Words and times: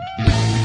Good 0.00 0.18
evening 0.18 0.59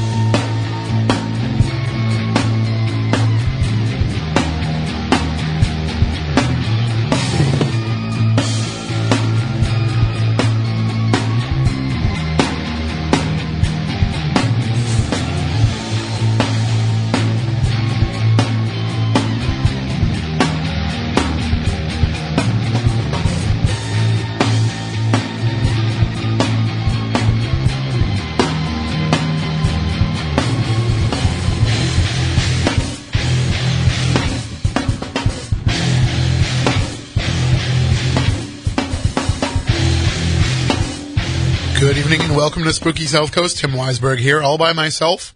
welcome 42.36 42.64
to 42.64 42.72
Spooky 42.72 43.06
South 43.06 43.32
Coast. 43.32 43.56
Tim 43.56 43.70
Weisberg 43.70 44.18
here, 44.18 44.42
all 44.42 44.58
by 44.58 44.74
myself. 44.74 45.34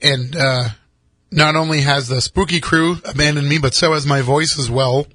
And 0.00 0.36
uh, 0.36 0.68
not 1.32 1.56
only 1.56 1.80
has 1.80 2.06
the 2.06 2.20
spooky 2.20 2.60
crew 2.60 2.98
abandoned 3.04 3.48
me, 3.48 3.58
but 3.58 3.74
so 3.74 3.92
has 3.94 4.06
my 4.06 4.22
voice 4.22 4.56
as 4.56 4.70
well. 4.70 5.08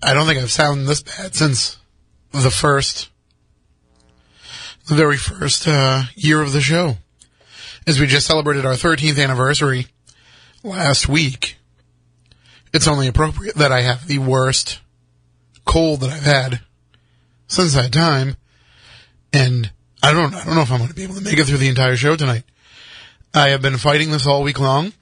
I 0.00 0.14
don't 0.14 0.26
think 0.26 0.40
I've 0.40 0.52
sounded 0.52 0.86
this 0.86 1.02
bad 1.02 1.34
since 1.34 1.78
the 2.30 2.48
first, 2.48 3.08
the 4.86 4.94
very 4.94 5.16
first 5.16 5.66
uh, 5.66 6.04
year 6.14 6.40
of 6.40 6.52
the 6.52 6.60
show. 6.60 6.98
As 7.88 7.98
we 7.98 8.06
just 8.06 8.28
celebrated 8.28 8.64
our 8.64 8.74
13th 8.74 9.20
anniversary 9.20 9.88
last 10.62 11.08
week, 11.08 11.56
it's 12.72 12.86
only 12.86 13.08
appropriate 13.08 13.56
that 13.56 13.72
I 13.72 13.80
have 13.80 14.06
the 14.06 14.18
worst 14.18 14.78
cold 15.64 16.02
that 16.02 16.10
I've 16.10 16.22
had 16.22 16.60
since 17.48 17.74
that 17.74 17.90
time. 17.92 18.36
And 19.34 19.72
I 20.00 20.12
don't, 20.12 20.32
I 20.32 20.44
don't 20.44 20.54
know 20.54 20.62
if 20.62 20.70
I'm 20.70 20.78
going 20.78 20.90
to 20.90 20.94
be 20.94 21.02
able 21.02 21.16
to 21.16 21.20
make 21.20 21.38
it 21.38 21.44
through 21.44 21.58
the 21.58 21.68
entire 21.68 21.96
show 21.96 22.14
tonight. 22.14 22.44
I 23.34 23.48
have 23.48 23.60
been 23.60 23.78
fighting 23.78 24.12
this 24.12 24.28
all 24.28 24.44
week 24.44 24.60
long. 24.60 24.92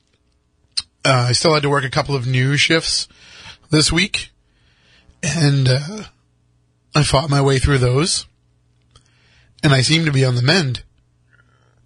Uh, 1.04 1.26
I 1.28 1.32
still 1.32 1.52
had 1.52 1.64
to 1.64 1.68
work 1.68 1.84
a 1.84 1.90
couple 1.90 2.16
of 2.16 2.26
new 2.26 2.56
shifts 2.56 3.08
this 3.70 3.92
week, 3.92 4.30
and 5.22 5.68
uh, 5.68 6.04
I 6.94 7.02
fought 7.02 7.28
my 7.28 7.42
way 7.42 7.58
through 7.58 7.78
those, 7.78 8.26
and 9.62 9.74
I 9.74 9.82
seem 9.82 10.06
to 10.06 10.12
be 10.12 10.24
on 10.24 10.36
the 10.36 10.42
mend. 10.42 10.82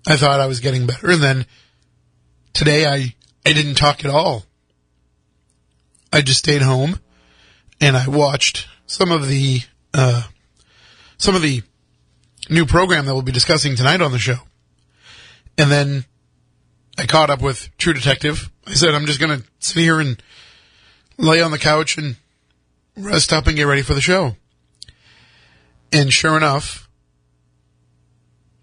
I 0.06 0.16
thought 0.16 0.38
I 0.38 0.46
was 0.46 0.60
getting 0.60 0.86
better, 0.86 1.10
and 1.10 1.22
then 1.22 1.46
today 2.52 2.86
I 2.86 3.14
I 3.44 3.54
didn't 3.54 3.76
talk 3.76 4.04
at 4.04 4.10
all. 4.10 4.44
I 6.12 6.20
just 6.20 6.40
stayed 6.40 6.62
home, 6.62 7.00
and 7.80 7.96
I 7.96 8.06
watched 8.06 8.68
some 8.86 9.10
of 9.10 9.26
the 9.26 9.62
uh, 9.94 10.24
some 11.16 11.34
of 11.34 11.42
the 11.42 11.62
new 12.48 12.66
program 12.66 13.06
that 13.06 13.14
we'll 13.14 13.22
be 13.22 13.32
discussing 13.32 13.76
tonight 13.76 14.00
on 14.00 14.12
the 14.12 14.18
show. 14.18 14.38
And 15.58 15.70
then 15.70 16.04
I 16.98 17.06
caught 17.06 17.30
up 17.30 17.42
with 17.42 17.70
True 17.78 17.92
Detective. 17.92 18.50
I 18.66 18.74
said, 18.74 18.94
I'm 18.94 19.06
just 19.06 19.20
going 19.20 19.40
to 19.40 19.46
sit 19.58 19.80
here 19.80 20.00
and 20.00 20.22
lay 21.18 21.40
on 21.40 21.50
the 21.50 21.58
couch 21.58 21.98
and 21.98 22.16
rest 22.96 23.32
up 23.32 23.46
and 23.46 23.56
get 23.56 23.64
ready 23.64 23.82
for 23.82 23.94
the 23.94 24.00
show. 24.00 24.36
And 25.92 26.12
sure 26.12 26.36
enough, 26.36 26.88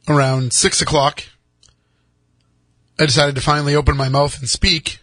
around 0.08 0.54
six 0.54 0.82
o'clock, 0.82 1.24
I 3.00 3.06
decided 3.06 3.36
to 3.36 3.42
finally 3.42 3.76
open 3.76 3.98
my 3.98 4.10
mouth 4.10 4.40
and 4.40 4.50
speak. 4.50 5.00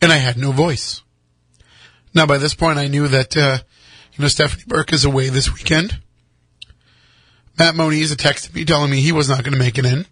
And 0.00 0.12
I 0.12 0.16
had 0.16 0.38
no 0.38 0.52
voice. 0.52 1.02
Now, 2.14 2.26
by 2.26 2.38
this 2.38 2.54
point, 2.54 2.78
I 2.78 2.88
knew 2.88 3.06
that, 3.08 3.36
uh, 3.36 3.58
you 4.14 4.22
know, 4.22 4.28
Stephanie 4.28 4.64
Burke 4.66 4.92
is 4.92 5.04
away 5.04 5.28
this 5.28 5.52
weekend. 5.52 6.00
Matt 7.60 7.74
Moniz 7.74 8.16
texted 8.16 8.54
me 8.54 8.64
telling 8.64 8.90
me 8.90 9.02
he 9.02 9.12
was 9.12 9.28
not 9.28 9.44
going 9.44 9.52
to 9.52 9.58
make 9.58 9.76
it 9.76 9.84
in. 9.84 10.06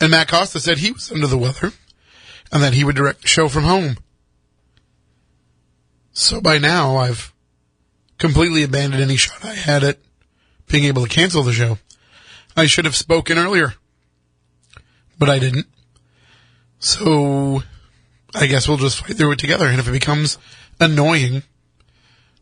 And 0.00 0.12
Matt 0.12 0.28
Costa 0.28 0.60
said 0.60 0.78
he 0.78 0.92
was 0.92 1.10
under 1.10 1.26
the 1.26 1.36
weather 1.36 1.72
and 2.52 2.62
that 2.62 2.72
he 2.72 2.84
would 2.84 2.94
direct 2.94 3.22
the 3.22 3.26
show 3.26 3.48
from 3.48 3.64
home. 3.64 3.96
So 6.12 6.40
by 6.40 6.58
now, 6.58 6.98
I've 6.98 7.32
completely 8.18 8.62
abandoned 8.62 9.02
any 9.02 9.16
shot 9.16 9.44
I 9.44 9.54
had 9.54 9.82
at 9.82 9.98
being 10.68 10.84
able 10.84 11.02
to 11.02 11.08
cancel 11.08 11.42
the 11.42 11.52
show. 11.52 11.78
I 12.56 12.66
should 12.66 12.84
have 12.84 12.94
spoken 12.94 13.36
earlier, 13.36 13.74
but 15.18 15.28
I 15.28 15.40
didn't. 15.40 15.66
So 16.78 17.64
I 18.36 18.46
guess 18.46 18.68
we'll 18.68 18.76
just 18.76 19.04
fight 19.04 19.16
through 19.16 19.32
it 19.32 19.40
together. 19.40 19.66
And 19.66 19.80
if 19.80 19.88
it 19.88 19.92
becomes 19.92 20.38
annoying 20.78 21.42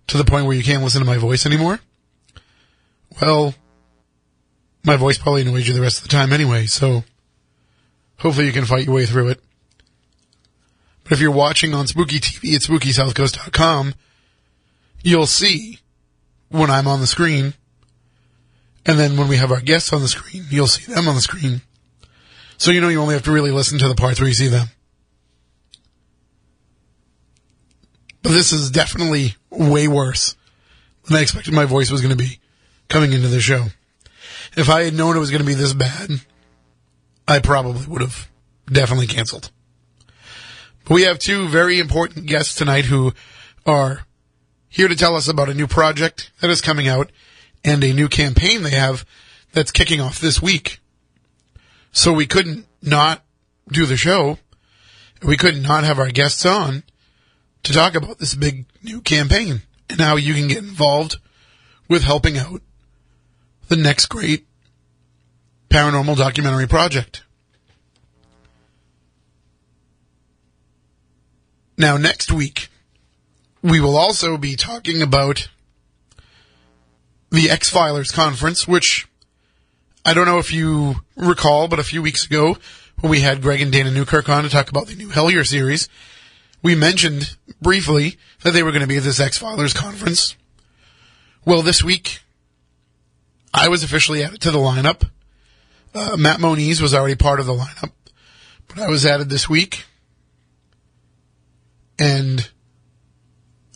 to 0.09 0.19
the 0.19 0.25
point 0.25 0.45
where 0.45 0.57
you 0.57 0.63
can't 0.63 0.83
listen 0.83 1.01
to 1.01 1.07
my 1.07 1.17
voice 1.17 1.47
anymore, 1.47 1.81
well, 3.23 3.55
my 4.85 4.97
voice 4.97 5.19
probably 5.19 5.43
annoys 5.43 5.67
you 5.67 5.75
the 5.75 5.81
rest 5.81 5.99
of 5.99 6.05
the 6.05 6.09
time 6.09 6.33
anyway, 6.33 6.67
so 6.67 7.05
hopefully 8.19 8.47
you 8.47 8.53
can 8.53 8.65
fight 8.65 8.87
your 8.87 8.95
way 8.95 9.07
through 9.07 9.29
it. 9.29 9.41
But 11.05 11.13
if 11.13 11.21
you're 11.21 11.31
watching 11.31 11.75
on 11.75 11.87
Spooky 11.87 12.21
TV 12.21 12.55
at 12.55 12.63
SpookySouthCoast.com, 12.63 13.95
you'll 15.03 15.27
see 15.27 15.79
when 16.51 16.71
I'm 16.71 16.87
on 16.87 17.01
the 17.01 17.07
screen, 17.07 17.55
and 18.87 18.99
then 18.99 19.17
when 19.17 19.29
we 19.29 19.37
have 19.37 19.53
our 19.53 19.61
guests 19.61 19.93
on 19.93 20.03
the 20.03 20.09
screen, 20.09 20.45
you'll 20.51 20.67
see 20.67 20.93
them 20.93 21.09
on 21.09 21.15
the 21.15 21.21
screen. 21.21 21.63
So 22.57 22.71
you 22.71 22.81
know 22.81 22.89
you 22.89 23.01
only 23.01 23.15
have 23.15 23.25
to 23.25 23.33
really 23.33 23.51
listen 23.51 23.79
to 23.79 23.89
the 23.89 23.95
parts 23.95 24.21
where 24.21 24.29
you 24.29 24.35
see 24.35 24.49
them. 24.49 24.69
But 28.23 28.31
this 28.31 28.53
is 28.53 28.71
definitely 28.71 29.37
way 29.51 29.89
worse 29.89 30.37
than 31.05 31.17
I 31.17 31.23
expected 31.23 31.55
my 31.55 31.65
voice 31.65 31.91
was 31.91 32.01
going 32.01 32.17
to 32.17 32.23
be 32.23 32.41
coming 32.89 33.13
into 33.13 33.29
the 33.29 33.41
show. 33.41 33.67
If 34.59 34.69
I 34.69 34.83
had 34.83 34.95
known 34.95 35.15
it 35.15 35.21
was 35.21 35.31
going 35.31 35.41
to 35.41 35.47
be 35.47 35.55
this 35.55 35.73
bad, 35.73 36.11
I 37.29 37.39
probably 37.39 37.87
would 37.87 38.01
have 38.01 38.29
definitely 38.67 39.07
canceled. 39.07 39.53
But 40.85 40.95
we 40.95 41.03
have 41.03 41.21
two 41.21 41.47
very 41.47 41.79
important 41.79 42.27
guests 42.27 42.57
tonight 42.57 42.87
who 42.87 43.13
are 43.65 44.01
here 44.69 44.89
to 44.89 44.97
tell 44.97 45.15
us 45.15 45.29
about 45.29 45.49
a 45.49 45.55
new 45.55 45.69
project 45.69 46.33
that 46.41 46.51
is 46.51 46.61
coming 46.61 46.89
out 46.89 47.13
and 47.65 47.85
a 47.85 47.93
new 47.93 48.09
campaign 48.09 48.65
they 48.65 48.73
have 48.73 49.07
that's 49.53 49.71
kicking 49.71 50.01
off 50.01 50.19
this 50.19 50.43
week. 50.43 50.81
So 51.93 52.13
we 52.13 52.27
couldn't 52.27 52.67
not 52.83 53.23
do 53.71 53.87
the 53.87 53.97
show. 53.97 54.39
We 55.23 55.37
couldn't 55.37 55.63
not 55.63 55.85
have 55.85 56.01
our 56.01 56.11
guests 56.11 56.45
on 56.45 56.83
to 57.63 57.73
talk 57.73 57.95
about 57.95 58.19
this 58.19 58.35
big 58.35 58.67
new 58.83 59.03
campaign 59.03 59.63
and 59.89 60.01
how 60.01 60.17
you 60.17 60.35
can 60.35 60.49
get 60.49 60.59
involved 60.65 61.19
with 61.89 62.03
helping 62.03 62.37
out 62.37 62.61
the 63.69 63.77
next 63.77 64.07
great 64.07 64.48
paranormal 65.69 66.17
documentary 66.17 66.67
project. 66.67 67.23
Now, 71.77 71.97
next 71.97 72.33
week, 72.33 72.69
we 73.63 73.81
will 73.81 73.97
also 73.97 74.37
be 74.37 74.57
talking 74.57 75.01
about 75.03 75.49
the 77.31 77.51
X 77.51 77.71
Filers 77.73 78.13
conference, 78.13 78.67
which 78.67 79.07
I 80.05 80.15
don't 80.15 80.27
know 80.27 80.39
if 80.39 80.53
you 80.53 80.97
recall, 81.17 81.69
but 81.69 81.79
a 81.79 81.85
few 81.85 82.03
weeks 82.03 82.27
ago, 82.27 82.57
when 83.01 83.11
we 83.11 83.21
had 83.21 83.43
Greg 83.43 83.61
and 83.61 83.71
Dana 83.71 83.91
Newkirk 83.91 84.29
on 84.29 84.43
to 84.45 84.49
talk 84.49 84.71
about 84.71 84.87
the 84.87 84.97
new 84.97 85.09
Hellier 85.09 85.47
series, 85.47 85.89
we 86.63 86.75
mentioned 86.75 87.37
briefly 87.61 88.17
that 88.43 88.53
they 88.53 88.63
were 88.63 88.73
going 88.73 88.83
to 88.83 88.89
be 88.89 88.97
at 88.97 89.03
this 89.03 89.21
X 89.21 89.39
Filers 89.39 89.75
conference. 89.75 90.35
Well, 91.45 91.63
this 91.63 91.85
week, 91.85 92.21
I 93.55 93.69
was 93.69 93.83
officially 93.83 94.25
added 94.25 94.41
to 94.43 94.51
the 94.51 94.59
lineup. 94.59 95.09
Uh, 95.95 96.17
Matt 96.17 96.41
Moniz 96.41 96.81
was 96.81 96.95
already 96.95 97.15
part 97.15 97.41
of 97.41 97.47
the 97.47 97.55
lineup, 97.55 97.93
but 98.69 98.79
I 98.79 98.89
was 98.89 99.07
added 99.07 99.29
this 99.29 99.49
week. 99.49 99.85
And 101.99 102.49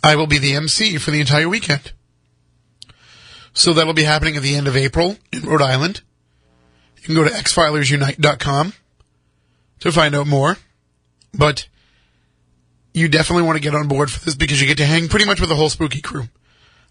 I 0.04 0.16
will 0.16 0.26
be 0.26 0.38
the 0.38 0.54
MC 0.54 0.98
for 0.98 1.10
the 1.10 1.20
entire 1.20 1.48
weekend. 1.48 1.92
So 3.52 3.72
that'll 3.72 3.92
be 3.92 4.04
happening 4.04 4.36
at 4.36 4.42
the 4.42 4.54
end 4.54 4.68
of 4.68 4.76
April 4.76 5.16
in 5.32 5.42
Rhode 5.42 5.62
Island. 5.62 6.02
You 6.96 7.02
can 7.02 7.14
go 7.14 7.24
to 7.24 7.30
xfilersunite.com 7.30 8.72
to 9.80 9.92
find 9.92 10.14
out 10.14 10.26
more. 10.26 10.56
But 11.34 11.68
you 12.94 13.08
definitely 13.08 13.44
want 13.44 13.56
to 13.56 13.62
get 13.62 13.74
on 13.74 13.88
board 13.88 14.10
for 14.10 14.24
this 14.24 14.34
because 14.34 14.60
you 14.60 14.66
get 14.66 14.78
to 14.78 14.86
hang 14.86 15.08
pretty 15.08 15.26
much 15.26 15.40
with 15.40 15.48
the 15.48 15.56
whole 15.56 15.70
spooky 15.70 16.00
crew. 16.00 16.28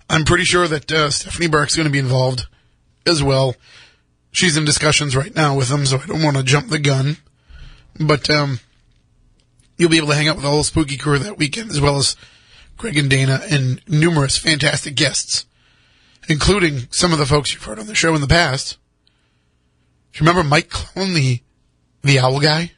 I'm 0.10 0.26
pretty 0.26 0.44
sure 0.44 0.68
that 0.68 0.92
uh, 0.92 1.10
Stephanie 1.10 1.48
Burke's 1.48 1.76
going 1.76 1.88
to 1.88 1.92
be 1.92 2.00
involved 2.00 2.48
as 3.06 3.24
well. 3.24 3.56
She's 4.32 4.56
in 4.56 4.66
discussions 4.66 5.16
right 5.16 5.36
now 5.36 5.56
with 5.56 5.68
them, 5.68 5.86
so 5.86 6.00
I 6.00 6.06
don't 6.06 6.24
want 6.24 6.38
to 6.38 6.44
jump 6.44 6.70
the 6.70 6.80
gun. 6.80 7.18
But 8.00 8.30
um, 8.30 8.60
you'll 9.78 9.90
be 9.90 9.98
able 9.98 10.08
to 10.08 10.16
hang 10.16 10.30
out 10.30 10.36
with 10.36 10.44
the 10.44 10.50
whole 10.50 10.64
spooky 10.64 10.98
crew 10.98 11.20
that 11.20 11.38
weekend, 11.38 11.70
as 11.70 11.82
well 11.82 11.98
as 11.98 12.16
Greg 12.78 12.98
and 12.98 13.10
Dana 13.10 13.42
and 13.50 13.82
numerous 13.88 14.38
fantastic 14.38 14.96
guests, 14.96 15.46
including 16.30 16.88
some 16.92 17.12
of 17.12 17.20
the 17.20 17.26
folks 17.26 17.54
you've 17.54 17.64
heard 17.64 17.80
on 17.80 17.88
the 17.88 17.96
show 17.96 18.16
in 18.16 18.22
the 18.22 18.28
past. 18.28 18.78
you 20.14 20.20
remember 20.20 20.44
Mike 20.44 20.70
Clelland, 20.70 21.16
the, 21.16 21.42
the 22.04 22.20
owl 22.20 22.40
guy? 22.40 22.72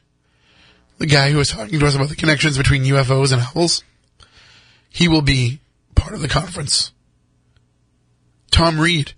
The 0.98 1.06
guy 1.06 1.30
who 1.30 1.38
was 1.38 1.50
talking 1.50 1.78
to 1.78 1.86
us 1.86 1.94
about 1.94 2.08
the 2.08 2.16
connections 2.16 2.58
between 2.58 2.84
UFOs 2.84 3.32
and 3.32 3.42
owls? 3.54 3.82
He 4.88 5.08
will 5.08 5.22
be 5.22 5.60
part 5.94 6.14
of 6.14 6.20
the 6.20 6.28
conference. 6.28 6.92
Tom 8.50 8.78
Reed, 8.78 9.12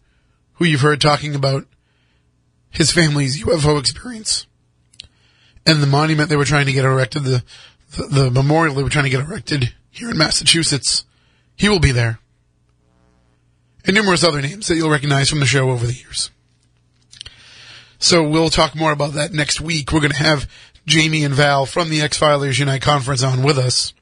who 0.54 0.64
you've 0.64 0.80
heard 0.80 1.00
talking 1.00 1.34
about 1.34 1.66
his 2.76 2.92
family's 2.92 3.42
UFO 3.42 3.80
experience 3.80 4.46
and 5.64 5.82
the 5.82 5.86
monument 5.86 6.28
they 6.28 6.36
were 6.36 6.44
trying 6.44 6.66
to 6.66 6.72
get 6.72 6.84
erected, 6.84 7.24
the, 7.24 7.42
the, 7.96 8.06
the 8.06 8.30
memorial 8.30 8.74
they 8.74 8.82
were 8.82 8.90
trying 8.90 9.04
to 9.04 9.10
get 9.10 9.20
erected 9.20 9.72
here 9.90 10.10
in 10.10 10.18
Massachusetts. 10.18 11.06
He 11.56 11.70
will 11.70 11.80
be 11.80 11.90
there. 11.90 12.18
And 13.86 13.94
numerous 13.94 14.22
other 14.22 14.42
names 14.42 14.66
that 14.66 14.76
you'll 14.76 14.90
recognize 14.90 15.30
from 15.30 15.40
the 15.40 15.46
show 15.46 15.70
over 15.70 15.86
the 15.86 15.94
years. 15.94 16.30
So 17.98 18.28
we'll 18.28 18.50
talk 18.50 18.76
more 18.76 18.92
about 18.92 19.14
that 19.14 19.32
next 19.32 19.60
week. 19.60 19.90
We're 19.90 20.00
going 20.00 20.12
to 20.12 20.22
have 20.22 20.50
Jamie 20.86 21.24
and 21.24 21.34
Val 21.34 21.64
from 21.64 21.88
the 21.88 22.02
X-Filers 22.02 22.58
Unite 22.58 22.82
conference 22.82 23.22
on 23.22 23.42
with 23.42 23.58
us. 23.58 23.94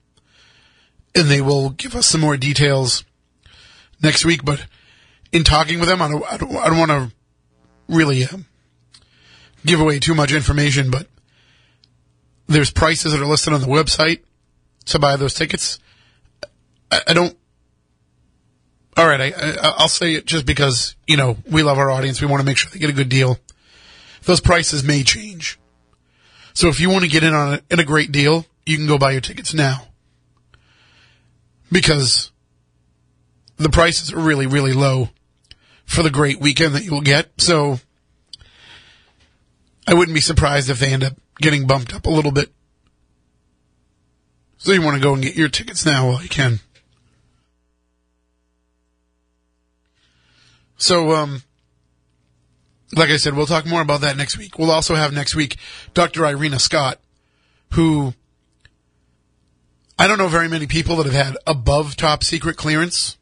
And 1.14 1.28
they 1.28 1.40
will 1.40 1.70
give 1.70 1.94
us 1.94 2.06
some 2.06 2.20
more 2.20 2.36
details 2.36 3.04
next 4.02 4.24
week. 4.24 4.44
But 4.44 4.66
in 5.30 5.44
talking 5.44 5.78
with 5.78 5.88
them, 5.88 6.02
I 6.02 6.08
don't, 6.08 6.24
I 6.24 6.36
don't, 6.38 6.56
I 6.56 6.68
don't 6.68 6.78
want 6.78 6.90
to 6.90 7.12
really 7.88 8.24
uh, 8.24 8.38
give 9.64 9.81
away 9.81 9.99
too 9.99 10.14
much 10.14 10.32
information, 10.32 10.90
but 10.90 11.06
there's 12.46 12.70
prices 12.70 13.12
that 13.12 13.20
are 13.20 13.26
listed 13.26 13.52
on 13.52 13.61
the 13.61 13.66
website 13.66 14.20
to 14.87 14.99
buy 14.99 15.16
those 15.16 15.34
tickets. 15.34 15.78
I, 16.90 17.00
I 17.08 17.14
don't. 17.14 17.37
All 18.96 19.06
right, 19.08 19.20
I, 19.20 19.50
I, 19.50 19.75
I'll 19.78 19.88
say 19.88 20.14
it 20.14 20.26
just 20.26 20.46
because 20.46 20.94
you 21.06 21.16
know 21.16 21.37
we 21.50 21.62
love 21.62 21.78
our 21.78 21.90
audience. 21.90 22.20
We 22.20 22.28
want 22.28 22.40
to 22.40 22.46
make 22.46 22.58
sure 22.58 22.70
they 22.70 22.78
get 22.78 22.90
a 22.90 22.94
good 22.94 23.08
deal. 23.08 23.38
Those 24.22 24.40
prices 24.40 24.84
may 24.84 25.02
change. 25.02 25.58
So 26.55 26.69
if 26.69 26.81
you 26.81 26.88
want 26.88 27.05
to 27.05 27.10
get 27.10 27.25
in 27.25 27.34
on 27.34 27.60
in 27.70 27.81
a 27.81 27.84
great 27.84 28.12
deal, 28.12 28.46
you 28.64 28.76
can 28.76 28.87
go 28.87 28.99
buy 28.99 29.12
your 29.12 29.20
tickets 29.20 29.52
now. 29.52 29.88
Because 31.72 32.31
the 33.56 33.70
prices 33.70 34.12
are 34.12 34.20
really, 34.20 34.46
really 34.46 34.72
low 34.72 35.08
for 35.84 36.02
the 36.02 36.10
great 36.10 36.40
weekend 36.40 36.75
that 36.75 36.84
you'll 36.84 37.00
get. 37.00 37.31
So 37.38 37.81
I 39.86 39.94
wouldn't 39.94 40.14
be 40.14 40.20
surprised 40.20 40.70
if 40.70 40.78
they 40.78 40.92
end 40.92 41.04
up 41.04 41.14
getting 41.40 41.66
bumped 41.66 41.94
up 41.94 42.06
a 42.06 42.10
little 42.10 42.32
bit. 42.32 42.52
So 44.58 44.72
you 44.72 44.82
want 44.82 44.96
to 44.96 45.02
go 45.02 45.12
and 45.12 45.22
get 45.22 45.36
your 45.36 45.48
tickets 45.48 45.84
now 45.84 46.08
while 46.08 46.22
you 46.22 46.28
can. 46.28 46.60
So, 50.76 51.12
um, 51.12 51.42
like 52.94 53.10
I 53.10 53.16
said, 53.16 53.34
we'll 53.34 53.46
talk 53.46 53.66
more 53.66 53.82
about 53.82 54.00
that 54.02 54.16
next 54.16 54.38
week. 54.38 54.58
We'll 54.58 54.70
also 54.70 54.94
have 54.94 55.12
next 55.12 55.34
week 55.34 55.56
Dr. 55.92 56.25
Irena 56.25 56.58
Scott, 56.58 56.98
who 57.72 58.14
I 59.98 60.06
don't 60.06 60.19
know 60.19 60.28
very 60.28 60.48
many 60.48 60.66
people 60.66 60.96
that 60.96 61.06
have 61.06 61.26
had 61.26 61.36
above 61.46 61.96
top 61.96 62.25
secret 62.25 62.56
clearance, 62.56 63.16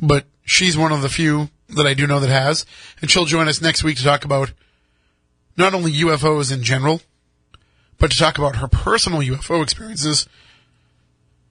but 0.00 0.26
she's 0.44 0.76
one 0.76 0.92
of 0.92 1.02
the 1.02 1.08
few 1.08 1.48
that 1.68 1.86
I 1.86 1.94
do 1.94 2.06
know 2.06 2.20
that 2.20 2.30
has, 2.30 2.66
and 3.00 3.10
she'll 3.10 3.24
join 3.24 3.48
us 3.48 3.60
next 3.60 3.82
week 3.82 3.96
to 3.98 4.04
talk 4.04 4.24
about 4.24 4.52
not 5.56 5.74
only 5.74 5.92
UFOs 5.92 6.52
in 6.52 6.62
general, 6.62 7.00
but 7.98 8.10
to 8.10 8.18
talk 8.18 8.38
about 8.38 8.56
her 8.56 8.68
personal 8.68 9.20
UFO 9.20 9.62
experiences, 9.62 10.28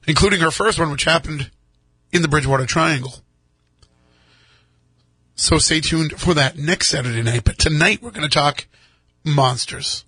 including 0.08 0.42
her 0.42 0.52
first 0.52 0.80
one, 0.80 0.92
which 0.92 1.06
happened 1.06 1.50
in 2.12 2.22
the 2.22 2.28
Bridgewater 2.28 2.66
Triangle. 2.66 3.16
So 5.36 5.58
stay 5.58 5.82
tuned 5.82 6.20
for 6.20 6.34
that 6.36 6.58
next 6.58 6.90
Saturday 6.90 7.24
night. 7.24 7.44
But 7.44 7.58
tonight 7.58 8.02
we're 8.02 8.12
going 8.12 8.30
to 8.30 8.34
talk 8.34 8.68
monsters. 9.24 10.06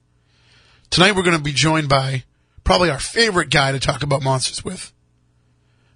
Tonight 0.90 1.16
we're 1.16 1.24
going 1.24 1.38
to 1.38 1.44
be 1.44 1.52
joined 1.52 1.90
by 1.90 2.24
probably 2.64 2.90
our 2.90 3.00
favorite 3.00 3.50
guy 3.50 3.72
to 3.72 3.80
talk 3.80 4.04
about 4.04 4.22
monsters 4.22 4.64
with. 4.64 4.94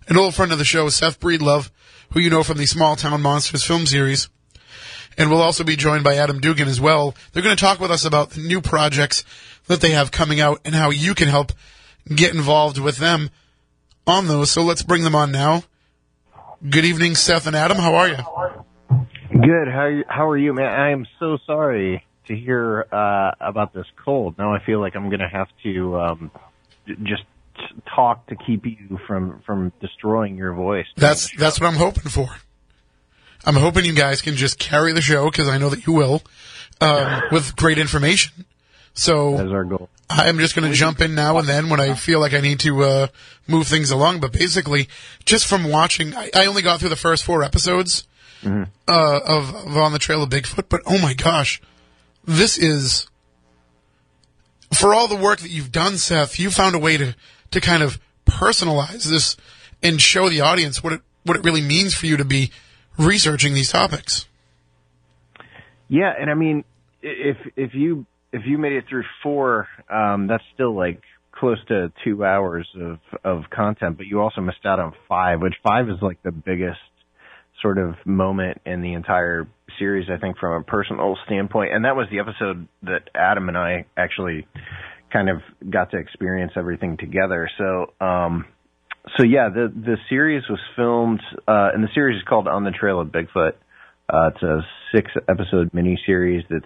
An 0.07 0.17
old 0.17 0.33
friend 0.33 0.51
of 0.51 0.57
the 0.57 0.65
show, 0.65 0.89
Seth 0.89 1.19
Breedlove, 1.19 1.69
who 2.11 2.19
you 2.19 2.29
know 2.29 2.43
from 2.43 2.57
the 2.57 2.65
Small 2.65 2.95
Town 2.95 3.21
Monsters 3.21 3.63
film 3.63 3.85
series. 3.85 4.29
And 5.17 5.29
we'll 5.29 5.41
also 5.41 5.63
be 5.63 5.75
joined 5.75 6.03
by 6.03 6.15
Adam 6.15 6.39
Duggan 6.39 6.67
as 6.67 6.79
well. 6.79 7.15
They're 7.33 7.43
going 7.43 7.55
to 7.55 7.61
talk 7.61 7.79
with 7.79 7.91
us 7.91 8.05
about 8.05 8.31
the 8.31 8.41
new 8.41 8.61
projects 8.61 9.23
that 9.67 9.81
they 9.81 9.91
have 9.91 10.11
coming 10.11 10.39
out 10.39 10.61
and 10.63 10.73
how 10.73 10.91
you 10.91 11.13
can 11.13 11.27
help 11.27 11.51
get 12.13 12.33
involved 12.33 12.79
with 12.79 12.97
them 12.97 13.29
on 14.07 14.27
those. 14.27 14.51
So 14.51 14.61
let's 14.61 14.81
bring 14.81 15.03
them 15.03 15.15
on 15.15 15.31
now. 15.31 15.63
Good 16.67 16.85
evening, 16.85 17.15
Seth 17.15 17.47
and 17.47 17.55
Adam. 17.55 17.77
How 17.77 17.95
are 17.95 18.07
you? 18.07 18.17
Good. 19.31 19.67
How 19.67 19.81
are 19.81 19.91
you, 19.91 20.03
how 20.07 20.29
are 20.29 20.37
you, 20.37 20.53
man? 20.53 20.67
I 20.67 20.91
am 20.91 21.05
so 21.19 21.37
sorry 21.45 22.05
to 22.27 22.35
hear 22.35 22.85
uh, 22.91 23.31
about 23.39 23.73
this 23.73 23.85
cold. 24.03 24.37
Now 24.37 24.53
I 24.53 24.63
feel 24.63 24.79
like 24.79 24.95
I'm 24.95 25.09
going 25.09 25.19
to 25.19 25.27
have 25.27 25.47
to 25.63 25.99
um, 25.99 26.31
just 27.03 27.23
talk 27.95 28.27
to 28.27 28.35
keep 28.35 28.65
you 28.65 28.99
from 29.07 29.41
from 29.45 29.71
destroying 29.81 30.37
your 30.37 30.53
voice. 30.53 30.87
That's 30.95 31.35
that's 31.37 31.59
what 31.59 31.67
I'm 31.67 31.77
hoping 31.77 32.09
for. 32.09 32.27
I'm 33.45 33.55
hoping 33.55 33.85
you 33.85 33.93
guys 33.93 34.21
can 34.21 34.35
just 34.35 34.59
carry 34.59 34.91
the 34.93 35.01
show 35.01 35.29
because 35.29 35.47
I 35.47 35.57
know 35.57 35.69
that 35.69 35.87
you 35.87 35.93
will 35.93 36.21
um, 36.81 37.23
with 37.31 37.55
great 37.55 37.77
information. 37.77 38.45
So 38.93 39.37
That's 39.37 39.51
our 39.51 39.63
goal. 39.63 39.89
I'm 40.09 40.39
just 40.39 40.55
going 40.55 40.69
to 40.69 40.75
jump 40.75 40.99
in 41.01 41.13
now 41.15 41.37
and 41.37 41.47
then 41.47 41.69
when 41.69 41.79
I 41.79 41.93
feel 41.93 42.19
like 42.19 42.33
I 42.33 42.41
need 42.41 42.59
to 42.61 42.83
uh, 42.83 43.07
move 43.47 43.67
things 43.67 43.91
along. 43.91 44.19
But 44.19 44.33
basically, 44.33 44.89
just 45.23 45.45
from 45.45 45.63
watching, 45.69 46.15
I, 46.15 46.31
I 46.35 46.45
only 46.47 46.63
got 46.63 46.79
through 46.79 46.89
the 46.89 46.95
first 46.95 47.23
four 47.23 47.43
episodes 47.43 48.07
uh, 48.43 48.65
of, 48.87 49.55
of 49.55 49.77
On 49.77 49.93
the 49.93 49.99
Trail 49.99 50.23
of 50.23 50.29
Bigfoot. 50.29 50.65
But 50.67 50.81
oh 50.85 50.97
my 50.97 51.13
gosh, 51.13 51.61
this 52.25 52.57
is 52.57 53.07
for 54.73 54.93
all 54.93 55.07
the 55.07 55.15
work 55.15 55.39
that 55.39 55.49
you've 55.49 55.71
done, 55.71 55.97
Seth. 55.97 56.39
You 56.39 56.49
found 56.49 56.75
a 56.75 56.79
way 56.79 56.97
to 56.97 57.15
to 57.51 57.61
kind 57.61 57.83
of 57.83 57.99
personalize 58.25 59.09
this 59.09 59.37
and 59.81 60.01
show 60.01 60.29
the 60.29 60.41
audience 60.41 60.83
what 60.83 60.93
it 60.93 61.01
what 61.23 61.37
it 61.37 61.43
really 61.43 61.61
means 61.61 61.93
for 61.93 62.05
you 62.05 62.17
to 62.17 62.25
be 62.25 62.51
researching 62.97 63.53
these 63.53 63.71
topics. 63.71 64.25
Yeah, 65.87 66.13
and 66.17 66.29
I 66.29 66.33
mean, 66.33 66.63
if 67.01 67.37
if 67.55 67.73
you 67.73 68.05
if 68.31 68.43
you 68.45 68.57
made 68.57 68.73
it 68.73 68.85
through 68.87 69.03
four, 69.23 69.67
um, 69.89 70.27
that's 70.27 70.43
still 70.53 70.75
like 70.75 71.01
close 71.31 71.57
to 71.67 71.91
two 72.03 72.23
hours 72.23 72.67
of 72.79 72.99
of 73.23 73.49
content. 73.49 73.97
But 73.97 74.05
you 74.05 74.21
also 74.21 74.41
missed 74.41 74.65
out 74.65 74.79
on 74.79 74.93
five, 75.07 75.41
which 75.41 75.55
five 75.63 75.89
is 75.89 75.97
like 76.01 76.21
the 76.23 76.31
biggest 76.31 76.79
sort 77.61 77.77
of 77.77 77.95
moment 78.05 78.61
in 78.65 78.81
the 78.81 78.93
entire 78.93 79.47
series, 79.77 80.09
I 80.09 80.17
think, 80.17 80.37
from 80.37 80.61
a 80.61 80.63
personal 80.63 81.17
standpoint. 81.25 81.73
And 81.73 81.85
that 81.85 81.95
was 81.95 82.07
the 82.11 82.19
episode 82.19 82.67
that 82.83 83.09
Adam 83.15 83.49
and 83.49 83.57
I 83.57 83.85
actually 83.97 84.47
kind 85.11 85.29
of 85.29 85.41
got 85.69 85.91
to 85.91 85.97
experience 85.97 86.53
everything 86.55 86.97
together. 86.97 87.49
So, 87.57 87.93
um, 87.99 88.45
so 89.17 89.23
yeah, 89.23 89.49
the 89.49 89.71
the 89.73 89.97
series 90.09 90.43
was 90.49 90.59
filmed, 90.75 91.21
uh, 91.47 91.69
and 91.73 91.83
the 91.83 91.89
series 91.93 92.17
is 92.17 92.23
called 92.27 92.47
On 92.47 92.63
the 92.63 92.71
Trail 92.71 92.99
of 92.99 93.07
Bigfoot. 93.09 93.53
Uh, 94.11 94.31
it's 94.33 94.43
a 94.43 94.61
six 94.93 95.11
episode 95.27 95.71
miniseries 95.71 96.43
that's 96.49 96.65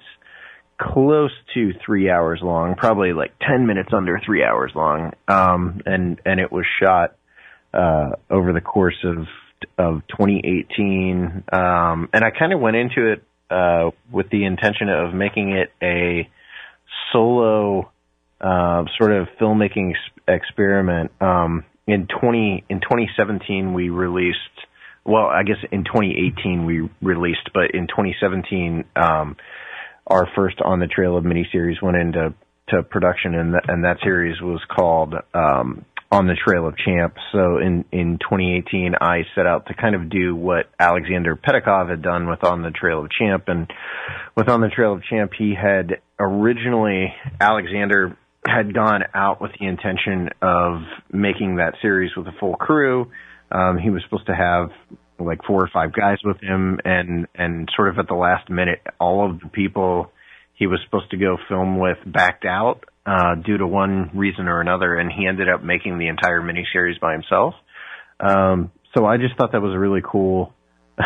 close 0.80 1.32
to 1.54 1.72
three 1.86 2.10
hours 2.10 2.40
long, 2.42 2.76
probably 2.76 3.14
like 3.14 3.34
ten 3.40 3.68
minutes 3.68 3.90
under 3.96 4.20
three 4.26 4.44
hours 4.44 4.72
long. 4.76 5.12
Um, 5.28 5.82
and 5.86 6.20
and 6.26 6.40
it 6.40 6.52
was 6.52 6.66
shot 6.82 7.16
uh, 7.74 8.12
over 8.30 8.54
the 8.54 8.62
course 8.62 9.04
of 9.04 9.28
of 9.78 10.02
2018. 10.10 11.44
Um, 11.52 12.10
and 12.14 12.24
I 12.24 12.32
kind 12.38 12.54
of 12.54 12.60
went 12.60 12.76
into 12.76 13.14
it 13.14 13.24
uh, 13.50 13.92
with 14.12 14.30
the 14.30 14.46
intention 14.46 14.90
of 14.90 15.14
making 15.14 15.54
it 15.54 15.72
a 15.82 16.30
solo 17.12 17.92
uh, 18.44 18.84
sort 18.98 19.14
of 19.14 19.28
filmmaking 19.40 19.92
ex- 19.92 20.44
experiment. 20.44 21.12
Um, 21.22 21.64
in 21.88 22.08
20 22.08 22.66
in 22.70 22.82
2017, 22.82 23.74
we 23.74 23.90
released. 23.90 24.38
Well, 25.06 25.26
I 25.26 25.44
guess 25.44 25.58
in 25.72 25.84
2018 25.84 26.66
we 26.66 26.90
released, 27.02 27.50
but 27.54 27.72
in 27.74 27.88
2017, 27.88 28.86
um, 28.96 29.36
our 30.08 30.28
first 30.36 30.62
on 30.64 30.80
the 30.80 30.88
trail 30.88 31.18
of 31.18 31.24
miniseries 31.26 31.82
went 31.82 31.98
into 31.98 32.34
to 32.70 32.84
production, 32.84 33.36
and 33.36 33.54
th- 33.54 33.64
and 33.68 33.84
that 33.84 33.98
series 34.04 34.42
was 34.42 34.62
called 34.74 35.14
um, 35.34 35.86
On 36.12 36.28
the 36.28 36.36
Trail 36.36 36.68
of 36.68 36.76
Champ. 36.78 37.16
So 37.34 37.58
in 37.58 37.86
in 37.92 38.18
2018, 38.20 38.96
I 39.00 39.24
set 39.36 39.46
out 39.46 39.68
to 39.68 39.74
kind 39.74 39.96
of 39.96 40.10
do 40.10 40.36
what 40.36 40.70
Alexander 40.80 41.36
Pedikov 41.36 41.90
had 41.90 42.02
done 42.02 42.30
with 42.30 42.44
On 42.44 42.62
the 42.62 42.72
Trail 42.72 43.04
of 43.04 43.12
Champ, 43.12 43.46
and 43.48 43.72
with 44.36 44.48
On 44.48 44.62
the 44.62 44.70
Trail 44.70 44.94
of 44.94 45.04
Champ, 45.04 45.32
he 45.38 45.54
had 45.54 46.00
originally 46.20 47.14
Alexander 47.42 48.18
had 48.46 48.74
gone 48.74 49.04
out 49.14 49.42
with 49.42 49.52
the 49.60 49.66
intention 49.66 50.30
of 50.42 50.82
making 51.12 51.58
that 51.58 51.76
series 51.82 52.12
with 52.16 52.28
a 52.28 52.34
full 52.40 52.56
crew. 52.56 53.12
Um, 53.52 53.78
he 53.78 53.90
was 53.90 54.02
supposed 54.04 54.28
to 54.28 54.36
have 54.36 54.70
like 55.20 55.40
four 55.46 55.64
or 55.64 55.70
five 55.72 55.94
guys 55.94 56.18
with 56.24 56.42
him, 56.42 56.80
and 56.84 57.28
and 57.36 57.70
sort 57.76 57.90
of 57.90 58.00
at 58.00 58.08
the 58.08 58.16
last 58.16 58.50
minute, 58.50 58.82
all 59.00 59.30
of 59.30 59.40
the 59.40 59.48
people 59.48 60.12
he 60.56 60.68
was 60.68 60.80
supposed 60.86 61.12
to 61.12 61.18
go 61.18 61.38
film 61.48 61.80
with 61.80 61.98
backed 62.06 62.46
out 62.46 62.84
uh, 63.06 63.36
due 63.36 63.58
to 63.58 63.68
one 63.68 64.12
reason 64.14 64.48
or 64.48 64.62
another, 64.62 64.96
and 64.96 65.12
he 65.12 65.28
ended 65.28 65.50
up 65.50 65.64
making 65.64 65.98
the 65.98 66.08
entire 66.08 66.42
miniseries 66.42 67.00
by 67.00 67.14
himself. 67.14 67.54
Um, 68.20 68.72
so 68.96 69.06
I 69.06 69.18
just 69.18 69.36
thought 69.38 69.52
that 69.54 69.62
was 69.62 69.74
a 69.74 69.80
really 69.80 70.02
cool, 70.04 70.54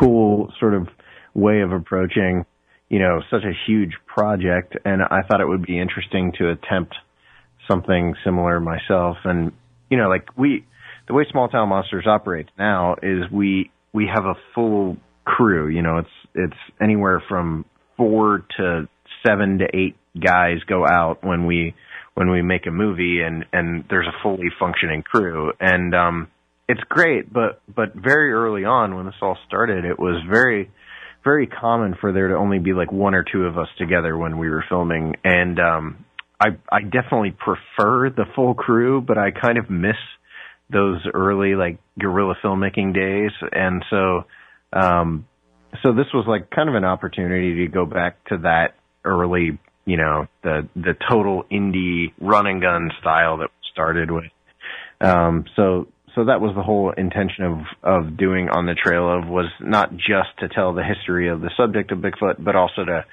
cool 0.00 0.52
sort 0.58 0.74
of 0.74 0.88
way 1.34 1.60
of 1.60 1.72
approaching, 1.72 2.44
you 2.88 2.98
know, 2.98 3.20
such 3.30 3.44
a 3.44 3.52
huge 3.66 3.92
project. 4.06 4.76
And 4.84 5.02
I 5.02 5.22
thought 5.22 5.40
it 5.40 5.48
would 5.48 5.64
be 5.66 5.78
interesting 5.78 6.32
to 6.38 6.50
attempt 6.50 6.94
something 7.70 8.14
similar 8.24 8.60
myself. 8.60 9.18
And, 9.24 9.52
you 9.90 9.98
know, 9.98 10.08
like 10.08 10.26
we, 10.36 10.64
the 11.06 11.14
way 11.14 11.26
Small 11.30 11.48
Town 11.48 11.68
Monsters 11.68 12.06
operates 12.06 12.50
now 12.58 12.96
is 13.02 13.30
we, 13.30 13.70
we 13.92 14.08
have 14.12 14.24
a 14.24 14.34
full 14.54 14.96
crew, 15.24 15.68
you 15.68 15.82
know, 15.82 15.98
it's, 15.98 16.08
it's 16.34 16.60
anywhere 16.80 17.22
from 17.28 17.64
four 17.96 18.44
to 18.56 18.88
seven 19.26 19.58
to 19.58 19.66
eight 19.74 19.96
guys 20.18 20.58
go 20.66 20.86
out 20.86 21.18
when 21.22 21.46
we, 21.46 21.74
when 22.14 22.30
we 22.30 22.42
make 22.42 22.66
a 22.66 22.70
movie 22.70 23.20
and, 23.20 23.44
and 23.52 23.84
there's 23.90 24.06
a 24.06 24.22
fully 24.22 24.48
functioning 24.58 25.02
crew. 25.02 25.52
And, 25.60 25.94
um, 25.94 26.28
it's 26.70 26.80
great, 26.88 27.32
but, 27.32 27.62
but 27.74 27.94
very 27.94 28.32
early 28.32 28.64
on 28.64 28.94
when 28.94 29.06
this 29.06 29.14
all 29.22 29.38
started, 29.46 29.84
it 29.86 29.98
was 29.98 30.22
very, 30.28 30.70
very 31.24 31.46
common 31.46 31.94
for 32.00 32.12
there 32.12 32.28
to 32.28 32.36
only 32.36 32.58
be 32.58 32.72
like 32.72 32.92
one 32.92 33.14
or 33.14 33.24
two 33.24 33.44
of 33.44 33.58
us 33.58 33.68
together 33.78 34.16
when 34.16 34.38
we 34.38 34.48
were 34.48 34.64
filming. 34.68 35.16
And, 35.24 35.58
um, 35.58 36.04
I, 36.40 36.50
I 36.70 36.82
definitely 36.82 37.32
prefer 37.32 38.10
the 38.10 38.24
full 38.36 38.54
crew, 38.54 39.00
but 39.00 39.18
I 39.18 39.32
kind 39.32 39.58
of 39.58 39.68
miss 39.68 39.96
those 40.70 41.00
early 41.12 41.54
like 41.54 41.78
guerrilla 41.98 42.34
filmmaking 42.42 42.94
days. 42.94 43.32
And 43.52 43.84
so, 43.90 44.24
um, 44.72 45.26
so 45.82 45.92
this 45.92 46.06
was 46.14 46.26
like 46.28 46.50
kind 46.50 46.68
of 46.68 46.74
an 46.74 46.84
opportunity 46.84 47.66
to 47.66 47.72
go 47.72 47.86
back 47.86 48.24
to 48.28 48.38
that 48.38 48.76
early, 49.04 49.58
you 49.84 49.96
know, 49.96 50.26
the, 50.42 50.68
the 50.76 50.94
total 51.10 51.44
indie 51.50 52.12
run 52.20 52.46
and 52.46 52.62
gun 52.62 52.90
style 53.00 53.38
that 53.38 53.48
we 53.48 53.68
started 53.72 54.10
with. 54.10 54.30
Um, 55.00 55.44
so, 55.56 55.88
so 56.14 56.24
that 56.26 56.40
was 56.40 56.54
the 56.54 56.62
whole 56.62 56.92
intention 56.92 57.44
of, 57.44 57.58
of 57.82 58.16
doing 58.16 58.48
on 58.48 58.66
the 58.66 58.74
trail 58.74 59.12
of 59.12 59.28
was 59.28 59.50
not 59.60 59.92
just 59.96 60.30
to 60.40 60.48
tell 60.48 60.74
the 60.74 60.84
history 60.84 61.28
of 61.28 61.40
the 61.40 61.50
subject 61.56 61.92
of 61.92 61.98
Bigfoot, 61.98 62.42
but 62.42 62.56
also 62.56 62.84
to, 62.84 63.04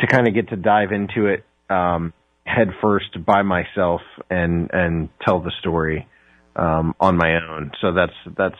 to 0.00 0.06
kind 0.06 0.28
of 0.28 0.34
get 0.34 0.48
to 0.48 0.56
dive 0.56 0.92
into 0.92 1.26
it, 1.26 1.44
um, 1.70 2.12
head 2.44 2.68
first 2.80 3.24
by 3.24 3.42
myself 3.42 4.00
and, 4.30 4.70
and 4.72 5.08
tell 5.24 5.40
the 5.40 5.52
story, 5.60 6.08
um, 6.56 6.94
on 7.00 7.16
my 7.16 7.36
own. 7.36 7.72
So 7.80 7.92
that's, 7.92 8.36
that's 8.36 8.58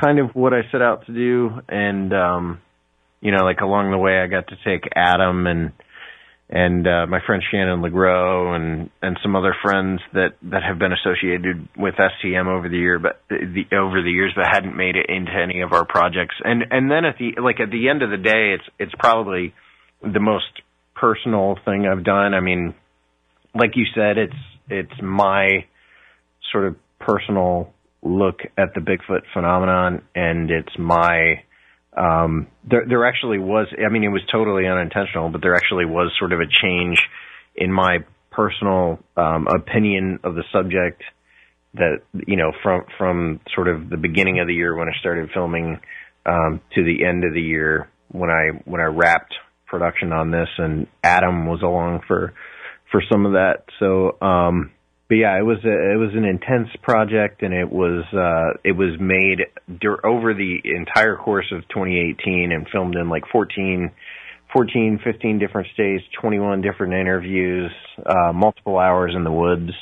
kind 0.00 0.18
of 0.18 0.30
what 0.34 0.52
I 0.52 0.62
set 0.72 0.82
out 0.82 1.06
to 1.06 1.12
do. 1.12 1.50
And, 1.68 2.12
um, 2.12 2.60
you 3.20 3.32
know, 3.32 3.44
like 3.44 3.60
along 3.60 3.90
the 3.90 3.98
way, 3.98 4.20
I 4.20 4.26
got 4.26 4.48
to 4.48 4.56
take 4.64 4.88
Adam 4.96 5.46
and, 5.46 5.72
and 6.52 6.84
uh, 6.86 7.06
my 7.06 7.20
friend 7.24 7.42
Shannon 7.48 7.80
Legros 7.80 8.56
and 8.56 8.90
and 9.00 9.16
some 9.22 9.36
other 9.36 9.54
friends 9.62 10.00
that 10.12 10.30
that 10.50 10.64
have 10.64 10.80
been 10.80 10.92
associated 10.92 11.68
with 11.76 11.94
STM 11.94 12.48
over 12.48 12.68
the 12.68 12.76
year, 12.76 12.98
but 12.98 13.22
the 13.28 13.64
over 13.72 14.02
the 14.02 14.10
years, 14.10 14.32
but 14.34 14.46
hadn't 14.50 14.76
made 14.76 14.96
it 14.96 15.06
into 15.08 15.30
any 15.32 15.60
of 15.60 15.72
our 15.72 15.84
projects. 15.84 16.34
And 16.42 16.64
and 16.72 16.90
then 16.90 17.04
at 17.04 17.18
the 17.18 17.40
like 17.40 17.60
at 17.60 17.70
the 17.70 17.88
end 17.88 18.02
of 18.02 18.10
the 18.10 18.16
day, 18.16 18.54
it's 18.54 18.64
it's 18.80 18.92
probably 18.98 19.54
the 20.02 20.18
most 20.18 20.50
personal 20.96 21.56
thing 21.64 21.86
I've 21.86 22.04
done. 22.04 22.34
I 22.34 22.40
mean, 22.40 22.74
like 23.54 23.76
you 23.76 23.84
said, 23.94 24.18
it's 24.18 24.34
it's 24.68 25.02
my 25.02 25.66
sort 26.50 26.66
of 26.66 26.76
personal 26.98 27.72
look 28.02 28.40
at 28.58 28.74
the 28.74 28.80
Bigfoot 28.80 29.22
phenomenon, 29.32 30.02
and 30.16 30.50
it's 30.50 30.76
my 30.76 31.44
um, 31.96 32.46
there, 32.68 32.84
there 32.88 33.06
actually 33.06 33.38
was, 33.38 33.66
I 33.78 33.88
mean, 33.90 34.04
it 34.04 34.08
was 34.08 34.22
totally 34.30 34.66
unintentional, 34.66 35.28
but 35.28 35.42
there 35.42 35.54
actually 35.54 35.86
was 35.86 36.12
sort 36.18 36.32
of 36.32 36.40
a 36.40 36.46
change 36.46 36.98
in 37.56 37.72
my 37.72 37.98
personal, 38.30 39.00
um, 39.16 39.48
opinion 39.48 40.20
of 40.22 40.34
the 40.34 40.44
subject 40.52 41.02
that, 41.74 41.98
you 42.26 42.36
know, 42.36 42.52
from, 42.62 42.84
from 42.96 43.40
sort 43.54 43.68
of 43.68 43.90
the 43.90 43.96
beginning 43.96 44.40
of 44.40 44.46
the 44.46 44.54
year 44.54 44.74
when 44.74 44.88
I 44.88 44.92
started 45.00 45.30
filming, 45.34 45.80
um, 46.26 46.60
to 46.74 46.84
the 46.84 47.04
end 47.04 47.24
of 47.24 47.32
the 47.34 47.40
year 47.40 47.88
when 48.08 48.30
I, 48.30 48.60
when 48.64 48.80
I 48.80 48.84
wrapped 48.84 49.34
production 49.66 50.12
on 50.12 50.30
this 50.30 50.48
and 50.58 50.86
Adam 51.02 51.46
was 51.46 51.62
along 51.62 52.00
for, 52.06 52.34
for 52.90 53.02
some 53.10 53.26
of 53.26 53.32
that. 53.32 53.64
So, 53.78 54.16
um, 54.20 54.72
but 55.10 55.16
yeah, 55.16 55.36
it 55.36 55.42
was 55.42 55.58
a, 55.64 55.92
it 55.92 55.96
was 55.96 56.14
an 56.14 56.24
intense 56.24 56.68
project, 56.82 57.42
and 57.42 57.52
it 57.52 57.68
was 57.68 58.04
uh, 58.14 58.56
it 58.62 58.70
was 58.70 58.90
made 59.00 59.40
dur- 59.80 60.06
over 60.06 60.34
the 60.34 60.58
entire 60.64 61.16
course 61.16 61.50
of 61.50 61.62
2018 61.66 62.52
and 62.52 62.68
filmed 62.70 62.94
in 62.94 63.08
like 63.08 63.24
14, 63.32 63.90
14, 64.52 65.00
15 65.02 65.38
different 65.40 65.66
states, 65.74 66.04
21 66.20 66.60
different 66.60 66.92
interviews, 66.94 67.72
uh, 68.06 68.32
multiple 68.32 68.78
hours 68.78 69.12
in 69.16 69.24
the 69.24 69.32
woods. 69.32 69.72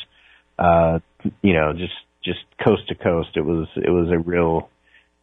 Uh, 0.58 1.00
you 1.42 1.52
know, 1.52 1.74
just 1.74 1.92
just 2.24 2.40
coast 2.64 2.88
to 2.88 2.94
coast. 2.94 3.28
It 3.34 3.44
was 3.44 3.68
it 3.76 3.90
was 3.90 4.08
a 4.10 4.18
real 4.18 4.70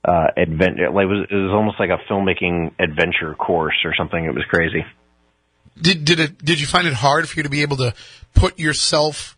uh, 0.08 0.28
adventure. 0.38 0.92
Like 0.92 1.06
it 1.06 1.10
was 1.10 1.28
it 1.32 1.36
was 1.36 1.52
almost 1.52 1.80
like 1.80 1.90
a 1.90 1.98
filmmaking 2.08 2.74
adventure 2.78 3.34
course 3.34 3.82
or 3.84 3.96
something. 3.98 4.24
It 4.24 4.36
was 4.36 4.44
crazy. 4.52 4.86
Did 5.82 6.06
did 6.06 6.20
it 6.20 6.46
did 6.46 6.60
you 6.60 6.68
find 6.68 6.86
it 6.86 6.94
hard 6.94 7.28
for 7.28 7.40
you 7.40 7.44
to 7.44 7.50
be 7.50 7.64
able 7.64 7.78
to 7.78 7.96
put 8.36 8.60
yourself 8.60 9.36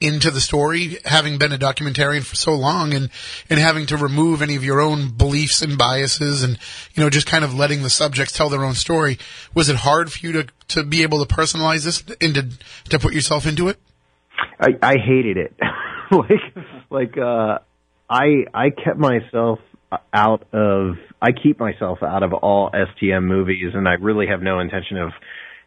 into 0.00 0.30
the 0.30 0.40
story, 0.40 0.96
having 1.04 1.36
been 1.36 1.52
a 1.52 1.58
documentarian 1.58 2.24
for 2.24 2.34
so 2.34 2.54
long 2.54 2.94
and, 2.94 3.10
and 3.50 3.60
having 3.60 3.84
to 3.86 3.98
remove 3.98 4.40
any 4.40 4.56
of 4.56 4.64
your 4.64 4.80
own 4.80 5.10
beliefs 5.10 5.60
and 5.60 5.76
biases 5.76 6.42
and, 6.42 6.58
you 6.94 7.02
know, 7.02 7.10
just 7.10 7.26
kind 7.26 7.44
of 7.44 7.54
letting 7.54 7.82
the 7.82 7.90
subjects 7.90 8.32
tell 8.32 8.48
their 8.48 8.64
own 8.64 8.74
story. 8.74 9.18
Was 9.54 9.68
it 9.68 9.76
hard 9.76 10.10
for 10.10 10.26
you 10.26 10.32
to, 10.32 10.46
to 10.68 10.84
be 10.84 11.02
able 11.02 11.24
to 11.24 11.34
personalize 11.34 11.84
this 11.84 12.02
and 12.20 12.34
to, 12.34 12.48
to 12.90 12.98
put 12.98 13.12
yourself 13.12 13.46
into 13.46 13.68
it? 13.68 13.78
I, 14.58 14.68
I 14.82 14.94
hated 14.96 15.36
it. 15.36 15.54
like, 16.10 16.64
like, 16.88 17.18
uh, 17.18 17.58
I, 18.08 18.46
I 18.54 18.70
kept 18.70 18.98
myself 18.98 19.58
out 20.14 20.46
of, 20.54 20.94
I 21.20 21.32
keep 21.32 21.60
myself 21.60 21.98
out 22.02 22.22
of 22.22 22.32
all 22.32 22.70
STM 22.70 23.24
movies 23.24 23.72
and 23.74 23.86
I 23.86 23.94
really 23.94 24.28
have 24.28 24.40
no 24.40 24.60
intention 24.60 24.96
of, 24.96 25.10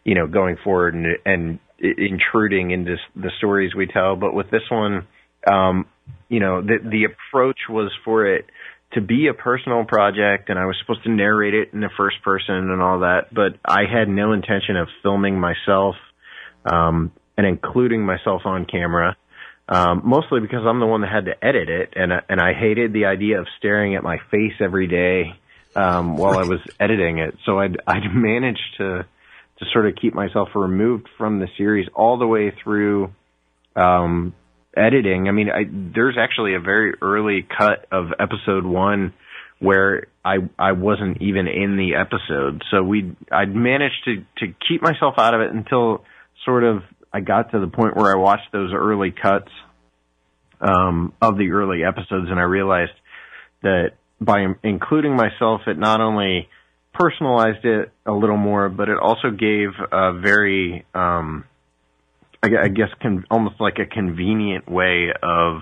you 0.04 0.16
know, 0.16 0.26
going 0.26 0.58
forward 0.64 0.96
and, 0.96 1.06
and 1.24 1.60
intruding 1.84 2.72
into 2.72 2.96
the 3.16 3.32
stories 3.38 3.76
we 3.76 3.88
tell. 3.88 4.16
But 4.16 4.34
with 4.34 4.50
this 4.50 4.64
one, 4.70 5.08
um, 5.46 5.86
you 6.30 6.40
know, 6.40 6.62
the 6.62 6.78
the 6.82 7.06
approach 7.06 7.60
was 7.70 7.92
for 8.06 8.26
it 8.26 8.46
to 8.94 9.02
be 9.02 9.28
a 9.28 9.34
personal 9.34 9.86
project, 9.86 10.50
and 10.50 10.58
I 10.58 10.66
was 10.66 10.76
supposed 10.82 11.04
to 11.04 11.12
narrate 11.12 11.54
it 11.54 11.74
in 11.74 11.82
the 11.82 11.90
first 11.98 12.22
person 12.24 12.56
and 12.56 12.82
all 12.82 13.00
that. 13.00 13.34
But 13.34 13.58
I 13.66 13.82
had 13.92 14.08
no 14.08 14.34
intention 14.34 14.78
of 14.78 14.88
filming 15.02 15.40
myself 15.40 15.96
um, 16.66 17.12
and 17.38 17.46
including 17.46 18.06
myself 18.06 18.44
on 18.46 18.66
camera. 18.66 19.18
Um, 19.68 20.02
mostly 20.04 20.42
because 20.42 20.66
I'm 20.68 20.80
the 20.80 20.86
one 20.86 21.02
that 21.02 21.12
had 21.12 21.26
to 21.26 21.46
edit 21.46 21.70
it, 21.70 21.94
and 21.96 22.12
and 22.30 22.42
I 22.42 22.54
hated 22.54 22.92
the 22.92 23.06
idea 23.06 23.40
of 23.40 23.48
staring 23.58 23.96
at 23.96 24.04
my 24.04 24.18
face 24.30 24.54
every 24.60 24.88
day 24.88 25.40
um, 25.76 26.18
while 26.18 26.38
I 26.38 26.44
was 26.44 26.60
editing 26.80 27.20
it. 27.20 27.36
So 27.46 27.60
I'd 27.60 27.78
I'd 27.88 28.04
managed 28.14 28.78
to 28.78 29.06
to 29.60 29.66
sort 29.72 29.88
of 29.88 29.96
keep 29.96 30.14
myself 30.14 30.50
removed 30.56 31.08
from 31.18 31.40
the 31.40 31.48
series 31.58 31.88
all 31.96 32.18
the 32.18 32.28
way 32.28 32.54
through 32.64 33.12
um, 33.76 34.34
editing. 34.76 35.28
I 35.28 35.32
mean, 35.32 35.50
I, 35.50 35.64
there's 35.70 36.18
actually 36.20 36.56
a 36.56 36.60
very 36.60 36.94
early 37.02 37.48
cut 37.58 37.86
of 37.92 38.08
episode 38.20 38.66
one 38.66 39.14
where 39.60 40.08
I 40.26 40.38
I 40.60 40.74
wasn't 40.74 41.22
even 41.22 41.48
in 41.48 41.78
the 41.78 41.96
episode, 41.96 42.64
so 42.70 42.84
we 42.84 43.16
I'd 43.32 43.56
managed 43.56 44.04
to 44.06 44.26
to 44.40 44.54
keep 44.68 44.82
myself 44.82 45.16
out 45.18 45.34
of 45.34 45.42
it 45.42 45.52
until 45.52 46.04
sort 46.44 46.64
of 46.64 46.84
I 47.14 47.22
got 47.22 47.52
to 47.52 47.60
the 47.60 47.68
point 47.68 47.96
where 47.96 48.14
I 48.14 48.20
watched 48.20 48.52
those 48.52 48.72
early 48.74 49.12
cuts 49.12 49.52
um, 50.60 51.14
of 51.22 51.38
the 51.38 51.52
early 51.52 51.84
episodes, 51.84 52.28
and 52.30 52.40
I 52.40 52.44
realized 52.44 52.94
that 53.62 53.92
by 54.20 54.46
including 54.64 55.16
myself, 55.16 55.62
it 55.68 55.78
not 55.78 56.02
only 56.02 56.50
personalized 56.94 57.66
it 57.66 57.92
a 58.06 58.12
little 58.12 58.38
more, 58.38 58.70
but 58.70 58.90
it 58.90 58.98
also 58.98 59.32
gave 59.32 59.70
a 59.92 60.14
very, 60.20 60.86
um, 60.94 61.46
I, 62.42 62.68
guess, 62.68 62.90
con- 63.02 63.26
almost 63.32 63.56
like 63.60 63.80
a 63.80 63.86
convenient 63.86 64.70
way 64.70 65.10
of 65.22 65.62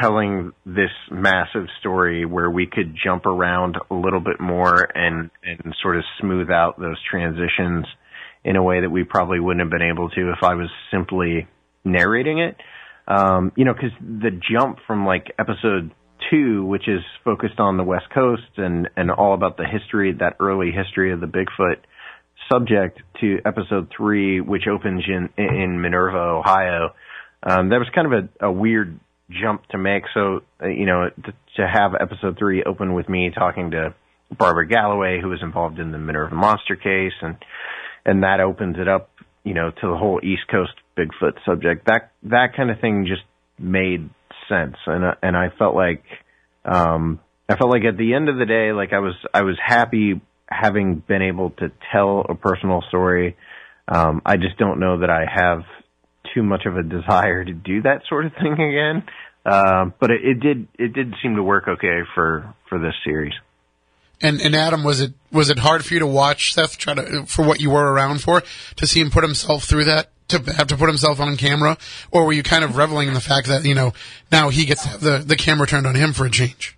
telling 0.00 0.52
this 0.64 0.90
massive 1.10 1.66
story 1.80 2.24
where 2.24 2.50
we 2.50 2.66
could 2.66 2.96
jump 3.02 3.26
around 3.26 3.76
a 3.90 3.94
little 3.94 4.20
bit 4.20 4.40
more 4.40 4.88
and 4.94 5.30
and 5.44 5.74
sort 5.82 5.96
of 5.96 6.04
smooth 6.18 6.50
out 6.50 6.78
those 6.78 6.96
transitions 7.10 7.84
in 8.44 8.56
a 8.56 8.62
way 8.62 8.80
that 8.80 8.90
we 8.90 9.04
probably 9.04 9.38
wouldn't 9.38 9.60
have 9.60 9.70
been 9.70 9.88
able 9.88 10.08
to 10.10 10.32
if 10.32 10.42
I 10.42 10.54
was 10.54 10.68
simply 10.90 11.46
narrating 11.84 12.38
it. 12.38 12.56
Um, 13.06 13.52
you 13.56 13.64
know, 13.64 13.74
because 13.74 13.92
the 14.00 14.30
jump 14.30 14.78
from 14.86 15.04
like 15.06 15.32
episode 15.38 15.92
two, 16.30 16.64
which 16.64 16.88
is 16.88 17.00
focused 17.24 17.58
on 17.58 17.76
the 17.76 17.84
West 17.84 18.06
Coast 18.12 18.42
and, 18.56 18.88
and 18.96 19.10
all 19.10 19.34
about 19.34 19.56
the 19.56 19.66
history, 19.66 20.12
that 20.20 20.36
early 20.40 20.70
history 20.70 21.12
of 21.12 21.20
the 21.20 21.26
Bigfoot 21.26 21.76
subject, 22.50 23.00
to 23.20 23.38
episode 23.44 23.92
three, 23.96 24.40
which 24.40 24.66
opens 24.66 25.04
in, 25.06 25.28
in 25.36 25.80
Minerva, 25.80 26.18
Ohio. 26.18 26.94
Um, 27.42 27.68
that 27.70 27.78
was 27.78 27.88
kind 27.94 28.12
of 28.12 28.24
a, 28.40 28.46
a 28.46 28.52
weird 28.52 28.98
jump 29.30 29.66
to 29.68 29.78
make. 29.78 30.04
So, 30.14 30.42
uh, 30.62 30.68
you 30.68 30.86
know, 30.86 31.08
to, 31.24 31.32
to 31.56 31.68
have 31.68 31.92
episode 31.98 32.36
three 32.38 32.62
open 32.64 32.94
with 32.94 33.08
me 33.08 33.30
talking 33.34 33.70
to 33.72 33.94
Barbara 34.36 34.66
Galloway, 34.66 35.20
who 35.20 35.28
was 35.28 35.40
involved 35.42 35.78
in 35.78 35.92
the 35.92 35.98
Minerva 35.98 36.34
monster 36.34 36.76
case, 36.76 37.12
and 37.20 37.36
and 38.04 38.24
that 38.24 38.40
opens 38.40 38.76
it 38.78 38.88
up, 38.88 39.10
you 39.44 39.54
know, 39.54 39.70
to 39.70 39.88
the 39.88 39.96
whole 39.96 40.20
East 40.22 40.42
Coast 40.50 40.72
Bigfoot 40.96 41.44
subject. 41.44 41.86
That 41.86 42.12
that 42.24 42.56
kind 42.56 42.70
of 42.70 42.80
thing 42.80 43.06
just 43.06 43.22
made 43.58 44.10
sense, 44.48 44.76
and 44.86 45.04
uh, 45.04 45.14
and 45.22 45.36
I 45.36 45.48
felt 45.58 45.74
like 45.74 46.04
um, 46.64 47.20
I 47.48 47.56
felt 47.56 47.70
like 47.70 47.84
at 47.84 47.96
the 47.96 48.14
end 48.14 48.28
of 48.28 48.36
the 48.36 48.46
day, 48.46 48.72
like 48.72 48.92
I 48.92 49.00
was 49.00 49.14
I 49.34 49.42
was 49.42 49.56
happy 49.64 50.20
having 50.48 51.02
been 51.06 51.22
able 51.22 51.50
to 51.50 51.70
tell 51.92 52.26
a 52.28 52.34
personal 52.34 52.82
story, 52.88 53.36
um, 53.88 54.22
I 54.24 54.36
just 54.36 54.58
don't 54.58 54.80
know 54.80 55.00
that 55.00 55.10
I 55.10 55.24
have 55.32 55.62
too 56.34 56.42
much 56.42 56.66
of 56.66 56.76
a 56.76 56.82
desire 56.82 57.44
to 57.44 57.52
do 57.52 57.82
that 57.82 58.02
sort 58.08 58.26
of 58.26 58.32
thing 58.34 58.52
again. 58.52 59.04
Um, 59.44 59.92
but 59.98 60.10
it, 60.10 60.20
it 60.24 60.40
did 60.40 60.68
it 60.78 60.92
did 60.92 61.14
seem 61.22 61.36
to 61.36 61.42
work 61.42 61.66
okay 61.66 62.00
for 62.14 62.54
for 62.68 62.78
this 62.78 62.94
series. 63.04 63.32
And 64.20 64.40
and 64.40 64.54
Adam, 64.54 64.84
was 64.84 65.00
it 65.00 65.14
was 65.32 65.50
it 65.50 65.58
hard 65.58 65.84
for 65.84 65.94
you 65.94 66.00
to 66.00 66.06
watch 66.06 66.54
Seth 66.54 66.78
try 66.78 66.94
to 66.94 67.26
for 67.26 67.44
what 67.44 67.60
you 67.60 67.70
were 67.70 67.92
around 67.92 68.22
for 68.22 68.42
to 68.76 68.86
see 68.86 69.00
him 69.00 69.10
put 69.10 69.24
himself 69.24 69.64
through 69.64 69.84
that 69.86 70.11
to 70.32 70.52
have 70.52 70.66
to 70.68 70.76
put 70.76 70.88
himself 70.88 71.20
on 71.20 71.36
camera, 71.36 71.78
or 72.10 72.26
were 72.26 72.32
you 72.32 72.42
kind 72.42 72.64
of 72.64 72.76
reveling 72.76 73.08
in 73.08 73.14
the 73.14 73.20
fact 73.20 73.48
that 73.48 73.64
you 73.64 73.74
know 73.74 73.92
now 74.30 74.48
he 74.50 74.66
gets 74.66 74.84
the 74.96 75.18
the 75.18 75.36
camera 75.36 75.66
turned 75.66 75.86
on 75.86 75.94
him 75.94 76.12
for 76.12 76.26
a 76.26 76.30
change? 76.30 76.76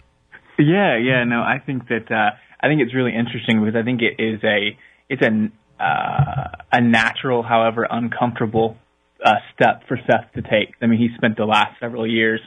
Yeah, 0.59 0.97
yeah, 0.99 1.25
no, 1.25 1.41
I 1.41 1.59
think 1.65 1.89
that 1.89 2.11
uh, 2.11 2.37
I 2.61 2.69
think 2.69 2.81
it's 2.81 2.95
really 2.95 3.15
interesting 3.15 3.65
because 3.65 3.79
I 3.79 3.83
think 3.83 4.01
it 4.03 4.23
is 4.23 4.43
a 4.45 4.79
it's 5.09 5.23
a 5.23 5.51
uh, 5.83 6.49
a 6.73 6.81
natural, 6.81 7.43
however 7.43 7.87
uncomfortable 7.91 8.77
uh, 9.25 9.35
step 9.55 9.83
for 9.89 9.99
Seth 10.07 10.33
to 10.35 10.43
take. 10.43 10.75
I 10.81 10.87
mean, 10.87 10.99
he 10.99 11.09
spent 11.17 11.37
the 11.37 11.45
last 11.45 11.81
several 11.81 12.07
years 12.07 12.41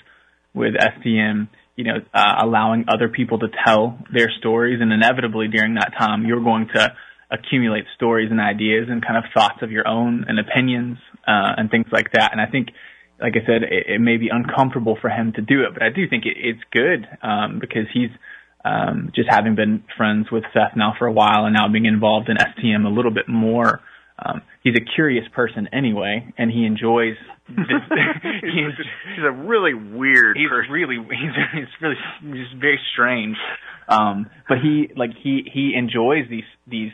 with 0.53 0.73
STM, 0.75 1.49
you 1.75 1.83
know, 1.83 1.97
uh, 2.13 2.35
allowing 2.41 2.85
other 2.87 3.09
people 3.09 3.39
to 3.39 3.47
tell 3.65 3.99
their 4.13 4.29
stories, 4.39 4.79
and 4.81 4.91
inevitably 4.91 5.47
during 5.49 5.75
that 5.75 5.93
time, 5.97 6.25
you're 6.25 6.43
going 6.43 6.67
to 6.73 6.93
accumulate 7.29 7.85
stories 7.95 8.29
and 8.31 8.39
ideas 8.39 8.87
and 8.89 9.05
kind 9.05 9.17
of 9.17 9.25
thoughts 9.33 9.61
of 9.61 9.71
your 9.71 9.87
own 9.87 10.25
and 10.27 10.39
opinions 10.39 10.97
uh, 11.27 11.53
and 11.57 11.69
things 11.69 11.87
like 11.91 12.11
that. 12.13 12.31
And 12.31 12.39
I 12.39 12.45
think, 12.45 12.69
like 13.19 13.33
I 13.35 13.45
said, 13.45 13.63
it, 13.63 13.87
it 13.87 14.01
may 14.01 14.17
be 14.17 14.29
uncomfortable 14.29 14.97
for 14.99 15.09
him 15.09 15.33
to 15.33 15.41
do 15.41 15.63
it, 15.63 15.73
but 15.73 15.83
I 15.83 15.89
do 15.89 16.07
think 16.09 16.25
it, 16.25 16.37
it's 16.37 16.61
good 16.71 17.07
um, 17.21 17.59
because 17.59 17.87
he's 17.93 18.11
um, 18.63 19.11
just 19.15 19.29
having 19.29 19.55
been 19.55 19.83
friends 19.97 20.31
with 20.31 20.43
Seth 20.53 20.75
now 20.75 20.93
for 20.97 21.07
a 21.07 21.11
while 21.11 21.45
and 21.45 21.53
now 21.53 21.67
being 21.67 21.85
involved 21.85 22.29
in 22.29 22.37
STM 22.37 22.85
a 22.85 22.89
little 22.89 23.11
bit 23.11 23.27
more. 23.27 23.81
Um, 24.19 24.41
he's 24.63 24.75
a 24.75 24.95
curious 24.95 25.25
person 25.33 25.69
anyway, 25.71 26.33
and 26.37 26.49
he 26.51 26.65
enjoys. 26.65 27.15
This, 27.47 27.57
he's, 28.41 28.73
he's 29.15 29.23
a 29.23 29.31
really 29.31 29.73
weird. 29.73 30.37
He's 30.37 30.49
person. 30.49 30.71
really 30.71 30.97
he's, 31.09 31.35
he's 31.53 31.67
really 31.81 31.95
he's 32.21 32.59
very 32.59 32.79
strange. 32.93 33.37
Um, 33.87 34.29
but 34.49 34.57
he 34.57 34.89
like 34.95 35.11
he 35.21 35.43
he 35.51 35.73
enjoys 35.77 36.29
these 36.29 36.43
these 36.65 36.91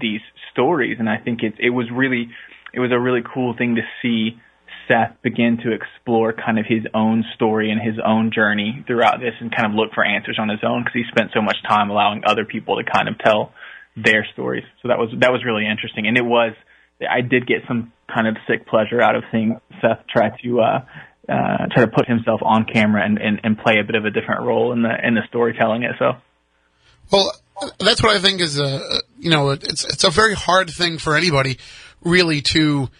these 0.00 0.20
stories, 0.52 0.96
and 0.98 1.08
I 1.08 1.18
think 1.18 1.42
it 1.42 1.54
it 1.58 1.70
was 1.70 1.86
really 1.92 2.28
it 2.72 2.80
was 2.80 2.92
a 2.92 2.98
really 2.98 3.22
cool 3.22 3.54
thing 3.56 3.76
to 3.76 3.82
see 4.02 4.40
Seth 4.88 5.16
begin 5.22 5.58
to 5.64 5.72
explore 5.72 6.32
kind 6.32 6.58
of 6.58 6.66
his 6.66 6.84
own 6.92 7.24
story 7.34 7.70
and 7.70 7.80
his 7.80 7.96
own 8.04 8.30
journey 8.34 8.84
throughout 8.86 9.20
this, 9.20 9.34
and 9.40 9.54
kind 9.54 9.66
of 9.70 9.74
look 9.74 9.92
for 9.94 10.04
answers 10.04 10.38
on 10.38 10.48
his 10.48 10.60
own 10.62 10.82
because 10.84 10.94
he 10.94 11.04
spent 11.08 11.30
so 11.32 11.40
much 11.40 11.56
time 11.66 11.90
allowing 11.90 12.22
other 12.26 12.44
people 12.44 12.76
to 12.76 12.84
kind 12.84 13.08
of 13.08 13.18
tell 13.18 13.52
their 13.96 14.26
stories. 14.32 14.64
So 14.82 14.88
that 14.88 14.98
was 14.98 15.10
that 15.20 15.32
was 15.32 15.44
really 15.44 15.66
interesting, 15.66 16.06
and 16.06 16.16
it 16.16 16.24
was 16.24 16.52
I 17.00 17.20
did 17.20 17.46
get 17.46 17.62
some 17.66 17.92
kind 18.12 18.28
of 18.28 18.36
sick 18.46 18.66
pleasure 18.66 19.00
out 19.00 19.16
of 19.16 19.24
seeing 19.32 19.60
Seth 19.80 20.06
try 20.08 20.30
to 20.42 20.60
uh, 20.60 20.84
uh, 21.28 21.66
try 21.72 21.84
to 21.84 21.90
put 21.90 22.06
himself 22.06 22.40
on 22.42 22.64
camera 22.64 23.04
and, 23.04 23.18
and, 23.18 23.40
and 23.42 23.58
play 23.58 23.78
a 23.80 23.84
bit 23.84 23.94
of 23.94 24.04
a 24.04 24.10
different 24.10 24.42
role 24.42 24.72
in 24.72 24.82
the 24.82 24.92
in 25.02 25.14
the 25.14 25.22
storytelling 25.28 25.82
itself. 25.82 26.16
Well, 27.10 27.32
that's 27.78 28.02
what 28.02 28.16
I 28.16 28.20
think 28.20 28.40
is 28.40 28.58
a 28.58 28.80
you 29.24 29.30
know 29.30 29.50
it's 29.50 29.84
it's 29.84 30.04
a 30.04 30.10
very 30.10 30.34
hard 30.34 30.70
thing 30.70 30.98
for 30.98 31.16
anybody 31.16 31.58
really 32.02 32.42
to 32.42 32.90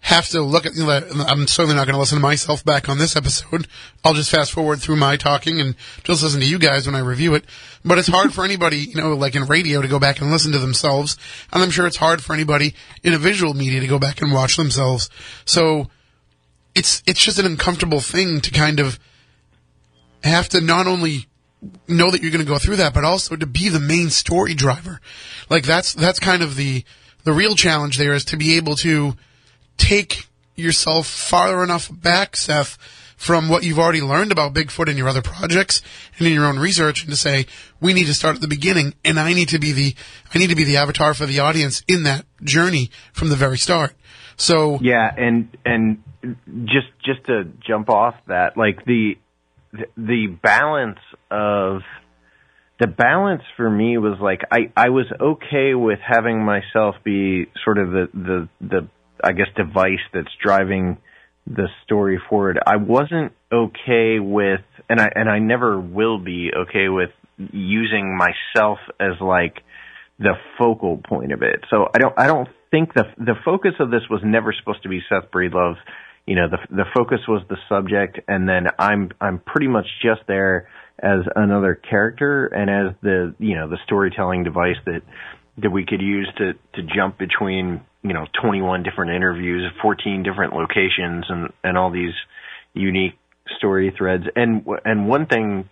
have 0.00 0.28
to 0.28 0.42
look 0.42 0.66
at. 0.66 0.74
You 0.74 0.86
know, 0.86 1.00
I'm 1.26 1.46
certainly 1.46 1.74
not 1.74 1.86
going 1.86 1.94
to 1.94 2.00
listen 2.00 2.18
to 2.18 2.22
myself 2.22 2.64
back 2.64 2.88
on 2.88 2.98
this 2.98 3.16
episode. 3.16 3.66
I'll 4.04 4.14
just 4.14 4.30
fast 4.30 4.52
forward 4.52 4.80
through 4.80 4.96
my 4.96 5.16
talking 5.16 5.60
and 5.60 5.74
just 6.04 6.22
listen 6.22 6.40
to 6.40 6.46
you 6.46 6.58
guys 6.58 6.86
when 6.86 6.94
I 6.94 7.00
review 7.00 7.34
it. 7.34 7.44
But 7.84 7.98
it's 7.98 8.08
hard 8.08 8.34
for 8.34 8.44
anybody, 8.44 8.78
you 8.78 8.96
know, 8.96 9.14
like 9.14 9.34
in 9.34 9.44
radio 9.44 9.80
to 9.80 9.88
go 9.88 9.98
back 9.98 10.20
and 10.20 10.30
listen 10.30 10.52
to 10.52 10.58
themselves, 10.58 11.16
and 11.52 11.62
I'm 11.62 11.70
sure 11.70 11.86
it's 11.86 11.96
hard 11.96 12.22
for 12.22 12.34
anybody 12.34 12.74
in 13.02 13.14
a 13.14 13.18
visual 13.18 13.54
media 13.54 13.80
to 13.80 13.86
go 13.86 13.98
back 13.98 14.20
and 14.20 14.32
watch 14.32 14.56
themselves. 14.56 15.08
So 15.46 15.88
it's 16.74 17.02
it's 17.06 17.24
just 17.24 17.38
an 17.38 17.46
uncomfortable 17.46 18.00
thing 18.00 18.42
to 18.42 18.50
kind 18.50 18.80
of 18.80 18.98
have 20.22 20.50
to 20.50 20.60
not 20.60 20.86
only 20.86 21.26
know 21.88 22.10
that 22.10 22.22
you're 22.22 22.30
going 22.30 22.44
to 22.44 22.50
go 22.50 22.58
through 22.58 22.76
that, 22.76 22.94
but 22.94 23.04
also 23.04 23.36
to 23.36 23.46
be 23.46 23.68
the 23.68 23.80
main 23.80 24.10
story 24.10 24.54
driver. 24.54 25.00
Like 25.48 25.64
that's 25.64 25.92
that's 25.92 26.18
kind 26.18 26.42
of 26.42 26.56
the 26.56 26.84
the 27.24 27.32
real 27.32 27.54
challenge 27.54 27.98
there 27.98 28.14
is 28.14 28.24
to 28.26 28.36
be 28.36 28.56
able 28.56 28.76
to 28.76 29.14
take 29.76 30.28
yourself 30.56 31.06
far 31.06 31.62
enough 31.62 31.90
back, 31.90 32.36
Seth, 32.36 32.78
from 33.16 33.48
what 33.48 33.62
you've 33.62 33.78
already 33.78 34.00
learned 34.00 34.32
about 34.32 34.54
Bigfoot 34.54 34.88
in 34.88 34.96
your 34.96 35.08
other 35.08 35.22
projects 35.22 35.82
and 36.18 36.26
in 36.26 36.32
your 36.32 36.46
own 36.46 36.58
research, 36.58 37.02
and 37.02 37.10
to 37.10 37.16
say 37.16 37.46
we 37.80 37.92
need 37.92 38.06
to 38.06 38.14
start 38.14 38.36
at 38.36 38.40
the 38.40 38.48
beginning, 38.48 38.94
and 39.04 39.18
I 39.18 39.32
need 39.32 39.48
to 39.50 39.58
be 39.58 39.72
the 39.72 39.94
I 40.34 40.38
need 40.38 40.50
to 40.50 40.56
be 40.56 40.64
the 40.64 40.78
avatar 40.78 41.14
for 41.14 41.26
the 41.26 41.40
audience 41.40 41.82
in 41.86 42.04
that 42.04 42.24
journey 42.42 42.90
from 43.12 43.28
the 43.28 43.36
very 43.36 43.58
start. 43.58 43.94
So 44.36 44.78
yeah, 44.80 45.12
and 45.14 45.56
and 45.64 46.02
just 46.64 46.88
just 47.04 47.24
to 47.26 47.44
jump 47.66 47.90
off 47.90 48.14
that, 48.26 48.56
like 48.56 48.84
the 48.84 49.18
the 49.72 50.26
balance 50.42 50.98
of 51.30 51.82
the 52.80 52.86
balance 52.86 53.42
for 53.56 53.68
me 53.68 53.98
was 53.98 54.18
like 54.20 54.40
I 54.50 54.72
I 54.76 54.88
was 54.88 55.06
okay 55.20 55.74
with 55.74 55.98
having 56.06 56.42
myself 56.42 56.96
be 57.04 57.46
sort 57.64 57.78
of 57.78 57.90
the 57.90 58.08
the 58.14 58.48
the 58.60 58.88
I 59.22 59.32
guess 59.32 59.48
device 59.56 60.00
that's 60.12 60.30
driving 60.42 60.98
the 61.46 61.68
story 61.84 62.20
forward. 62.28 62.58
I 62.66 62.76
wasn't 62.76 63.32
okay 63.52 64.18
with 64.18 64.60
and 64.88 65.00
I 65.00 65.08
and 65.14 65.28
I 65.28 65.38
never 65.38 65.78
will 65.78 66.18
be 66.18 66.50
okay 66.66 66.88
with 66.88 67.10
using 67.52 68.16
myself 68.16 68.78
as 68.98 69.20
like 69.20 69.56
the 70.18 70.34
focal 70.58 70.98
point 70.98 71.32
of 71.32 71.42
it. 71.42 71.64
So 71.70 71.88
I 71.94 71.98
don't 71.98 72.14
I 72.18 72.26
don't 72.26 72.48
think 72.70 72.94
the 72.94 73.04
the 73.18 73.34
focus 73.44 73.72
of 73.78 73.90
this 73.90 74.02
was 74.08 74.20
never 74.24 74.54
supposed 74.58 74.82
to 74.84 74.88
be 74.88 75.00
Seth 75.08 75.30
Breedlove. 75.30 75.76
You 76.26 76.36
know, 76.36 76.48
the 76.48 76.58
the 76.74 76.84
focus 76.94 77.20
was 77.26 77.42
the 77.48 77.56
subject 77.68 78.20
and 78.28 78.48
then 78.48 78.66
I'm 78.78 79.10
I'm 79.20 79.38
pretty 79.38 79.68
much 79.68 79.86
just 80.02 80.22
there 80.26 80.68
as 80.98 81.20
another 81.34 81.74
character 81.74 82.46
and 82.46 82.70
as 82.70 82.94
the 83.02 83.34
you 83.38 83.56
know 83.56 83.68
the 83.68 83.78
storytelling 83.84 84.44
device 84.44 84.76
that 84.86 85.02
that 85.58 85.70
we 85.70 85.84
could 85.84 86.02
use 86.02 86.30
to 86.38 86.52
to 86.74 86.82
jump 86.94 87.18
between 87.18 87.80
you 88.02 88.12
know 88.12 88.26
21 88.40 88.82
different 88.82 89.12
interviews 89.12 89.70
14 89.82 90.22
different 90.22 90.54
locations 90.54 91.24
and 91.28 91.52
and 91.64 91.76
all 91.76 91.90
these 91.90 92.14
unique 92.74 93.14
story 93.56 93.92
threads. 93.96 94.24
And 94.36 94.66
and 94.84 95.08
one 95.08 95.26
thing 95.26 95.68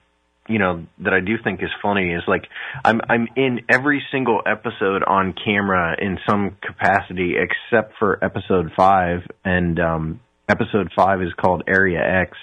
you 0.48 0.58
know 0.58 0.86
that 1.00 1.12
I 1.12 1.20
do 1.20 1.36
think 1.42 1.62
is 1.62 1.70
funny 1.82 2.12
is 2.12 2.22
like 2.26 2.44
I'm 2.84 3.00
I'm 3.08 3.28
in 3.36 3.60
every 3.68 4.02
single 4.10 4.40
episode 4.46 5.02
on 5.04 5.34
camera 5.34 5.96
in 6.00 6.18
some 6.28 6.56
capacity 6.62 7.34
except 7.36 7.94
for 7.98 8.22
episode 8.24 8.72
5 8.76 9.20
and 9.44 9.78
um 9.78 10.20
episode 10.48 10.90
5 10.96 11.22
is 11.22 11.32
called 11.34 11.64
Area 11.66 12.00
X 12.00 12.36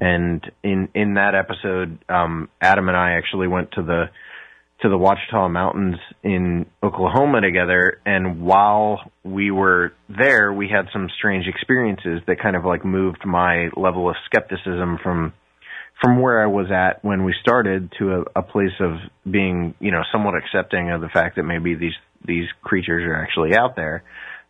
and 0.00 0.50
in 0.62 0.88
in 0.94 1.14
that 1.14 1.34
episode, 1.34 1.98
um, 2.08 2.48
Adam 2.60 2.88
and 2.88 2.96
I 2.96 3.12
actually 3.12 3.48
went 3.48 3.72
to 3.72 3.82
the 3.82 4.10
to 4.82 4.88
the 4.88 4.96
Ouachita 4.96 5.50
Mountains 5.50 5.96
in 6.22 6.66
Oklahoma 6.82 7.40
together, 7.40 8.00
and 8.06 8.40
while 8.40 9.10
we 9.24 9.50
were 9.50 9.92
there, 10.08 10.52
we 10.52 10.68
had 10.68 10.86
some 10.92 11.08
strange 11.18 11.46
experiences 11.46 12.20
that 12.26 12.40
kind 12.40 12.56
of 12.56 12.64
like 12.64 12.84
moved 12.84 13.26
my 13.26 13.68
level 13.76 14.08
of 14.08 14.16
skepticism 14.26 14.98
from 15.02 15.32
from 16.00 16.22
where 16.22 16.42
I 16.42 16.46
was 16.46 16.70
at 16.70 17.04
when 17.04 17.24
we 17.24 17.34
started 17.42 17.92
to 17.98 18.24
a, 18.34 18.40
a 18.40 18.42
place 18.42 18.72
of 18.80 18.92
being, 19.30 19.74
you 19.80 19.90
know, 19.90 20.00
somewhat 20.10 20.34
accepting 20.34 20.90
of 20.90 21.02
the 21.02 21.10
fact 21.10 21.36
that 21.36 21.42
maybe 21.42 21.74
these 21.74 21.96
these 22.26 22.46
creatures 22.62 23.04
are 23.04 23.16
actually 23.16 23.54
out 23.54 23.76
there. 23.76 24.02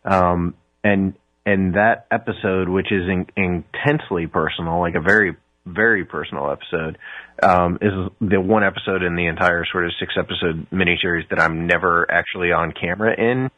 Um, 0.05 0.55
and 0.83 1.13
and 1.45 1.75
that 1.75 2.05
episode, 2.11 2.69
which 2.69 2.91
is 2.91 3.03
in, 3.07 3.25
intensely 3.35 4.27
personal, 4.27 4.79
like 4.79 4.95
a 4.95 5.01
very 5.01 5.35
very 5.65 6.05
personal 6.05 6.51
episode, 6.51 6.97
um, 7.43 7.77
is 7.81 7.93
the 8.19 8.41
one 8.41 8.63
episode 8.63 9.03
in 9.03 9.15
the 9.15 9.27
entire 9.27 9.63
sort 9.71 9.85
of 9.85 9.91
six 9.99 10.15
episode 10.17 10.67
miniseries 10.71 11.29
that 11.29 11.39
I'm 11.39 11.67
never 11.67 12.09
actually 12.11 12.51
on 12.51 12.73
camera 12.73 13.13
in. 13.17 13.49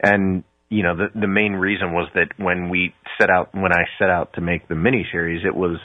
And 0.00 0.44
you 0.68 0.82
know, 0.82 0.96
the 0.96 1.08
the 1.18 1.26
main 1.26 1.52
reason 1.52 1.92
was 1.92 2.08
that 2.14 2.28
when 2.38 2.70
we 2.70 2.94
set 3.20 3.30
out 3.30 3.54
when 3.54 3.72
I 3.72 3.84
set 3.98 4.08
out 4.08 4.34
to 4.34 4.40
make 4.40 4.68
the 4.68 4.74
miniseries, 4.74 5.44
it 5.44 5.54
was 5.54 5.78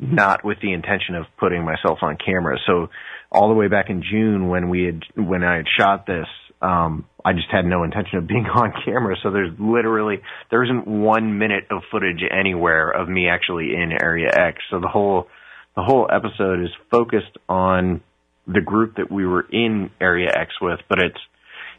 not 0.00 0.44
with 0.44 0.58
the 0.60 0.72
intention 0.72 1.14
of 1.14 1.26
putting 1.38 1.64
myself 1.64 1.98
on 2.02 2.16
camera. 2.16 2.58
So 2.66 2.88
all 3.30 3.48
the 3.48 3.54
way 3.54 3.68
back 3.68 3.88
in 3.88 4.02
June 4.02 4.48
when 4.48 4.68
we 4.68 4.84
had 4.84 5.02
when 5.14 5.44
I 5.44 5.56
had 5.56 5.66
shot 5.78 6.06
this, 6.06 6.26
um, 6.62 7.06
I 7.24 7.32
just 7.32 7.48
had 7.50 7.64
no 7.64 7.82
intention 7.82 8.18
of 8.18 8.26
being 8.26 8.46
on 8.54 8.72
camera. 8.84 9.16
So 9.22 9.30
there's 9.30 9.52
literally 9.58 10.22
there 10.50 10.62
isn't 10.64 10.86
one 10.86 11.38
minute 11.38 11.64
of 11.70 11.82
footage 11.90 12.22
anywhere 12.30 12.90
of 12.90 13.08
me 13.08 13.28
actually 13.28 13.74
in 13.74 13.92
Area 13.92 14.30
X. 14.32 14.58
So 14.70 14.80
the 14.80 14.88
whole 14.88 15.28
the 15.76 15.82
whole 15.82 16.08
episode 16.10 16.62
is 16.62 16.70
focused 16.90 17.36
on 17.48 18.02
the 18.46 18.60
group 18.60 18.96
that 18.96 19.10
we 19.10 19.26
were 19.26 19.46
in 19.50 19.90
Area 20.00 20.30
X 20.34 20.52
with, 20.60 20.80
but 20.88 20.98
it's 20.98 21.20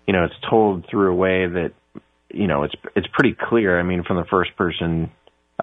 you 0.06 0.13
know 0.13 0.26
it's 0.26 0.50
told 0.50 0.86
through 0.89 1.12
a 1.12 1.15
way 1.15 1.48
that 1.48 1.72
you 2.30 2.48
know 2.48 2.63
it's 2.63 2.76
it's 2.96 3.08
pretty 3.13 3.36
clear. 3.39 3.80
I 3.80 3.84
mean, 3.84 4.04
from 4.04 4.17
the 4.17 4.26
first 4.26 4.56
person 4.58 5.12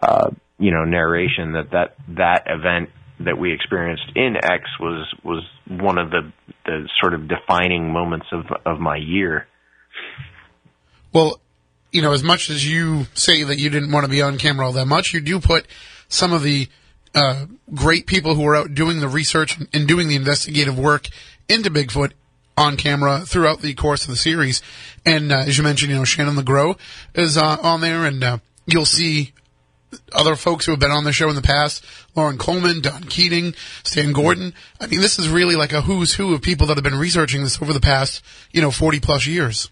uh, 0.00 0.30
you 0.58 0.70
know 0.70 0.84
narration 0.84 1.52
that 1.52 1.70
that 1.72 1.96
that 2.16 2.44
event 2.46 2.90
that 3.24 3.38
we 3.38 3.52
experienced 3.52 4.04
in 4.14 4.36
X 4.36 4.64
was 4.80 5.06
was 5.22 5.44
one 5.68 5.98
of 5.98 6.10
the 6.10 6.32
the 6.64 6.88
sort 7.00 7.14
of 7.14 7.28
defining 7.28 7.92
moments 7.92 8.26
of 8.32 8.46
of 8.64 8.80
my 8.80 8.96
year. 8.96 9.46
Well, 11.12 11.40
you 11.92 12.02
know, 12.02 12.12
as 12.12 12.22
much 12.22 12.50
as 12.50 12.66
you 12.66 13.06
say 13.14 13.42
that 13.42 13.58
you 13.58 13.70
didn't 13.70 13.92
want 13.92 14.04
to 14.04 14.10
be 14.10 14.22
on 14.22 14.38
camera 14.38 14.66
all 14.66 14.72
that 14.72 14.86
much, 14.86 15.12
you 15.12 15.20
do 15.20 15.40
put 15.40 15.66
some 16.08 16.32
of 16.32 16.42
the 16.42 16.68
uh, 17.14 17.46
great 17.74 18.06
people 18.06 18.34
who 18.34 18.46
are 18.46 18.56
out 18.56 18.74
doing 18.74 19.00
the 19.00 19.08
research 19.08 19.58
and 19.72 19.88
doing 19.88 20.08
the 20.08 20.14
investigative 20.14 20.78
work 20.78 21.08
into 21.48 21.70
Bigfoot 21.70 22.12
on 22.56 22.76
camera 22.76 23.20
throughout 23.20 23.60
the 23.60 23.74
course 23.74 24.04
of 24.04 24.10
the 24.10 24.16
series. 24.16 24.62
And 25.04 25.32
uh, 25.32 25.38
as 25.38 25.58
you 25.58 25.64
mentioned, 25.64 25.90
you 25.90 25.98
know, 25.98 26.04
Shannon 26.04 26.36
LeGros 26.36 26.78
is 27.14 27.36
uh, 27.36 27.56
on 27.62 27.80
there, 27.80 28.04
and 28.04 28.22
uh, 28.22 28.38
you'll 28.66 28.84
see 28.84 29.32
other 30.12 30.36
folks 30.36 30.66
who 30.66 30.72
have 30.72 30.80
been 30.80 30.90
on 30.90 31.04
the 31.04 31.12
show 31.12 31.28
in 31.28 31.34
the 31.34 31.42
past, 31.42 31.84
Loren 32.14 32.38
Coleman, 32.38 32.80
Don 32.80 33.04
Keating, 33.04 33.54
Stan 33.82 34.12
Gordon. 34.12 34.54
I 34.80 34.86
mean, 34.86 35.00
this 35.00 35.18
is 35.18 35.28
really 35.28 35.56
like 35.56 35.72
a 35.72 35.82
who's 35.82 36.14
who 36.14 36.34
of 36.34 36.42
people 36.42 36.66
that 36.68 36.76
have 36.76 36.84
been 36.84 36.98
researching 36.98 37.42
this 37.42 37.60
over 37.60 37.72
the 37.72 37.80
past, 37.80 38.24
you 38.52 38.60
know, 38.60 38.70
40 38.70 39.00
plus 39.00 39.26
years. 39.26 39.70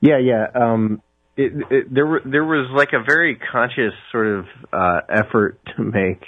Yeah, 0.00 0.18
yeah. 0.18 0.46
Um, 0.54 1.00
it, 1.36 1.52
it, 1.70 1.94
there, 1.94 2.06
were, 2.06 2.22
there 2.24 2.44
was 2.44 2.68
like 2.74 2.92
a 2.92 3.02
very 3.02 3.36
conscious 3.36 3.94
sort 4.10 4.26
of 4.26 4.46
uh, 4.72 5.00
effort 5.08 5.60
to 5.76 5.82
make 5.82 6.24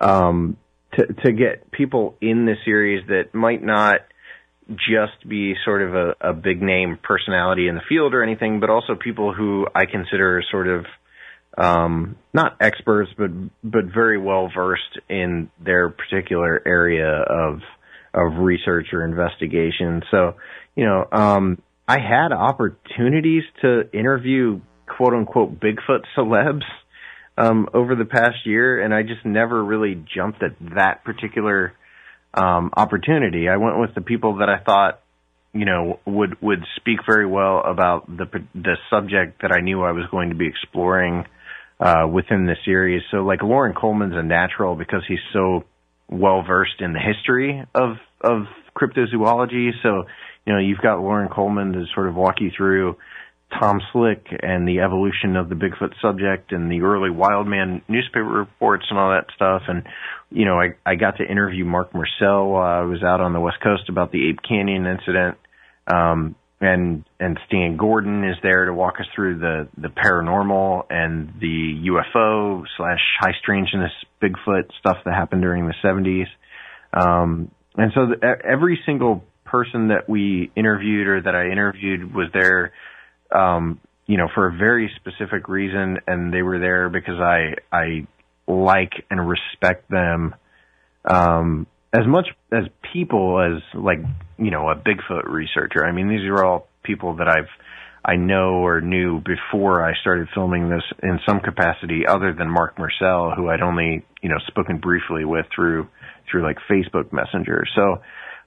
um, 0.00 0.56
to 0.92 1.06
to 1.24 1.32
get 1.32 1.70
people 1.70 2.16
in 2.20 2.44
the 2.44 2.54
series 2.64 3.06
that 3.08 3.34
might 3.34 3.62
not 3.62 4.00
just 4.70 5.28
be 5.28 5.54
sort 5.64 5.82
of 5.82 5.94
a, 5.94 6.14
a 6.30 6.32
big 6.32 6.62
name 6.62 6.98
personality 7.02 7.68
in 7.68 7.74
the 7.74 7.82
field 7.88 8.14
or 8.14 8.22
anything, 8.22 8.60
but 8.60 8.70
also 8.70 8.94
people 8.94 9.32
who 9.34 9.66
I 9.74 9.84
consider 9.86 10.42
sort 10.50 10.68
of 10.68 10.86
um, 11.56 12.16
not 12.32 12.56
experts, 12.60 13.10
but 13.16 13.30
but 13.62 13.84
very 13.92 14.18
well 14.18 14.50
versed 14.54 14.98
in 15.08 15.50
their 15.62 15.88
particular 15.88 16.60
area 16.66 17.08
of 17.08 17.60
of 18.12 18.38
research 18.38 18.88
or 18.92 19.04
investigation. 19.04 20.02
So, 20.10 20.34
you 20.74 20.84
know, 20.84 21.06
um, 21.12 21.60
I 21.86 21.98
had 21.98 22.32
opportunities 22.32 23.42
to 23.62 23.90
interview 23.92 24.60
quote 24.86 25.14
unquote 25.14 25.60
Bigfoot 25.60 26.04
celebs 26.16 26.64
um, 27.36 27.68
over 27.74 27.94
the 27.94 28.04
past 28.04 28.46
year, 28.46 28.80
and 28.82 28.94
I 28.94 29.02
just 29.02 29.24
never 29.24 29.62
really 29.62 30.02
jumped 30.14 30.42
at 30.42 30.52
that 30.74 31.04
particular 31.04 31.74
um, 32.36 32.70
opportunity. 32.76 33.48
I 33.48 33.56
went 33.56 33.78
with 33.78 33.94
the 33.94 34.00
people 34.00 34.36
that 34.38 34.48
I 34.48 34.58
thought, 34.58 35.00
you 35.52 35.64
know, 35.64 36.00
would 36.04 36.40
would 36.42 36.64
speak 36.76 37.00
very 37.06 37.26
well 37.26 37.62
about 37.64 38.06
the 38.06 38.26
the 38.54 38.76
subject 38.90 39.42
that 39.42 39.52
I 39.52 39.60
knew 39.60 39.82
I 39.82 39.92
was 39.92 40.04
going 40.10 40.30
to 40.30 40.34
be 40.34 40.48
exploring 40.48 41.24
uh, 41.80 42.06
within 42.10 42.46
the 42.46 42.56
series. 42.64 43.02
So, 43.10 43.18
like 43.18 43.42
Loren 43.42 43.74
Coleman's 43.74 44.16
a 44.16 44.22
natural 44.22 44.74
because 44.74 45.02
he's 45.06 45.18
so 45.32 45.64
well 46.08 46.42
versed 46.42 46.80
in 46.80 46.92
the 46.92 47.00
history 47.00 47.62
of 47.74 47.96
of 48.20 48.46
cryptozoology. 48.76 49.70
So, 49.82 50.04
you 50.46 50.52
know, 50.52 50.58
you've 50.58 50.78
got 50.78 51.00
Loren 51.00 51.28
Coleman 51.28 51.72
to 51.72 51.84
sort 51.94 52.08
of 52.08 52.14
walk 52.16 52.40
you 52.40 52.50
through 52.56 52.96
Tom 53.60 53.80
Slick 53.92 54.26
and 54.42 54.66
the 54.66 54.80
evolution 54.80 55.36
of 55.36 55.48
the 55.48 55.54
Bigfoot 55.54 55.92
subject 56.02 56.52
and 56.52 56.70
the 56.70 56.82
early 56.82 57.10
Wildman 57.10 57.82
newspaper 57.88 58.24
reports 58.24 58.86
and 58.90 58.98
all 58.98 59.10
that 59.10 59.26
stuff. 59.34 59.62
And, 59.68 59.84
you 60.30 60.44
know, 60.44 60.58
I, 60.58 60.74
I 60.84 60.94
got 60.96 61.18
to 61.18 61.24
interview 61.24 61.64
Marc 61.64 61.92
Myrsell 61.92 62.52
while 62.52 62.82
I 62.82 62.84
was 62.84 63.02
out 63.02 63.20
on 63.20 63.32
the 63.32 63.40
West 63.40 63.58
Coast 63.62 63.88
about 63.88 64.12
the 64.12 64.28
Ape 64.28 64.40
Canyon 64.46 64.86
incident. 64.86 65.38
Um, 65.86 66.34
and, 66.60 67.04
and 67.20 67.38
Stan 67.46 67.76
Gordon 67.76 68.24
is 68.24 68.36
there 68.42 68.64
to 68.64 68.72
walk 68.72 68.94
us 69.00 69.06
through 69.14 69.38
the, 69.38 69.68
the 69.76 69.88
paranormal 69.88 70.84
and 70.88 71.34
the 71.40 71.88
UFO 71.90 72.64
slash 72.76 73.00
high 73.20 73.34
strangeness 73.42 73.92
Bigfoot 74.22 74.70
stuff 74.78 74.98
that 75.04 75.14
happened 75.14 75.42
during 75.42 75.66
the 75.66 75.74
70s. 75.84 76.26
Um, 76.92 77.50
and 77.76 77.92
so 77.94 78.06
the, 78.06 78.36
every 78.44 78.80
single 78.86 79.24
person 79.44 79.88
that 79.88 80.08
we 80.08 80.50
interviewed 80.56 81.06
or 81.06 81.22
that 81.22 81.34
I 81.34 81.50
interviewed 81.50 82.14
was 82.14 82.28
there 82.32 82.72
um, 83.34 83.80
you 84.06 84.16
know, 84.16 84.28
for 84.34 84.46
a 84.46 84.52
very 84.56 84.90
specific 84.96 85.48
reason, 85.48 85.98
and 86.06 86.32
they 86.32 86.42
were 86.42 86.58
there 86.58 86.88
because 86.88 87.18
I 87.18 87.54
I 87.72 88.06
like 88.46 88.92
and 89.10 89.28
respect 89.28 89.90
them 89.90 90.34
um, 91.04 91.66
as 91.92 92.06
much 92.06 92.28
as 92.52 92.64
people 92.92 93.40
as 93.40 93.62
like 93.74 93.98
you 94.38 94.50
know 94.50 94.68
a 94.68 94.76
Bigfoot 94.76 95.28
researcher. 95.28 95.84
I 95.84 95.92
mean, 95.92 96.08
these 96.08 96.28
are 96.28 96.44
all 96.44 96.68
people 96.82 97.16
that 97.16 97.28
I've 97.28 97.48
I 98.04 98.16
know 98.16 98.64
or 98.64 98.82
knew 98.82 99.20
before 99.20 99.82
I 99.82 99.94
started 100.00 100.28
filming 100.34 100.68
this 100.68 100.82
in 101.02 101.20
some 101.26 101.40
capacity, 101.40 102.06
other 102.06 102.34
than 102.34 102.50
Marc 102.50 102.76
Myrsell, 102.76 103.34
who 103.34 103.48
I'd 103.48 103.62
only 103.62 104.04
you 104.22 104.28
know 104.28 104.38
spoken 104.48 104.78
briefly 104.78 105.24
with 105.24 105.46
through 105.54 105.88
through 106.30 106.42
like 106.42 106.58
Facebook 106.70 107.12
Messenger. 107.12 107.64
So 107.74 108.02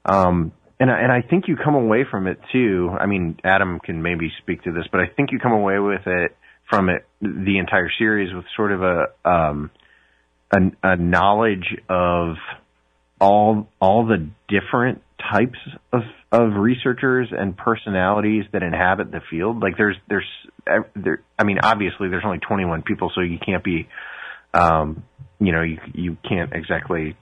um, 0.06 0.52
and 0.80 0.92
I, 0.92 1.00
and 1.00 1.12
I 1.12 1.22
think 1.22 1.48
you 1.48 1.56
come 1.56 1.76
away 1.76 2.06
from 2.10 2.28
it 2.28 2.40
too. 2.52 2.90
I 3.00 3.06
mean, 3.06 3.38
Adam 3.44 3.80
can 3.80 4.02
maybe 4.02 4.32
speak 4.42 4.64
to 4.64 4.72
this, 4.72 4.86
but 4.92 5.02
I 5.02 5.08
think 5.08 5.32
you 5.32 5.40
come 5.40 5.54
away 5.54 5.80
with 5.80 6.06
it 6.06 6.36
from 6.70 6.90
it 6.90 7.06
the 7.22 7.58
entire 7.58 7.90
series 7.98 8.34
with 8.34 8.46
sort 8.56 8.72
of 8.72 8.84
a 8.84 9.30
um 9.30 9.72
a, 10.52 10.58
a 10.84 10.96
knowledge 10.98 11.76
of 11.90 12.36
all 13.20 13.68
all 13.80 14.06
the 14.06 14.30
different 14.48 15.02
types 15.32 15.58
of 15.92 16.02
of 16.32 16.54
researchers 16.54 17.30
and 17.32 17.58
personalities 17.58 18.44
that 18.54 18.64
inhabit 18.64 19.12
the 19.12 19.22
field. 19.30 19.62
Like 19.62 19.78
there's 19.78 19.98
there's 20.10 20.28
there. 20.96 21.24
I 21.40 21.44
mean, 21.44 21.60
obviously 21.62 22.10
there's 22.10 22.24
only 22.26 22.40
21 22.40 22.84
people, 22.84 23.12
so 23.16 23.22
you 23.22 23.40
can't 23.44 23.64
be, 23.64 23.88
um, 24.54 25.04
you 25.40 25.52
know, 25.52 25.62
you 25.62 25.80
you 25.94 26.18
can't 26.28 26.52
exactly 26.54 27.16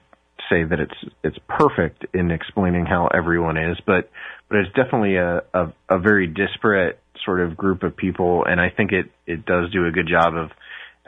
say 0.50 0.64
that 0.64 0.80
it's 0.80 1.12
it's 1.22 1.38
perfect 1.48 2.06
in 2.14 2.30
explaining 2.30 2.86
how 2.86 3.08
everyone 3.08 3.56
is, 3.56 3.78
but 3.86 4.10
but 4.48 4.58
it's 4.58 4.72
definitely 4.74 5.16
a, 5.16 5.42
a, 5.52 5.72
a 5.88 5.98
very 5.98 6.26
disparate 6.26 7.00
sort 7.24 7.40
of 7.40 7.56
group 7.56 7.82
of 7.82 7.96
people, 7.96 8.44
and 8.44 8.60
I 8.60 8.70
think 8.70 8.92
it 8.92 9.06
it 9.26 9.44
does 9.44 9.70
do 9.72 9.86
a 9.86 9.90
good 9.90 10.08
job 10.08 10.34
of 10.36 10.50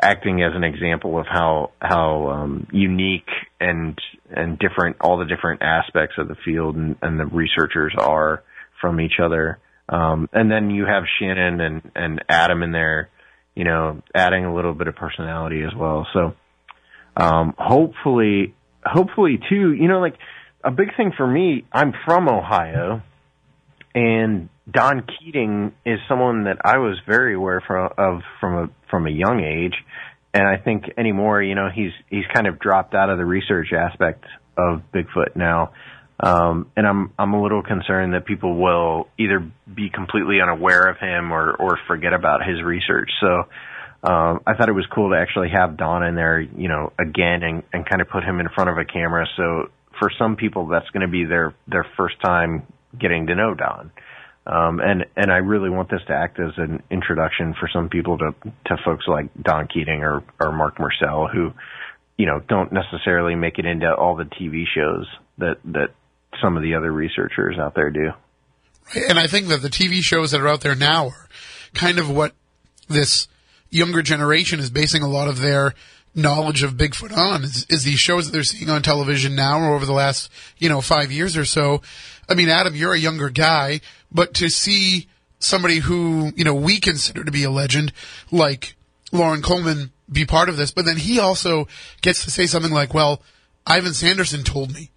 acting 0.01 0.43
as 0.43 0.53
an 0.55 0.65
example 0.65 1.19
of 1.19 1.27
how 1.27 1.73
how 1.81 2.29
um, 2.29 2.67
unique 2.73 3.29
and 3.61 3.99
and 4.31 4.59
different 4.59 4.97
all 5.01 5.19
the 5.19 5.25
different 5.25 5.63
aspects 5.63 6.17
of 6.19 6.29
the 6.29 6.37
field 6.45 6.77
and, 6.77 6.97
and 7.03 7.19
the 7.19 7.27
researchers 7.27 7.95
are 7.99 8.43
from 8.81 9.01
each 9.01 9.19
other. 9.23 9.59
Um, 9.89 10.29
and 10.33 10.51
then 10.51 10.71
you 10.71 10.85
have 10.85 11.05
Shannon 11.19 11.61
and 11.61 11.91
and 11.95 12.25
Adam 12.29 12.63
in 12.63 12.73
there, 12.73 13.09
you 13.55 13.65
know, 13.65 14.03
adding 14.15 14.45
a 14.45 14.55
little 14.55 14.75
bit 14.75 14.87
of 14.87 14.97
personality 14.97 15.63
as 15.63 15.75
well. 15.75 16.07
So 16.13 16.35
um, 17.17 17.55
hopefully 17.59 18.55
hopefully 18.93 19.39
too, 19.49 19.73
you 19.73 19.89
know, 19.89 20.01
like 20.01 20.17
a 20.65 20.71
big 20.71 20.97
thing 20.97 21.13
for 21.17 21.27
me, 21.27 21.65
I'm 21.73 21.93
from 22.05 22.29
Ohio 22.29 23.03
and 23.95 24.49
Don 24.71 25.07
Keating 25.07 25.73
is 25.87 25.99
someone 26.09 26.45
that 26.45 26.59
I 26.65 26.79
was 26.79 26.99
very 27.07 27.35
aware 27.35 27.63
from, 27.67 27.91
of 27.97 28.21
from 28.41 28.55
a 28.55 28.71
from 28.91 29.07
a 29.07 29.11
young 29.11 29.41
age, 29.41 29.75
and 30.35 30.47
I 30.47 30.57
think 30.57 30.85
anymore, 30.97 31.43
you 31.43 31.55
know, 31.55 31.69
he's 31.75 31.93
he's 32.11 32.25
kind 32.33 32.47
of 32.47 32.59
dropped 32.59 32.95
out 32.95 33.11
of 33.11 33.19
the 33.19 33.25
research 33.25 33.69
aspect 33.73 34.25
of 34.57 34.83
Bigfoot 34.95 35.37
now, 35.37 35.73
um, 36.21 36.71
and 36.77 36.87
I'm 36.87 37.13
I'm 37.19 37.33
a 37.33 37.43
little 37.43 37.63
concerned 37.63 38.15
that 38.15 38.27
people 38.27 38.57
will 38.57 39.09
either 39.19 39.51
be 39.73 39.91
completely 39.91 40.41
unaware 40.43 40.91
of 40.91 40.99
him 40.99 41.33
or 41.33 41.55
or 41.55 41.79
forget 41.87 42.13
about 42.13 42.47
his 42.47 42.63
research. 42.63 43.11
So 43.21 43.45
um, 44.03 44.41
I 44.47 44.55
thought 44.55 44.69
it 44.69 44.75
was 44.75 44.87
cool 44.95 45.11
to 45.11 45.17
actually 45.17 45.49
have 45.51 45.77
Don 45.77 46.05
in 46.05 46.15
there, 46.15 46.41
you 46.41 46.69
know, 46.69 46.93
again 46.99 47.43
and, 47.43 47.63
and 47.73 47.89
kind 47.89 48.01
of 48.01 48.09
put 48.09 48.23
him 48.23 48.39
in 48.39 48.49
front 48.55 48.71
of 48.71 48.79
a 48.79 48.85
camera. 48.85 49.27
So 49.37 49.71
for 49.99 50.11
some 50.19 50.37
people, 50.37 50.69
that's 50.69 50.89
going 50.91 51.05
to 51.05 51.11
be 51.11 51.25
their, 51.25 51.55
their 51.67 51.87
first 51.97 52.15
time 52.21 52.65
getting 52.97 53.27
to 53.27 53.35
know 53.35 53.55
Don. 53.55 53.91
Um, 54.47 54.81
and, 54.81 55.05
and 55.17 55.33
I 55.33 55.39
really 55.39 55.69
want 55.69 55.91
this 55.91 56.01
to 56.07 56.15
act 56.15 56.39
as 56.39 56.53
an 56.57 56.83
introduction 56.91 57.55
for 57.59 57.69
some 57.73 57.89
people 57.89 58.19
to, 58.19 58.35
to 58.67 58.77
folks 58.85 59.07
like 59.09 59.27
Don 59.43 59.67
Keating 59.67 60.03
or, 60.03 60.23
or 60.41 60.53
Marc 60.53 60.79
Myrsell 60.79 61.31
who, 61.31 61.53
you 62.17 62.27
know, 62.27 62.41
don't 62.49 62.73
necessarily 62.73 63.35
make 63.35 63.59
it 63.59 63.67
into 63.67 63.93
all 63.93 64.17
the 64.17 64.25
TV 64.25 64.65
shows 64.73 65.07
that, 65.39 65.59
that 65.65 65.89
some 66.41 66.57
of 66.57 66.63
the 66.63 66.77
other 66.77 66.91
researchers 66.91 67.59
out 67.59 67.75
there 67.75 67.91
do. 67.91 68.13
And 68.95 69.19
I 69.19 69.27
think 69.27 69.49
that 69.49 69.61
the 69.61 69.69
TV 69.69 70.03
shows 70.03 70.31
that 70.31 70.41
are 70.41 70.49
out 70.49 70.63
there 70.63 70.75
now 70.75 71.09
are 71.09 71.29
kind 71.75 71.99
of 71.99 72.09
what 72.09 72.33
this 72.89 73.29
younger 73.71 74.03
generation 74.03 74.61
is 74.61 74.71
basing 74.71 75.03
a 75.03 75.09
lot 75.09 75.29
of 75.29 75.41
their 75.41 75.75
knowledge 76.15 76.63
of 76.63 76.75
Bigfoot 76.75 77.17
on 77.17 77.45
is, 77.45 77.67
is, 77.69 77.85
these 77.85 77.99
shows 77.99 78.27
that 78.27 78.33
they're 78.33 78.43
seeing 78.43 78.71
on 78.71 78.83
television 78.83 79.35
now 79.35 79.61
or 79.61 79.75
over 79.75 79.87
the 79.87 79.93
last, 79.93 80.31
you 80.59 80.69
know, 80.69 80.81
five 80.81 81.13
years 81.13 81.37
or 81.37 81.45
so. 81.45 81.83
I 82.29 82.35
mean, 82.35 82.49
Adam, 82.49 82.75
you're 82.75 82.95
a 82.95 82.99
younger 82.99 83.31
guy, 83.31 83.81
but 84.11 84.35
to 84.35 84.49
see 84.49 85.07
somebody 85.39 85.79
who, 85.79 86.33
you 86.35 86.45
know, 86.45 86.55
we 86.55 86.81
consider 86.81 87.25
to 87.25 87.31
be 87.31 87.45
a 87.45 87.51
legend, 87.51 87.93
like 88.31 88.75
Loren 89.13 89.43
Coleman, 89.43 89.93
be 90.11 90.25
part 90.25 90.49
of 90.49 90.57
this, 90.57 90.71
but 90.71 90.85
then 90.85 90.97
he 90.97 91.19
also 91.19 91.69
gets 92.01 92.25
to 92.25 92.31
say 92.31 92.47
something 92.47 92.73
like, 92.73 92.95
well, 92.95 93.23
Ivan 93.67 93.95
Sanderson 93.95 94.43
told 94.43 94.73
me. 94.73 94.91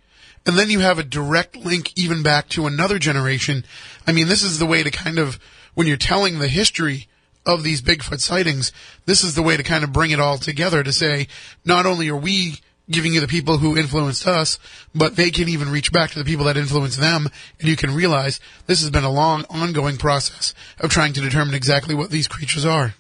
And 0.46 0.58
then 0.58 0.70
you 0.70 0.80
have 0.80 0.98
a 0.98 1.04
direct 1.04 1.56
link 1.56 1.92
even 1.96 2.24
back 2.24 2.50
to 2.50 2.66
another 2.66 2.98
generation. 2.98 3.64
I 4.08 4.12
mean, 4.12 4.28
this 4.28 4.42
is 4.42 4.58
the 4.58 4.66
way 4.66 4.82
to 4.82 4.90
kind 4.90 5.20
of, 5.20 5.38
when 5.76 5.86
you're 5.86 5.98
telling 5.98 6.40
the 6.40 6.48
history 6.48 7.08
of 7.46 7.64
these 7.64 7.82
Bigfoot 7.82 8.20
sightings, 8.20 8.72
this 9.06 9.24
is 9.24 9.36
the 9.36 9.42
way 9.42 9.58
to 9.58 9.64
kind 9.64 9.84
of 9.84 9.92
bring 9.92 10.12
it 10.12 10.20
all 10.20 10.38
together 10.38 10.84
to 10.84 10.94
say, 10.94 11.28
not 11.66 11.86
only 11.86 12.10
are 12.10 12.16
we 12.16 12.60
giving 12.90 13.14
you 13.14 13.22
the 13.22 13.28
people 13.28 13.58
who 13.58 13.78
influenced 13.78 14.28
us, 14.28 14.60
but 14.94 15.16
they 15.16 15.32
can 15.32 15.48
even 15.48 15.70
reach 15.70 15.92
back 15.92 16.12
to 16.12 16.20
the 16.20 16.26
people 16.26 16.46
that 16.46 16.58
influenced 16.58 17.00
them, 17.00 17.28
and 17.60 17.70
you 17.70 17.76
can 17.76 17.94
realize 17.96 18.40
this 18.68 18.82
has 18.82 18.90
been 18.90 19.04
a 19.04 19.12
long, 19.12 19.46
ongoing 19.50 19.98
process 19.98 20.54
of 20.80 20.90
trying 20.90 21.14
to 21.14 21.22
determine 21.22 21.56
exactly 21.56 21.96
what 21.96 22.12
these 22.12 22.28
creatures 22.28 22.66
are. 22.66 22.94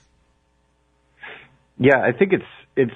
Yeah, 1.77 1.99
I 1.99 2.11
think 2.11 2.33
it's 2.33 2.43
it's 2.75 2.91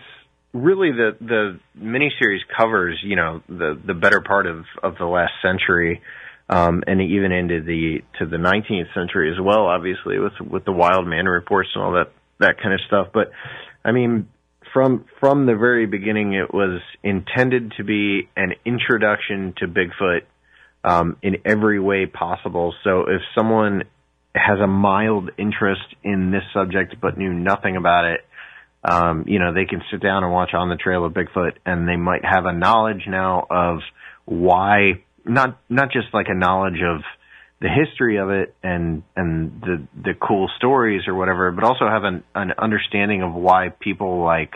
really 0.53 0.91
the 0.91 1.17
the 1.19 1.59
miniseries 1.77 2.41
covers 2.55 2.99
you 3.03 3.15
know 3.15 3.41
the 3.49 3.79
the 3.83 3.93
better 3.93 4.21
part 4.21 4.45
of 4.45 4.65
of 4.81 4.97
the 4.97 5.05
last 5.05 5.33
century, 5.41 6.01
um, 6.49 6.83
and 6.87 7.01
even 7.01 7.31
into 7.31 7.61
the 7.61 8.03
to 8.19 8.25
the 8.25 8.37
19th 8.37 8.93
century 8.93 9.31
as 9.31 9.41
well. 9.41 9.65
Obviously, 9.65 10.19
with 10.19 10.33
with 10.39 10.65
the 10.65 10.71
wild 10.71 11.07
man 11.07 11.25
reports 11.25 11.69
and 11.75 11.83
all 11.83 11.93
that 11.93 12.11
that 12.39 12.57
kind 12.61 12.73
of 12.73 12.81
stuff. 12.87 13.07
But 13.13 13.31
I 13.83 13.91
mean, 13.91 14.29
from 14.73 15.05
from 15.19 15.45
the 15.45 15.55
very 15.55 15.85
beginning, 15.85 16.33
it 16.33 16.53
was 16.53 16.81
intended 17.03 17.73
to 17.77 17.83
be 17.83 18.29
an 18.35 18.53
introduction 18.65 19.53
to 19.57 19.67
Bigfoot 19.67 20.21
um, 20.83 21.17
in 21.21 21.37
every 21.45 21.79
way 21.79 22.05
possible. 22.05 22.73
So 22.83 23.01
if 23.01 23.21
someone 23.35 23.83
has 24.35 24.59
a 24.59 24.67
mild 24.67 25.31
interest 25.37 25.95
in 26.03 26.29
this 26.29 26.43
subject 26.53 26.95
but 27.01 27.17
knew 27.17 27.33
nothing 27.33 27.77
about 27.77 28.05
it, 28.05 28.25
um, 28.83 29.23
you 29.27 29.39
know, 29.39 29.53
they 29.53 29.65
can 29.65 29.81
sit 29.89 30.01
down 30.01 30.23
and 30.23 30.31
watch 30.31 30.53
On 30.53 30.69
the 30.69 30.75
Trail 30.75 31.05
of 31.05 31.13
Bigfoot, 31.13 31.53
and 31.65 31.87
they 31.87 31.95
might 31.95 32.23
have 32.23 32.45
a 32.45 32.53
knowledge 32.53 33.03
now 33.07 33.47
of 33.49 33.79
why 34.25 35.03
not 35.25 35.59
not 35.69 35.91
just 35.91 36.07
like 36.13 36.27
a 36.29 36.35
knowledge 36.35 36.81
of 36.85 37.01
the 37.61 37.69
history 37.69 38.17
of 38.17 38.29
it 38.29 38.53
and 38.63 39.03
and 39.15 39.61
the 39.61 39.87
the 40.03 40.13
cool 40.13 40.49
stories 40.57 41.07
or 41.07 41.15
whatever, 41.15 41.51
but 41.51 41.63
also 41.63 41.87
have 41.87 42.03
an, 42.03 42.23
an 42.33 42.51
understanding 42.57 43.21
of 43.21 43.33
why 43.33 43.69
people 43.79 44.23
like 44.23 44.53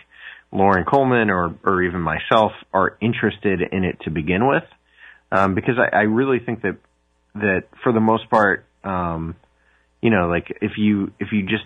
Loren 0.52 0.86
Coleman 0.86 1.30
or 1.30 1.56
or 1.64 1.82
even 1.84 2.02
myself 2.02 2.52
are 2.74 2.98
interested 3.02 3.62
in 3.72 3.84
it 3.84 4.02
to 4.02 4.12
begin 4.12 4.48
with, 4.48 4.64
um, 5.32 5.56
because 5.56 5.76
I, 5.78 5.96
I 5.96 6.02
really 6.02 6.40
think 6.40 6.62
that 6.64 6.78
that 7.36 7.64
for 7.84 7.94
the 7.94 8.00
most 8.00 8.30
part, 8.30 8.66
um, 8.84 9.36
you 10.02 10.10
know, 10.10 10.28
like 10.28 10.58
if 10.62 10.74
you 10.78 11.12
if 11.20 11.30
you 11.32 11.44
just 11.44 11.66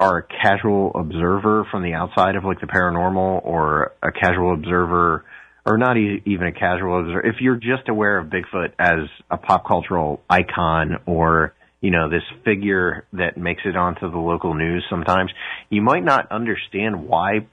are 0.00 0.18
a 0.18 0.22
casual 0.22 0.92
observer 0.94 1.66
from 1.70 1.82
the 1.82 1.94
outside 1.94 2.36
of 2.36 2.44
like 2.44 2.60
the 2.60 2.66
paranormal 2.66 3.44
or 3.44 3.94
a 4.00 4.12
casual 4.12 4.54
observer 4.54 5.24
or 5.66 5.78
not 5.78 5.96
e- 5.96 6.22
even 6.24 6.46
a 6.46 6.52
casual 6.52 7.00
observer 7.00 7.26
if 7.26 7.36
you're 7.40 7.56
just 7.56 7.88
aware 7.88 8.18
of 8.18 8.28
Bigfoot 8.28 8.72
as 8.78 9.08
a 9.30 9.36
pop 9.36 9.66
cultural 9.66 10.20
icon 10.28 10.98
or 11.06 11.54
you 11.80 11.90
know 11.90 12.08
this 12.08 12.22
figure 12.44 13.06
that 13.12 13.36
makes 13.36 13.62
it 13.64 13.76
onto 13.76 14.10
the 14.10 14.18
local 14.18 14.54
news 14.54 14.84
sometimes 14.90 15.30
you 15.70 15.82
might 15.82 16.04
not 16.04 16.30
understand 16.32 17.06
why 17.06 17.46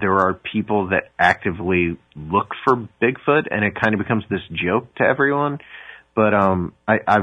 there 0.00 0.14
are 0.14 0.34
people 0.34 0.88
that 0.88 1.10
actively 1.18 1.96
look 2.14 2.48
for 2.64 2.88
Bigfoot 3.02 3.46
and 3.50 3.64
it 3.64 3.74
kind 3.80 3.94
of 3.94 3.98
becomes 3.98 4.24
this 4.30 4.40
joke 4.52 4.94
to 4.96 5.04
everyone. 5.04 5.58
But 6.14 6.32
um, 6.32 6.72
I, 6.88 6.98
I 7.06 7.18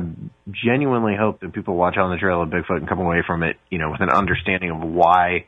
genuinely 0.52 1.16
hope 1.20 1.42
that 1.42 1.54
people 1.54 1.76
watch 1.76 1.98
on 1.98 2.12
the 2.12 2.18
trail 2.18 2.44
of 2.44 2.50
Bigfoot 2.50 2.78
and 2.78 2.88
come 2.88 3.00
away 3.00 3.24
from 3.26 3.42
it, 3.44 3.58
you 3.70 3.80
know, 3.80 3.90
with 3.90 4.02
an 4.02 4.10
understanding 4.10 4.70
of 4.70 4.82
why, 4.82 5.46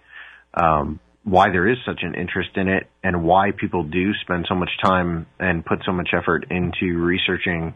um, 0.53 0.99
why 1.25 1.49
there 1.49 1.67
is 1.67 1.77
such 1.85 2.01
an 2.03 2.13
interest 2.13 2.51
in 2.55 2.67
it 2.67 2.87
and 3.03 3.23
why 3.23 3.49
people 3.51 3.83
do 3.83 4.13
spend 4.21 4.45
so 4.47 4.53
much 4.53 4.69
time 4.83 5.25
and 5.39 5.65
put 5.65 5.79
so 5.83 5.91
much 5.91 6.09
effort 6.13 6.45
into 6.51 6.97
researching 6.99 7.73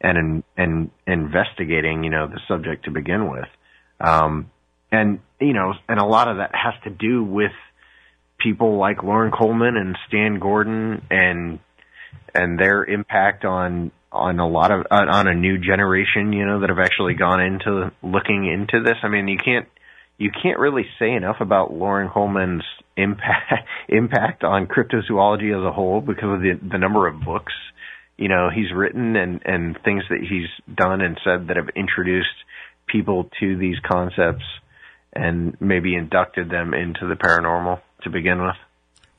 and 0.00 0.42
and 0.56 0.90
investigating, 1.06 2.02
you 2.04 2.10
know, 2.10 2.26
the 2.26 2.40
subject 2.48 2.84
to 2.84 2.90
begin 2.90 3.30
with. 3.30 3.48
Um, 4.00 4.50
and 4.90 5.20
you 5.40 5.52
know, 5.52 5.74
and 5.88 6.00
a 6.00 6.04
lot 6.04 6.28
of 6.28 6.38
that 6.38 6.50
has 6.54 6.74
to 6.84 6.90
do 6.90 7.22
with 7.22 7.52
people 8.38 8.78
like 8.78 9.02
Loren 9.02 9.32
Coleman 9.32 9.76
and 9.76 9.96
Stan 10.08 10.40
Gordon 10.40 11.02
and 11.08 11.60
and 12.34 12.58
their 12.58 12.84
impact 12.84 13.44
on 13.44 13.92
on 14.10 14.40
a 14.40 14.48
lot 14.48 14.72
of 14.72 14.86
on 14.90 15.28
a 15.28 15.34
new 15.34 15.58
generation, 15.58 16.32
you 16.32 16.46
know, 16.46 16.60
that 16.60 16.68
have 16.68 16.80
actually 16.80 17.14
gone 17.14 17.40
into 17.40 17.92
looking 18.02 18.44
into 18.46 18.82
this. 18.82 18.96
I 19.04 19.08
mean, 19.08 19.28
you 19.28 19.38
can't 19.38 19.68
you 20.18 20.30
can't 20.30 20.58
really 20.58 20.86
say 20.98 21.12
enough 21.12 21.36
about 21.40 21.72
Loren 21.72 22.10
Coleman's 22.10 22.64
impact 22.96 23.52
impact 23.88 24.44
on 24.44 24.66
cryptozoology 24.66 25.56
as 25.56 25.64
a 25.64 25.72
whole 25.72 26.00
because 26.00 26.34
of 26.34 26.40
the 26.40 26.58
the 26.60 26.78
number 26.78 27.06
of 27.06 27.24
books 27.24 27.52
you 28.16 28.28
know 28.28 28.50
he's 28.54 28.72
written 28.74 29.16
and 29.16 29.40
and 29.44 29.78
things 29.84 30.02
that 30.10 30.18
he's 30.20 30.48
done 30.74 31.00
and 31.00 31.18
said 31.24 31.48
that 31.48 31.56
have 31.56 31.68
introduced 31.74 32.28
people 32.86 33.30
to 33.40 33.56
these 33.56 33.76
concepts 33.86 34.44
and 35.12 35.56
maybe 35.60 35.94
inducted 35.94 36.50
them 36.50 36.74
into 36.74 37.06
the 37.06 37.14
paranormal 37.14 37.80
to 38.02 38.10
begin 38.10 38.42
with. 38.42 38.56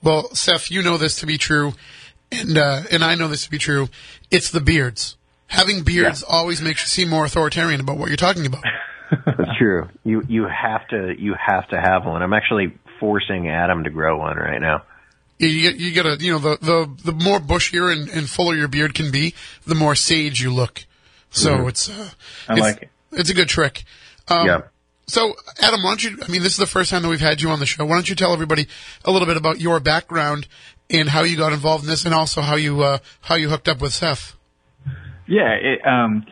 Well, 0.04 0.34
Seth, 0.34 0.72
you 0.72 0.82
know 0.82 0.98
this 0.98 1.18
to 1.18 1.26
be 1.26 1.38
true, 1.38 1.74
and 2.32 2.58
uh, 2.58 2.84
and 2.92 3.04
I 3.04 3.16
know 3.16 3.28
this 3.28 3.44
to 3.46 3.52
be 3.52 3.58
true. 3.58 3.90
It's 4.30 4.52
the 4.52 4.62
beards. 4.62 5.18
Having 5.48 5.84
beards 5.84 6.24
yeah. 6.28 6.36
always 6.36 6.62
makes 6.62 6.82
you 6.82 6.88
seem 6.88 7.10
more 7.10 7.26
authoritarian 7.26 7.82
about 7.82 7.98
what 7.98 8.10
you're 8.10 8.18
talking 8.18 8.46
about. 8.46 8.64
That's 9.26 9.58
true. 9.58 9.89
You 10.04 10.24
you 10.28 10.48
have 10.48 10.88
to 10.89 11.15
you 11.17 11.34
have 11.34 11.67
to 11.69 11.80
have 11.80 12.06
one. 12.06 12.22
I'm 12.22 12.34
actually 12.34 12.78
forcing 13.00 13.48
Adam 13.48 13.84
to 13.86 13.89
grow 13.89 14.17
one 14.17 14.38
right 14.38 14.62
now. 14.62 14.84
You, 15.39 15.48
you 15.48 15.93
gotta, 15.93 16.17
you 16.19 16.34
know, 16.34 16.39
the, 16.39 16.58
the, 16.60 17.12
the 17.12 17.12
more 17.13 17.39
bushier 17.39 17.93
and, 17.93 18.10
and 18.10 18.30
fuller 18.30 18.56
your 18.56 18.67
beard 18.67 18.93
can 18.93 19.10
be, 19.10 19.34
the 19.65 19.74
more 19.74 19.95
sage 19.95 20.41
you 20.41 20.54
look. 20.54 20.86
So 21.30 21.52
mm-hmm. 21.52 21.69
it's, 21.69 21.89
uh, 21.89 22.10
I 22.50 22.54
it's, 22.54 22.62
like 22.62 22.82
it. 22.82 22.89
It's 23.13 23.30
a 23.30 23.34
good 23.34 23.48
trick. 23.48 23.86
Um, 24.28 24.48
yeah. 24.48 24.62
So, 25.08 25.34
Adam, 25.62 25.82
why 25.82 25.91
don't 25.91 26.04
you? 26.04 26.17
I 26.22 26.30
mean, 26.30 26.43
this 26.43 26.52
is 26.52 26.58
the 26.58 26.67
first 26.67 26.91
time 26.91 27.04
that 27.04 27.08
we've 27.08 27.22
had 27.22 27.41
you 27.41 27.50
on 27.50 27.60
the 27.60 27.65
show. 27.65 27.86
Why 27.86 27.95
don't 27.95 28.10
you 28.10 28.15
tell 28.15 28.34
everybody 28.34 28.67
a 29.06 29.12
little 29.12 29.26
bit 29.26 29.38
about 29.38 29.62
your 29.62 29.80
background 29.80 30.48
and 30.89 31.08
how 31.08 31.24
you 31.24 31.38
got 31.38 31.54
involved 31.54 31.86
in 31.86 31.89
this, 31.89 32.04
and 32.04 32.13
also 32.13 32.41
how 32.41 32.56
you 32.56 32.82
uh, 32.82 32.98
how 33.22 33.36
you 33.36 33.48
hooked 33.48 33.69
up 33.69 33.80
with 33.82 33.93
Seth? 33.93 34.36
Yeah. 35.26 35.54
It, 35.54 35.88
um, 35.88 36.26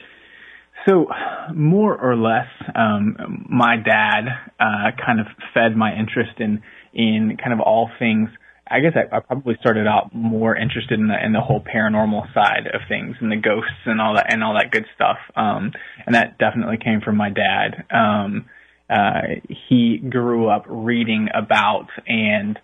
so, 0.87 1.07
more 1.53 1.97
or 1.97 2.15
less, 2.15 2.47
um, 2.75 3.45
my 3.49 3.75
dad 3.77 4.25
uh, 4.59 4.91
kind 5.05 5.19
of 5.19 5.27
fed 5.53 5.75
my 5.75 5.93
interest 5.93 6.39
in 6.39 6.61
in 6.93 7.37
kind 7.37 7.53
of 7.53 7.59
all 7.59 7.89
things. 7.99 8.29
I 8.69 8.79
guess 8.79 8.93
I, 8.95 9.15
I 9.15 9.19
probably 9.19 9.55
started 9.59 9.87
out 9.87 10.13
more 10.13 10.55
interested 10.55 10.99
in 10.99 11.07
the 11.07 11.23
in 11.23 11.33
the 11.33 11.41
whole 11.41 11.61
paranormal 11.61 12.33
side 12.33 12.67
of 12.73 12.81
things 12.87 13.15
and 13.19 13.31
the 13.31 13.37
ghosts 13.37 13.85
and 13.85 14.01
all 14.01 14.15
that 14.15 14.31
and 14.31 14.43
all 14.43 14.55
that 14.55 14.71
good 14.71 14.85
stuff. 14.95 15.17
Um, 15.35 15.71
and 16.05 16.15
that 16.15 16.37
definitely 16.37 16.77
came 16.77 17.01
from 17.01 17.17
my 17.17 17.29
dad. 17.29 17.85
Um, 17.91 18.45
uh, 18.89 19.41
he 19.69 19.97
grew 19.97 20.49
up 20.49 20.65
reading 20.67 21.27
about 21.33 21.87
and 22.07 22.57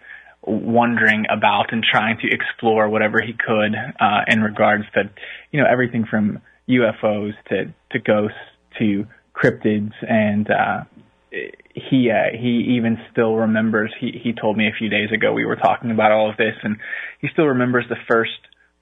wondering 0.46 1.26
about 1.30 1.72
and 1.72 1.84
trying 1.84 2.18
to 2.20 2.28
explore 2.30 2.90
whatever 2.90 3.22
he 3.22 3.34
could 3.34 3.76
uh, 4.00 4.22
in 4.28 4.42
regards 4.42 4.84
to, 4.94 5.10
you 5.52 5.62
know, 5.62 5.68
everything 5.70 6.06
from 6.10 6.42
UFOs 6.70 7.34
to 7.50 7.74
to 7.92 8.00
ghosts 8.00 8.38
to 8.80 9.06
cryptids 9.36 9.94
and 10.08 10.50
uh, 10.50 10.84
he 11.74 12.10
uh, 12.12 12.38
he 12.38 12.76
even 12.78 12.98
still 13.12 13.36
remembers 13.36 13.92
he 14.00 14.20
he 14.24 14.34
told 14.34 14.58
me 14.58 14.68
a 14.68 14.74
few 14.78 14.90
days 14.90 15.12
ago 15.12 15.34
we 15.34 15.46
were 15.46 15.56
talking 15.56 15.92
about 15.92 16.12
all 16.12 16.30
of 16.30 16.38
this 16.38 16.56
and 16.64 16.78
he 17.20 17.28
still 17.34 17.46
remembers 17.46 17.86
the 17.90 17.98
first 18.08 18.32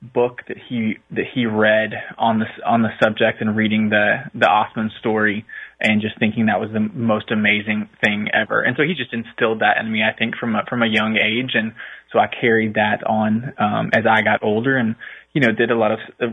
book 0.01 0.41
that 0.47 0.57
he 0.67 0.97
that 1.11 1.25
he 1.33 1.45
read 1.45 1.93
on 2.17 2.39
this 2.39 2.49
on 2.65 2.81
the 2.81 2.89
subject 3.01 3.39
and 3.39 3.55
reading 3.55 3.89
the 3.89 4.23
the 4.33 4.47
Ostman 4.47 4.89
story 4.99 5.45
and 5.79 6.01
just 6.01 6.17
thinking 6.19 6.45
that 6.45 6.59
was 6.59 6.69
the 6.71 6.79
most 6.79 7.31
amazing 7.31 7.89
thing 8.03 8.27
ever. 8.33 8.61
And 8.61 8.75
so 8.77 8.83
he 8.83 8.93
just 8.93 9.13
instilled 9.13 9.61
that 9.61 9.77
in 9.79 9.91
me, 9.91 10.03
I 10.03 10.15
think, 10.15 10.35
from 10.35 10.55
a, 10.55 10.63
from 10.69 10.83
a 10.83 10.87
young 10.87 11.17
age. 11.17 11.51
And 11.55 11.73
so 12.11 12.19
I 12.19 12.27
carried 12.27 12.75
that 12.75 13.03
on 13.05 13.53
um, 13.57 13.89
as 13.93 14.05
I 14.05 14.21
got 14.21 14.43
older, 14.43 14.77
and 14.77 14.95
you 15.33 15.41
know, 15.41 15.51
did 15.51 15.71
a 15.71 15.75
lot 15.75 15.91
of 15.91 15.99
uh, 16.21 16.25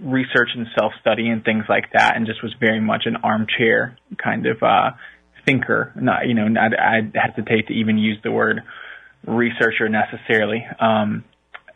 research 0.00 0.50
and 0.54 0.66
self 0.78 0.92
study 1.00 1.28
and 1.28 1.44
things 1.44 1.64
like 1.68 1.92
that, 1.92 2.16
and 2.16 2.26
just 2.26 2.42
was 2.42 2.54
very 2.58 2.80
much 2.80 3.02
an 3.06 3.16
armchair 3.22 3.98
kind 4.22 4.46
of 4.46 4.62
uh, 4.62 4.90
thinker. 5.44 5.92
Not 5.96 6.26
you 6.26 6.34
know, 6.34 6.48
not, 6.48 6.72
I 6.78 7.00
hesitate 7.14 7.68
to 7.68 7.74
even 7.74 7.98
use 7.98 8.18
the 8.22 8.30
word 8.30 8.62
researcher 9.26 9.88
necessarily. 9.88 10.66
Um, 10.80 11.24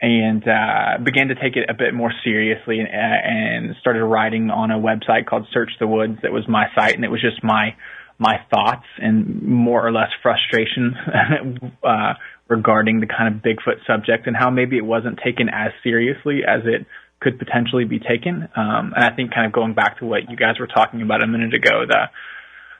and 0.00 0.42
uh, 0.48 0.98
began 1.04 1.28
to 1.28 1.36
take 1.36 1.54
it 1.54 1.70
a 1.70 1.74
bit 1.74 1.94
more 1.94 2.12
seriously 2.24 2.80
and, 2.80 2.88
and 2.90 3.76
started 3.80 4.04
writing 4.04 4.50
on 4.50 4.72
a 4.72 4.78
website 4.78 5.26
called 5.26 5.46
Search 5.52 5.70
the 5.78 5.86
Woods. 5.86 6.18
That 6.22 6.32
was 6.32 6.48
my 6.48 6.66
site, 6.74 6.96
and 6.96 7.04
it 7.04 7.08
was 7.08 7.20
just 7.20 7.44
my 7.44 7.76
my 8.22 8.36
thoughts 8.50 8.86
and 8.98 9.42
more 9.42 9.84
or 9.84 9.90
less 9.90 10.10
frustration 10.22 10.94
uh, 11.82 12.14
regarding 12.48 13.00
the 13.00 13.06
kind 13.06 13.34
of 13.34 13.42
Bigfoot 13.42 13.84
subject 13.86 14.26
and 14.26 14.36
how 14.36 14.50
maybe 14.50 14.76
it 14.76 14.84
wasn't 14.84 15.18
taken 15.24 15.48
as 15.48 15.72
seriously 15.82 16.40
as 16.46 16.62
it 16.64 16.86
could 17.20 17.38
potentially 17.38 17.84
be 17.84 17.98
taken. 17.98 18.48
Um, 18.56 18.92
and 18.94 19.04
I 19.04 19.10
think 19.14 19.34
kind 19.34 19.46
of 19.46 19.52
going 19.52 19.74
back 19.74 19.98
to 19.98 20.06
what 20.06 20.30
you 20.30 20.36
guys 20.36 20.58
were 20.60 20.68
talking 20.68 21.02
about 21.02 21.22
a 21.22 21.26
minute 21.26 21.54
ago, 21.54 21.84
the 21.86 22.10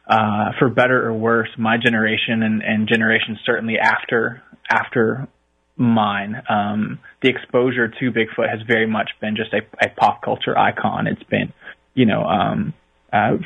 uh, 0.05 0.53
for 0.59 0.69
better 0.69 1.07
or 1.07 1.13
worse, 1.15 1.49
my 1.59 1.77
generation 1.83 2.43
and, 2.43 2.63
and 2.63 2.89
generations 2.89 3.39
certainly 3.47 3.77
after 3.79 4.43
after 4.71 5.29
mine. 5.77 6.43
Um, 6.49 6.99
the 7.23 7.29
exposure 7.29 7.89
to 7.89 8.11
Bigfoot 8.11 8.49
has 8.51 8.61
very 8.67 8.87
much 8.87 9.11
been 9.21 9.37
just 9.37 9.53
a, 9.53 9.61
a 9.81 9.89
pop 9.91 10.23
culture 10.23 10.57
icon. 10.57 11.07
It's 11.07 11.23
been, 11.25 11.53
you 11.95 12.07
know, 12.07 12.23
um, 12.25 12.75
uh, 13.13 13.37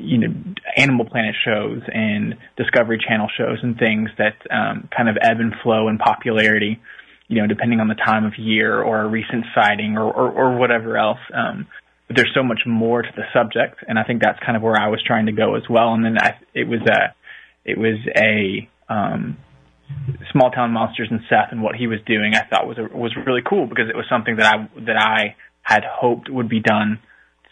you 0.00 0.18
know 0.18 0.34
Animal 0.76 1.04
Planet 1.04 1.34
shows 1.44 1.82
and 1.92 2.36
Discovery 2.56 2.98
Channel 3.06 3.28
shows 3.36 3.58
and 3.62 3.78
things 3.78 4.10
that 4.18 4.36
um, 4.50 4.88
kind 4.96 5.08
of 5.08 5.16
ebb 5.20 5.40
and 5.40 5.54
flow 5.62 5.88
in 5.88 5.98
popularity, 5.98 6.80
you 7.28 7.40
know, 7.40 7.46
depending 7.46 7.80
on 7.80 7.88
the 7.88 7.94
time 7.94 8.24
of 8.24 8.32
year 8.38 8.82
or 8.82 9.02
a 9.02 9.08
recent 9.08 9.44
sighting 9.54 9.96
or 9.96 10.10
or, 10.10 10.30
or 10.30 10.58
whatever 10.58 10.96
else. 10.96 11.20
Um, 11.34 11.66
but 12.06 12.16
there's 12.16 12.32
so 12.34 12.42
much 12.42 12.62
more 12.66 13.02
to 13.02 13.08
the 13.14 13.22
subject, 13.32 13.84
and 13.86 13.98
I 13.98 14.02
think 14.02 14.20
that's 14.20 14.38
kind 14.44 14.56
of 14.56 14.62
where 14.62 14.74
I 14.76 14.88
was 14.88 15.00
trying 15.06 15.26
to 15.26 15.32
go 15.32 15.54
as 15.54 15.62
well. 15.70 15.94
And 15.94 16.04
then 16.04 16.18
I, 16.18 16.38
it 16.54 16.66
was 16.66 16.80
a 16.80 17.14
it 17.64 17.78
was 17.78 17.98
a 18.16 18.68
um, 18.92 19.36
small 20.32 20.50
town 20.50 20.72
monsters 20.72 21.08
and 21.10 21.20
Seth 21.28 21.52
and 21.52 21.62
what 21.62 21.76
he 21.76 21.86
was 21.86 21.98
doing. 22.06 22.34
I 22.34 22.44
thought 22.48 22.66
was 22.66 22.78
a, 22.78 22.96
was 22.96 23.14
really 23.26 23.42
cool 23.48 23.66
because 23.66 23.88
it 23.88 23.96
was 23.96 24.06
something 24.10 24.36
that 24.36 24.46
I 24.46 24.68
that 24.86 24.96
I 24.96 25.36
had 25.62 25.84
hoped 25.84 26.28
would 26.28 26.48
be 26.48 26.60
done 26.60 26.98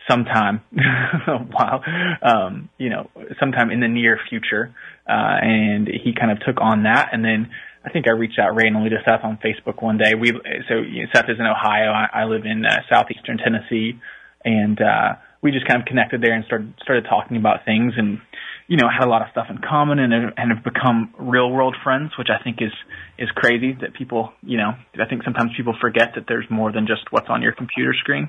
sometime 0.08 0.60
while 1.50 1.82
um 2.22 2.68
you 2.78 2.90
know 2.90 3.10
sometime 3.40 3.70
in 3.70 3.80
the 3.80 3.88
near 3.88 4.18
future. 4.28 4.74
Uh 5.08 5.36
and 5.42 5.88
he 5.88 6.14
kind 6.18 6.30
of 6.30 6.38
took 6.46 6.60
on 6.60 6.84
that. 6.84 7.10
And 7.12 7.24
then 7.24 7.50
I 7.84 7.90
think 7.90 8.06
I 8.08 8.12
reached 8.12 8.38
out 8.38 8.54
randomly 8.54 8.90
to 8.90 8.96
Seth 9.04 9.24
on 9.24 9.38
Facebook 9.38 9.82
one 9.82 9.98
day. 9.98 10.14
We 10.14 10.32
so 10.68 10.76
you 10.78 11.02
know, 11.02 11.08
Seth 11.14 11.28
is 11.28 11.38
in 11.38 11.46
Ohio. 11.46 11.90
I, 11.92 12.22
I 12.22 12.24
live 12.24 12.44
in 12.44 12.64
uh, 12.64 12.78
southeastern 12.90 13.38
Tennessee. 13.38 13.98
And 14.44 14.80
uh 14.80 15.14
we 15.42 15.52
just 15.52 15.66
kind 15.66 15.80
of 15.80 15.86
connected 15.86 16.20
there 16.20 16.34
and 16.34 16.44
started 16.44 16.74
started 16.82 17.06
talking 17.08 17.36
about 17.36 17.64
things 17.64 17.94
and 17.96 18.18
you 18.66 18.76
know 18.76 18.88
had 18.88 19.06
a 19.06 19.10
lot 19.10 19.22
of 19.22 19.28
stuff 19.30 19.46
in 19.50 19.58
common 19.58 19.98
and 19.98 20.12
and 20.12 20.52
have 20.52 20.64
become 20.64 21.14
real 21.18 21.50
world 21.50 21.76
friends 21.82 22.12
which 22.18 22.28
I 22.28 22.42
think 22.42 22.58
is 22.60 22.72
is 23.18 23.28
crazy 23.34 23.76
that 23.80 23.94
people 23.94 24.32
you 24.42 24.56
know 24.58 24.72
I 25.00 25.06
think 25.08 25.22
sometimes 25.24 25.52
people 25.56 25.74
forget 25.80 26.12
that 26.16 26.24
there's 26.28 26.46
more 26.50 26.72
than 26.72 26.86
just 26.86 27.02
what's 27.10 27.28
on 27.28 27.42
your 27.42 27.52
computer 27.52 27.94
screen 27.94 28.28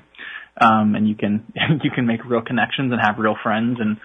um, 0.60 0.94
and 0.94 1.08
you 1.08 1.14
can 1.14 1.52
you 1.82 1.90
can 1.90 2.06
make 2.06 2.24
real 2.24 2.42
connections 2.42 2.92
and 2.92 3.00
have 3.00 3.18
real 3.18 3.36
friends 3.42 3.78
and 3.80 3.98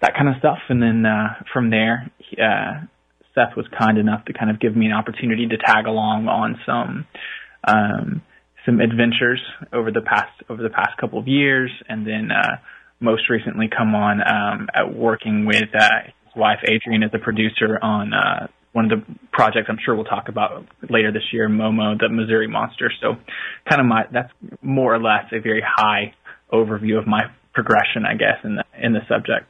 that 0.00 0.14
kind 0.14 0.28
of 0.28 0.36
stuff. 0.38 0.58
And 0.68 0.82
then 0.82 1.04
uh, 1.04 1.42
from 1.52 1.70
there, 1.70 2.10
uh, 2.32 2.86
Seth 3.34 3.56
was 3.56 3.66
kind 3.76 3.98
enough 3.98 4.24
to 4.26 4.32
kind 4.32 4.50
of 4.50 4.60
give 4.60 4.76
me 4.76 4.86
an 4.86 4.92
opportunity 4.92 5.46
to 5.46 5.56
tag 5.56 5.86
along 5.86 6.28
on 6.28 6.58
some 6.66 7.06
um, 7.66 8.22
some 8.66 8.80
adventures 8.80 9.40
over 9.72 9.90
the 9.90 10.00
past 10.00 10.32
over 10.48 10.62
the 10.62 10.70
past 10.70 10.96
couple 10.98 11.18
of 11.18 11.28
years, 11.28 11.70
and 11.88 12.06
then 12.06 12.30
uh, 12.30 12.56
most 13.00 13.28
recently 13.30 13.68
come 13.68 13.94
on 13.94 14.20
um, 14.20 14.68
at 14.74 14.94
working 14.94 15.46
with 15.46 15.68
uh, 15.74 15.88
his 16.24 16.36
wife 16.36 16.58
Adrienne 16.64 17.02
as 17.02 17.10
a 17.14 17.18
producer 17.18 17.78
on 17.80 18.12
uh, 18.12 18.46
one 18.72 18.90
of 18.90 19.00
the 19.00 19.04
projects 19.32 19.66
I'm 19.68 19.78
sure 19.84 19.94
we'll 19.94 20.04
talk 20.04 20.28
about 20.28 20.64
later 20.88 21.12
this 21.12 21.24
year, 21.32 21.48
Momo, 21.48 21.98
the 21.98 22.08
Missouri 22.08 22.46
Monster. 22.46 22.92
So 23.00 23.16
kind 23.68 23.80
of 23.80 23.86
my, 23.86 24.04
that's 24.12 24.32
more 24.62 24.94
or 24.94 25.00
less 25.00 25.24
a 25.32 25.40
very 25.40 25.62
high 25.66 26.14
overview 26.52 26.98
of 26.98 27.06
my 27.06 27.22
progression, 27.52 28.04
I 28.06 28.14
guess, 28.14 28.38
in 28.44 28.56
the, 28.56 28.64
in 28.80 28.92
the 28.92 29.00
subject. 29.08 29.46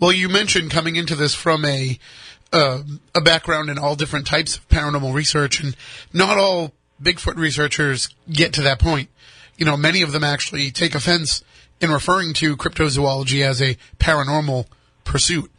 Well, 0.00 0.12
you 0.12 0.28
mentioned 0.28 0.70
coming 0.70 0.96
into 0.96 1.14
this 1.14 1.34
from 1.34 1.64
a, 1.64 1.98
uh, 2.52 2.82
a 3.14 3.20
background 3.20 3.70
in 3.70 3.78
all 3.78 3.94
different 3.94 4.26
types 4.26 4.56
of 4.56 4.68
paranormal 4.68 5.14
research 5.14 5.62
and 5.62 5.76
not 6.12 6.36
all 6.36 6.72
Bigfoot 7.00 7.36
researchers 7.36 8.08
get 8.30 8.54
to 8.54 8.62
that 8.62 8.78
point. 8.78 9.10
You 9.56 9.66
know, 9.66 9.76
many 9.76 10.02
of 10.02 10.12
them 10.12 10.24
actually 10.24 10.70
take 10.70 10.94
offense 10.94 11.42
in 11.80 11.90
referring 11.90 12.32
to 12.34 12.56
cryptozoology 12.56 13.42
as 13.42 13.60
a 13.60 13.76
paranormal 13.98 14.66
pursuit 15.04 15.50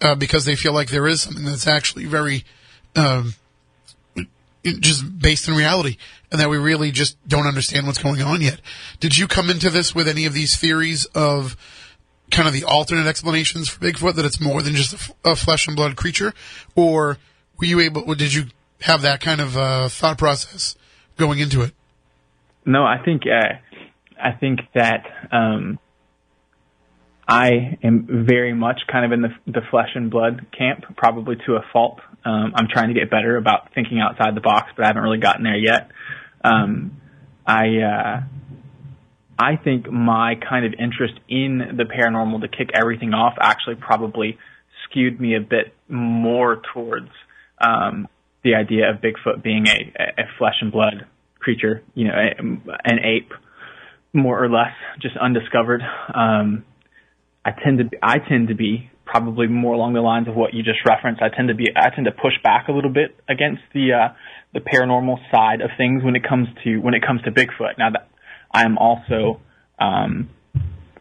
uh, 0.00 0.14
because 0.14 0.44
they 0.44 0.56
feel 0.56 0.72
like 0.72 0.90
there 0.90 1.06
is 1.06 1.22
something 1.22 1.44
that's 1.44 1.66
actually 1.66 2.06
very 2.06 2.44
um, 2.96 3.34
just 4.64 5.18
based 5.18 5.48
in 5.48 5.54
reality 5.54 5.96
and 6.30 6.40
that 6.40 6.50
we 6.50 6.58
really 6.58 6.90
just 6.90 7.16
don't 7.26 7.46
understand 7.46 7.86
what's 7.86 8.02
going 8.02 8.22
on 8.22 8.40
yet. 8.40 8.60
Did 9.00 9.16
you 9.16 9.26
come 9.26 9.50
into 9.50 9.70
this 9.70 9.94
with 9.94 10.08
any 10.08 10.26
of 10.26 10.34
these 10.34 10.56
theories 10.56 11.06
of 11.06 11.56
kind 12.30 12.46
of 12.46 12.54
the 12.54 12.64
alternate 12.64 13.06
explanations 13.06 13.68
for 13.68 13.80
Bigfoot 13.80 14.14
that 14.14 14.24
it's 14.24 14.40
more 14.40 14.62
than 14.62 14.74
just 14.74 14.92
a, 14.92 14.96
f- 14.96 15.12
a 15.24 15.36
flesh 15.36 15.66
and 15.66 15.76
blood 15.76 15.96
creature, 15.96 16.34
or 16.74 17.18
were 17.58 17.66
you 17.66 17.80
able? 17.80 18.14
Did 18.14 18.34
you 18.34 18.46
have 18.82 19.02
that 19.02 19.20
kind 19.20 19.40
of 19.40 19.56
uh, 19.56 19.88
thought 19.88 20.18
process 20.18 20.76
going 21.16 21.38
into 21.38 21.62
it? 21.62 21.72
No, 22.66 22.84
I 22.84 22.98
think 23.02 23.22
uh, 23.26 23.54
I 24.22 24.32
think 24.32 24.60
that 24.74 25.06
um, 25.32 25.78
I 27.28 27.76
am 27.82 28.24
very 28.26 28.54
much 28.54 28.80
kind 28.90 29.04
of 29.04 29.12
in 29.12 29.20
the, 29.20 29.28
the 29.46 29.60
flesh 29.70 29.90
and 29.94 30.10
blood 30.10 30.46
camp, 30.56 30.84
probably 30.96 31.36
to 31.46 31.56
a 31.56 31.64
fault. 31.72 32.00
Um, 32.24 32.52
I'm 32.54 32.68
trying 32.72 32.88
to 32.88 32.98
get 32.98 33.10
better 33.10 33.36
about 33.36 33.74
thinking 33.74 34.00
outside 34.00 34.34
the 34.34 34.40
box, 34.40 34.72
but 34.74 34.84
I 34.84 34.86
haven't 34.86 35.02
really 35.02 35.18
gotten 35.18 35.44
there 35.44 35.58
yet. 35.58 35.90
Um, 36.42 37.00
I 37.46 37.66
uh, 37.78 38.22
I 39.38 39.56
think 39.56 39.90
my 39.90 40.34
kind 40.36 40.64
of 40.64 40.74
interest 40.78 41.14
in 41.28 41.76
the 41.76 41.84
paranormal 41.84 42.40
to 42.40 42.48
kick 42.48 42.70
everything 42.74 43.12
off 43.12 43.34
actually 43.38 43.76
probably 43.76 44.38
skewed 44.84 45.20
me 45.20 45.36
a 45.36 45.40
bit 45.40 45.74
more 45.86 46.62
towards 46.72 47.10
um, 47.60 48.08
the 48.42 48.54
idea 48.54 48.90
of 48.90 49.02
Bigfoot 49.02 49.42
being 49.42 49.66
a, 49.66 49.92
a 49.98 50.24
flesh 50.38 50.56
and 50.60 50.72
blood 50.72 51.06
creature, 51.38 51.82
you 51.94 52.08
know, 52.08 52.14
a, 52.14 52.42
an 52.84 52.98
ape, 53.04 53.32
more 54.12 54.42
or 54.42 54.48
less, 54.48 54.72
just 55.00 55.16
undiscovered. 55.16 55.82
Um, 56.14 56.64
I 57.48 57.62
tend 57.64 57.78
to 57.78 57.98
I 58.02 58.18
tend 58.18 58.48
to 58.48 58.54
be 58.54 58.90
probably 59.06 59.46
more 59.46 59.72
along 59.72 59.94
the 59.94 60.02
lines 60.02 60.28
of 60.28 60.34
what 60.34 60.52
you 60.52 60.62
just 60.62 60.80
referenced. 60.86 61.22
I 61.22 61.30
tend 61.34 61.48
to 61.48 61.54
be 61.54 61.68
I 61.74 61.88
tend 61.88 62.04
to 62.04 62.12
push 62.12 62.34
back 62.42 62.68
a 62.68 62.72
little 62.72 62.92
bit 62.92 63.16
against 63.28 63.62
the 63.72 63.92
uh, 63.92 64.14
the 64.52 64.60
paranormal 64.60 65.16
side 65.30 65.62
of 65.62 65.70
things 65.78 66.04
when 66.04 66.14
it 66.14 66.22
comes 66.28 66.48
to 66.64 66.78
when 66.78 66.94
it 66.94 67.02
comes 67.06 67.22
to 67.22 67.30
Bigfoot. 67.30 67.78
Now 67.78 67.90
that 67.90 68.08
I 68.52 68.64
am 68.64 68.76
also 68.76 69.40
um, 69.78 70.28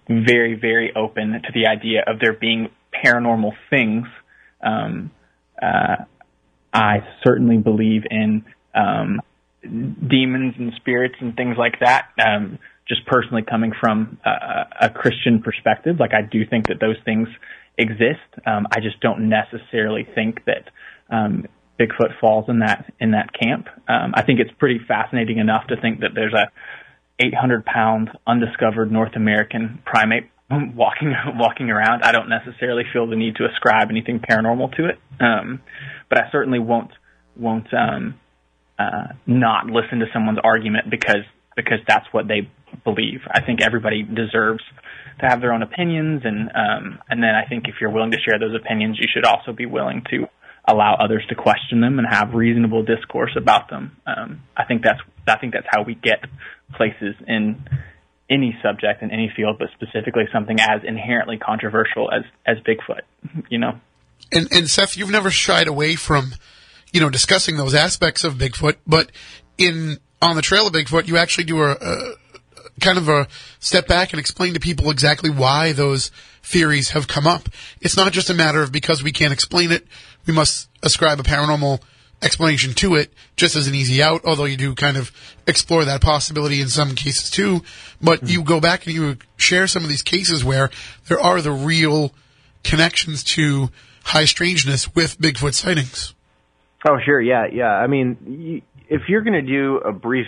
very 0.08 0.56
very 0.56 0.94
open 0.96 1.34
to 1.34 1.52
the 1.54 1.68
idea 1.68 2.04
of 2.08 2.20
there 2.20 2.34
being 2.34 2.70
paranormal 2.94 3.52
things. 3.70 4.08
Um, 4.66 5.12
uh, 5.62 6.06
I 6.74 7.00
certainly 7.26 7.58
believe 7.58 8.04
in 8.10 8.46
um, 8.74 9.22
demons 9.64 10.54
and 10.58 10.72
spirits 10.78 11.16
and 11.20 11.36
things 11.36 11.58
like 11.58 11.80
that. 11.82 12.06
Um, 12.26 12.60
just 12.88 13.06
personally 13.06 13.43
coming 13.43 13.73
from 13.80 14.17
a, 14.26 14.86
a 14.88 14.89
Christian 14.89 15.41
perspective, 15.41 16.00
like 16.00 16.13
I 16.13 16.21
do 16.21 16.45
think 16.45 16.67
that 16.67 16.80
those 16.80 16.97
things 17.04 17.28
exist. 17.78 18.21
Um, 18.45 18.67
I 18.71 18.80
just 18.80 19.00
don't 19.02 19.30
necessarily 19.30 20.08
think 20.15 20.45
that 20.45 20.69
um, 21.10 21.45
Bigfoot 21.80 22.19
falls 22.19 22.45
in 22.47 22.60
that 22.60 22.91
in 23.00 23.12
that 23.12 23.30
camp. 23.34 23.67
Um, 23.88 24.13
I 24.15 24.23
think 24.23 24.39
it's 24.39 24.52
pretty 24.58 24.80
fascinating 24.88 25.38
enough 25.38 25.67
to 25.67 25.80
think 25.80 26.00
that 26.00 26.12
there's 26.15 26.34
a 26.34 26.50
800 27.19 27.65
pound 27.65 28.10
undiscovered 28.26 28.91
North 28.91 29.15
American 29.15 29.82
primate 29.86 30.30
walking 30.52 31.13
walking 31.36 31.69
around. 31.69 32.04
I 32.04 32.12
don't 32.12 32.30
necessarily 32.30 32.84
feel 32.91 33.08
the 33.08 33.15
need 33.15 33.36
to 33.36 33.45
ascribe 33.45 33.89
anything 33.89 34.19
paranormal 34.19 34.76
to 34.78 34.89
it, 34.89 35.00
um, 35.19 35.62
but 36.10 36.17
I 36.17 36.32
certainly 36.32 36.60
won't 36.60 36.91
won't 37.36 37.71
um, 37.73 38.15
uh, 38.80 39.13
not 39.28 39.67
listen 39.67 40.00
to 40.00 40.06
someone's 40.13 40.39
argument 40.43 40.89
because 40.89 41.26
because 41.56 41.80
that's 41.88 42.06
what 42.12 42.28
they 42.28 42.50
believe. 42.84 43.22
I 43.30 43.42
think 43.42 43.62
everybody 43.62 44.04
deserves 44.04 44.63
to 45.20 45.26
have 45.26 45.42
their 45.42 45.54
own 45.54 45.63
opinions, 45.63 46.22
and 46.26 46.50
um, 46.50 47.00
and 47.10 47.22
then 47.24 47.34
I 47.36 47.48
think 47.48 47.68
if 47.68 47.76
you're 47.82 47.90
willing 47.90 48.12
to 48.12 48.20
share 48.20 48.40
those 48.40 48.56
opinions, 48.56 48.98
you 49.00 49.08
should 49.12 49.26
also 49.26 49.52
be 49.52 49.66
willing 49.66 50.04
to 50.12 50.28
allow 50.68 50.96
others 50.96 51.24
to 51.30 51.36
question 51.36 51.80
them 51.80 51.98
and 51.98 52.08
have 52.10 52.34
reasonable 52.34 52.84
discourse 52.84 53.32
about 53.38 53.70
them. 53.70 53.96
Um, 54.06 54.44
I 54.56 54.66
think 54.66 54.84
that's 54.84 55.00
I 55.28 55.38
think 55.40 55.54
that's 55.54 55.68
how 55.70 55.84
we 55.84 55.96
get 55.96 56.26
places 56.76 57.16
in 57.26 57.68
any 58.30 58.58
subject 58.62 59.02
in 59.02 59.12
any 59.12 59.32
field, 59.36 59.58
but 59.58 59.70
specifically 59.74 60.24
something 60.34 60.60
as 60.60 60.82
inherently 60.84 61.38
controversial 61.38 62.12
as 62.12 62.24
as 62.46 62.58
Bigfoot. 62.63 63.02
You 63.50 63.60
know. 63.60 63.80
And 64.32 64.48
and 64.52 64.70
Seth, 64.70 64.98
you've 64.98 65.12
never 65.12 65.32
shied 65.32 65.68
away 65.68 65.96
from, 65.96 66.34
you 66.92 67.00
know, 67.00 67.10
discussing 67.10 67.56
those 67.56 67.74
aspects 67.74 68.24
of 68.24 68.36
Bigfoot, 68.36 68.76
but 68.86 69.12
in 69.58 69.98
on 70.22 70.36
the 70.36 70.42
trail 70.42 70.68
of 70.68 70.74
Bigfoot, 70.74 71.08
you 71.08 71.18
actually 71.18 71.46
do 71.46 71.62
a, 71.62 71.72
a 71.72 72.13
kind 72.80 72.98
of 72.98 73.10
a 73.10 73.28
step 73.60 73.88
back 73.88 74.13
and 74.13 74.20
explain 74.20 74.54
to 74.54 74.60
people 74.60 74.90
exactly 74.90 75.30
why 75.30 75.72
those 75.72 76.12
theories 76.44 76.92
have 76.92 77.08
come 77.08 77.28
up. 77.28 77.50
It's 77.82 77.98
not 77.98 78.13
just 78.13 78.30
a 78.30 78.34
matter 78.34 78.62
of 78.62 78.72
because 78.72 79.04
we 79.04 79.12
can't 79.12 79.34
explain 79.34 79.72
it, 79.72 79.86
we 80.26 80.34
must 80.34 80.70
ascribe 80.84 81.20
a 81.20 81.24
paranormal 81.24 81.82
explanation 82.22 82.74
to 82.74 82.96
it 82.96 83.13
just 83.36 83.56
as 83.56 83.68
an 83.68 83.76
easy 83.76 84.02
out, 84.02 84.26
although 84.26 84.46
you 84.46 84.58
do 84.58 84.74
kind 84.74 84.98
of 84.98 85.12
explore 85.46 85.86
that 85.86 86.01
possibility 86.01 86.62
in 86.62 86.68
some 86.68 86.95
cases 86.95 87.30
too. 87.30 87.62
But 88.01 88.20
mm-hmm. 88.20 88.28
you 88.28 88.43
go 88.43 88.60
back 88.60 88.86
and 88.86 88.95
you 88.95 89.18
share 89.38 89.68
some 89.68 89.84
of 89.84 89.89
these 89.89 90.01
cases 90.01 90.43
where 90.43 90.70
there 91.08 91.20
are 91.20 91.41
the 91.41 91.51
real 91.51 92.14
connections 92.64 93.24
to 93.24 93.70
high 94.04 94.26
strangeness 94.26 94.93
with 94.95 95.20
Bigfoot 95.20 95.54
sightings. 95.54 96.14
Oh, 96.88 96.97
sure. 97.04 97.22
Yeah. 97.22 97.47
Yeah. 97.51 97.72
I 97.72 97.88
mean, 97.88 98.62
if 98.89 99.04
you're 99.08 99.22
going 99.22 99.34
to 99.34 99.41
do 99.41 99.78
a 99.78 99.91
brief 99.91 100.28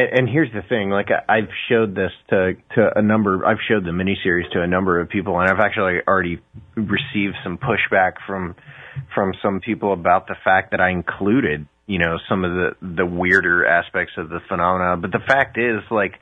and 0.00 0.28
here's 0.28 0.52
the 0.52 0.62
thing 0.68 0.90
like 0.90 1.08
i've 1.28 1.48
showed 1.68 1.94
this 1.94 2.12
to 2.28 2.54
to 2.74 2.90
a 2.96 3.02
number 3.02 3.44
i've 3.46 3.58
showed 3.68 3.84
the 3.84 3.90
miniseries 3.90 4.50
to 4.52 4.62
a 4.62 4.66
number 4.66 5.00
of 5.00 5.08
people 5.08 5.38
and 5.38 5.50
i've 5.50 5.60
actually 5.60 5.98
already 6.06 6.40
received 6.76 7.34
some 7.42 7.58
pushback 7.58 8.12
from 8.26 8.54
from 9.14 9.32
some 9.42 9.60
people 9.60 9.92
about 9.92 10.26
the 10.26 10.36
fact 10.44 10.72
that 10.72 10.80
i 10.80 10.90
included 10.90 11.66
you 11.86 11.98
know 11.98 12.18
some 12.28 12.44
of 12.44 12.52
the 12.52 12.94
the 12.96 13.06
weirder 13.06 13.66
aspects 13.66 14.14
of 14.16 14.28
the 14.28 14.40
phenomena 14.48 14.96
but 14.96 15.12
the 15.12 15.24
fact 15.26 15.58
is 15.58 15.82
like 15.90 16.14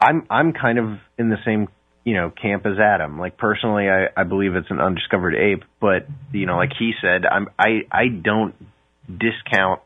i'm 0.00 0.26
i'm 0.30 0.52
kind 0.52 0.78
of 0.78 0.98
in 1.18 1.28
the 1.28 1.38
same 1.44 1.68
you 2.04 2.14
know 2.14 2.30
camp 2.30 2.66
as 2.66 2.78
Adam. 2.78 3.18
Like 3.18 3.36
personally, 3.36 3.88
I, 3.88 4.08
I 4.16 4.24
believe 4.24 4.54
it's 4.54 4.70
an 4.70 4.80
undiscovered 4.80 5.34
ape, 5.34 5.64
but 5.80 6.06
you 6.32 6.46
know, 6.46 6.56
like 6.56 6.72
he 6.78 6.92
said, 7.00 7.24
I'm 7.26 7.48
I 7.58 7.82
I 7.90 8.08
don't 8.08 8.54
discount 9.08 9.80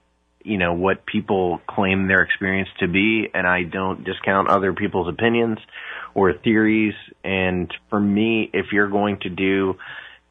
you 0.47 0.59
know 0.59 0.75
what 0.75 1.05
people 1.05 1.61
claim 1.69 2.07
their 2.07 2.23
experience 2.23 2.69
to 2.81 2.89
be, 2.89 3.29
and 3.35 3.47
I 3.47 3.65
don't 3.65 4.05
discount 4.05 4.49
other 4.49 4.73
people's 4.73 5.09
opinions 5.09 5.59
or 6.15 6.33
theories. 6.33 6.95
And 7.25 7.73
for 7.91 8.01
me, 8.01 8.49
if 8.53 8.67
you're 8.73 8.89
going 8.89 9.19
to 9.23 9.29
do 9.29 9.75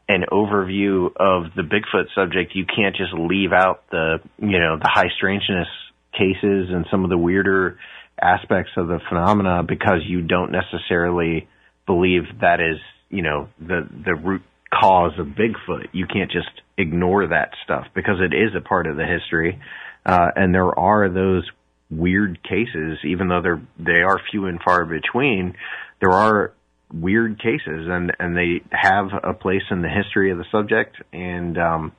an 0.08 0.24
overview 0.32 1.08
of 1.08 1.54
the 1.56 1.64
Bigfoot 1.64 2.06
subject, 2.16 2.56
you 2.56 2.66
can't 2.66 2.96
just 2.96 3.14
leave 3.14 3.52
out 3.52 3.84
the 3.92 4.20
you 4.40 4.60
know 4.60 4.78
the 4.78 4.90
high 4.92 5.10
strangeness 5.18 5.68
cases 6.14 6.70
and 6.72 6.86
some 6.90 7.04
of 7.04 7.10
the 7.10 7.18
weirder 7.18 7.78
aspects 8.22 8.72
of 8.78 8.88
the 8.88 9.00
phenomena 9.10 9.64
because 9.64 10.00
you 10.08 10.22
don't 10.22 10.52
necessarily 10.52 11.48
believe 11.86 12.24
that 12.40 12.62
is 12.62 12.80
you 13.10 13.22
know 13.22 13.50
the 13.60 13.88
the 14.06 14.16
root 14.16 14.42
cause 14.74 15.14
of 15.20 15.28
Bigfoot. 15.28 15.88
You 15.92 16.06
can't 16.08 16.32
just 16.32 16.50
ignore 16.78 17.28
that 17.28 17.52
stuff 17.64 17.86
because 17.94 18.18
it 18.20 18.36
is 18.36 18.56
a 18.56 18.62
part 18.62 18.88
of 18.88 18.98
the 18.98 19.06
history. 19.06 19.60
Uh, 20.06 20.28
and 20.36 20.54
there 20.54 20.78
are 20.78 21.10
those 21.10 21.50
weird 21.90 22.42
cases, 22.44 23.00
even 23.04 23.28
though 23.28 23.42
they're, 23.42 23.62
they 23.80 24.02
are 24.02 24.20
few 24.32 24.46
and 24.46 24.60
far 24.64 24.86
between, 24.86 25.56
there 26.00 26.12
are 26.12 26.54
weird 26.94 27.40
cases 27.40 27.88
and, 27.90 28.12
and 28.20 28.38
they 28.38 28.62
have 28.72 29.08
a 29.24 29.34
place 29.34 29.64
in 29.72 29.82
the 29.82 29.90
history 29.90 30.32
of 30.32 30.38
the 30.38 30.46
subject. 30.52 30.96
And, 31.12 31.58
um, 31.58 31.92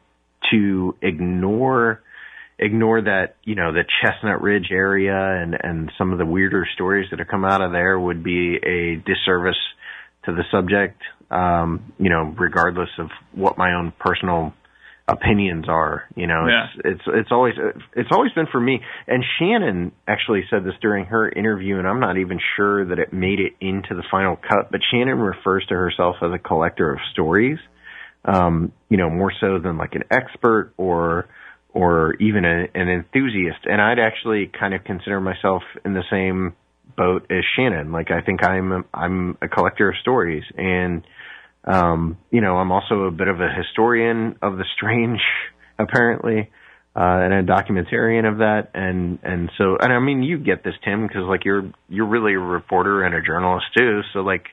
to 0.51 0.95
ignore, 1.03 2.03
ignore 2.59 3.03
that, 3.03 3.37
you 3.45 3.55
know, 3.55 3.73
the 3.73 3.85
Chestnut 4.01 4.43
Ridge 4.43 4.69
area 4.71 5.17
and, 5.17 5.57
and 5.61 5.93
some 5.99 6.13
of 6.13 6.19
the 6.19 6.27
weirder 6.27 6.67
stories 6.75 7.09
that 7.11 7.19
have 7.19 7.29
come 7.29 7.45
out 7.45 7.61
of 7.61 7.73
there 7.73 7.99
would 7.99 8.23
be 8.23 8.57
a 8.57 8.97
disservice 8.97 9.59
to 10.25 10.33
the 10.33 10.45
subject. 10.51 11.01
Um, 11.31 11.93
you 11.99 12.09
know, 12.09 12.33
regardless 12.39 12.91
of 12.99 13.11
what 13.33 13.59
my 13.59 13.73
own 13.75 13.93
personal 13.99 14.55
opinions 15.09 15.67
are. 15.69 16.05
You 16.15 16.27
know, 16.27 16.47
Yeah. 16.49 16.67
it's 16.85 16.85
it's 16.85 17.03
it's 17.07 17.33
always 17.33 17.55
it's 17.95 18.11
always 18.11 18.33
been 18.33 18.47
for 18.47 18.61
me. 18.61 18.81
And 19.07 19.25
Shannon 19.39 19.93
actually 20.07 20.45
said 20.51 20.65
this 20.65 20.75
during 20.81 21.07
her 21.07 21.29
interview, 21.29 21.79
and 21.79 21.87
I'm 21.87 22.01
not 22.01 22.17
even 22.19 22.41
sure 22.57 22.85
that 22.87 22.99
it 22.99 23.13
made 23.13 23.41
it 23.41 23.53
into 23.61 23.95
the 23.95 24.03
final 24.11 24.37
cut. 24.37 24.71
But 24.71 24.81
Shannon 24.91 25.19
refers 25.19 25.65
to 25.67 25.75
herself 25.75 26.17
as 26.23 26.33
a 26.33 26.39
collector 26.39 26.93
of 26.93 26.99
stories. 27.13 27.59
Um, 28.25 28.73
you 28.89 28.97
know, 28.97 29.09
more 29.09 29.33
so 29.41 29.61
than 29.61 29.79
like 29.79 29.95
an 29.95 30.03
expert 30.11 30.73
or 30.77 31.29
or 31.73 32.15
even 32.15 32.45
a, 32.45 32.67
an 32.75 32.89
enthusiast. 32.89 33.59
And 33.65 33.81
I'd 33.83 33.99
actually 33.99 34.47
kind 34.59 34.73
of 34.75 34.83
consider 34.83 35.21
myself 35.21 35.63
in 35.85 35.93
the 35.93 36.03
same 36.11 36.55
boat 36.97 37.27
as 37.31 37.45
Shannon. 37.55 37.93
Like 37.93 38.11
I 38.11 38.23
think 38.23 38.43
I'm 38.43 38.73
a, 38.73 38.83
I'm 38.95 39.37
a 39.43 39.49
collector 39.49 39.91
of 39.91 39.97
stories 40.01 40.43
and 40.57 41.07
um, 41.67 42.19
you 42.31 42.41
know, 42.41 42.57
I'm 42.57 42.71
also 42.71 43.03
a 43.03 43.11
bit 43.11 43.29
of 43.29 43.41
a 43.41 43.49
historian 43.49 44.37
of 44.41 44.57
the 44.57 44.65
strange, 44.77 45.21
apparently, 45.79 46.51
uh, 46.95 47.01
and 47.01 47.35
a 47.35 47.43
documentarian 47.43 48.31
of 48.31 48.39
that. 48.39 48.71
And, 48.75 49.19
and 49.23 49.51
so, 49.59 49.77
and 49.81 49.93
I 49.93 49.99
mean, 49.99 50.23
you 50.23 50.39
get 50.39 50.65
this, 50.65 50.75
Tim, 50.85 51.07
because 51.07 51.25
like 51.29 51.45
you're, 51.45 51.71
you're 51.89 52.07
really 52.07 52.35
a 52.35 52.39
reporter 52.39 53.03
and 53.03 53.15
a 53.15 53.21
journalist 53.21 53.67
too. 53.77 54.01
So 54.13 54.21
like, 54.21 54.47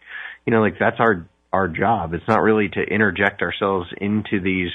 you 0.45 0.51
know, 0.51 0.61
like 0.61 0.79
that's 0.79 0.99
our, 0.99 1.27
our 1.53 1.67
job. 1.67 2.13
It's 2.13 2.27
not 2.27 2.41
really 2.41 2.67
to 2.69 2.81
interject 2.81 3.41
ourselves 3.41 3.87
into 3.95 4.41
these, 4.41 4.71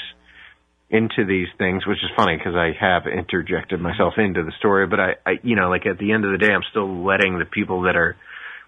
into 0.88 1.26
these 1.26 1.48
things, 1.58 1.86
which 1.86 1.98
is 1.98 2.10
funny 2.16 2.36
because 2.38 2.54
I 2.54 2.70
have 2.80 3.02
interjected 3.06 3.80
myself 3.80 4.14
into 4.16 4.44
the 4.44 4.52
story, 4.58 4.86
but 4.86 5.00
I, 5.00 5.10
I, 5.26 5.32
you 5.42 5.56
know, 5.56 5.68
like 5.68 5.84
at 5.86 5.98
the 5.98 6.12
end 6.12 6.24
of 6.24 6.32
the 6.32 6.38
day, 6.38 6.52
I'm 6.52 6.62
still 6.70 7.04
letting 7.04 7.38
the 7.38 7.44
people 7.44 7.82
that 7.82 7.96
are 7.96 8.16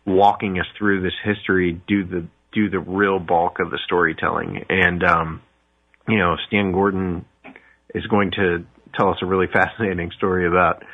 walking 0.05 0.59
us 0.59 0.67
through 0.77 1.03
this 1.03 1.15
history 1.25 1.81
do 1.87 2.05
the 2.05 2.27
do 2.53 2.71
the 2.71 2.81
real 2.81 3.19
bulk 3.19 3.59
of 3.61 3.71
the 3.71 3.79
storytelling. 3.85 4.65
And 4.69 5.05
um, 5.05 5.43
you 6.09 6.19
know, 6.19 6.37
Stan 6.47 6.73
Gordon 6.73 7.25
is 7.95 8.07
going 8.07 8.33
to 8.33 8.65
tell 8.99 9.11
us 9.11 9.19
a 9.23 9.27
really 9.27 9.47
fascinating 9.53 10.11
story 10.17 10.47
about 10.47 10.85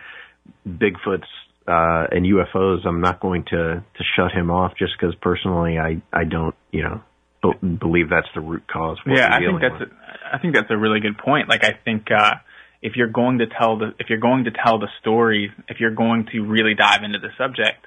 Bigfoot's 0.67 1.29
uh, 1.67 2.07
and 2.11 2.25
UFOs. 2.25 2.87
I'm 2.87 3.01
not 3.01 3.21
going 3.21 3.45
to 3.45 3.85
to 3.85 4.05
shut 4.17 4.33
him 4.33 4.51
off 4.51 4.73
just 4.79 4.93
because 4.99 5.15
personally 5.21 5.79
I 5.79 6.03
I 6.13 6.25
don't 6.25 6.55
you 6.71 6.83
know 6.83 7.03
be- 7.43 7.67
believe 7.69 8.09
that's 8.09 8.29
the 8.35 8.41
root 8.41 8.65
cause. 8.69 8.99
yeah, 9.07 9.29
I 9.31 9.41
think 9.41 9.61
that's 9.61 9.81
with. 9.81 9.91
a, 9.91 10.35
I 10.35 10.39
think 10.39 10.55
that's 10.55 10.71
a 10.71 10.77
really 10.77 11.01
good 11.01 11.19
point. 11.19 11.49
Like 11.49 11.65
I 11.65 11.73
think 11.85 12.09
uh 12.11 12.37
if 12.83 12.95
you're 12.95 13.09
going 13.09 13.39
to 13.39 13.47
tell 13.47 13.79
the 13.79 13.95
if 13.99 14.09
you're 14.09 14.21
going 14.21 14.45
to 14.45 14.51
tell 14.51 14.79
the 14.79 14.89
story, 15.01 15.51
if 15.69 15.81
you're 15.81 15.95
going 15.95 16.27
to 16.33 16.41
really 16.43 16.75
dive 16.75 17.03
into 17.03 17.19
the 17.19 17.31
subject, 17.37 17.87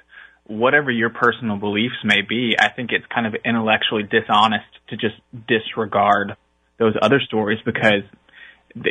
whatever 0.50 0.90
your 0.90 1.10
personal 1.10 1.56
beliefs 1.56 1.94
may 2.04 2.22
be, 2.22 2.56
I 2.58 2.70
think 2.70 2.90
it's 2.92 3.06
kind 3.06 3.26
of 3.26 3.34
intellectually 3.44 4.02
dishonest 4.02 4.66
to 4.88 4.96
just 4.96 5.14
disregard 5.46 6.36
those 6.78 6.94
other 7.00 7.20
stories 7.20 7.60
because 7.64 8.02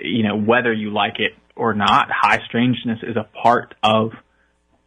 you 0.03 0.23
know 0.23 0.37
whether 0.37 0.71
you 0.71 0.91
like 0.91 1.19
it 1.19 1.33
or 1.55 1.73
not, 1.73 2.07
high 2.09 2.39
strangeness 2.45 2.99
is 3.03 3.17
a 3.17 3.27
part 3.43 3.75
of 3.83 4.11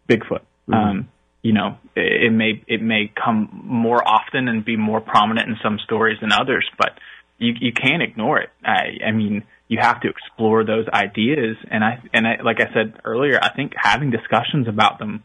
Bigfoot. 0.08 0.40
Um, 0.72 1.08
you 1.42 1.52
know, 1.52 1.76
it, 1.94 2.28
it 2.28 2.30
may 2.30 2.62
it 2.66 2.80
may 2.80 3.12
come 3.14 3.62
more 3.64 4.06
often 4.06 4.48
and 4.48 4.64
be 4.64 4.76
more 4.76 5.00
prominent 5.00 5.48
in 5.48 5.56
some 5.62 5.78
stories 5.84 6.18
than 6.22 6.32
others, 6.32 6.66
but 6.78 6.98
you 7.36 7.52
you 7.60 7.72
can't 7.72 8.02
ignore 8.02 8.38
it. 8.38 8.48
I, 8.64 9.06
I 9.06 9.10
mean, 9.10 9.44
you 9.68 9.78
have 9.80 10.00
to 10.00 10.08
explore 10.08 10.64
those 10.64 10.86
ideas, 10.88 11.56
and 11.70 11.84
I 11.84 12.02
and 12.14 12.26
I, 12.26 12.42
like 12.42 12.60
I 12.60 12.72
said 12.72 13.00
earlier, 13.04 13.38
I 13.42 13.54
think 13.54 13.72
having 13.76 14.10
discussions 14.10 14.68
about 14.68 14.98
them, 14.98 15.24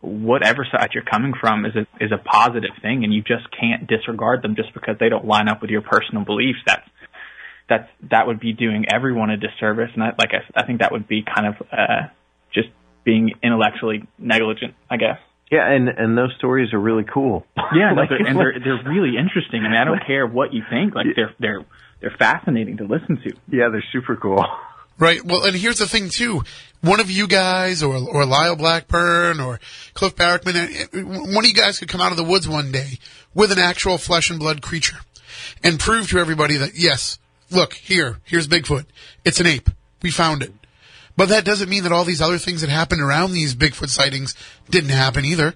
whatever 0.00 0.66
side 0.70 0.90
you're 0.94 1.02
coming 1.04 1.32
from, 1.40 1.64
is 1.66 1.74
a 1.76 1.86
is 2.04 2.12
a 2.12 2.18
positive 2.18 2.70
thing, 2.82 3.04
and 3.04 3.12
you 3.12 3.22
just 3.22 3.46
can't 3.58 3.86
disregard 3.86 4.42
them 4.42 4.56
just 4.56 4.72
because 4.74 4.96
they 4.98 5.08
don't 5.08 5.24
line 5.26 5.48
up 5.48 5.60
with 5.60 5.70
your 5.70 5.82
personal 5.82 6.24
beliefs. 6.24 6.58
That's 6.66 6.88
that's 7.68 7.88
that 8.10 8.26
would 8.26 8.40
be 8.40 8.52
doing 8.52 8.86
everyone 8.88 9.30
a 9.30 9.36
disservice, 9.36 9.90
and 9.94 10.02
I, 10.02 10.12
like 10.18 10.30
I, 10.32 10.60
I 10.62 10.66
think 10.66 10.80
that 10.80 10.92
would 10.92 11.08
be 11.08 11.22
kind 11.22 11.46
of 11.48 11.66
uh, 11.72 12.08
just 12.52 12.68
being 13.04 13.32
intellectually 13.42 14.04
negligent, 14.18 14.74
I 14.90 14.96
guess. 14.96 15.18
Yeah, 15.50 15.70
and 15.70 15.88
and 15.88 16.18
those 16.18 16.34
stories 16.38 16.72
are 16.72 16.80
really 16.80 17.04
cool. 17.04 17.46
Yeah, 17.74 17.92
Like, 17.96 18.08
they're, 18.08 18.26
and 18.26 18.38
they're 18.38 18.54
they're 18.62 18.82
really 18.84 19.16
interesting. 19.16 19.62
I 19.62 19.68
mean, 19.68 19.76
I 19.78 19.84
don't 19.84 20.04
care 20.04 20.26
what 20.26 20.52
you 20.52 20.62
think; 20.68 20.94
like 20.94 21.06
they're 21.14 21.34
they're 21.38 21.64
they're 22.00 22.14
fascinating 22.18 22.78
to 22.78 22.84
listen 22.84 23.16
to. 23.22 23.32
yeah, 23.48 23.68
they're 23.70 23.84
super 23.92 24.16
cool. 24.16 24.44
Right. 24.98 25.24
Well, 25.24 25.44
and 25.44 25.54
here's 25.54 25.78
the 25.78 25.86
thing 25.86 26.08
too. 26.08 26.42
One 26.80 27.00
of 27.00 27.10
you 27.10 27.26
guys, 27.26 27.82
or 27.82 27.96
or 27.96 28.24
Lyle 28.24 28.56
Blackburn, 28.56 29.40
or 29.40 29.60
Cliff 29.94 30.16
Barackman, 30.16 30.54
eh, 30.54 31.02
one 31.02 31.44
of 31.44 31.48
you 31.48 31.54
guys 31.54 31.78
could 31.78 31.88
come 31.88 32.00
out 32.00 32.12
of 32.12 32.16
the 32.16 32.24
woods 32.24 32.48
one 32.48 32.72
day 32.72 32.98
with 33.34 33.52
an 33.52 33.58
actual 33.58 33.98
flesh 33.98 34.30
and 34.30 34.38
blood 34.38 34.62
creature, 34.62 34.98
and 35.62 35.78
prove 35.78 36.08
to 36.10 36.18
everybody 36.18 36.56
that 36.56 36.76
yes, 36.76 37.18
look 37.50 37.74
here, 37.74 38.20
here's 38.24 38.48
Bigfoot. 38.48 38.86
It's 39.24 39.40
an 39.40 39.46
ape. 39.46 39.68
We 40.02 40.10
found 40.10 40.42
it. 40.42 40.52
But 41.16 41.30
that 41.30 41.44
doesn't 41.44 41.70
mean 41.70 41.82
that 41.84 41.92
all 41.92 42.04
these 42.04 42.20
other 42.20 42.38
things 42.38 42.60
that 42.60 42.70
happened 42.70 43.00
around 43.00 43.32
these 43.32 43.54
Bigfoot 43.54 43.88
sightings 43.88 44.34
didn't 44.70 44.90
happen 44.90 45.24
either. 45.24 45.54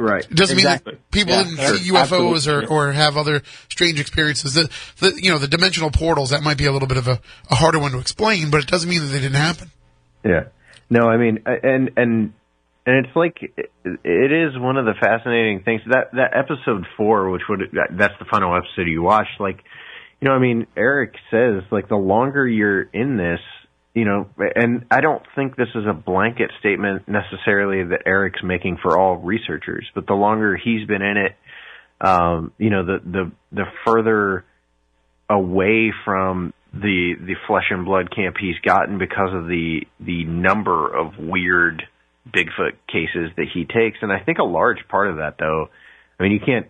Right. 0.00 0.24
It 0.24 0.34
doesn't 0.34 0.56
Exactly. 0.56 0.92
mean 0.94 1.00
that 1.02 1.10
people 1.10 1.34
Yeah, 1.34 1.42
didn't 1.44 1.58
sure. 1.58 1.76
see 1.76 1.90
UFOs 1.90 2.20
or, 2.20 2.34
Absolutely. 2.62 2.66
or 2.76 2.92
have 2.92 3.16
other 3.18 3.42
strange 3.68 4.00
experiences. 4.00 4.54
The, 4.54 4.70
the 4.98 5.20
you 5.22 5.30
know 5.30 5.38
the 5.38 5.46
dimensional 5.48 5.90
portals 5.90 6.30
that 6.30 6.42
might 6.42 6.56
be 6.56 6.64
a 6.66 6.72
little 6.72 6.88
bit 6.88 6.96
of 6.96 7.06
a, 7.06 7.20
a 7.50 7.54
harder 7.54 7.78
one 7.78 7.92
to 7.92 7.98
explain, 7.98 8.50
but 8.50 8.62
it 8.62 8.66
doesn't 8.66 8.88
mean 8.88 9.00
that 9.02 9.08
they 9.08 9.20
didn't 9.20 9.36
happen. 9.36 9.70
Yeah. 10.24 10.44
No, 10.88 11.08
I 11.08 11.16
mean, 11.18 11.40
and 11.46 11.90
and 11.96 12.32
and 12.86 13.06
it's 13.06 13.14
like 13.14 13.36
it, 13.42 13.70
it 13.84 14.32
is 14.32 14.58
one 14.58 14.76
of 14.78 14.86
the 14.86 14.94
fascinating 15.00 15.62
things 15.64 15.82
that 15.88 16.12
that 16.14 16.34
episode 16.34 16.86
four, 16.96 17.28
which 17.30 17.42
would 17.48 17.60
that- 17.74 17.96
that's 17.96 18.14
the 18.18 18.24
final 18.24 18.56
episode 18.56 18.88
you 18.88 19.02
watched. 19.02 19.38
Like, 19.38 19.58
you 20.20 20.28
know, 20.28 20.34
I 20.34 20.38
mean, 20.38 20.66
Eric 20.76 21.14
says 21.30 21.62
like 21.70 21.88
the 21.88 21.96
longer 21.96 22.46
you're 22.48 22.82
in 22.82 23.16
this, 23.18 23.40
you 23.94 24.04
know, 24.04 24.28
and 24.54 24.86
I 24.90 25.00
don't 25.00 25.22
think 25.34 25.56
this 25.56 25.68
is 25.74 25.84
a 25.88 25.92
blanket 25.92 26.50
statement 26.60 27.08
necessarily 27.08 27.82
that 27.84 28.02
Eric's 28.06 28.42
making 28.42 28.78
for 28.82 28.96
all 28.96 29.16
researchers, 29.16 29.86
but 29.94 30.06
the 30.06 30.14
longer 30.14 30.56
he's 30.56 30.86
been 30.86 31.02
in 31.02 31.16
it, 31.16 31.36
um, 32.00 32.52
you 32.58 32.70
know, 32.70 32.84
the 32.84 32.98
the 33.04 33.32
the 33.52 33.64
further 33.84 34.44
away 35.28 35.92
from 36.04 36.52
the 36.72 37.14
the 37.20 37.34
flesh 37.46 37.66
and 37.70 37.84
blood 37.84 38.14
camp 38.14 38.36
he's 38.40 38.58
gotten 38.64 38.98
because 38.98 39.34
of 39.34 39.46
the 39.48 39.80
the 39.98 40.24
number 40.24 40.94
of 40.94 41.18
weird 41.18 41.82
Bigfoot 42.28 42.76
cases 42.86 43.30
that 43.36 43.46
he 43.52 43.64
takes, 43.64 43.98
and 44.02 44.12
I 44.12 44.20
think 44.20 44.38
a 44.38 44.44
large 44.44 44.86
part 44.88 45.10
of 45.10 45.16
that, 45.16 45.36
though, 45.38 45.68
I 46.18 46.22
mean, 46.22 46.32
you 46.32 46.40
can't 46.40 46.68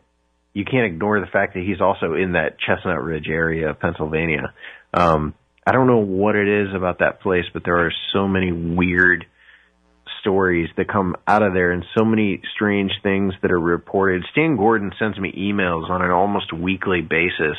you 0.54 0.64
can't 0.64 0.86
ignore 0.86 1.20
the 1.20 1.26
fact 1.26 1.54
that 1.54 1.62
he's 1.62 1.80
also 1.80 2.14
in 2.14 2.32
that 2.32 2.56
Chestnut 2.58 3.02
Ridge 3.02 3.28
area 3.28 3.70
of 3.70 3.78
Pennsylvania. 3.78 4.52
Um, 4.94 5.34
I 5.66 5.72
don't 5.72 5.86
know 5.86 5.98
what 5.98 6.36
it 6.36 6.48
is 6.48 6.74
about 6.74 7.00
that 7.00 7.20
place, 7.20 7.44
but 7.52 7.64
there 7.64 7.84
are 7.86 7.92
so 8.12 8.26
many 8.26 8.50
weird 8.50 9.26
stories 10.20 10.68
that 10.76 10.88
come 10.88 11.16
out 11.26 11.42
of 11.42 11.54
there 11.54 11.72
and 11.72 11.84
so 11.96 12.04
many 12.04 12.40
strange 12.54 12.92
things 13.02 13.34
that 13.42 13.50
are 13.50 13.60
reported. 13.60 14.24
Stan 14.32 14.56
Gordon 14.56 14.92
sends 14.98 15.18
me 15.18 15.32
emails 15.32 15.88
on 15.90 16.02
an 16.02 16.10
almost 16.10 16.52
weekly 16.52 17.00
basis 17.00 17.56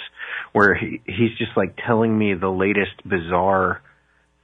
where 0.53 0.75
he, 0.75 1.01
he's 1.05 1.37
just 1.37 1.51
like 1.55 1.77
telling 1.85 2.15
me 2.17 2.33
the 2.33 2.49
latest 2.49 2.91
bizarre 3.05 3.81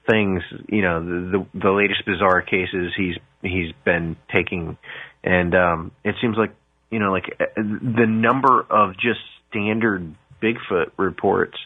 things, 0.09 0.41
you 0.69 0.81
know, 0.81 1.03
the, 1.03 1.37
the 1.53 1.59
the 1.59 1.71
latest 1.71 2.05
bizarre 2.05 2.41
cases 2.41 2.93
he's 2.95 3.15
he's 3.41 3.73
been 3.83 4.15
taking 4.33 4.77
and 5.23 5.53
um 5.53 5.91
it 6.03 6.15
seems 6.21 6.37
like 6.37 6.55
you 6.89 6.99
know, 6.99 7.11
like 7.11 7.25
uh, 7.39 7.45
the 7.57 8.05
number 8.07 8.65
of 8.69 8.93
just 8.93 9.19
standard 9.49 10.15
Bigfoot 10.41 10.91
reports 10.97 11.57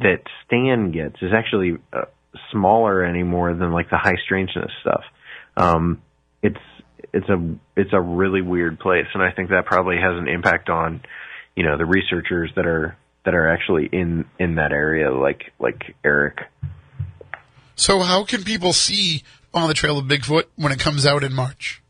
that 0.00 0.22
Stan 0.46 0.92
gets 0.92 1.16
is 1.22 1.32
actually 1.34 1.78
uh, 1.92 2.04
smaller 2.52 3.04
anymore 3.04 3.54
than 3.54 3.72
like 3.72 3.90
the 3.90 3.98
high 3.98 4.16
strangeness 4.24 4.70
stuff. 4.80 5.04
Um, 5.56 6.02
it's 6.42 6.60
it's 7.12 7.28
a 7.28 7.54
it's 7.76 7.92
a 7.92 8.00
really 8.00 8.42
weird 8.42 8.78
place, 8.78 9.06
and 9.14 9.22
I 9.22 9.30
think 9.32 9.50
that 9.50 9.66
probably 9.66 9.96
has 9.96 10.16
an 10.16 10.28
impact 10.28 10.68
on 10.68 11.02
you 11.56 11.64
know 11.64 11.76
the 11.76 11.86
researchers 11.86 12.50
that 12.56 12.66
are 12.66 12.96
that 13.24 13.34
are 13.34 13.48
actually 13.48 13.88
in 13.92 14.24
in 14.38 14.56
that 14.56 14.72
area, 14.72 15.12
like 15.12 15.52
like 15.58 15.94
Eric. 16.04 16.38
So, 17.74 18.00
how 18.00 18.24
can 18.24 18.44
people 18.44 18.72
see 18.72 19.22
on 19.54 19.68
the 19.68 19.74
Trail 19.74 19.98
of 19.98 20.06
Bigfoot 20.06 20.44
when 20.56 20.72
it 20.72 20.78
comes 20.78 21.06
out 21.06 21.24
in 21.24 21.32
March? 21.32 21.82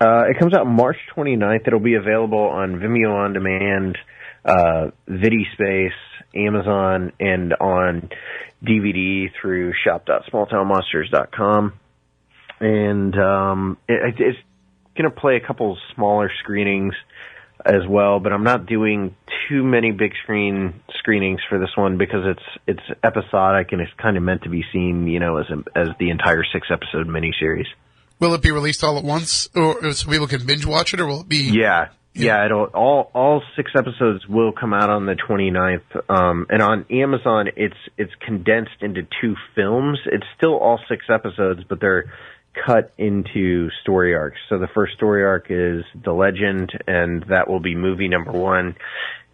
Uh, 0.00 0.24
it 0.28 0.36
comes 0.38 0.52
out 0.52 0.66
March 0.66 0.96
29th. 1.16 1.66
It'll 1.66 1.78
be 1.78 1.94
available 1.94 2.40
on 2.40 2.80
Vimeo 2.80 3.14
on 3.14 3.32
demand, 3.32 3.96
uh, 4.44 4.90
VidiSpace, 5.08 5.90
Amazon, 6.34 7.12
and 7.20 7.54
on 7.54 8.10
DVD 8.64 9.28
through 9.40 9.72
shop.smalltownmonsters.com. 9.84 11.72
And 12.60 13.18
um, 13.18 13.78
it, 13.88 14.14
it's 14.18 14.38
going 14.96 15.10
to 15.10 15.16
play 15.16 15.36
a 15.36 15.46
couple 15.46 15.76
smaller 15.94 16.30
screenings 16.42 16.94
as 17.64 17.86
well, 17.88 18.20
but 18.20 18.32
I'm 18.32 18.44
not 18.44 18.66
doing 18.66 19.14
too 19.48 19.62
many 19.62 19.92
big 19.92 20.12
screen 20.22 20.80
screenings 20.98 21.40
for 21.48 21.58
this 21.58 21.70
one 21.76 21.98
because 21.98 22.24
it's 22.24 22.42
it's 22.66 23.00
episodic 23.04 23.72
and 23.72 23.80
it's 23.80 23.92
kind 24.00 24.16
of 24.16 24.22
meant 24.22 24.42
to 24.42 24.48
be 24.48 24.64
seen, 24.72 25.06
you 25.06 25.20
know, 25.20 25.38
as 25.38 25.46
a, 25.50 25.78
as 25.78 25.88
the 25.98 26.10
entire 26.10 26.44
six 26.52 26.68
episode 26.70 27.06
miniseries. 27.06 27.66
Will 28.18 28.34
it 28.34 28.42
be 28.42 28.50
released 28.50 28.84
all 28.84 28.98
at 28.98 29.04
once, 29.04 29.48
or 29.54 29.92
so 29.92 30.10
people 30.10 30.28
can 30.28 30.46
binge 30.46 30.64
watch 30.64 30.94
it, 30.94 31.00
or 31.00 31.06
will 31.06 31.22
it 31.22 31.28
be? 31.28 31.50
Yeah, 31.52 31.88
yeah. 32.14 32.44
It'll 32.44 32.64
all 32.64 33.10
all 33.14 33.42
six 33.56 33.72
episodes 33.76 34.26
will 34.26 34.52
come 34.52 34.72
out 34.74 34.90
on 34.90 35.06
the 35.06 35.14
29th. 35.14 36.10
Um, 36.10 36.46
and 36.50 36.62
on 36.62 36.86
Amazon, 36.90 37.48
it's 37.56 37.76
it's 37.96 38.12
condensed 38.20 38.82
into 38.82 39.02
two 39.20 39.34
films. 39.54 39.98
It's 40.06 40.26
still 40.36 40.56
all 40.56 40.78
six 40.88 41.06
episodes, 41.08 41.62
but 41.68 41.80
they're 41.80 42.12
cut 42.66 42.92
into 42.98 43.70
story 43.82 44.14
arcs. 44.14 44.38
So 44.48 44.58
the 44.58 44.68
first 44.74 44.94
story 44.94 45.24
arc 45.24 45.46
is 45.48 45.84
The 46.04 46.12
Legend, 46.12 46.70
and 46.86 47.24
that 47.28 47.48
will 47.48 47.60
be 47.60 47.74
movie 47.74 48.08
number 48.08 48.32
one, 48.32 48.76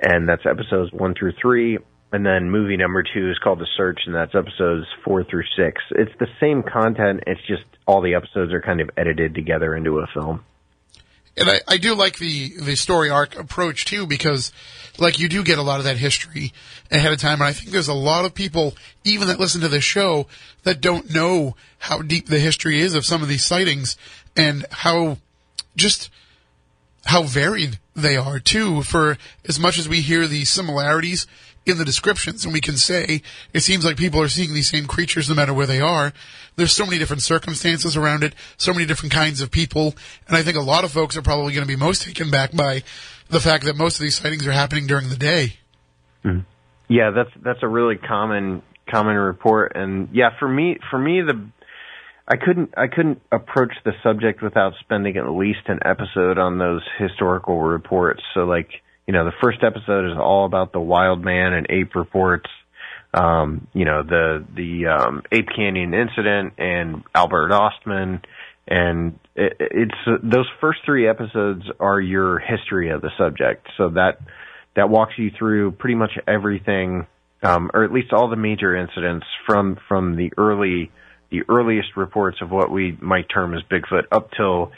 and 0.01 0.29
that's 0.29 0.47
episodes 0.47 0.93
one 0.93 1.14
through 1.18 1.33
three. 1.41 1.79
And 2.11 2.24
then 2.24 2.51
movie 2.51 2.76
number 2.79 3.03
two 3.03 3.31
is 3.31 3.39
called 3.39 3.59
The 3.59 3.66
Search, 3.76 4.01
and 4.07 4.14
that's 4.14 4.35
episodes 4.35 4.87
four 5.05 5.24
through 5.24 5.45
six. 5.57 5.83
It's 5.91 6.12
the 6.18 6.29
same 6.41 6.62
content, 6.62 7.24
it's 7.26 7.41
just 7.47 7.64
all 7.87 8.01
the 8.01 8.14
episodes 8.14 8.53
are 8.53 8.62
kind 8.62 8.81
of 8.81 8.91
edited 8.97 9.35
together 9.35 9.74
into 9.74 9.99
a 9.99 10.07
film. 10.14 10.45
And 11.39 11.49
I, 11.49 11.61
I 11.68 11.76
do 11.76 11.95
like 11.95 12.18
the, 12.18 12.57
the 12.57 12.74
story 12.74 13.11
arc 13.11 13.39
approach 13.39 13.84
too, 13.84 14.07
because 14.07 14.53
like 14.99 15.18
you 15.18 15.28
do 15.28 15.45
get 15.45 15.59
a 15.59 15.62
lot 15.62 15.78
of 15.78 15.84
that 15.84 15.97
history 15.97 16.53
ahead 16.91 17.12
of 17.12 17.18
time. 17.18 17.41
And 17.41 17.45
I 17.45 17.53
think 17.53 17.70
there's 17.70 17.89
a 17.89 17.95
lot 17.95 18.24
of 18.24 18.34
people, 18.34 18.74
even 19.05 19.28
that 19.28 19.39
listen 19.39 19.61
to 19.61 19.68
this 19.68 19.84
show, 19.84 20.26
that 20.64 20.80
don't 20.80 21.12
know 21.12 21.57
how 21.78 22.03
deep 22.03 22.26
the 22.26 22.39
history 22.39 22.80
is 22.80 22.95
of 22.95 23.07
some 23.07 23.22
of 23.22 23.28
these 23.28 23.45
sightings 23.45 23.97
and 24.36 24.66
how 24.70 25.18
just 25.76 26.11
how 27.05 27.22
varied 27.22 27.78
they 27.95 28.16
are 28.16 28.41
too. 28.41 28.82
For 28.82 29.16
as 29.49 29.59
much 29.59 29.78
as 29.78 29.89
we 29.89 30.01
hear 30.01 30.26
the 30.26 30.45
similarities 30.45 31.26
in 31.69 31.79
the 31.79 31.85
descriptions 31.85 32.45
and 32.45 32.53
we 32.53 32.61
can 32.61 32.77
say 32.77 33.23
it 33.53 33.61
seems 33.61 33.85
like 33.85 33.97
people 33.97 34.21
are 34.21 34.29
seeing 34.29 34.55
these 34.55 34.71
same 34.71 34.87
creatures 34.87 35.29
no 35.29 35.35
matter 35.35 35.55
where 35.55 35.66
they 35.66 35.81
are. 35.81 36.12
There's 36.57 36.73
so 36.73 36.85
many 36.85 36.99
different 36.99 37.23
circumstances 37.23 37.97
around 37.97 38.25
it, 38.25 38.35
so 38.57 38.73
many 38.73 38.87
different 38.87 39.12
kinds 39.12 39.41
of 39.41 39.51
people, 39.51 39.95
and 40.27 40.37
I 40.37 40.43
think 40.43 40.57
a 40.57 40.62
lot 40.62 40.85
of 40.85 40.91
folks 40.91 41.16
are 41.16 41.23
probably 41.23 41.53
going 41.53 41.66
to 41.66 41.73
be 41.73 41.77
most 41.77 42.03
taken 42.03 42.31
back 42.31 42.53
by 42.53 42.83
the 43.29 43.41
fact 43.41 43.64
that 43.64 43.77
most 43.77 43.97
of 43.97 44.01
these 44.01 44.16
sightings 44.16 44.47
are 44.47 44.53
happening 44.53 44.87
during 44.87 45.09
the 45.09 45.16
day. 45.16 45.55
Mm-hmm. 46.25 46.41
Yeah, 46.89 47.11
that's 47.11 47.31
that's 47.45 47.62
a 47.62 47.69
really 47.69 47.97
common 47.97 48.62
common 48.91 49.16
report, 49.16 49.73
and 49.75 50.09
yeah, 50.12 50.31
for 50.39 50.49
me 50.49 50.79
for 50.91 50.99
me 50.99 51.21
the 51.23 51.49
I 52.27 52.37
couldn't 52.37 52.75
I 52.77 52.89
couldn't 52.89 53.23
approach 53.33 53.73
the 53.85 53.93
subject 54.03 54.43
without 54.43 54.73
spending 54.81 55.16
at 55.16 55.29
least 55.31 55.61
an 55.66 55.81
episode 55.85 56.39
on 56.39 56.59
those 56.59 56.83
historical 56.99 57.61
reports. 57.61 58.23
So 58.35 58.41
like 58.41 58.69
you 59.09 59.15
know, 59.15 59.25
the 59.25 59.33
first 59.43 59.65
episode 59.65 60.13
is 60.13 60.19
all 60.19 60.45
about 60.45 60.75
the 60.75 60.81
wild 60.81 61.25
man 61.25 61.55
and 61.55 61.67
ape 61.71 61.95
reports. 61.95 62.51
Um, 63.15 63.67
you 63.73 63.87
know, 63.87 64.03
the, 64.03 64.45
the, 64.55 64.87
um, 64.87 65.23
Ape 65.33 65.49
Canyon 65.57 65.95
incident 65.95 66.53
and 66.59 67.03
Albert 67.15 67.49
Ostman. 67.51 68.23
And 68.67 69.19
it, 69.35 69.57
it's, 69.59 69.95
uh, 70.07 70.19
those 70.23 70.47
first 70.61 70.81
three 70.85 71.09
episodes 71.09 71.63
are 71.81 71.99
your 71.99 72.39
history 72.39 72.91
of 72.91 73.01
the 73.01 73.09
subject. 73.17 73.67
So 73.79 73.89
that, 73.95 74.21
that 74.77 74.91
walks 74.91 75.15
you 75.17 75.31
through 75.39 75.73
pretty 75.73 75.95
much 75.95 76.13
everything, 76.29 77.07
um, 77.43 77.71
or 77.73 77.85
at 77.85 77.93
least 77.93 78.13
all 78.13 78.29
the 78.29 78.37
major 78.37 78.77
incidents 78.77 79.25
from, 79.47 79.79
from 79.89 80.17
the 80.17 80.35
early, 80.37 80.91
the 81.31 81.45
earliest 81.49 81.97
reports 81.97 82.43
of 82.43 82.51
what 82.51 82.71
we 82.71 82.95
might 83.01 83.31
term 83.33 83.55
as 83.55 83.63
Bigfoot 83.73 84.03
up 84.13 84.33
till, 84.37 84.71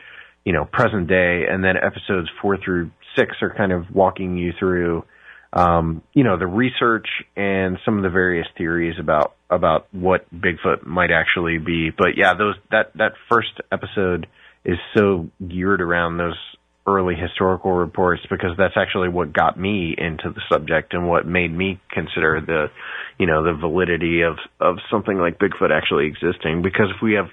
you 0.45 0.53
know, 0.53 0.67
present 0.67 1.09
day. 1.09 1.47
And 1.51 1.65
then 1.65 1.75
episodes 1.77 2.29
four 2.41 2.59
through 2.65 2.93
six 3.17 3.37
are 3.43 3.55
kind 3.55 3.73
of 3.73 3.91
walking 3.93 4.37
you 4.37 4.53
through, 4.59 5.05
um, 5.53 6.03
you 6.13 6.25
know, 6.25 6.39
the 6.39 6.47
research 6.47 7.09
and 7.37 7.79
some 7.85 7.97
of 7.97 8.03
the 8.03 8.11
various 8.11 8.47
theories 8.57 8.97
about 8.99 9.35
about 9.49 9.89
what 9.93 10.27
Bigfoot 10.35 10.87
might 10.87 11.11
actually 11.11 11.59
be. 11.59 11.91
But 11.91 12.17
yeah, 12.17 12.35
those 12.35 12.55
that 12.71 12.93
that 12.97 13.13
first 13.31 13.61
episode 13.73 14.27
is 14.65 14.79
so 14.97 15.29
geared 15.47 15.81
around 15.81 16.19
those 16.19 16.37
early 16.87 17.15
historical 17.15 17.73
reports 17.73 18.23
because 18.31 18.51
that's 18.57 18.75
actually 18.77 19.09
what 19.09 19.33
got 19.33 19.59
me 19.59 19.95
into 19.97 20.31
the 20.31 20.41
subject 20.51 20.95
and 20.95 21.09
what 21.09 21.27
made 21.27 21.53
me 21.53 21.79
consider 21.91 22.41
the 22.45 22.67
you 23.19 23.27
know 23.27 23.45
the 23.45 23.53
validity 23.53 24.23
of 24.23 24.37
of 24.61 24.77
something 24.91 25.19
like 25.19 25.39
Bigfoot 25.39 25.71
actually 25.71 26.07
existing 26.07 26.63
because 26.63 26.87
if 26.95 27.03
we 27.03 27.15
have 27.15 27.29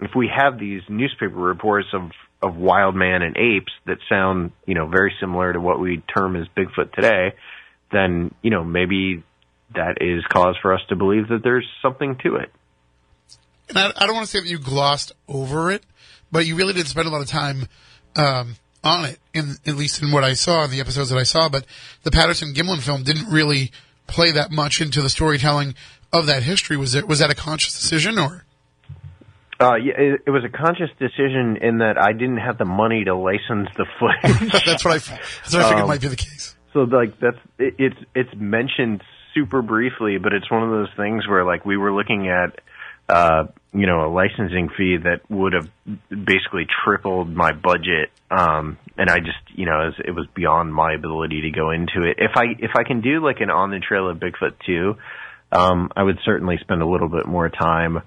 if 0.00 0.10
we 0.16 0.30
have 0.34 0.58
these 0.58 0.82
newspaper 0.88 1.34
reports 1.34 1.88
of 1.92 2.10
of 2.42 2.56
wild 2.56 2.94
man 2.94 3.22
and 3.22 3.36
apes 3.36 3.72
that 3.86 3.98
sound, 4.08 4.52
you 4.66 4.74
know, 4.74 4.86
very 4.86 5.14
similar 5.20 5.52
to 5.52 5.60
what 5.60 5.78
we 5.78 6.02
term 6.12 6.36
as 6.36 6.46
Bigfoot 6.56 6.92
today, 6.92 7.34
then, 7.92 8.34
you 8.42 8.50
know, 8.50 8.64
maybe 8.64 9.22
that 9.74 9.98
is 10.00 10.24
cause 10.28 10.56
for 10.60 10.74
us 10.74 10.80
to 10.88 10.96
believe 10.96 11.28
that 11.28 11.42
there's 11.42 11.66
something 11.80 12.16
to 12.24 12.36
it. 12.36 12.52
And 13.68 13.78
I, 13.78 13.92
I 13.96 14.06
don't 14.06 14.14
want 14.14 14.26
to 14.26 14.30
say 14.30 14.40
that 14.40 14.48
you 14.48 14.58
glossed 14.58 15.12
over 15.28 15.70
it, 15.70 15.84
but 16.30 16.46
you 16.46 16.56
really 16.56 16.72
did 16.72 16.88
spend 16.88 17.06
a 17.06 17.10
lot 17.10 17.22
of 17.22 17.28
time 17.28 17.68
um, 18.16 18.56
on 18.82 19.04
it, 19.04 19.18
in, 19.32 19.56
at 19.66 19.76
least 19.76 20.02
in 20.02 20.10
what 20.10 20.24
I 20.24 20.34
saw 20.34 20.64
in 20.64 20.70
the 20.70 20.80
episodes 20.80 21.10
that 21.10 21.18
I 21.18 21.22
saw. 21.22 21.48
But 21.48 21.64
the 22.02 22.10
Patterson 22.10 22.52
Gimlin 22.54 22.80
film 22.80 23.02
didn't 23.04 23.30
really 23.30 23.70
play 24.06 24.32
that 24.32 24.50
much 24.50 24.80
into 24.80 25.00
the 25.00 25.08
storytelling 25.08 25.74
of 26.12 26.26
that 26.26 26.42
history. 26.42 26.76
Was 26.76 26.94
it 26.94 27.06
was 27.06 27.20
that 27.20 27.30
a 27.30 27.34
conscious 27.34 27.72
decision 27.72 28.18
or? 28.18 28.44
Uh, 29.62 29.76
yeah, 29.76 29.92
it, 29.96 30.22
it, 30.26 30.30
was 30.30 30.44
a 30.44 30.48
conscious 30.48 30.90
decision 30.98 31.58
in 31.60 31.78
that 31.78 31.96
I 31.96 32.12
didn't 32.12 32.38
have 32.38 32.58
the 32.58 32.64
money 32.64 33.04
to 33.04 33.14
license 33.14 33.68
the 33.76 33.86
footage. 33.98 34.52
that's 34.66 34.84
what 34.84 34.94
I. 34.94 34.98
That's 34.98 35.54
what 35.54 35.62
I 35.62 35.68
figured 35.68 35.82
um, 35.82 35.88
might 35.88 36.00
be 36.00 36.08
the 36.08 36.16
case. 36.16 36.56
So 36.72 36.80
like 36.80 37.18
that's 37.20 37.38
it, 37.58 37.74
it's 37.78 37.96
it's 38.14 38.34
mentioned 38.34 39.02
super 39.34 39.62
briefly, 39.62 40.18
but 40.18 40.32
it's 40.32 40.50
one 40.50 40.62
of 40.62 40.70
those 40.70 40.88
things 40.96 41.26
where 41.28 41.44
like 41.44 41.64
we 41.64 41.76
were 41.76 41.92
looking 41.92 42.28
at, 42.28 42.60
uh, 43.08 43.44
you 43.72 43.86
know, 43.86 44.06
a 44.06 44.10
licensing 44.10 44.68
fee 44.76 44.96
that 45.04 45.20
would 45.30 45.52
have 45.52 45.68
basically 46.08 46.66
tripled 46.84 47.28
my 47.28 47.52
budget, 47.52 48.10
um, 48.30 48.78
and 48.96 49.10
I 49.10 49.18
just 49.18 49.38
you 49.54 49.66
know 49.66 49.82
it 49.82 49.86
was, 49.86 49.94
it 50.06 50.10
was 50.10 50.26
beyond 50.34 50.74
my 50.74 50.94
ability 50.94 51.42
to 51.42 51.50
go 51.50 51.70
into 51.70 52.02
it. 52.02 52.16
If 52.18 52.32
I 52.36 52.44
if 52.58 52.72
I 52.76 52.84
can 52.84 53.00
do 53.00 53.24
like 53.24 53.40
an 53.40 53.50
on 53.50 53.70
the 53.70 53.78
trail 53.80 54.08
of 54.08 54.18
Bigfoot 54.18 54.54
two, 54.66 54.96
um, 55.52 55.90
I 55.94 56.02
would 56.02 56.18
certainly 56.24 56.56
spend 56.60 56.82
a 56.82 56.86
little 56.86 57.08
bit 57.08 57.26
more 57.26 57.48
time 57.48 58.02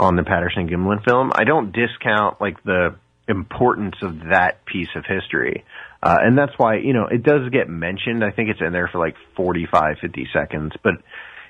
on 0.00 0.16
the 0.16 0.24
Patterson 0.24 0.68
Gimlin 0.68 1.04
film. 1.04 1.30
I 1.34 1.44
don't 1.44 1.72
discount 1.72 2.40
like 2.40 2.62
the 2.64 2.96
importance 3.28 3.96
of 4.02 4.18
that 4.30 4.64
piece 4.64 4.88
of 4.96 5.04
history. 5.06 5.64
Uh, 6.02 6.16
and 6.20 6.36
that's 6.36 6.52
why, 6.56 6.76
you 6.76 6.94
know, 6.94 7.06
it 7.06 7.22
does 7.22 7.50
get 7.50 7.68
mentioned. 7.68 8.24
I 8.24 8.30
think 8.30 8.48
it's 8.48 8.60
in 8.60 8.72
there 8.72 8.88
for 8.90 8.98
like 8.98 9.14
45, 9.36 9.98
50 10.00 10.28
seconds. 10.32 10.72
But, 10.82 10.94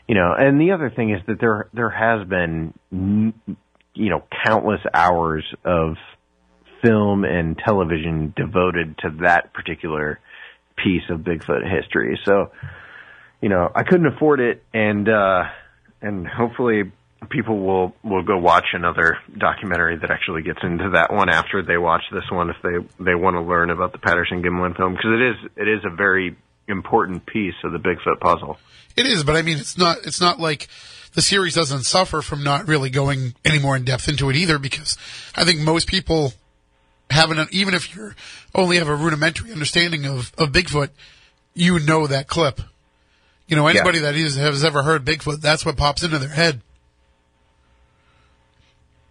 you 0.09 0.17
know, 0.17 0.35
and 0.37 0.61
the 0.61 0.73
other 0.73 0.91
thing 0.91 1.11
is 1.11 1.21
that 1.29 1.41
there, 1.41 1.69
there 1.73 1.91
has 1.91 2.27
been, 2.27 2.75
you 2.91 4.11
know, 4.11 4.25
countless 4.45 4.81
hours 4.93 5.45
of 5.65 5.95
film 6.83 7.25
and 7.25 7.57
television 7.57 8.35
devoted 8.37 8.99
to 8.99 9.11
that 9.23 9.53
particular 9.53 10.19
piece 10.77 11.09
of 11.09 11.21
Bigfoot 11.21 11.63
history. 11.71 12.19
So, 12.25 12.51
you 13.41 13.49
know, 13.49 13.71
I 13.73 13.85
couldn't 13.85 14.07
afford 14.07 14.41
it 14.41 14.65
and, 14.75 15.09
uh, 15.09 15.45
and 16.03 16.27
hopefully 16.27 16.91
people 17.29 17.59
will 17.59 17.95
will 18.03 18.23
go 18.23 18.39
watch 18.39 18.67
another 18.73 19.19
documentary 19.37 19.99
that 19.99 20.11
actually 20.11 20.43
gets 20.43 20.61
into 20.63 20.91
that 20.91 21.13
one 21.13 21.29
after 21.29 21.63
they 21.63 21.77
watch 21.77 22.03
this 22.13 22.25
one 22.31 22.51
if 22.51 22.57
they 22.63 23.05
they 23.05 23.15
want 23.15 23.35
to 23.35 23.43
learn 23.43 23.71
about 23.71 23.93
the 23.93 23.99
Patterson 23.99 24.43
Gimlin 24.43 24.77
film 24.77 24.93
because 24.93 25.11
it 25.13 25.23
is 25.23 25.51
it 25.57 25.69
is 25.69 25.85
a 25.85 25.95
very 25.95 26.37
important 26.67 27.27
piece 27.27 27.55
of 27.65 27.73
the 27.73 27.79
Bigfoot 27.79 28.21
puzzle. 28.21 28.59
It 28.97 29.07
is, 29.07 29.23
but 29.25 29.37
I 29.37 29.43
mean 29.43 29.59
it's 29.59 29.77
not 29.77 29.99
it's 30.05 30.21
not 30.21 30.41
like 30.41 30.69
the 31.15 31.23
series 31.23 31.55
doesn't 31.55 31.83
suffer 31.83 32.23
from 32.23 32.43
not 32.43 32.69
really 32.69 32.89
going 32.89 33.35
any 33.45 33.59
more 33.59 33.77
in 33.77 33.85
depth 33.85 34.09
into 34.09 34.31
it 34.31 34.37
either 34.37 34.59
because 34.59 34.97
I 35.37 35.45
think 35.45 35.61
most 35.61 35.89
people 35.89 36.33
have 37.11 37.31
an 37.31 37.47
even 37.51 37.75
if 37.75 37.95
you 37.95 38.13
only 38.55 38.79
have 38.79 38.89
a 38.89 38.95
rudimentary 38.95 39.53
understanding 39.53 40.07
of 40.07 40.33
of 40.39 40.53
Bigfoot, 40.53 40.89
you 41.55 41.81
know 41.81 42.07
that 42.07 42.29
clip. 42.29 42.61
You 43.47 43.57
know, 43.57 43.67
anybody 43.67 43.99
yeah. 43.99 44.05
that 44.05 44.15
is, 44.15 44.37
has 44.37 44.65
ever 44.65 44.85
heard 44.85 45.05
Bigfoot, 45.05 45.41
that's 45.41 45.67
what 45.67 45.77
pops 45.77 46.05
into 46.05 46.21
their 46.21 46.29
head. 46.29 46.61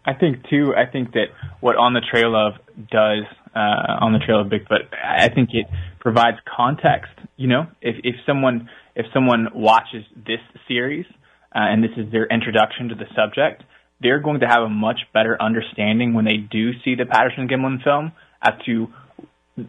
I 0.05 0.13
think 0.13 0.47
too. 0.49 0.73
I 0.75 0.89
think 0.89 1.13
that 1.13 1.27
what 1.59 1.75
On 1.75 1.93
the 1.93 2.01
Trail 2.01 2.35
of 2.35 2.53
does 2.89 3.23
uh, 3.55 4.05
on 4.05 4.13
the 4.13 4.19
Trail 4.19 4.41
of 4.41 4.47
Bigfoot, 4.47 4.93
I 4.93 5.29
think 5.29 5.49
it 5.53 5.65
provides 5.99 6.37
context. 6.45 7.11
You 7.37 7.47
know, 7.47 7.67
if 7.81 7.95
if 8.03 8.15
someone 8.25 8.69
if 8.95 9.05
someone 9.13 9.49
watches 9.53 10.03
this 10.15 10.39
series 10.67 11.05
uh, 11.55 11.59
and 11.59 11.83
this 11.83 11.91
is 11.97 12.11
their 12.11 12.25
introduction 12.25 12.89
to 12.89 12.95
the 12.95 13.05
subject, 13.15 13.63
they're 14.01 14.19
going 14.19 14.39
to 14.39 14.47
have 14.47 14.63
a 14.63 14.69
much 14.69 14.99
better 15.13 15.37
understanding 15.41 16.13
when 16.13 16.25
they 16.25 16.37
do 16.37 16.71
see 16.83 16.95
the 16.95 17.05
Patterson 17.05 17.47
Gimlin 17.47 17.83
film 17.83 18.11
as 18.41 18.53
to 18.65 18.87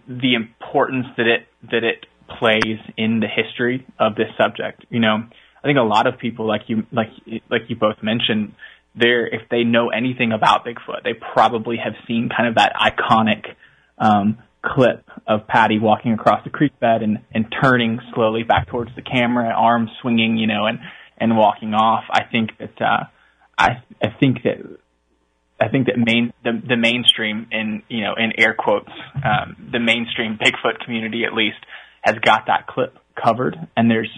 the 0.08 0.34
importance 0.34 1.06
that 1.16 1.26
it 1.26 1.46
that 1.70 1.84
it 1.84 2.06
plays 2.38 2.78
in 2.96 3.20
the 3.20 3.26
history 3.26 3.86
of 3.98 4.14
this 4.14 4.28
subject. 4.40 4.84
You 4.88 5.00
know, 5.00 5.24
I 5.62 5.66
think 5.66 5.78
a 5.78 5.82
lot 5.82 6.06
of 6.06 6.18
people, 6.18 6.46
like 6.46 6.62
you, 6.68 6.86
like 6.92 7.10
like 7.50 7.62
you 7.68 7.76
both 7.76 8.02
mentioned, 8.02 8.54
there 9.00 9.26
if 9.26 9.48
they 9.50 9.64
know 9.64 9.88
anything 9.88 10.32
about 10.32 10.64
Bigfoot, 10.64 11.02
they 11.04 11.14
probably 11.14 11.76
have 11.82 11.94
seen 12.06 12.28
kind 12.34 12.48
of 12.48 12.54
that 12.56 12.74
iconic 12.74 13.54
um, 13.98 14.38
clip 14.62 15.04
of 15.26 15.46
Patty 15.46 15.78
walking 15.78 16.12
across 16.12 16.44
the 16.44 16.50
creek 16.50 16.78
bed 16.80 17.02
and 17.02 17.18
and 17.32 17.46
turning 17.62 17.98
slowly 18.14 18.42
back 18.42 18.68
towards 18.68 18.94
the 18.94 19.02
camera, 19.02 19.48
arms 19.48 19.90
swinging, 20.00 20.36
you 20.36 20.46
know, 20.46 20.66
and 20.66 20.78
and 21.18 21.36
walking 21.36 21.74
off. 21.74 22.04
I 22.10 22.24
think 22.24 22.50
that 22.58 22.80
uh, 22.80 23.04
I 23.58 23.82
I 24.02 24.08
think 24.18 24.42
that 24.44 24.78
I 25.60 25.68
think 25.68 25.86
that 25.86 25.98
main 25.98 26.32
the, 26.42 26.60
the 26.66 26.76
mainstream 26.76 27.48
in 27.50 27.82
you 27.88 28.02
know 28.02 28.14
in 28.16 28.32
air 28.38 28.54
quotes 28.58 28.90
um, 29.24 29.70
the 29.72 29.80
mainstream 29.80 30.38
Bigfoot 30.38 30.84
community 30.84 31.24
at 31.24 31.34
least 31.34 31.58
has 32.02 32.16
got 32.16 32.46
that 32.46 32.66
clip 32.66 32.96
covered, 33.22 33.56
and 33.76 33.90
there's 33.90 34.10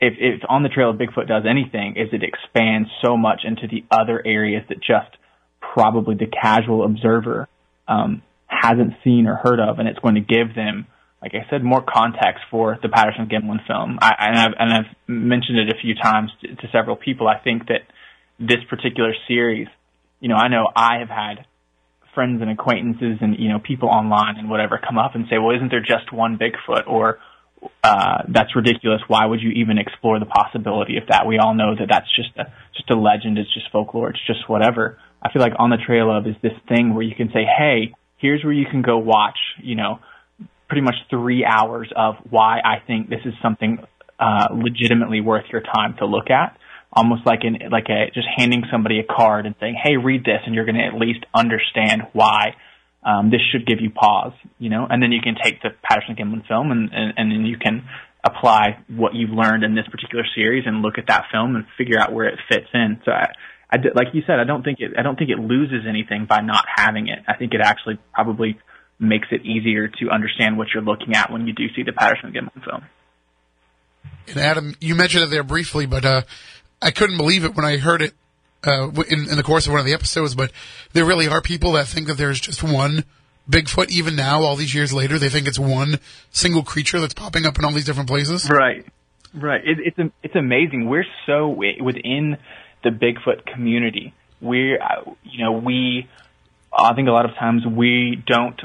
if, 0.00 0.14
if 0.18 0.40
on 0.48 0.62
the 0.62 0.68
trail 0.68 0.90
of 0.90 0.96
Bigfoot 0.96 1.28
does 1.28 1.44
anything, 1.48 1.96
is 1.96 2.08
it 2.12 2.22
expands 2.22 2.88
so 3.02 3.16
much 3.16 3.40
into 3.44 3.66
the 3.68 3.84
other 3.90 4.22
areas 4.24 4.64
that 4.68 4.78
just 4.78 5.16
probably 5.60 6.14
the 6.14 6.26
casual 6.26 6.84
observer 6.84 7.48
um, 7.86 8.22
hasn't 8.46 8.94
seen 9.04 9.26
or 9.26 9.36
heard 9.36 9.60
of, 9.60 9.78
and 9.78 9.88
it's 9.88 9.98
going 9.98 10.14
to 10.14 10.20
give 10.20 10.54
them, 10.54 10.86
like 11.22 11.32
I 11.34 11.48
said, 11.50 11.62
more 11.62 11.82
context 11.86 12.44
for 12.50 12.78
the 12.82 12.88
Patterson 12.88 13.28
Gimlin 13.28 13.66
film. 13.66 13.98
I, 14.00 14.14
and, 14.18 14.38
I've, 14.38 14.52
and 14.58 14.72
I've 14.72 14.96
mentioned 15.06 15.58
it 15.58 15.68
a 15.68 15.78
few 15.80 15.94
times 15.94 16.30
to, 16.40 16.56
to 16.56 16.68
several 16.72 16.96
people. 16.96 17.28
I 17.28 17.38
think 17.38 17.68
that 17.68 17.82
this 18.38 18.64
particular 18.68 19.12
series, 19.28 19.68
you 20.18 20.28
know, 20.28 20.36
I 20.36 20.48
know 20.48 20.66
I 20.74 21.00
have 21.00 21.10
had 21.10 21.46
friends 22.14 22.40
and 22.42 22.50
acquaintances 22.50 23.18
and 23.20 23.38
you 23.38 23.48
know 23.48 23.60
people 23.60 23.88
online 23.88 24.36
and 24.36 24.50
whatever 24.50 24.80
come 24.84 24.98
up 24.98 25.14
and 25.14 25.26
say, 25.30 25.38
well, 25.38 25.54
isn't 25.54 25.70
there 25.70 25.80
just 25.80 26.12
one 26.12 26.38
Bigfoot 26.38 26.88
or 26.88 27.18
uh, 27.82 28.22
that's 28.28 28.54
ridiculous. 28.56 29.00
Why 29.08 29.26
would 29.26 29.40
you 29.40 29.50
even 29.50 29.78
explore 29.78 30.18
the 30.18 30.26
possibility 30.26 30.96
of 30.96 31.04
that? 31.08 31.26
We 31.26 31.38
all 31.38 31.54
know 31.54 31.74
that 31.74 31.88
that's 31.88 32.08
just 32.14 32.30
a 32.36 32.52
just 32.74 32.90
a 32.90 32.94
legend. 32.94 33.38
It's 33.38 33.52
just 33.52 33.70
folklore. 33.70 34.10
It's 34.10 34.26
just 34.26 34.48
whatever. 34.48 34.98
I 35.22 35.32
feel 35.32 35.42
like 35.42 35.52
on 35.58 35.70
the 35.70 35.76
trail 35.76 36.10
of 36.10 36.26
is 36.26 36.36
this 36.42 36.52
thing 36.68 36.94
where 36.94 37.02
you 37.02 37.14
can 37.14 37.28
say, 37.28 37.44
hey, 37.44 37.92
here's 38.16 38.42
where 38.42 38.52
you 38.52 38.66
can 38.70 38.82
go 38.82 38.98
watch. 38.98 39.38
You 39.62 39.76
know, 39.76 40.00
pretty 40.68 40.82
much 40.82 40.96
three 41.10 41.44
hours 41.44 41.90
of 41.94 42.16
why 42.28 42.60
I 42.64 42.82
think 42.86 43.08
this 43.08 43.20
is 43.24 43.34
something 43.42 43.78
uh, 44.18 44.48
legitimately 44.52 45.20
worth 45.20 45.44
your 45.50 45.62
time 45.62 45.96
to 45.98 46.06
look 46.06 46.30
at 46.30 46.56
almost 46.92 47.24
like 47.24 47.44
in, 47.44 47.70
like 47.70 47.88
a 47.88 48.10
just 48.12 48.26
handing 48.36 48.64
somebody 48.70 48.98
a 48.98 49.04
card 49.04 49.46
and 49.46 49.54
saying, 49.60 49.76
"Hey, 49.82 49.96
read 49.96 50.24
this," 50.24 50.40
and 50.44 50.54
you're 50.54 50.64
going 50.64 50.76
to 50.76 50.84
at 50.84 50.94
least 50.94 51.24
understand 51.34 52.02
why 52.12 52.56
um, 53.02 53.30
this 53.30 53.40
should 53.50 53.66
give 53.66 53.80
you 53.80 53.90
pause, 53.90 54.32
you 54.58 54.68
know. 54.68 54.86
And 54.88 55.02
then 55.02 55.12
you 55.12 55.20
can 55.22 55.36
take 55.42 55.62
the 55.62 55.70
Patterson 55.82 56.16
Gimlin 56.16 56.46
film 56.46 56.70
and, 56.70 56.90
and 56.92 57.14
and 57.16 57.32
then 57.32 57.46
you 57.46 57.56
can 57.56 57.88
apply 58.24 58.78
what 58.88 59.14
you've 59.14 59.30
learned 59.30 59.64
in 59.64 59.74
this 59.74 59.86
particular 59.90 60.24
series 60.34 60.64
and 60.66 60.82
look 60.82 60.98
at 60.98 61.06
that 61.08 61.24
film 61.32 61.56
and 61.56 61.64
figure 61.78 61.98
out 61.98 62.12
where 62.12 62.28
it 62.28 62.38
fits 62.48 62.66
in. 62.74 63.00
So 63.04 63.12
I, 63.12 63.28
I 63.72 63.76
like 63.94 64.08
you 64.12 64.22
said, 64.26 64.38
I 64.38 64.44
don't 64.44 64.62
think 64.62 64.80
it 64.80 64.92
I 64.98 65.02
don't 65.02 65.16
think 65.16 65.30
it 65.30 65.38
loses 65.38 65.86
anything 65.88 66.26
by 66.28 66.40
not 66.40 66.64
having 66.74 67.08
it. 67.08 67.20
I 67.26 67.36
think 67.36 67.54
it 67.54 67.60
actually 67.62 67.98
probably 68.12 68.58
makes 68.98 69.28
it 69.30 69.46
easier 69.46 69.88
to 69.88 70.10
understand 70.10 70.58
what 70.58 70.68
you're 70.74 70.82
looking 70.82 71.14
at 71.14 71.32
when 71.32 71.46
you 71.46 71.54
do 71.54 71.64
see 71.74 71.82
the 71.82 71.92
Patterson 71.92 72.32
Gimlin 72.32 72.62
film. 72.64 72.82
And 74.28 74.36
Adam, 74.36 74.74
you 74.80 74.94
mentioned 74.94 75.24
it 75.24 75.30
there 75.30 75.42
briefly, 75.42 75.86
but 75.86 76.04
uh, 76.04 76.22
I 76.82 76.90
couldn't 76.90 77.16
believe 77.16 77.44
it 77.44 77.54
when 77.54 77.64
I 77.64 77.78
heard 77.78 78.02
it 78.02 78.12
uh, 78.64 78.90
in, 79.08 79.28
in 79.28 79.36
the 79.36 79.42
course 79.42 79.66
of 79.66 79.72
one 79.72 79.80
of 79.80 79.86
the 79.86 79.92
episodes. 79.92 80.34
But 80.34 80.52
there 80.92 81.04
really 81.04 81.28
are 81.28 81.40
people 81.40 81.72
that 81.72 81.86
think 81.86 82.06
that 82.08 82.14
there's 82.14 82.40
just 82.40 82.62
one 82.62 83.04
Bigfoot. 83.48 83.90
Even 83.90 84.16
now, 84.16 84.42
all 84.42 84.56
these 84.56 84.74
years 84.74 84.92
later, 84.92 85.18
they 85.18 85.28
think 85.28 85.48
it's 85.48 85.58
one 85.58 85.98
single 86.30 86.62
creature 86.62 87.00
that's 87.00 87.14
popping 87.14 87.46
up 87.46 87.58
in 87.58 87.64
all 87.64 87.72
these 87.72 87.84
different 87.84 88.08
places. 88.08 88.48
Right, 88.48 88.86
right. 89.34 89.62
It, 89.64 89.78
it's 89.96 90.12
it's 90.22 90.36
amazing. 90.36 90.88
We're 90.88 91.06
so 91.26 91.48
within 91.48 92.36
the 92.84 92.90
Bigfoot 92.90 93.46
community. 93.52 94.14
We're 94.40 94.80
uh, 94.80 95.12
you 95.24 95.44
know 95.44 95.52
we. 95.52 96.08
I 96.72 96.94
think 96.94 97.08
a 97.08 97.12
lot 97.12 97.24
of 97.24 97.34
times 97.34 97.66
we 97.66 98.22
don't 98.24 98.60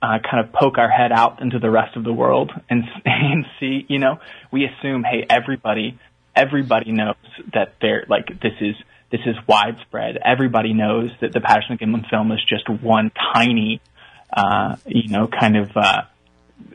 uh, 0.00 0.18
kind 0.28 0.46
of 0.46 0.52
poke 0.52 0.78
our 0.78 0.88
head 0.88 1.10
out 1.10 1.42
into 1.42 1.58
the 1.58 1.70
rest 1.70 1.96
of 1.96 2.04
the 2.04 2.12
world 2.12 2.52
and 2.68 2.84
and 3.04 3.46
see, 3.58 3.86
you 3.88 3.98
know, 3.98 4.18
we 4.50 4.66
assume, 4.66 5.04
hey, 5.04 5.24
everybody 5.28 5.98
everybody 6.34 6.92
knows 6.92 7.16
that 7.52 7.74
they're 7.80 8.04
like 8.08 8.26
this 8.40 8.54
is 8.60 8.74
this 9.12 9.20
is 9.26 9.36
widespread. 9.46 10.16
Everybody 10.24 10.72
knows 10.72 11.10
that 11.20 11.32
the 11.32 11.40
Patterson 11.40 11.76
Gimlin 11.76 12.08
film 12.08 12.32
is 12.32 12.40
just 12.48 12.68
one 12.68 13.12
tiny, 13.34 13.82
uh, 14.34 14.76
you 14.86 15.08
know, 15.08 15.28
kind 15.28 15.58
of 15.58 15.70
uh, 15.76 16.02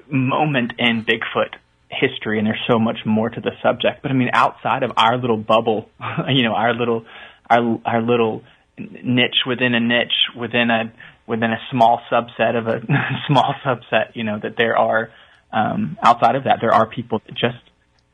moment 0.08 0.74
in 0.78 1.04
Bigfoot 1.04 1.56
history, 1.90 2.38
and 2.38 2.46
there's 2.46 2.64
so 2.70 2.78
much 2.78 3.00
more 3.06 3.30
to 3.30 3.42
the 3.42 3.52
subject. 3.64 4.04
But 4.04 4.12
I 4.12 4.14
mean, 4.14 4.30
outside 4.34 4.84
of 4.84 4.92
our 4.96 5.18
little 5.18 5.38
bubble, 5.38 5.90
you 6.30 6.44
know, 6.44 6.54
our 6.54 6.76
little 6.76 7.06
our 7.50 7.82
our 7.84 8.02
little 8.02 8.44
niche 8.78 9.44
within 9.48 9.74
a 9.74 9.80
niche 9.80 10.30
within 10.38 10.70
a 10.70 10.94
within 11.26 11.52
a 11.52 11.60
small 11.72 12.02
subset 12.12 12.56
of 12.56 12.68
a 12.68 12.82
small 13.28 13.56
subset, 13.66 14.16
you 14.16 14.24
know, 14.24 14.40
that 14.40 14.56
there 14.58 14.78
are 14.78 15.10
um, 15.52 15.98
outside 16.04 16.36
of 16.36 16.44
that, 16.44 16.60
there 16.62 16.74
are 16.74 16.88
people 16.88 17.20
that 17.26 17.34
just 17.34 17.58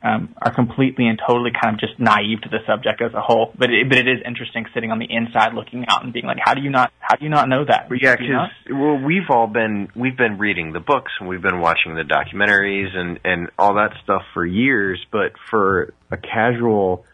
um, 0.04 0.34
are 0.40 0.52
completely 0.52 1.08
and 1.08 1.18
totally 1.18 1.50
kind 1.50 1.74
of 1.74 1.80
just 1.80 1.98
naive 1.98 2.42
to 2.42 2.50
the 2.50 2.58
subject 2.66 3.00
as 3.00 3.14
a 3.14 3.22
whole. 3.22 3.52
But 3.58 3.70
it, 3.70 3.88
but 3.88 3.96
it 3.96 4.06
is 4.06 4.18
interesting 4.24 4.66
sitting 4.74 4.92
on 4.92 4.98
the 4.98 5.06
inside 5.08 5.54
looking 5.54 5.86
out 5.88 6.04
and 6.04 6.12
being 6.12 6.26
like, 6.26 6.36
how 6.44 6.52
do 6.52 6.60
you 6.60 6.68
not 6.68 6.92
how 7.00 7.16
do 7.16 7.24
you 7.24 7.30
not 7.30 7.48
know 7.48 7.64
that? 7.64 7.88
Yeah, 7.90 8.16
because 8.16 8.50
well, 8.70 8.98
we've 9.02 9.30
all 9.30 9.46
been 9.46 9.88
we've 9.96 10.16
been 10.16 10.36
reading 10.38 10.74
the 10.74 10.80
books 10.80 11.10
and 11.18 11.28
we've 11.28 11.40
been 11.40 11.58
watching 11.58 11.94
the 11.94 12.02
documentaries 12.02 12.94
and 12.94 13.18
and 13.24 13.50
all 13.58 13.74
that 13.76 13.92
stuff 14.04 14.22
for 14.34 14.44
years. 14.44 15.00
But 15.10 15.32
for 15.50 15.94
a 16.10 16.18
casual, 16.18 17.06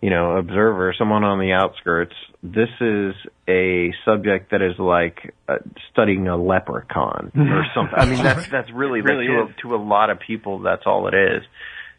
you 0.00 0.10
know, 0.10 0.36
observer, 0.36 0.94
someone 0.96 1.24
on 1.24 1.40
the 1.40 1.50
outskirts, 1.50 2.14
this 2.44 2.68
is 2.80 3.14
a 3.48 3.92
subject 4.04 4.52
that 4.52 4.62
is 4.62 4.78
like 4.78 5.34
uh, 5.48 5.56
studying 5.90 6.28
a 6.28 6.36
leprechaun 6.36 7.32
or 7.34 7.64
something. 7.74 7.98
I 7.98 8.06
mean, 8.06 8.22
that's 8.22 8.46
that's 8.46 8.70
really, 8.70 9.00
really 9.00 9.26
to, 9.26 9.48
a, 9.48 9.62
to 9.62 9.74
a 9.74 9.82
lot 9.82 10.10
of 10.10 10.20
people, 10.20 10.60
that's 10.60 10.82
all 10.86 11.08
it 11.08 11.14
is. 11.14 11.42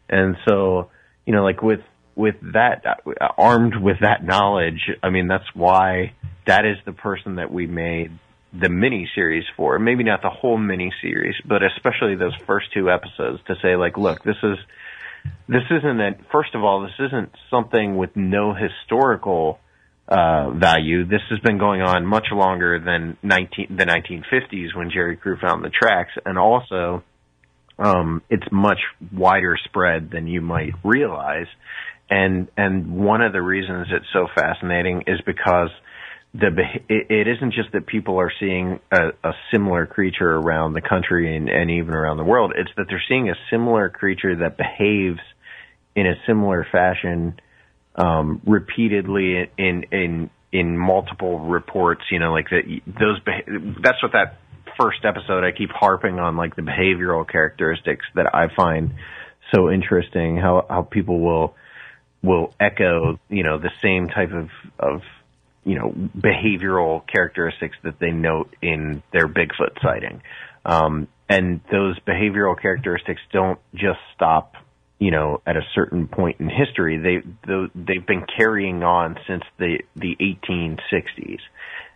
And 0.08 0.36
so, 0.46 0.90
you 1.26 1.32
know, 1.32 1.42
like 1.42 1.62
with 1.62 1.80
with 2.14 2.36
that 2.52 2.84
armed 3.36 3.76
with 3.76 3.98
that 4.00 4.24
knowledge, 4.24 4.90
I 5.02 5.10
mean, 5.10 5.28
that's 5.28 5.54
why 5.54 6.14
that 6.46 6.64
is 6.64 6.76
the 6.84 6.92
person 6.92 7.36
that 7.36 7.52
we 7.52 7.66
made 7.66 8.10
the 8.52 8.68
mini 8.68 9.08
series 9.14 9.44
for. 9.56 9.78
Maybe 9.78 10.04
not 10.04 10.22
the 10.22 10.30
whole 10.30 10.56
mini 10.56 10.92
series, 11.02 11.36
but 11.46 11.62
especially 11.62 12.16
those 12.16 12.34
first 12.46 12.72
two 12.72 12.90
episodes 12.90 13.40
to 13.46 13.54
say 13.62 13.76
like, 13.76 13.96
look, 13.96 14.22
this 14.24 14.36
is 14.42 14.58
this 15.48 15.64
isn't 15.70 16.00
a 16.00 16.16
first 16.32 16.54
of 16.54 16.64
all, 16.64 16.82
this 16.82 16.98
isn't 16.98 17.32
something 17.50 17.96
with 17.96 18.16
no 18.16 18.54
historical 18.54 19.58
uh, 20.08 20.50
value. 20.50 21.04
This 21.04 21.20
has 21.30 21.38
been 21.40 21.58
going 21.58 21.82
on 21.82 22.06
much 22.06 22.28
longer 22.32 22.80
than 22.80 23.16
19, 23.22 23.76
the 23.76 23.84
1950s 23.84 24.74
when 24.74 24.90
Jerry 24.90 25.16
Crew 25.16 25.36
found 25.38 25.62
the 25.62 25.70
tracks, 25.70 26.12
and 26.24 26.38
also 26.38 27.02
um, 27.78 28.22
it's 28.28 28.46
much 28.50 28.78
wider 29.12 29.56
spread 29.64 30.10
than 30.10 30.26
you 30.26 30.40
might 30.40 30.72
realize. 30.84 31.46
And, 32.10 32.48
and 32.56 32.90
one 32.96 33.20
of 33.22 33.32
the 33.32 33.42
reasons 33.42 33.88
it's 33.90 34.06
so 34.12 34.26
fascinating 34.34 35.04
is 35.06 35.20
because 35.24 35.70
the, 36.34 36.50
it, 36.88 37.28
isn't 37.28 37.52
just 37.52 37.72
that 37.72 37.86
people 37.86 38.18
are 38.18 38.32
seeing 38.40 38.80
a, 38.90 39.08
a 39.24 39.32
similar 39.52 39.86
creature 39.86 40.30
around 40.30 40.72
the 40.72 40.80
country 40.80 41.36
and, 41.36 41.48
and 41.48 41.70
even 41.70 41.94
around 41.94 42.16
the 42.16 42.24
world. 42.24 42.52
It's 42.56 42.70
that 42.76 42.86
they're 42.88 43.02
seeing 43.08 43.28
a 43.30 43.34
similar 43.50 43.88
creature 43.88 44.36
that 44.36 44.56
behaves 44.56 45.20
in 45.94 46.06
a 46.06 46.14
similar 46.26 46.66
fashion, 46.70 47.40
um, 47.94 48.40
repeatedly 48.46 49.50
in, 49.56 49.84
in, 49.90 50.30
in 50.52 50.78
multiple 50.78 51.40
reports, 51.40 52.02
you 52.10 52.18
know, 52.18 52.32
like 52.32 52.48
that, 52.50 52.62
those, 52.86 53.20
that's 53.82 54.02
what 54.02 54.12
that 54.12 54.38
first 54.80 55.04
episode, 55.04 55.44
I 55.44 55.52
keep 55.52 55.70
harping 55.70 56.18
on 56.18 56.36
like 56.36 56.56
the 56.56 56.62
behavioral 56.62 57.28
characteristics 57.28 58.06
that 58.14 58.34
I 58.34 58.48
find 58.54 58.94
so 59.54 59.70
interesting. 59.70 60.36
How 60.36 60.66
how 60.68 60.82
people 60.82 61.20
will 61.20 61.54
will 62.22 62.54
echo, 62.58 63.18
you 63.28 63.42
know, 63.42 63.58
the 63.58 63.70
same 63.82 64.08
type 64.08 64.32
of 64.32 64.50
of 64.78 65.02
you 65.68 65.74
know, 65.74 65.92
behavioral 66.16 67.06
characteristics 67.06 67.76
that 67.84 67.98
they 67.98 68.10
note 68.10 68.56
in 68.62 69.02
their 69.12 69.28
Bigfoot 69.28 69.80
sighting. 69.82 70.22
Um, 70.64 71.08
and 71.28 71.60
those 71.70 71.98
behavioral 72.00 72.60
characteristics 72.60 73.20
don't 73.32 73.58
just 73.74 73.98
stop, 74.14 74.54
you 74.98 75.10
know, 75.10 75.42
at 75.46 75.58
a 75.58 75.62
certain 75.74 76.08
point 76.08 76.40
in 76.40 76.48
history. 76.48 76.96
They 76.96 77.68
they've 77.74 78.06
been 78.06 78.24
carrying 78.34 78.82
on 78.82 79.18
since 79.26 79.42
the 79.58 79.80
the 79.94 80.16
1860s, 80.18 81.40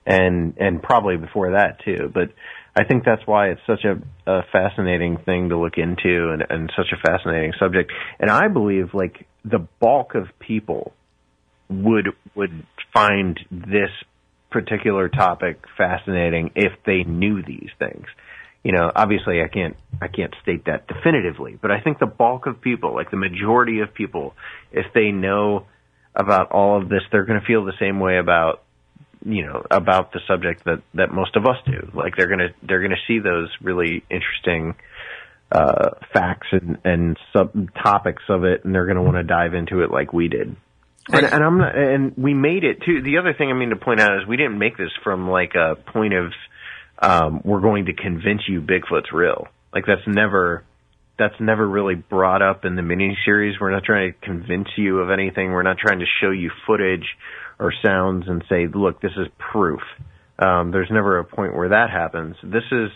and 0.05 0.55
and 0.59 0.83
probably 0.83 1.16
before 1.16 1.53
that 1.53 1.83
too. 1.83 2.11
But 2.12 2.35
I 2.74 2.84
think 2.84 3.04
that's 3.04 3.26
why 3.26 3.50
it's 3.50 3.60
such 3.66 3.84
a, 3.84 4.30
a 4.30 4.42
fascinating 4.50 5.18
thing 5.18 5.50
to 5.50 5.58
look 5.58 5.76
into 5.76 6.30
and, 6.32 6.42
and 6.48 6.72
such 6.76 6.92
a 6.92 6.96
fascinating 6.96 7.52
subject. 7.58 7.92
And 8.18 8.30
I 8.30 8.48
believe 8.48 8.94
like 8.94 9.26
the 9.44 9.66
bulk 9.80 10.14
of 10.14 10.26
people 10.38 10.92
would 11.68 12.08
would 12.34 12.66
find 12.94 13.38
this 13.50 13.90
particular 14.50 15.08
topic 15.08 15.62
fascinating 15.76 16.50
if 16.54 16.72
they 16.86 17.02
knew 17.02 17.42
these 17.42 17.70
things. 17.78 18.06
You 18.62 18.72
know, 18.72 18.90
obviously 18.94 19.42
I 19.42 19.48
can't 19.48 19.76
I 20.00 20.08
can't 20.08 20.34
state 20.42 20.64
that 20.66 20.86
definitively, 20.86 21.58
but 21.60 21.70
I 21.70 21.80
think 21.80 21.98
the 21.98 22.06
bulk 22.06 22.46
of 22.46 22.60
people, 22.60 22.94
like 22.94 23.10
the 23.10 23.16
majority 23.16 23.80
of 23.80 23.92
people, 23.92 24.34
if 24.70 24.86
they 24.94 25.10
know 25.10 25.66
about 26.14 26.52
all 26.52 26.80
of 26.80 26.88
this, 26.88 27.02
they're 27.10 27.24
going 27.24 27.40
to 27.40 27.46
feel 27.46 27.64
the 27.64 27.72
same 27.80 28.00
way 28.00 28.18
about 28.18 28.62
you 29.24 29.46
know 29.46 29.64
about 29.70 30.12
the 30.12 30.20
subject 30.26 30.64
that 30.64 30.82
that 30.94 31.12
most 31.12 31.36
of 31.36 31.46
us 31.46 31.56
do. 31.66 31.90
Like 31.94 32.16
they're 32.16 32.28
gonna 32.28 32.50
they're 32.66 32.82
gonna 32.82 33.00
see 33.06 33.18
those 33.18 33.50
really 33.60 34.04
interesting 34.10 34.74
uh, 35.50 35.90
facts 36.12 36.48
and 36.52 36.78
and 36.84 37.18
sub 37.32 37.52
topics 37.74 38.22
of 38.28 38.44
it, 38.44 38.64
and 38.64 38.74
they're 38.74 38.86
gonna 38.86 39.02
want 39.02 39.16
to 39.16 39.22
dive 39.22 39.54
into 39.54 39.82
it 39.82 39.90
like 39.90 40.12
we 40.12 40.28
did. 40.28 40.56
And, 41.10 41.26
and 41.26 41.42
I'm 41.42 41.58
not, 41.58 41.76
and 41.76 42.16
we 42.16 42.32
made 42.32 42.62
it 42.64 42.82
too. 42.82 43.02
The 43.02 43.18
other 43.18 43.34
thing 43.34 43.50
I 43.50 43.54
mean 43.54 43.70
to 43.70 43.76
point 43.76 44.00
out 44.00 44.20
is 44.20 44.26
we 44.26 44.36
didn't 44.36 44.58
make 44.58 44.76
this 44.76 44.92
from 45.02 45.28
like 45.28 45.54
a 45.54 45.74
point 45.74 46.14
of 46.14 46.32
um, 47.00 47.40
we're 47.44 47.60
going 47.60 47.86
to 47.86 47.92
convince 47.92 48.42
you 48.48 48.60
Bigfoot's 48.60 49.12
real. 49.12 49.48
Like 49.74 49.84
that's 49.86 50.06
never 50.06 50.64
that's 51.18 51.34
never 51.40 51.68
really 51.68 51.94
brought 51.94 52.40
up 52.40 52.64
in 52.64 52.76
the 52.76 52.82
miniseries. 52.82 53.60
We're 53.60 53.72
not 53.72 53.84
trying 53.84 54.12
to 54.12 54.26
convince 54.26 54.68
you 54.76 55.00
of 55.00 55.10
anything. 55.10 55.50
We're 55.50 55.62
not 55.62 55.78
trying 55.78 55.98
to 55.98 56.06
show 56.20 56.30
you 56.30 56.50
footage 56.66 57.06
or 57.62 57.72
sounds 57.84 58.26
and 58.28 58.44
say, 58.48 58.66
look, 58.66 59.00
this 59.00 59.12
is 59.16 59.28
proof. 59.52 59.80
Um, 60.38 60.70
there's 60.70 60.90
never 60.90 61.18
a 61.18 61.24
point 61.24 61.54
where 61.54 61.70
that 61.70 61.90
happens. 61.90 62.36
This 62.42 62.64
is 62.72 62.90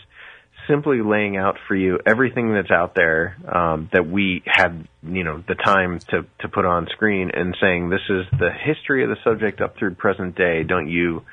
simply 0.67 1.01
laying 1.01 1.37
out 1.37 1.57
for 1.67 1.75
you 1.75 1.99
everything 2.05 2.53
that's 2.53 2.71
out 2.71 2.93
there 2.95 3.37
um, 3.47 3.89
that 3.93 4.07
we 4.07 4.43
had, 4.45 4.87
you 5.03 5.23
know, 5.23 5.43
the 5.47 5.55
time 5.55 5.99
to 6.09 6.25
to 6.39 6.49
put 6.49 6.65
on 6.65 6.87
screen, 6.91 7.31
and 7.33 7.55
saying 7.61 7.89
this 7.89 8.01
is 8.09 8.25
the 8.37 8.49
history 8.51 9.03
of 9.03 9.09
the 9.09 9.17
subject 9.23 9.61
up 9.61 9.77
through 9.77 9.95
present 9.95 10.35
day. 10.35 10.63
Don't 10.63 10.89
you? 10.89 11.23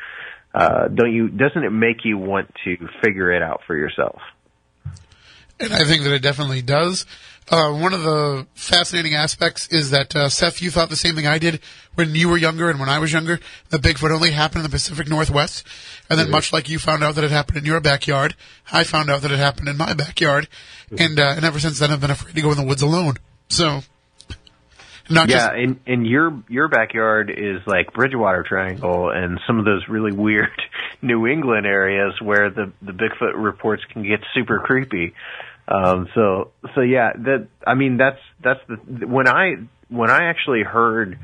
Uh, 0.55 0.89
don't 0.89 1.13
you? 1.13 1.29
Doesn't 1.29 1.65
it 1.65 1.71
make 1.71 2.05
you 2.05 2.17
want 2.17 2.55
to 2.65 2.77
figure 3.03 3.33
it 3.33 3.43
out 3.43 3.63
for 3.67 3.77
yourself? 3.77 4.21
And 5.59 5.73
I 5.73 5.85
think 5.85 6.03
that 6.03 6.13
it 6.13 6.23
definitely 6.23 6.63
does. 6.63 7.07
Uh, 7.51 7.73
one 7.73 7.93
of 7.93 8.03
the 8.03 8.47
fascinating 8.55 9.15
aspects 9.15 9.69
is 9.69 9.91
that 9.91 10.17
uh, 10.17 10.31
Seth, 10.31 10.63
you 10.63 10.71
thought 10.71 10.89
the 10.89 10.97
same 10.97 11.15
thing 11.15 11.27
I 11.27 11.39
did 11.39 11.61
when 11.95 12.15
you 12.15 12.31
were 12.31 12.39
younger 12.39 12.71
and 12.71 12.81
when 12.81 12.89
I 12.89 12.99
was 12.99 13.13
younger. 13.13 13.39
The 13.69 13.77
Bigfoot 13.77 14.11
only 14.11 14.31
happened 14.31 14.65
in 14.65 14.71
the 14.71 14.75
Pacific 14.75 15.09
Northwest, 15.09 15.67
and 16.09 16.19
then 16.19 16.27
mm-hmm. 16.27 16.33
much 16.33 16.55
like 16.55 16.71
you 16.71 16.79
found 16.79 17.05
out 17.05 17.17
that 17.17 17.25
it 17.25 17.31
happened 17.31 17.59
in 17.59 17.67
your 17.67 17.81
backyard, 17.81 18.35
I 18.73 18.85
found 18.85 19.11
out 19.11 19.23
that 19.23 19.31
it 19.31 19.39
happened 19.39 19.69
in 19.69 19.77
my 19.77 19.93
backyard, 19.93 20.49
mm-hmm. 20.87 21.03
and 21.03 21.21
uh, 21.21 21.35
and 21.37 21.45
ever 21.45 21.61
since 21.61 21.79
then 21.79 21.91
I've 21.91 22.01
been 22.01 22.11
afraid 22.11 22.35
to 22.35 22.41
go 22.41 22.51
in 22.51 22.57
the 22.57 22.65
woods 22.65 22.81
alone. 22.81 23.17
So, 23.49 23.83
not 25.11 25.29
yeah, 25.29 25.37
just- 25.37 25.53
and 25.55 25.81
and 25.87 26.07
your 26.07 26.43
your 26.49 26.69
backyard 26.69 27.31
is 27.31 27.61
like 27.67 27.93
Bridgewater 27.93 28.43
Triangle 28.43 29.11
and 29.11 29.39
some 29.47 29.59
of 29.59 29.67
those 29.67 29.87
really 29.87 30.13
weird 30.13 30.49
New 31.03 31.27
England 31.27 31.67
areas 31.67 32.19
where 32.23 32.49
the 32.49 32.73
the 32.81 32.93
Bigfoot 32.93 33.35
reports 33.35 33.85
can 33.93 34.03
get 34.03 34.21
super 34.33 34.61
creepy. 34.61 35.13
Um, 35.67 36.09
so, 36.15 36.51
so 36.75 36.81
yeah, 36.83 37.13
that, 37.15 37.49
I 37.67 37.75
mean, 37.75 37.97
that's, 37.97 38.21
that's 38.43 38.61
the, 38.69 39.07
when 39.07 39.29
I, 39.29 39.55
when 39.89 40.11
I 40.11 40.29
actually 40.29 40.63
heard 40.63 41.19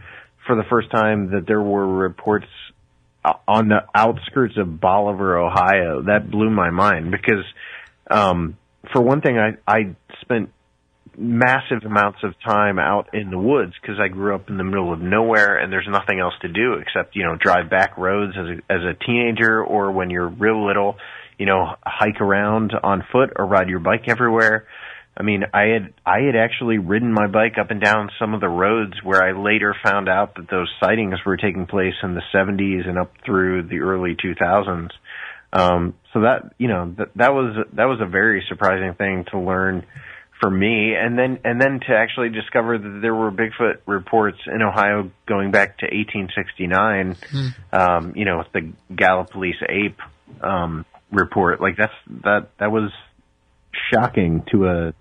for 0.47 0.57
the 0.57 0.64
first 0.70 0.91
time 0.91 1.32
that 1.32 1.47
there 1.47 1.61
were 1.61 1.86
reports 1.86 2.47
on 3.47 3.68
the 3.68 3.80
outskirts 3.95 4.55
of 4.57 4.80
Bolivar, 4.80 5.38
Ohio, 5.38 6.03
that 6.03 6.30
blew 6.30 6.51
my 6.51 6.70
mind 6.70 7.11
because, 7.11 7.45
um, 8.11 8.57
for 8.93 9.03
one 9.03 9.20
thing, 9.20 9.38
I, 9.38 9.59
I 9.70 9.95
spent 10.22 10.51
massive 11.18 11.84
amounts 11.84 12.20
of 12.22 12.34
time 12.41 12.78
out 12.78 13.14
in 13.14 13.30
the 13.30 13.38
woods 13.38 13.74
because 13.80 13.97
I 14.01 14.09
grew 14.09 14.34
up 14.34 14.49
in 14.49 14.57
the 14.57 14.64
middle 14.64 14.93
of 14.93 15.01
nowhere 15.01 15.59
and 15.59 15.70
there's 15.70 15.88
nothing 15.88 16.18
else 16.18 16.34
to 16.41 16.49
do 16.49 16.74
except, 16.74 17.14
you 17.14 17.24
know, 17.24 17.36
drive 17.36 17.68
back 17.68 17.99
roads 17.99 18.34
as 18.38 18.47
a, 18.47 18.72
as 18.72 18.80
a 18.82 19.05
teenager 19.05 19.62
or 19.62 19.93
when 19.93 20.09
you're 20.09 20.28
real 20.28 20.66
little 20.66 20.97
you 21.41 21.47
know, 21.47 21.74
hike 21.82 22.20
around 22.20 22.74
on 22.82 23.03
foot 23.11 23.30
or 23.34 23.47
ride 23.47 23.70
your 23.70 23.78
bike 23.78 24.05
everywhere. 24.09 24.66
I 25.16 25.22
mean, 25.22 25.45
I 25.55 25.62
had 25.72 25.95
I 26.05 26.20
had 26.26 26.36
actually 26.36 26.76
ridden 26.76 27.14
my 27.14 27.28
bike 27.28 27.55
up 27.59 27.70
and 27.70 27.80
down 27.80 28.11
some 28.18 28.34
of 28.34 28.43
the 28.43 28.49
roads 28.49 28.93
where 29.03 29.22
I 29.24 29.32
later 29.32 29.74
found 29.82 30.07
out 30.07 30.34
that 30.34 30.51
those 30.51 30.68
sightings 30.78 31.16
were 31.24 31.38
taking 31.38 31.66
place 31.66 31.95
in 32.03 32.14
the 32.14 32.20
70s 32.34 32.86
and 32.86 32.99
up 32.99 33.12
through 33.24 33.68
the 33.68 33.78
early 33.78 34.16
2000s. 34.16 34.91
Um, 35.53 35.95
so 36.12 36.20
that 36.20 36.53
you 36.59 36.68
know 36.68 36.95
that 36.99 37.09
that 37.16 37.32
was 37.32 37.57
that 37.72 37.86
was 37.86 38.01
a 38.03 38.07
very 38.07 38.45
surprising 38.47 38.95
thing 38.95 39.24
to 39.30 39.38
learn 39.38 39.86
for 40.43 40.51
me, 40.51 40.95
and 40.95 41.18
then 41.18 41.38
and 41.43 41.59
then 41.59 41.80
to 41.88 41.97
actually 41.97 42.28
discover 42.28 42.76
that 42.76 42.99
there 43.01 43.14
were 43.14 43.32
Bigfoot 43.32 43.78
reports 43.86 44.38
in 44.47 44.61
Ohio 44.61 45.11
going 45.26 45.53
back 45.53 45.78
to 45.78 45.86
1869. 45.86 47.16
Mm. 47.32 47.55
Um, 47.72 48.12
you 48.14 48.26
know, 48.26 48.38
with 48.38 48.53
the 48.53 48.72
Gallipolis 48.95 49.57
ape 49.66 50.01
um, 50.43 50.84
report. 51.11 51.61
Like 51.61 51.76
that's 51.76 51.92
that 52.24 52.50
that 52.58 52.70
was 52.70 52.90
shocking 53.92 54.44
to 54.52 54.66
a 54.66 54.94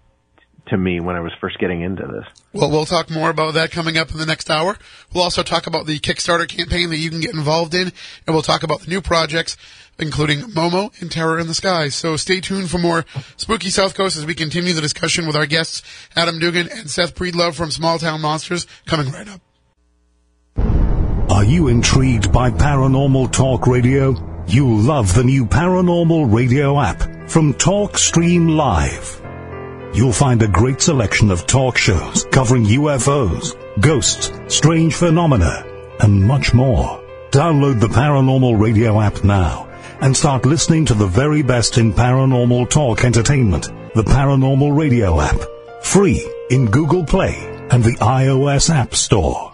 to 0.69 0.77
me 0.77 0.99
when 0.99 1.15
I 1.15 1.19
was 1.19 1.31
first 1.41 1.57
getting 1.59 1.81
into 1.81 2.05
this. 2.05 2.25
Well, 2.53 2.69
we'll 2.69 2.85
talk 2.85 3.09
more 3.09 3.29
about 3.29 3.55
that 3.55 3.71
coming 3.71 3.97
up 3.97 4.11
in 4.11 4.17
the 4.17 4.25
next 4.25 4.49
hour. 4.49 4.77
We'll 5.13 5.23
also 5.23 5.43
talk 5.43 5.67
about 5.67 5.85
the 5.85 5.99
Kickstarter 5.99 6.47
campaign 6.47 6.89
that 6.89 6.97
you 6.97 7.09
can 7.09 7.19
get 7.19 7.33
involved 7.33 7.73
in, 7.73 7.91
and 8.27 8.35
we'll 8.35 8.41
talk 8.41 8.63
about 8.63 8.81
the 8.81 8.89
new 8.89 9.01
projects, 9.01 9.57
including 9.97 10.41
Momo 10.41 10.91
and 11.01 11.11
Terror 11.11 11.39
in 11.39 11.47
the 11.47 11.53
Sky. 11.53 11.89
So 11.89 12.17
stay 12.17 12.39
tuned 12.39 12.69
for 12.69 12.77
more 12.77 13.05
Spooky 13.37 13.69
South 13.69 13.95
Coast 13.95 14.15
as 14.17 14.25
we 14.25 14.35
continue 14.35 14.73
the 14.73 14.81
discussion 14.81 15.27
with 15.27 15.35
our 15.35 15.45
guests, 15.45 15.81
Adam 16.15 16.39
Duggan 16.39 16.69
and 16.69 16.89
Seth 16.89 17.15
Breedlove 17.15 17.55
from 17.55 17.71
Small 17.71 17.97
Town 17.97 18.21
Monsters, 18.21 18.67
coming 18.85 19.11
right 19.11 19.27
up. 19.27 19.41
Are 21.31 21.43
you 21.43 21.67
intrigued 21.67 22.31
by 22.31 22.49
paranormal 22.49 23.31
talk 23.31 23.67
radio? 23.67 24.28
You'll 24.49 24.79
love 24.79 25.13
the 25.13 25.23
new 25.23 25.45
Paranormal 25.45 26.33
Radio 26.33 26.79
app 26.81 27.03
from 27.29 27.53
TalkStream 27.53 28.55
Live. 28.55 29.21
You'll 29.95 30.11
find 30.11 30.41
a 30.41 30.47
great 30.47 30.81
selection 30.81 31.29
of 31.29 31.45
talk 31.45 31.77
shows 31.77 32.25
covering 32.31 32.65
UFOs, 32.65 33.55
ghosts, 33.79 34.31
strange 34.47 34.95
phenomena, 34.95 35.63
and 35.99 36.25
much 36.25 36.51
more. 36.55 36.99
Download 37.29 37.79
the 37.79 37.89
Paranormal 37.89 38.59
Radio 38.59 38.99
app 38.99 39.23
now 39.23 39.69
and 40.01 40.17
start 40.17 40.47
listening 40.47 40.83
to 40.85 40.95
the 40.95 41.05
very 41.05 41.43
best 41.43 41.77
in 41.77 41.93
paranormal 41.93 42.71
talk 42.71 43.05
entertainment. 43.05 43.69
The 43.93 44.03
Paranormal 44.03 44.75
Radio 44.75 45.21
app. 45.21 45.39
Free 45.83 46.27
in 46.49 46.65
Google 46.71 47.05
Play 47.05 47.35
and 47.69 47.83
the 47.83 47.97
iOS 47.97 48.73
App 48.73 48.95
Store. 48.95 49.48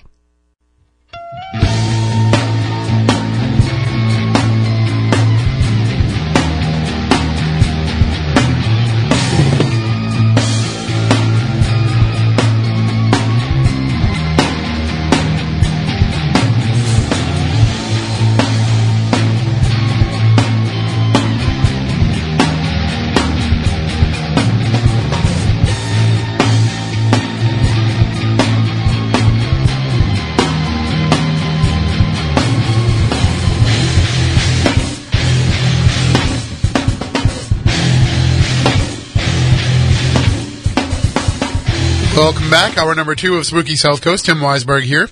Welcome 42.45 42.73
back. 42.73 42.77
Hour 42.77 42.93
number 42.93 43.15
two 43.15 43.37
of 43.37 43.45
Spooky 43.47 43.75
South 43.75 44.03
Coast. 44.03 44.27
Tim 44.27 44.37
Weisberg 44.37 44.83
here. 44.83 45.07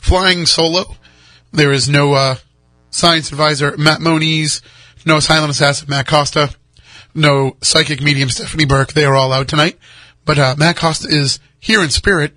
Flying 0.00 0.44
solo. 0.44 0.96
There 1.50 1.72
is 1.72 1.88
no 1.88 2.12
uh, 2.12 2.34
science 2.90 3.32
advisor 3.32 3.74
Matt 3.78 4.02
Moniz, 4.02 4.60
no 5.06 5.18
silent 5.18 5.50
assassin 5.50 5.88
Matt 5.88 6.06
Costa, 6.06 6.54
no 7.14 7.56
psychic 7.62 8.02
medium 8.02 8.28
Stephanie 8.28 8.66
Burke. 8.66 8.92
They 8.92 9.06
are 9.06 9.14
all 9.14 9.32
out 9.32 9.48
tonight. 9.48 9.78
But 10.26 10.38
uh, 10.38 10.56
Matt 10.58 10.76
Costa 10.76 11.08
is 11.08 11.40
here 11.58 11.82
in 11.82 11.88
spirit 11.88 12.36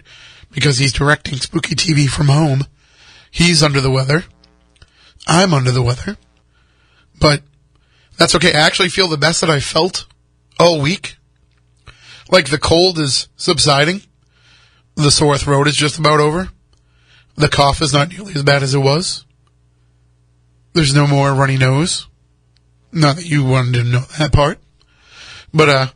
because 0.49 0.77
he's 0.77 0.93
directing 0.93 1.39
Spooky 1.39 1.75
TV 1.75 2.07
from 2.07 2.27
home. 2.29 2.61
He's 3.29 3.61
under 3.61 3.81
the 3.81 3.91
weather. 3.91 4.23
I'm 5.27 5.53
under 5.53 5.71
the 5.71 5.83
weather, 5.83 6.15
but 7.19 7.41
that's 8.17 8.33
okay. 8.35 8.53
I 8.53 8.61
actually 8.61 8.89
feel 8.89 9.09
the 9.09 9.17
best 9.17 9.41
that 9.41 9.49
I 9.49 9.59
felt 9.59 10.05
all 10.57 10.79
week. 10.79 11.17
Like 12.31 12.49
the 12.49 12.57
cold 12.57 12.97
is 12.97 13.27
subsiding. 13.35 14.03
The 14.97 15.11
sore 15.11 15.37
throat 15.37 15.67
is 15.67 15.75
just 15.75 15.99
about 15.99 16.19
over. 16.19 16.49
The 17.35 17.49
cough 17.49 17.83
is 17.83 17.93
not 17.93 18.09
nearly 18.09 18.33
as 18.33 18.41
bad 18.41 18.63
as 18.63 18.73
it 18.73 18.79
was. 18.79 19.25
There's 20.73 20.95
no 20.95 21.05
more 21.05 21.35
runny 21.35 21.55
nose. 21.55 22.07
Not 22.91 23.17
that 23.17 23.25
you 23.25 23.43
wanted 23.43 23.75
to 23.75 23.83
know 23.83 24.05
that 24.17 24.33
part. 24.33 24.57
But, 25.53 25.69
uh, 25.69 25.87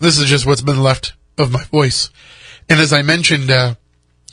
this 0.00 0.18
is 0.18 0.28
just 0.28 0.44
what's 0.44 0.60
been 0.60 0.82
left 0.82 1.12
of 1.38 1.52
my 1.52 1.62
voice. 1.64 2.10
And 2.68 2.80
as 2.80 2.92
I 2.92 3.02
mentioned, 3.02 3.48
uh, 3.48 3.76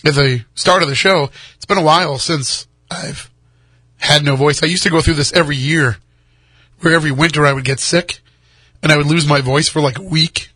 at 0.03 0.15
the 0.15 0.43
start 0.55 0.81
of 0.81 0.89
the 0.89 0.95
show, 0.95 1.29
it's 1.55 1.65
been 1.65 1.77
a 1.77 1.83
while 1.83 2.17
since 2.17 2.67
I've 2.89 3.29
had 3.97 4.25
no 4.25 4.35
voice. 4.35 4.63
I 4.63 4.65
used 4.65 4.83
to 4.83 4.89
go 4.89 5.01
through 5.01 5.13
this 5.13 5.33
every 5.33 5.55
year, 5.55 5.97
where 6.79 6.95
every 6.95 7.11
winter 7.11 7.45
I 7.45 7.53
would 7.53 7.63
get 7.63 7.79
sick 7.79 8.21
and 8.81 8.91
I 8.91 8.97
would 8.97 9.05
lose 9.05 9.27
my 9.27 9.39
voice 9.39 9.69
for 9.69 9.81
like 9.81 9.99
a 9.99 10.03
week. 10.03 10.49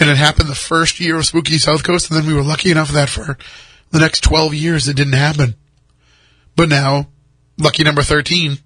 And 0.00 0.08
it 0.08 0.16
happened 0.16 0.48
the 0.48 0.54
first 0.54 0.98
year 0.98 1.16
of 1.16 1.26
Spooky 1.26 1.58
South 1.58 1.84
Coast, 1.84 2.10
and 2.10 2.18
then 2.18 2.26
we 2.26 2.32
were 2.32 2.42
lucky 2.42 2.70
enough 2.70 2.90
that 2.92 3.10
for 3.10 3.36
the 3.90 3.98
next 3.98 4.24
12 4.24 4.54
years 4.54 4.88
it 4.88 4.96
didn't 4.96 5.12
happen. 5.12 5.56
But 6.56 6.70
now, 6.70 7.08
lucky 7.58 7.84
number 7.84 8.02
13, 8.02 8.56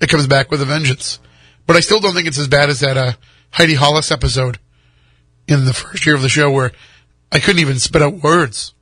it 0.00 0.08
comes 0.08 0.26
back 0.26 0.50
with 0.50 0.60
a 0.60 0.64
vengeance. 0.64 1.20
But 1.66 1.76
I 1.76 1.80
still 1.80 2.00
don't 2.00 2.12
think 2.12 2.26
it's 2.26 2.38
as 2.38 2.48
bad 2.48 2.70
as 2.70 2.80
that 2.80 2.96
uh, 2.96 3.12
Heidi 3.52 3.74
Hollis 3.74 4.10
episode 4.10 4.58
in 5.46 5.64
the 5.64 5.72
first 5.72 6.04
year 6.04 6.16
of 6.16 6.22
the 6.22 6.28
show 6.28 6.50
where 6.50 6.72
I 7.30 7.38
couldn't 7.38 7.60
even 7.60 7.78
spit 7.78 8.02
out 8.02 8.22
words. 8.22 8.74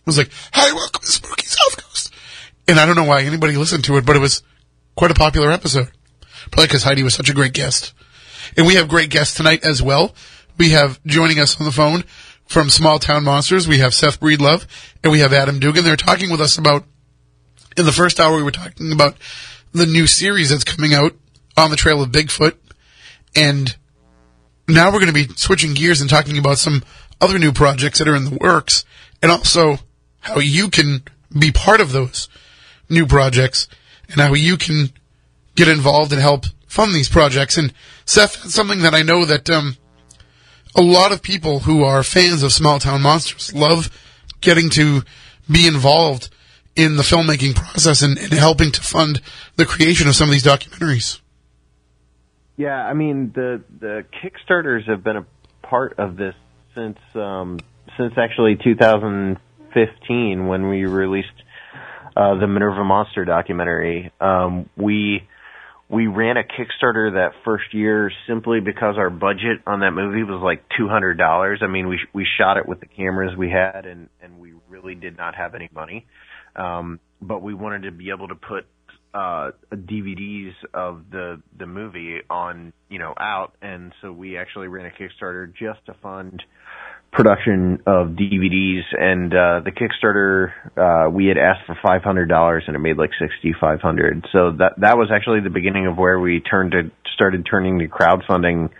It 0.00 0.06
was 0.06 0.18
like, 0.18 0.30
"Hi, 0.52 0.72
welcome 0.72 1.02
to 1.02 1.10
Spooky 1.10 1.46
South 1.46 1.76
Coast," 1.76 2.12
and 2.66 2.80
I 2.80 2.86
don't 2.86 2.96
know 2.96 3.04
why 3.04 3.22
anybody 3.22 3.56
listened 3.56 3.84
to 3.84 3.96
it, 3.96 4.04
but 4.04 4.16
it 4.16 4.20
was 4.20 4.42
quite 4.96 5.10
a 5.12 5.14
popular 5.14 5.52
episode. 5.52 5.90
Probably 6.50 6.66
because 6.66 6.82
Heidi 6.82 7.02
was 7.02 7.14
such 7.14 7.30
a 7.30 7.34
great 7.34 7.52
guest. 7.52 7.92
And 8.56 8.66
we 8.66 8.74
have 8.74 8.88
great 8.88 9.10
guests 9.10 9.36
tonight 9.36 9.64
as 9.64 9.80
well. 9.80 10.14
We 10.58 10.70
have 10.70 11.02
joining 11.04 11.38
us 11.38 11.58
on 11.58 11.66
the 11.66 11.72
phone 11.72 12.04
from 12.46 12.68
Small 12.68 12.98
Town 12.98 13.24
Monsters. 13.24 13.66
We 13.66 13.78
have 13.78 13.94
Seth 13.94 14.20
Breedlove 14.20 14.66
and 15.02 15.10
we 15.10 15.20
have 15.20 15.32
Adam 15.32 15.58
Duggan. 15.58 15.84
They're 15.84 15.96
talking 15.96 16.30
with 16.30 16.40
us 16.40 16.58
about. 16.58 16.84
In 17.74 17.86
the 17.86 17.92
first 17.92 18.20
hour, 18.20 18.36
we 18.36 18.42
were 18.42 18.50
talking 18.50 18.92
about 18.92 19.16
the 19.72 19.86
new 19.86 20.06
series 20.06 20.50
that's 20.50 20.62
coming 20.62 20.92
out 20.92 21.14
on 21.56 21.70
the 21.70 21.76
trail 21.76 22.02
of 22.02 22.10
Bigfoot, 22.10 22.54
and 23.34 23.74
now 24.68 24.88
we're 24.88 25.00
going 25.00 25.06
to 25.06 25.12
be 25.14 25.28
switching 25.36 25.72
gears 25.72 26.02
and 26.02 26.10
talking 26.10 26.36
about 26.36 26.58
some 26.58 26.82
other 27.18 27.38
new 27.38 27.50
projects 27.50 27.98
that 27.98 28.08
are 28.08 28.14
in 28.14 28.26
the 28.26 28.38
works, 28.38 28.84
and 29.22 29.32
also 29.32 29.78
how 30.20 30.38
you 30.38 30.68
can 30.68 31.02
be 31.38 31.50
part 31.50 31.80
of 31.80 31.92
those 31.92 32.28
new 32.90 33.06
projects 33.06 33.68
and 34.10 34.20
how 34.20 34.34
you 34.34 34.58
can 34.58 34.90
get 35.54 35.68
involved 35.68 36.12
and 36.12 36.20
help 36.20 36.44
fund 36.66 36.94
these 36.94 37.08
projects. 37.08 37.56
And 37.56 37.72
Seth, 38.04 38.50
something 38.50 38.82
that 38.82 38.94
I 38.94 39.00
know 39.00 39.24
that 39.24 39.48
um, 39.48 39.76
a 40.74 40.82
lot 40.82 41.12
of 41.12 41.22
people 41.22 41.60
who 41.60 41.84
are 41.84 42.02
fans 42.02 42.42
of 42.42 42.52
Small 42.52 42.78
Town 42.78 43.02
Monsters 43.02 43.54
love 43.54 43.90
getting 44.40 44.70
to 44.70 45.02
be 45.50 45.66
involved 45.66 46.30
in 46.74 46.96
the 46.96 47.02
filmmaking 47.02 47.54
process 47.54 48.02
and, 48.02 48.18
and 48.18 48.32
helping 48.32 48.70
to 48.72 48.80
fund 48.80 49.20
the 49.56 49.66
creation 49.66 50.08
of 50.08 50.14
some 50.14 50.28
of 50.28 50.32
these 50.32 50.44
documentaries. 50.44 51.20
Yeah, 52.56 52.84
I 52.84 52.94
mean 52.94 53.32
the 53.34 53.62
the 53.80 54.04
Kickstarters 54.22 54.88
have 54.88 55.02
been 55.02 55.16
a 55.16 55.26
part 55.62 55.98
of 55.98 56.16
this 56.16 56.34
since 56.74 56.98
um, 57.14 57.58
since 57.96 58.14
actually 58.16 58.56
2015 58.62 60.46
when 60.46 60.68
we 60.68 60.84
released 60.84 61.28
uh, 62.16 62.34
the 62.36 62.46
Minerva 62.46 62.84
Monster 62.84 63.24
documentary. 63.24 64.12
Um, 64.20 64.68
we 64.76 65.26
we 65.92 66.06
ran 66.06 66.38
a 66.38 66.42
Kickstarter 66.42 67.12
that 67.12 67.32
first 67.44 67.74
year 67.74 68.10
simply 68.26 68.60
because 68.60 68.94
our 68.96 69.10
budget 69.10 69.58
on 69.66 69.80
that 69.80 69.90
movie 69.90 70.22
was 70.22 70.40
like 70.42 70.64
two 70.76 70.88
hundred 70.88 71.18
dollars. 71.18 71.60
I 71.62 71.66
mean, 71.66 71.86
we 71.86 72.00
we 72.14 72.26
shot 72.38 72.56
it 72.56 72.66
with 72.66 72.80
the 72.80 72.86
cameras 72.86 73.36
we 73.36 73.50
had, 73.50 73.84
and 73.84 74.08
and 74.22 74.40
we 74.40 74.54
really 74.70 74.94
did 74.94 75.18
not 75.18 75.34
have 75.34 75.54
any 75.54 75.68
money. 75.72 76.06
Um, 76.56 76.98
but 77.20 77.42
we 77.42 77.52
wanted 77.52 77.82
to 77.82 77.90
be 77.92 78.08
able 78.08 78.28
to 78.28 78.34
put 78.34 78.64
uh, 79.12 79.50
DVDs 79.70 80.52
of 80.72 81.04
the 81.10 81.42
the 81.58 81.66
movie 81.66 82.20
on 82.30 82.72
you 82.88 82.98
know 82.98 83.12
out, 83.18 83.52
and 83.60 83.92
so 84.00 84.10
we 84.12 84.38
actually 84.38 84.68
ran 84.68 84.86
a 84.86 84.90
Kickstarter 84.90 85.52
just 85.52 85.84
to 85.86 85.94
fund 86.02 86.42
production 87.12 87.82
of 87.86 88.08
DVDs. 88.08 88.82
And 88.98 89.32
uh, 89.32 89.60
the 89.64 89.70
Kickstarter 89.70 90.52
uh, 90.76 91.10
we 91.10 91.26
had 91.26 91.38
asked 91.38 91.66
for 91.66 91.78
five 91.82 92.02
hundred 92.02 92.28
dollars, 92.28 92.64
and 92.66 92.74
it 92.74 92.80
made 92.80 92.96
like 92.96 93.10
sixty 93.20 93.54
five 93.58 93.80
hundred. 93.80 94.26
So 94.32 94.52
that 94.58 94.72
that 94.78 94.96
was 94.96 95.10
actually 95.14 95.40
the 95.40 95.50
beginning 95.50 95.86
of 95.86 95.96
where 95.96 96.18
we 96.18 96.40
turned 96.40 96.72
to 96.72 96.90
started 97.14 97.46
turning 97.48 97.78
to 97.78 97.88
crowdfunding 97.88 98.70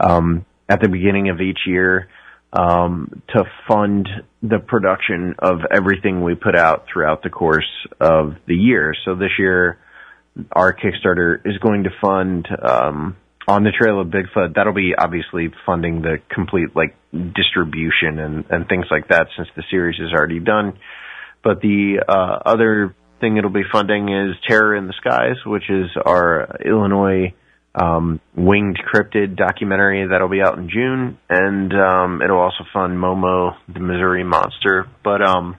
um, 0.00 0.44
at 0.68 0.80
the 0.80 0.88
beginning 0.88 1.28
of 1.28 1.40
each 1.40 1.60
year 1.66 2.08
um, 2.52 3.22
to 3.28 3.44
fund 3.68 4.08
the 4.42 4.58
production 4.58 5.34
of 5.38 5.60
everything 5.70 6.22
we 6.22 6.34
put 6.34 6.56
out 6.56 6.86
throughout 6.92 7.22
the 7.22 7.30
course 7.30 7.68
of 8.00 8.34
the 8.46 8.54
year. 8.54 8.94
So 9.04 9.14
this 9.14 9.30
year, 9.38 9.78
our 10.50 10.74
Kickstarter 10.74 11.40
is 11.44 11.58
going 11.58 11.84
to 11.84 11.90
fund 12.00 12.48
um, 12.62 13.16
on 13.46 13.64
the 13.64 13.72
Trail 13.72 14.00
of 14.00 14.08
Bigfoot. 14.08 14.54
That'll 14.54 14.72
be 14.72 14.94
obviously 14.96 15.50
funding 15.66 16.02
the 16.02 16.18
complete 16.28 16.74
like 16.74 16.94
distribution 17.12 18.18
and 18.18 18.44
and 18.50 18.68
things 18.68 18.86
like 18.90 19.08
that 19.08 19.28
since 19.36 19.48
the 19.56 19.62
series 19.70 19.98
is 19.98 20.12
already 20.12 20.40
done. 20.40 20.78
But 21.42 21.60
the 21.60 22.04
uh, 22.08 22.48
other 22.48 22.94
thing 23.20 23.36
it'll 23.36 23.50
be 23.50 23.64
funding 23.70 24.08
is 24.08 24.36
Terror 24.46 24.76
in 24.76 24.86
the 24.86 24.94
Skies, 24.94 25.36
which 25.44 25.68
is 25.68 25.90
our 26.04 26.56
Illinois 26.64 27.34
um, 27.74 28.20
winged 28.36 28.78
cryptid 28.78 29.36
documentary 29.36 30.06
that'll 30.08 30.28
be 30.28 30.42
out 30.42 30.58
in 30.58 30.68
June, 30.68 31.18
and 31.28 31.72
um, 31.72 32.22
it'll 32.22 32.38
also 32.40 32.64
fund 32.72 32.98
Momo, 32.98 33.56
the 33.72 33.80
Missouri 33.80 34.24
monster. 34.24 34.88
But 35.02 35.22
um, 35.22 35.56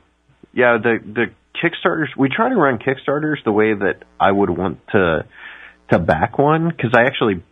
yeah, 0.53 0.77
the 0.81 0.99
the 1.03 1.25
Kickstarters 1.61 2.15
we 2.17 2.29
try 2.29 2.49
to 2.49 2.55
run 2.55 2.79
Kickstarters 2.79 3.43
the 3.43 3.51
way 3.51 3.73
that 3.73 4.03
I 4.19 4.31
would 4.31 4.49
want 4.49 4.79
to 4.91 5.25
to 5.91 5.99
back 5.99 6.37
one 6.37 6.69
because 6.69 6.91
I 6.95 7.03
actually 7.05 7.43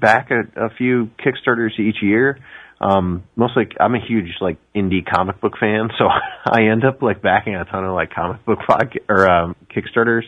back 0.00 0.30
a, 0.30 0.66
a 0.66 0.70
few 0.70 1.10
Kickstarters 1.18 1.78
each 1.78 2.02
year. 2.02 2.38
Um, 2.80 3.24
mostly, 3.36 3.68
I'm 3.78 3.94
a 3.94 4.00
huge 4.00 4.36
like 4.40 4.56
indie 4.74 5.04
comic 5.04 5.40
book 5.40 5.54
fan, 5.60 5.90
so 5.98 6.06
I 6.46 6.62
end 6.70 6.84
up 6.84 7.02
like 7.02 7.22
backing 7.22 7.54
a 7.54 7.64
ton 7.64 7.84
of 7.84 7.94
like 7.94 8.10
comic 8.12 8.44
book 8.44 8.60
pod- 8.66 8.98
or 9.08 9.30
um, 9.30 9.56
Kickstarters 9.74 10.22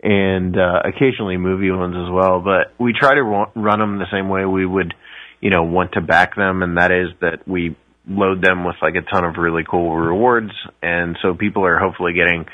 and 0.00 0.56
uh, 0.56 0.82
occasionally 0.84 1.36
movie 1.36 1.70
ones 1.70 1.96
as 1.96 2.10
well. 2.12 2.40
But 2.40 2.72
we 2.78 2.92
try 2.92 3.14
to 3.14 3.22
run 3.22 3.80
them 3.80 3.98
the 3.98 4.06
same 4.12 4.28
way 4.28 4.44
we 4.44 4.64
would, 4.64 4.94
you 5.40 5.50
know, 5.50 5.64
want 5.64 5.92
to 5.92 6.00
back 6.00 6.36
them, 6.36 6.62
and 6.62 6.76
that 6.76 6.92
is 6.92 7.08
that 7.20 7.48
we 7.48 7.76
load 8.08 8.42
them 8.42 8.64
with 8.64 8.76
like 8.80 8.94
a 8.94 9.02
ton 9.02 9.24
of 9.24 9.36
really 9.36 9.64
cool 9.68 9.94
rewards, 9.96 10.52
and 10.82 11.18
so 11.20 11.34
people 11.34 11.64
are 11.64 11.78
hopefully 11.78 12.12
getting 12.12 12.46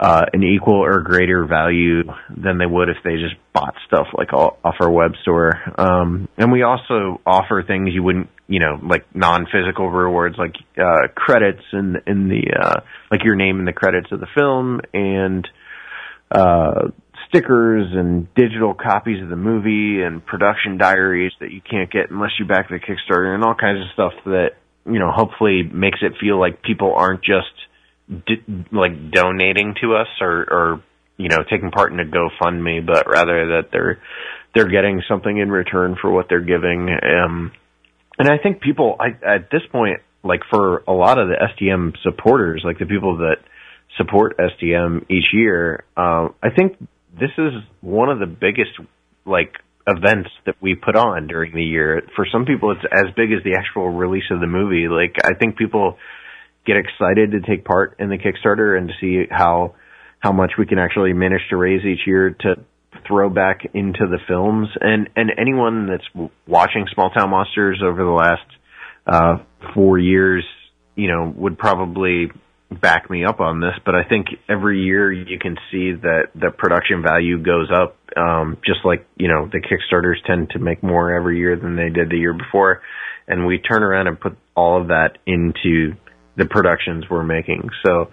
uh, 0.00 0.24
an 0.32 0.42
equal 0.42 0.82
or 0.82 1.02
greater 1.02 1.44
value 1.44 2.04
than 2.34 2.56
they 2.56 2.64
would 2.64 2.88
if 2.88 2.96
they 3.04 3.16
just 3.16 3.34
bought 3.52 3.74
stuff 3.86 4.06
like 4.16 4.32
off 4.32 4.74
our 4.80 4.90
web 4.90 5.12
store. 5.20 5.52
Um, 5.76 6.26
and 6.38 6.50
we 6.50 6.62
also 6.62 7.20
offer 7.26 7.62
things 7.66 7.90
you 7.92 8.02
wouldn't, 8.02 8.30
you 8.48 8.60
know, 8.60 8.78
like 8.82 9.04
non-physical 9.14 9.90
rewards 9.90 10.36
like 10.38 10.54
uh, 10.78 11.08
credits 11.14 11.62
in 11.74 11.96
in 12.06 12.28
the 12.28 12.44
uh, 12.58 12.80
like 13.10 13.22
your 13.24 13.36
name 13.36 13.58
in 13.58 13.66
the 13.66 13.74
credits 13.74 14.10
of 14.10 14.20
the 14.20 14.26
film 14.34 14.80
and 14.94 15.46
uh, 16.30 16.88
stickers 17.28 17.88
and 17.92 18.32
digital 18.34 18.72
copies 18.72 19.22
of 19.22 19.28
the 19.28 19.36
movie 19.36 20.02
and 20.02 20.24
production 20.24 20.78
diaries 20.78 21.32
that 21.40 21.50
you 21.50 21.60
can't 21.60 21.92
get 21.92 22.10
unless 22.10 22.30
you 22.38 22.46
back 22.46 22.70
the 22.70 22.76
Kickstarter 22.76 23.34
and 23.34 23.44
all 23.44 23.54
kinds 23.54 23.80
of 23.80 23.92
stuff 23.92 24.12
that 24.24 24.52
you 24.86 24.98
know 24.98 25.10
hopefully 25.14 25.62
makes 25.62 25.98
it 26.00 26.14
feel 26.18 26.40
like 26.40 26.62
people 26.62 26.94
aren't 26.96 27.22
just 27.22 27.52
di- 28.10 28.66
like 28.72 29.10
donating 29.10 29.74
to 29.80 29.94
us 29.94 30.08
or 30.20 30.42
or 30.50 30.82
you 31.16 31.28
know 31.28 31.38
taking 31.48 31.70
part 31.70 31.92
in 31.92 32.00
a 32.00 32.04
GoFundMe, 32.04 32.84
but 32.84 33.08
rather 33.08 33.46
that 33.56 33.68
they're 33.72 34.00
they're 34.54 34.68
getting 34.68 35.02
something 35.08 35.36
in 35.36 35.50
return 35.50 35.96
for 36.00 36.10
what 36.10 36.26
they're 36.28 36.40
giving. 36.40 36.88
Um, 36.90 37.52
and 38.18 38.28
I 38.28 38.38
think 38.42 38.60
people 38.60 38.96
I, 38.98 39.08
at 39.24 39.50
this 39.50 39.62
point, 39.70 40.00
like 40.24 40.40
for 40.50 40.82
a 40.88 40.92
lot 40.92 41.18
of 41.18 41.28
the 41.28 41.36
STM 41.36 41.94
supporters, 42.02 42.62
like 42.64 42.78
the 42.78 42.86
people 42.86 43.18
that 43.18 43.36
support 43.96 44.36
STM 44.38 45.10
each 45.10 45.32
year, 45.32 45.84
uh, 45.96 46.28
I 46.42 46.50
think 46.56 46.76
this 47.18 47.30
is 47.38 47.52
one 47.80 48.08
of 48.08 48.18
the 48.18 48.26
biggest 48.26 48.72
like 49.24 49.54
events 49.86 50.30
that 50.46 50.56
we 50.60 50.74
put 50.74 50.96
on 50.96 51.26
during 51.26 51.54
the 51.54 51.62
year. 51.62 52.02
For 52.16 52.26
some 52.30 52.44
people, 52.44 52.72
it's 52.72 52.84
as 52.92 53.14
big 53.14 53.32
as 53.32 53.42
the 53.44 53.56
actual 53.58 53.90
release 53.90 54.30
of 54.30 54.40
the 54.40 54.46
movie. 54.46 54.88
Like 54.88 55.16
I 55.24 55.34
think 55.38 55.56
people 55.56 55.96
get 56.66 56.76
excited 56.76 57.32
to 57.32 57.40
take 57.40 57.64
part 57.64 57.96
in 57.98 58.08
the 58.08 58.18
Kickstarter 58.18 58.76
and 58.76 58.88
to 58.88 58.94
see 59.00 59.26
how 59.30 59.74
how 60.18 60.32
much 60.32 60.52
we 60.58 60.66
can 60.66 60.78
actually 60.78 61.14
manage 61.14 61.40
to 61.48 61.56
raise 61.56 61.84
each 61.84 62.06
year 62.06 62.30
to 62.30 62.56
throw 63.06 63.30
back 63.30 63.62
into 63.74 64.06
the 64.06 64.18
films. 64.28 64.68
And 64.80 65.08
and 65.16 65.30
anyone 65.38 65.88
that's 65.88 66.28
watching 66.46 66.86
Small 66.94 67.10
Town 67.10 67.30
Monsters 67.30 67.80
over 67.84 68.04
the 68.04 68.10
last 68.10 68.46
uh, 69.06 69.38
four 69.74 69.98
years, 69.98 70.44
you 70.94 71.08
know, 71.08 71.32
would 71.36 71.58
probably 71.58 72.30
back 72.70 73.10
me 73.10 73.24
up 73.24 73.40
on 73.40 73.60
this, 73.60 73.74
but 73.84 73.96
I 73.96 74.04
think 74.04 74.28
every 74.48 74.82
year 74.82 75.10
you 75.12 75.38
can 75.40 75.56
see 75.72 75.92
that 75.92 76.28
the 76.34 76.50
production 76.50 77.02
value 77.02 77.42
goes 77.42 77.68
up. 77.74 77.96
Um, 78.16 78.58
just 78.64 78.80
like 78.84 79.06
you 79.16 79.28
know, 79.28 79.48
the 79.50 79.60
Kickstarters 79.60 80.24
tend 80.26 80.50
to 80.50 80.58
make 80.58 80.82
more 80.82 81.12
every 81.12 81.38
year 81.38 81.56
than 81.56 81.76
they 81.76 81.88
did 81.88 82.10
the 82.10 82.18
year 82.18 82.32
before, 82.32 82.82
and 83.26 83.46
we 83.46 83.58
turn 83.58 83.82
around 83.82 84.06
and 84.06 84.20
put 84.20 84.36
all 84.56 84.80
of 84.80 84.88
that 84.88 85.18
into 85.26 85.94
the 86.40 86.46
productions 86.46 87.04
we're 87.08 87.22
making. 87.22 87.68
So, 87.84 88.10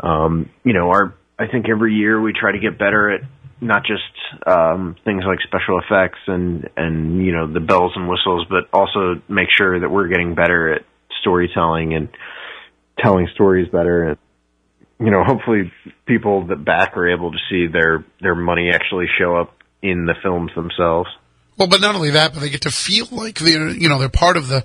um, 0.00 0.50
you 0.64 0.72
know, 0.72 0.90
our 0.90 1.14
I 1.38 1.46
think 1.46 1.66
every 1.68 1.94
year 1.94 2.20
we 2.20 2.32
try 2.32 2.52
to 2.52 2.58
get 2.58 2.78
better 2.78 3.10
at 3.10 3.20
not 3.60 3.82
just 3.84 4.46
um, 4.46 4.96
things 5.04 5.24
like 5.26 5.38
special 5.46 5.80
effects 5.80 6.18
and 6.26 6.68
and 6.76 7.24
you 7.24 7.32
know 7.32 7.52
the 7.52 7.60
bells 7.60 7.92
and 7.94 8.08
whistles, 8.08 8.46
but 8.48 8.64
also 8.72 9.20
make 9.28 9.48
sure 9.56 9.80
that 9.80 9.88
we're 9.88 10.08
getting 10.08 10.34
better 10.34 10.74
at 10.74 10.82
storytelling 11.20 11.94
and 11.94 12.08
telling 12.98 13.28
stories 13.34 13.68
better. 13.70 14.10
And 14.10 14.18
you 14.98 15.10
know, 15.10 15.22
hopefully, 15.24 15.72
people 16.06 16.46
that 16.48 16.64
back 16.64 16.96
are 16.96 17.08
able 17.08 17.30
to 17.32 17.38
see 17.50 17.66
their 17.66 18.04
their 18.20 18.34
money 18.34 18.70
actually 18.72 19.06
show 19.18 19.36
up 19.36 19.54
in 19.82 20.06
the 20.06 20.14
films 20.22 20.50
themselves. 20.56 21.08
Well, 21.56 21.68
but 21.68 21.80
not 21.80 21.94
only 21.94 22.10
that, 22.10 22.34
but 22.34 22.40
they 22.40 22.50
get 22.50 22.62
to 22.62 22.70
feel 22.70 23.06
like 23.10 23.38
they're 23.38 23.68
you 23.68 23.88
know 23.88 23.98
they're 23.98 24.08
part 24.08 24.36
of 24.36 24.48
the 24.48 24.64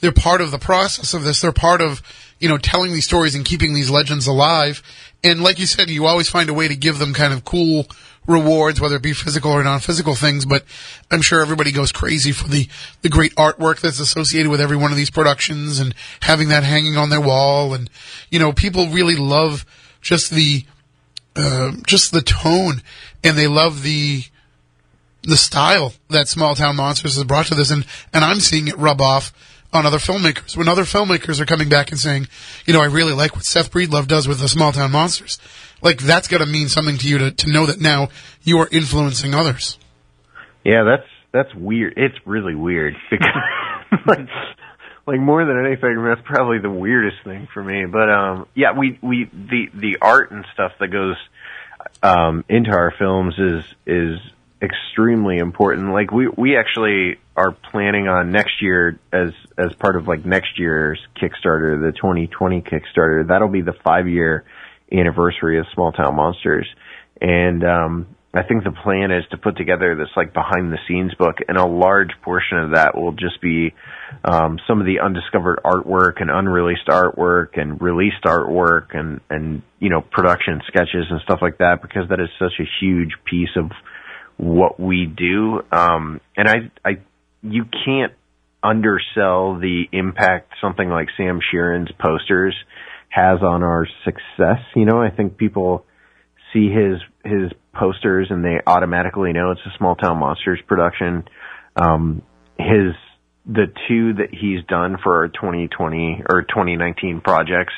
they're 0.00 0.12
part 0.12 0.40
of 0.40 0.50
the 0.50 0.58
process 0.58 1.14
of 1.14 1.24
this. 1.24 1.40
They're 1.40 1.52
part 1.52 1.80
of 1.80 2.02
you 2.38 2.48
know 2.48 2.58
telling 2.58 2.92
these 2.92 3.04
stories 3.06 3.34
and 3.34 3.44
keeping 3.44 3.74
these 3.74 3.90
legends 3.90 4.26
alive. 4.26 4.82
And 5.22 5.42
like 5.42 5.58
you 5.58 5.66
said, 5.66 5.90
you 5.90 6.06
always 6.06 6.30
find 6.30 6.48
a 6.48 6.54
way 6.54 6.68
to 6.68 6.76
give 6.76 6.98
them 6.98 7.12
kind 7.12 7.32
of 7.32 7.44
cool 7.44 7.86
rewards, 8.26 8.80
whether 8.80 8.96
it 8.96 9.02
be 9.02 9.12
physical 9.12 9.50
or 9.50 9.62
non-physical 9.62 10.14
things. 10.14 10.46
But 10.46 10.64
I'm 11.10 11.22
sure 11.22 11.42
everybody 11.42 11.72
goes 11.72 11.92
crazy 11.92 12.32
for 12.32 12.48
the 12.48 12.68
the 13.02 13.08
great 13.08 13.34
artwork 13.34 13.80
that's 13.80 14.00
associated 14.00 14.50
with 14.50 14.60
every 14.60 14.76
one 14.76 14.90
of 14.90 14.96
these 14.96 15.10
productions 15.10 15.78
and 15.78 15.94
having 16.20 16.48
that 16.48 16.64
hanging 16.64 16.96
on 16.96 17.10
their 17.10 17.20
wall. 17.20 17.74
And 17.74 17.90
you 18.30 18.38
know, 18.38 18.52
people 18.52 18.88
really 18.88 19.16
love 19.16 19.66
just 20.00 20.30
the 20.30 20.64
uh, 21.36 21.72
just 21.86 22.12
the 22.12 22.22
tone, 22.22 22.82
and 23.22 23.36
they 23.36 23.46
love 23.46 23.82
the 23.82 24.24
the 25.22 25.36
style 25.36 25.92
that 26.08 26.28
Small 26.28 26.54
Town 26.54 26.76
Monsters 26.76 27.16
has 27.16 27.24
brought 27.24 27.46
to 27.46 27.54
this, 27.54 27.70
and 27.70 27.86
and 28.12 28.24
I'm 28.24 28.40
seeing 28.40 28.68
it 28.68 28.78
rub 28.78 29.00
off 29.00 29.32
on 29.72 29.86
other 29.86 29.98
filmmakers. 29.98 30.56
When 30.56 30.68
other 30.68 30.82
filmmakers 30.82 31.40
are 31.40 31.46
coming 31.46 31.68
back 31.68 31.90
and 31.90 31.98
saying, 31.98 32.28
you 32.66 32.72
know, 32.72 32.80
I 32.80 32.86
really 32.86 33.12
like 33.12 33.34
what 33.34 33.44
Seth 33.44 33.70
Breedlove 33.70 34.08
does 34.08 34.26
with 34.26 34.40
the 34.40 34.48
Small 34.48 34.72
Town 34.72 34.90
Monsters, 34.90 35.38
like 35.82 35.98
that's 35.98 36.28
got 36.28 36.38
to 36.38 36.46
mean 36.46 36.68
something 36.68 36.98
to 36.98 37.08
you 37.08 37.18
to 37.18 37.30
to 37.30 37.50
know 37.50 37.66
that 37.66 37.80
now 37.80 38.08
you 38.42 38.58
are 38.58 38.68
influencing 38.70 39.34
others. 39.34 39.78
Yeah, 40.64 40.84
that's 40.84 41.08
that's 41.32 41.54
weird. 41.54 41.94
It's 41.96 42.16
really 42.26 42.54
weird 42.54 42.94
because 43.10 43.28
like 44.06 44.28
like 45.06 45.20
more 45.20 45.44
than 45.44 45.64
anything, 45.64 46.02
that's 46.04 46.20
probably 46.24 46.58
the 46.58 46.70
weirdest 46.70 47.18
thing 47.24 47.48
for 47.52 47.62
me. 47.62 47.86
But 47.86 48.10
um 48.10 48.46
yeah, 48.54 48.72
we 48.76 48.98
we 49.02 49.30
the 49.32 49.68
the 49.74 49.98
art 50.02 50.30
and 50.30 50.44
stuff 50.52 50.72
that 50.80 50.88
goes 50.88 51.16
um 52.02 52.44
into 52.48 52.70
our 52.70 52.92
films 52.98 53.34
is 53.38 53.64
is 53.86 54.18
extremely 54.62 55.38
important. 55.38 55.92
Like 55.92 56.10
we 56.10 56.28
we 56.28 56.56
actually 56.56 57.18
are 57.36 57.52
planning 57.52 58.08
on 58.08 58.30
next 58.30 58.60
year 58.60 58.98
as 59.12 59.30
as 59.56 59.72
part 59.74 59.96
of 59.96 60.06
like 60.06 60.24
next 60.24 60.58
year's 60.58 61.00
Kickstarter, 61.16 61.80
the 61.80 61.92
2020 61.96 62.62
Kickstarter. 62.62 63.26
That'll 63.26 63.48
be 63.48 63.62
the 63.62 63.74
5 63.84 64.08
year 64.08 64.44
anniversary 64.92 65.58
of 65.58 65.66
Small 65.74 65.92
Town 65.92 66.14
Monsters. 66.16 66.66
And 67.20 67.64
um 67.64 68.16
I 68.32 68.44
think 68.44 68.62
the 68.62 68.70
plan 68.70 69.10
is 69.10 69.24
to 69.32 69.38
put 69.38 69.56
together 69.56 69.96
this 69.96 70.08
like 70.14 70.32
behind 70.32 70.72
the 70.72 70.78
scenes 70.86 71.12
book 71.14 71.38
and 71.48 71.58
a 71.58 71.66
large 71.66 72.10
portion 72.22 72.58
of 72.58 72.70
that 72.74 72.96
will 72.96 73.12
just 73.12 73.40
be 73.40 73.74
um 74.24 74.58
some 74.68 74.80
of 74.80 74.86
the 74.86 75.00
undiscovered 75.00 75.60
artwork 75.64 76.20
and 76.20 76.30
unreleased 76.30 76.86
artwork 76.88 77.58
and 77.58 77.80
released 77.80 78.22
artwork 78.24 78.94
and 78.94 79.20
and 79.30 79.62
you 79.78 79.88
know 79.88 80.02
production 80.02 80.60
sketches 80.68 81.06
and 81.08 81.20
stuff 81.22 81.38
like 81.40 81.58
that 81.58 81.80
because 81.82 82.08
that 82.10 82.20
is 82.20 82.28
such 82.38 82.60
a 82.60 82.68
huge 82.80 83.12
piece 83.24 83.56
of 83.56 83.70
what 84.40 84.80
we 84.80 85.04
do. 85.04 85.60
Um, 85.70 86.20
and 86.34 86.48
I, 86.48 86.54
I, 86.84 86.90
you 87.42 87.64
can't 87.84 88.14
undersell 88.62 89.58
the 89.60 89.84
impact 89.92 90.54
something 90.62 90.88
like 90.88 91.08
Sam 91.16 91.40
Shearon's 91.40 91.90
posters 92.00 92.54
has 93.10 93.42
on 93.42 93.62
our 93.62 93.86
success. 94.04 94.60
You 94.74 94.86
know, 94.86 95.00
I 95.00 95.10
think 95.10 95.36
people 95.36 95.84
see 96.52 96.70
his, 96.70 97.00
his 97.22 97.52
posters 97.74 98.28
and 98.30 98.42
they 98.42 98.60
automatically 98.66 99.32
know 99.32 99.50
it's 99.50 99.60
a 99.66 99.76
small 99.76 99.94
town 99.94 100.18
monsters 100.18 100.60
production. 100.66 101.24
Um, 101.76 102.22
his, 102.58 102.94
the 103.46 103.66
two 103.88 104.14
that 104.14 104.28
he's 104.30 104.64
done 104.66 104.96
for 105.02 105.16
our 105.16 105.28
2020 105.28 106.22
or 106.28 106.42
2019 106.42 107.20
projects 107.20 107.72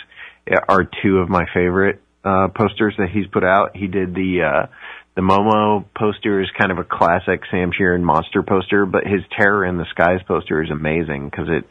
are 0.69 0.89
two 1.03 1.19
of 1.19 1.29
my 1.29 1.45
favorite, 1.53 2.01
uh, 2.25 2.49
posters 2.55 2.95
that 2.99 3.09
he's 3.13 3.27
put 3.27 3.45
out. 3.45 3.77
He 3.77 3.89
did 3.89 4.15
the, 4.15 4.43
uh, 4.43 4.67
the 5.15 5.23
Momo 5.23 5.85
poster 5.97 6.41
is 6.41 6.49
kind 6.59 6.73
of 6.73 6.79
a 6.79 6.85
classic 6.85 7.43
Sam 7.51 7.71
Shearon 7.79 8.03
monster 8.03 8.43
poster, 8.43 8.87
but 8.87 9.05
his 9.05 9.21
Terror 9.37 9.65
in 9.65 9.77
the 9.77 9.85
Skies 9.91 10.21
poster 10.27 10.63
is 10.63 10.71
amazing 10.71 11.29
because 11.29 11.49
it 11.49 11.65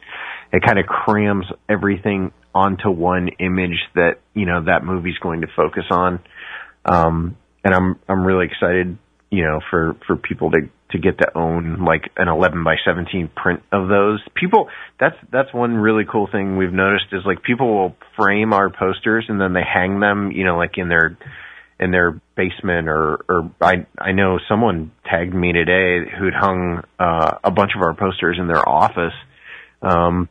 it 0.53 0.63
kind 0.63 0.77
of 0.77 0.85
crams 0.85 1.45
everything 1.67 2.31
onto 2.53 2.89
one 2.89 3.29
image 3.39 3.79
that 3.95 4.19
you 4.33 4.45
know 4.45 4.65
that 4.65 4.83
movie's 4.83 5.17
going 5.17 5.41
to 5.41 5.47
focus 5.55 5.85
on. 5.89 6.19
Um, 6.85 7.37
and 7.63 7.73
I'm 7.73 7.99
I'm 8.07 8.25
really 8.25 8.45
excited, 8.45 8.97
you 9.31 9.43
know, 9.43 9.59
for 9.71 9.95
for 10.05 10.15
people 10.15 10.51
to 10.51 10.69
to 10.91 10.99
get 10.99 11.17
to 11.19 11.37
own 11.37 11.85
like 11.85 12.11
an 12.17 12.27
11 12.27 12.63
by 12.63 12.75
17 12.85 13.29
print 13.35 13.61
of 13.71 13.87
those. 13.87 14.21
People, 14.35 14.69
that's 14.99 15.15
that's 15.31 15.53
one 15.53 15.75
really 15.75 16.03
cool 16.09 16.27
thing 16.31 16.57
we've 16.57 16.73
noticed 16.73 17.05
is 17.11 17.21
like 17.25 17.41
people 17.43 17.73
will 17.73 17.95
frame 18.17 18.53
our 18.53 18.69
posters 18.69 19.25
and 19.29 19.39
then 19.39 19.53
they 19.53 19.63
hang 19.63 19.99
them, 19.99 20.31
you 20.31 20.43
know, 20.43 20.57
like 20.57 20.77
in 20.77 20.89
their 20.89 21.17
in 21.81 21.89
their 21.89 22.21
basement 22.35 22.87
or 22.87 23.25
or 23.27 23.51
I 23.59 23.87
I 23.97 24.11
know 24.11 24.37
someone 24.47 24.91
tagged 25.03 25.33
me 25.33 25.51
today 25.51 26.09
who'd 26.17 26.35
hung 26.35 26.83
uh 26.99 27.37
a 27.43 27.51
bunch 27.51 27.71
of 27.75 27.81
our 27.81 27.95
posters 27.95 28.37
in 28.39 28.47
their 28.47 28.67
office. 28.67 29.15
Um 29.81 30.29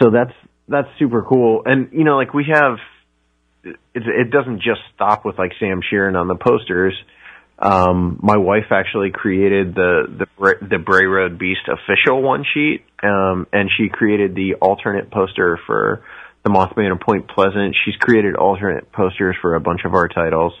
so 0.00 0.10
that's 0.10 0.34
that's 0.68 0.88
super 0.98 1.22
cool. 1.22 1.62
And 1.64 1.90
you 1.92 2.02
know 2.02 2.16
like 2.16 2.34
we 2.34 2.46
have 2.52 2.78
it 3.64 3.76
it 3.94 4.30
doesn't 4.30 4.58
just 4.58 4.80
stop 4.94 5.24
with 5.24 5.38
like 5.38 5.52
Sam 5.60 5.80
Shearon 5.80 6.20
on 6.20 6.26
the 6.26 6.34
posters. 6.34 6.94
Um 7.60 8.18
my 8.20 8.36
wife 8.36 8.72
actually 8.72 9.12
created 9.12 9.76
the 9.76 10.26
the 10.38 10.66
the 10.68 10.78
Bray 10.78 11.06
Road 11.06 11.38
Beast 11.38 11.68
official 11.68 12.22
one 12.22 12.44
sheet 12.52 12.84
um 13.04 13.46
and 13.52 13.70
she 13.78 13.88
created 13.88 14.34
the 14.34 14.54
alternate 14.54 15.12
poster 15.12 15.60
for 15.64 16.02
the 16.44 16.50
Mothman 16.50 16.92
of 16.92 17.00
Point 17.00 17.28
Pleasant. 17.28 17.76
She's 17.84 17.96
created 17.96 18.36
alternate 18.36 18.90
posters 18.92 19.36
for 19.40 19.54
a 19.54 19.60
bunch 19.60 19.80
of 19.84 19.94
our 19.94 20.08
titles. 20.08 20.52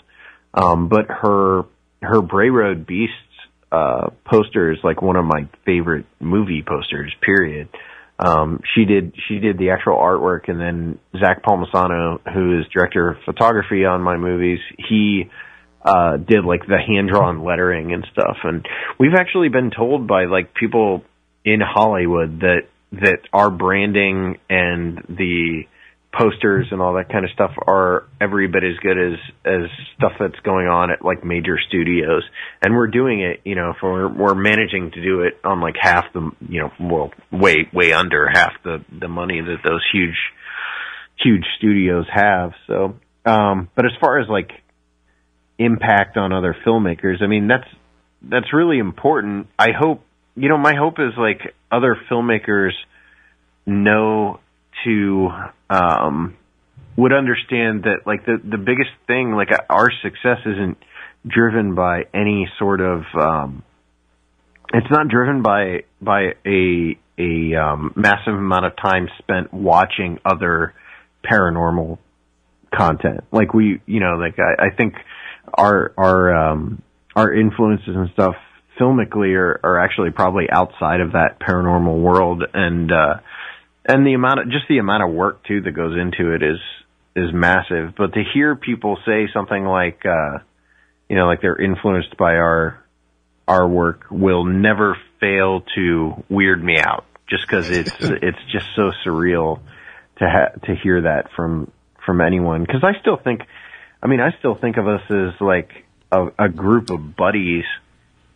Um, 0.52 0.88
but 0.88 1.06
her, 1.08 1.62
her 2.02 2.22
Bray 2.22 2.50
Road 2.50 2.86
Beasts, 2.86 3.14
uh, 3.72 4.10
poster 4.24 4.72
is 4.72 4.78
like 4.82 5.00
one 5.00 5.16
of 5.16 5.24
my 5.24 5.48
favorite 5.64 6.06
movie 6.18 6.64
posters, 6.66 7.14
period. 7.20 7.68
Um, 8.18 8.60
she 8.74 8.84
did, 8.84 9.14
she 9.28 9.38
did 9.38 9.58
the 9.58 9.70
actual 9.70 9.96
artwork 9.96 10.48
and 10.48 10.60
then 10.60 10.98
Zach 11.18 11.42
Palmisano, 11.42 12.20
who 12.34 12.58
is 12.58 12.66
director 12.74 13.10
of 13.10 13.16
photography 13.24 13.84
on 13.84 14.02
my 14.02 14.16
movies, 14.16 14.58
he, 14.76 15.30
uh, 15.82 16.16
did 16.18 16.44
like 16.44 16.66
the 16.66 16.76
hand 16.76 17.08
drawn 17.08 17.42
lettering 17.42 17.92
and 17.92 18.06
stuff. 18.12 18.36
And 18.42 18.66
we've 18.98 19.14
actually 19.18 19.48
been 19.48 19.70
told 19.70 20.06
by 20.06 20.24
like 20.26 20.52
people 20.52 21.02
in 21.44 21.60
Hollywood 21.60 22.40
that 22.40 22.62
that 22.92 23.20
our 23.32 23.50
branding 23.50 24.38
and 24.48 25.04
the 25.08 25.62
posters 26.12 26.66
and 26.72 26.80
all 26.82 26.94
that 26.94 27.08
kind 27.08 27.24
of 27.24 27.30
stuff 27.30 27.52
are 27.68 28.08
every 28.20 28.48
bit 28.48 28.64
as 28.64 28.76
good 28.82 28.98
as 28.98 29.18
as 29.44 29.70
stuff 29.96 30.12
that's 30.18 30.40
going 30.40 30.66
on 30.66 30.90
at 30.90 31.04
like 31.04 31.24
major 31.24 31.56
studios. 31.68 32.24
And 32.62 32.74
we're 32.74 32.88
doing 32.88 33.20
it 33.20 33.40
you 33.44 33.54
know 33.54 33.74
for 33.80 34.08
we're 34.08 34.34
managing 34.34 34.90
to 34.92 35.02
do 35.02 35.20
it 35.20 35.38
on 35.44 35.60
like 35.60 35.76
half 35.80 36.12
the 36.12 36.30
you 36.48 36.62
know 36.62 36.72
well 36.80 37.12
way 37.30 37.68
way 37.72 37.92
under 37.92 38.28
half 38.28 38.52
the 38.64 38.84
the 38.98 39.08
money 39.08 39.40
that 39.40 39.58
those 39.62 39.84
huge 39.92 40.16
huge 41.16 41.44
studios 41.58 42.06
have. 42.12 42.52
So 42.66 42.96
um 43.24 43.68
but 43.76 43.86
as 43.86 43.92
far 44.00 44.18
as 44.18 44.28
like 44.28 44.50
impact 45.58 46.16
on 46.16 46.32
other 46.32 46.56
filmmakers 46.66 47.22
i 47.22 47.26
mean 47.26 47.46
that's 47.46 47.68
that's 48.22 48.52
really 48.52 48.78
important. 48.78 49.48
I 49.58 49.68
hope 49.78 50.02
you 50.36 50.48
know 50.48 50.58
my 50.58 50.74
hope 50.74 50.98
is 50.98 51.12
like 51.16 51.54
other 51.70 51.96
filmmakers 52.10 52.72
know 53.66 54.40
to 54.84 55.28
um 55.68 56.36
would 56.96 57.12
understand 57.12 57.84
that 57.84 58.06
like 58.06 58.24
the 58.26 58.40
the 58.42 58.58
biggest 58.58 58.90
thing 59.06 59.32
like 59.32 59.48
our 59.68 59.88
success 60.02 60.38
isn't 60.46 60.76
driven 61.26 61.74
by 61.74 62.04
any 62.14 62.48
sort 62.58 62.80
of 62.80 63.02
um 63.14 63.62
it's 64.72 64.90
not 64.90 65.08
driven 65.08 65.42
by 65.42 65.84
by 66.00 66.34
a 66.46 66.98
a 67.18 67.54
um 67.54 67.92
massive 67.96 68.34
amount 68.34 68.64
of 68.66 68.76
time 68.76 69.08
spent 69.18 69.52
watching 69.52 70.18
other 70.24 70.74
paranormal 71.24 71.98
content. 72.74 73.24
Like 73.32 73.52
we 73.52 73.80
you 73.86 74.00
know 74.00 74.14
like 74.14 74.38
i, 74.38 74.66
I 74.66 74.76
think 74.76 74.94
our 75.52 75.92
our 75.96 76.34
um 76.34 76.82
our 77.16 77.32
influences 77.32 77.94
and 77.94 78.10
stuff 78.12 78.36
filmically 78.80 79.36
are, 79.36 79.60
are 79.62 79.78
actually 79.78 80.10
probably 80.10 80.46
outside 80.50 81.00
of 81.00 81.12
that 81.12 81.38
paranormal 81.40 82.00
world 82.00 82.42
and 82.54 82.90
uh 82.90 83.18
and 83.84 84.06
the 84.06 84.14
amount 84.14 84.40
of 84.40 84.46
just 84.46 84.66
the 84.68 84.78
amount 84.78 85.02
of 85.02 85.10
work 85.10 85.44
too 85.44 85.60
that 85.62 85.72
goes 85.72 85.96
into 85.98 86.32
it 86.32 86.42
is 86.42 86.58
is 87.16 87.32
massive. 87.32 87.94
But 87.96 88.12
to 88.14 88.22
hear 88.34 88.56
people 88.56 88.98
say 89.04 89.28
something 89.32 89.64
like, 89.64 90.04
uh, 90.04 90.38
you 91.08 91.16
know, 91.16 91.26
like 91.26 91.40
they're 91.40 91.60
influenced 91.60 92.16
by 92.16 92.34
our 92.34 92.82
our 93.48 93.66
work 93.66 94.04
will 94.10 94.44
never 94.44 94.96
fail 95.18 95.62
to 95.74 96.24
weird 96.28 96.62
me 96.62 96.78
out, 96.78 97.04
just 97.28 97.46
because 97.46 97.68
it's 97.70 97.92
it's 98.00 98.38
just 98.52 98.66
so 98.76 98.92
surreal 99.04 99.60
to 100.18 100.28
ha- 100.28 100.58
to 100.66 100.74
hear 100.76 101.02
that 101.02 101.30
from 101.34 101.70
from 102.06 102.20
anyone. 102.20 102.62
Because 102.62 102.84
I 102.84 103.00
still 103.00 103.16
think, 103.16 103.40
I 104.02 104.06
mean, 104.06 104.20
I 104.20 104.30
still 104.38 104.54
think 104.54 104.76
of 104.76 104.86
us 104.86 105.02
as 105.10 105.40
like 105.40 105.70
a, 106.12 106.28
a 106.38 106.48
group 106.48 106.90
of 106.90 107.16
buddies, 107.16 107.64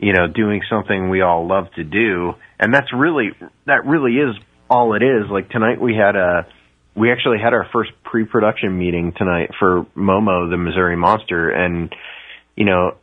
you 0.05 0.13
know, 0.13 0.27
doing 0.27 0.61
something 0.69 1.09
we 1.09 1.23
all 1.23 1.49
love 1.49 1.73
to 1.77 1.83
do, 1.83 2.35
and 2.61 2.75
that's 2.75 2.93
really 2.93 3.31
that 3.65 3.87
really 3.87 4.13
is 4.17 4.37
all 4.69 4.95
it 4.95 5.03
is. 5.03 5.31
Like 5.31 5.49
tonight 5.49 5.81
we 5.81 5.95
had 5.97 6.15
a 6.15 6.47
we 6.95 7.11
actually 7.11 7.39
had 7.43 7.55
our 7.55 7.67
first 7.73 7.91
pre-production 8.05 8.77
meeting 8.79 9.15
tonight 9.17 9.51
for 9.59 9.87
Momo 9.97 10.51
the 10.51 10.59
Missouri 10.59 10.97
Monster. 10.97 11.49
And 11.49 11.91
you 12.55 12.67
know 12.67 12.97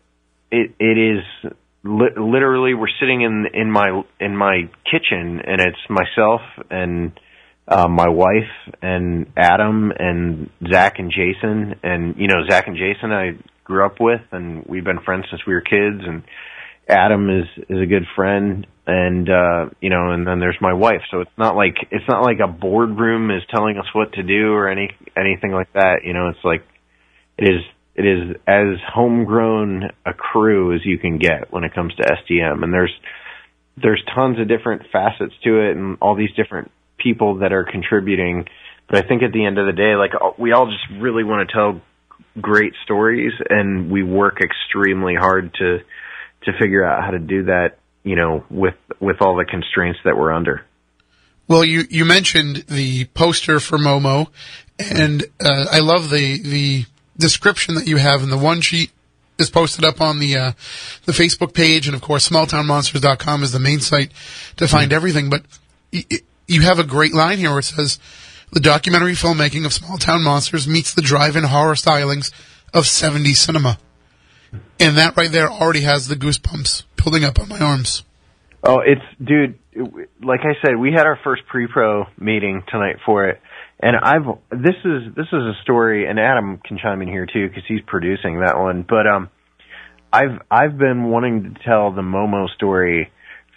it 0.51 0.75
it 0.79 0.97
is 0.99 1.53
li- 1.83 2.15
literally 2.15 2.75
we're 2.75 2.95
sitting 2.99 3.21
in 3.21 3.47
in 3.51 3.71
my 3.71 4.03
in 4.19 4.37
my 4.37 4.69
kitchen 4.85 5.41
and 5.43 5.59
it's 5.59 5.89
myself 5.89 6.41
and 6.69 7.19
uh, 7.67 7.87
my 7.87 8.09
wife 8.09 8.75
and 8.83 9.25
Adam 9.35 9.91
and 9.97 10.51
Zach 10.71 10.99
and 10.99 11.11
Jason. 11.11 11.79
And 11.81 12.15
you 12.17 12.27
know 12.27 12.45
Zach 12.47 12.67
and 12.67 12.77
Jason 12.77 13.11
I 13.11 13.39
grew 13.63 13.87
up 13.87 13.99
with 13.99 14.21
and 14.31 14.63
we've 14.67 14.83
been 14.83 14.99
friends 14.99 15.25
since 15.31 15.41
we 15.47 15.55
were 15.55 15.61
kids. 15.61 16.03
And 16.05 16.21
Adam 16.87 17.29
is 17.29 17.47
is 17.69 17.81
a 17.81 17.85
good 17.85 18.05
friend 18.15 18.67
and 18.87 19.29
uh 19.29 19.69
you 19.79 19.89
know 19.89 20.11
and 20.11 20.25
then 20.25 20.39
there's 20.39 20.57
my 20.59 20.73
wife. 20.73 21.01
So 21.11 21.21
it's 21.21 21.37
not 21.37 21.55
like 21.55 21.75
it's 21.91 22.07
not 22.07 22.23
like 22.23 22.39
a 22.43 22.47
boardroom 22.47 23.31
is 23.31 23.43
telling 23.49 23.77
us 23.77 23.85
what 23.93 24.13
to 24.13 24.23
do 24.23 24.53
or 24.53 24.67
any 24.67 24.89
anything 25.17 25.51
like 25.51 25.71
that. 25.73 25.99
You 26.03 26.13
know 26.13 26.29
it's 26.29 26.43
like 26.43 26.63
it 27.37 27.45
is 27.45 27.61
it 27.95 28.05
is 28.05 28.35
as 28.47 28.77
homegrown 28.93 29.91
a 30.05 30.13
crew 30.13 30.75
as 30.75 30.81
you 30.85 30.97
can 30.97 31.17
get 31.17 31.51
when 31.51 31.63
it 31.63 31.73
comes 31.73 31.93
to 31.95 32.03
STM 32.03 32.63
and 32.63 32.73
there's 32.73 32.93
there's 33.81 34.03
tons 34.13 34.39
of 34.39 34.47
different 34.47 34.83
facets 34.91 35.33
to 35.43 35.59
it 35.59 35.75
and 35.75 35.97
all 36.01 36.15
these 36.15 36.31
different 36.35 36.71
people 36.97 37.39
that 37.39 37.53
are 37.53 37.63
contributing. 37.63 38.45
But 38.89 39.03
I 39.03 39.07
think 39.07 39.23
at 39.23 39.31
the 39.31 39.45
end 39.45 39.57
of 39.57 39.65
the 39.65 39.73
day 39.73 39.95
like 39.95 40.11
we 40.37 40.51
all 40.51 40.65
just 40.65 41.01
really 41.01 41.23
want 41.23 41.47
to 41.47 41.53
tell 41.53 41.81
great 42.39 42.73
stories 42.83 43.33
and 43.49 43.91
we 43.91 44.03
work 44.03 44.39
extremely 44.41 45.15
hard 45.15 45.53
to 45.55 45.79
to 46.43 46.51
figure 46.59 46.83
out 46.83 47.03
how 47.03 47.11
to 47.11 47.19
do 47.19 47.43
that, 47.45 47.77
you 48.03 48.15
know, 48.15 48.43
with 48.49 48.75
with 48.99 49.21
all 49.21 49.35
the 49.35 49.45
constraints 49.45 49.99
that 50.05 50.17
we're 50.17 50.31
under. 50.31 50.65
Well, 51.47 51.65
you 51.65 51.83
you 51.89 52.05
mentioned 52.05 52.65
the 52.67 53.05
poster 53.05 53.59
for 53.59 53.77
Momo, 53.77 54.27
and 54.79 55.23
uh, 55.39 55.65
I 55.71 55.79
love 55.79 56.09
the 56.09 56.41
the 56.41 56.85
description 57.17 57.75
that 57.75 57.87
you 57.87 57.97
have 57.97 58.23
in 58.23 58.29
the 58.29 58.37
one 58.37 58.61
sheet 58.61 58.91
is 59.37 59.49
posted 59.49 59.83
up 59.83 59.99
on 59.99 60.19
the 60.19 60.37
uh, 60.37 60.51
the 61.05 61.11
Facebook 61.11 61.53
page, 61.53 61.87
and 61.87 61.95
of 61.95 62.01
course, 62.01 62.29
smalltownmonsters.com 62.29 63.43
is 63.43 63.51
the 63.51 63.59
main 63.59 63.79
site 63.79 64.11
to 64.57 64.67
find 64.67 64.91
mm-hmm. 64.91 64.95
everything. 64.95 65.29
But 65.29 65.43
y- 65.91 66.05
you 66.47 66.61
have 66.61 66.79
a 66.79 66.83
great 66.83 67.13
line 67.13 67.37
here 67.37 67.49
where 67.49 67.59
it 67.59 67.65
says, 67.65 67.99
"The 68.51 68.59
documentary 68.59 69.13
filmmaking 69.13 69.65
of 69.65 69.73
Small 69.73 69.97
Town 69.97 70.23
Monsters 70.23 70.67
meets 70.67 70.93
the 70.93 71.01
drive-in 71.01 71.43
horror 71.43 71.75
stylings 71.75 72.31
of 72.73 72.85
70s 72.85 73.37
cinema." 73.37 73.77
And 74.79 74.97
that 74.97 75.15
right 75.15 75.31
there 75.31 75.49
already 75.49 75.81
has 75.81 76.07
the 76.07 76.15
goosebumps 76.15 76.83
building 76.95 77.23
up 77.23 77.39
on 77.39 77.49
my 77.49 77.59
arms. 77.59 78.03
Oh, 78.63 78.79
it's 78.79 79.01
dude. 79.23 79.57
Like 80.21 80.41
I 80.41 80.53
said, 80.61 80.75
we 80.77 80.91
had 80.91 81.05
our 81.05 81.19
first 81.23 81.43
pre-pro 81.47 82.05
meeting 82.19 82.63
tonight 82.67 82.97
for 83.05 83.27
it, 83.27 83.41
and 83.79 83.95
I've 83.95 84.25
this 84.51 84.75
is 84.85 85.15
this 85.15 85.27
is 85.27 85.33
a 85.33 85.53
story, 85.63 86.07
and 86.07 86.19
Adam 86.19 86.59
can 86.63 86.77
chime 86.77 87.01
in 87.01 87.07
here 87.07 87.25
too 87.25 87.47
because 87.47 87.63
he's 87.67 87.81
producing 87.87 88.41
that 88.41 88.57
one. 88.57 88.85
But 88.87 89.07
um, 89.07 89.29
I've 90.13 90.41
I've 90.51 90.77
been 90.77 91.09
wanting 91.09 91.55
to 91.55 91.63
tell 91.63 91.91
the 91.91 92.01
Momo 92.01 92.49
story 92.53 93.11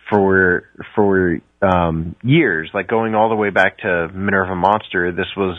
for 0.08 0.68
for 0.94 1.38
um 1.60 2.16
years, 2.22 2.70
like 2.72 2.88
going 2.88 3.14
all 3.14 3.28
the 3.28 3.34
way 3.34 3.50
back 3.50 3.78
to 3.78 4.08
Minerva 4.08 4.54
Monster. 4.54 5.12
This 5.12 5.28
was 5.36 5.58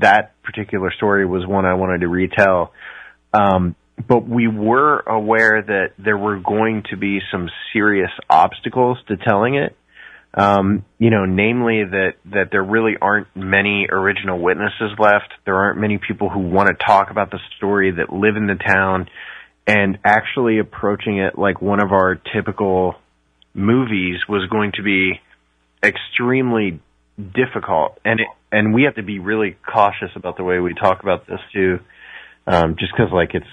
that 0.00 0.40
particular 0.42 0.92
story 0.92 1.26
was 1.26 1.46
one 1.46 1.64
I 1.64 1.74
wanted 1.74 2.02
to 2.02 2.08
retell. 2.08 2.72
Um, 3.32 3.74
but 4.08 4.28
we 4.28 4.48
were 4.48 5.00
aware 5.00 5.62
that 5.62 5.92
there 5.98 6.18
were 6.18 6.38
going 6.38 6.82
to 6.90 6.96
be 6.96 7.20
some 7.30 7.48
serious 7.72 8.10
obstacles 8.28 8.98
to 9.08 9.16
telling 9.16 9.56
it. 9.56 9.76
Um, 10.36 10.84
you 10.98 11.10
know, 11.10 11.26
namely 11.26 11.84
that, 11.84 12.14
that 12.32 12.48
there 12.50 12.64
really 12.64 12.94
aren't 13.00 13.28
many 13.36 13.86
original 13.88 14.40
witnesses 14.40 14.90
left. 14.98 15.32
There 15.44 15.54
aren't 15.54 15.78
many 15.78 15.98
people 15.98 16.28
who 16.28 16.40
want 16.40 16.68
to 16.68 16.84
talk 16.84 17.10
about 17.10 17.30
the 17.30 17.38
story 17.56 17.92
that 17.92 18.12
live 18.12 18.36
in 18.36 18.48
the 18.48 18.56
town 18.56 19.08
and 19.66 19.98
actually 20.04 20.58
approaching 20.58 21.18
it 21.18 21.38
like 21.38 21.62
one 21.62 21.80
of 21.80 21.92
our 21.92 22.16
typical 22.16 22.96
movies 23.54 24.16
was 24.28 24.48
going 24.50 24.72
to 24.72 24.82
be 24.82 25.20
extremely 25.84 26.80
difficult. 27.16 27.98
And 28.04 28.20
it, 28.20 28.26
and 28.50 28.74
we 28.74 28.82
have 28.84 28.96
to 28.96 29.02
be 29.02 29.20
really 29.20 29.56
cautious 29.72 30.10
about 30.16 30.36
the 30.36 30.44
way 30.44 30.58
we 30.58 30.74
talk 30.74 31.02
about 31.02 31.26
this 31.26 31.40
too. 31.52 31.78
Um, 32.46 32.76
just 32.78 32.92
cause 32.94 33.08
like 33.12 33.30
it's, 33.34 33.46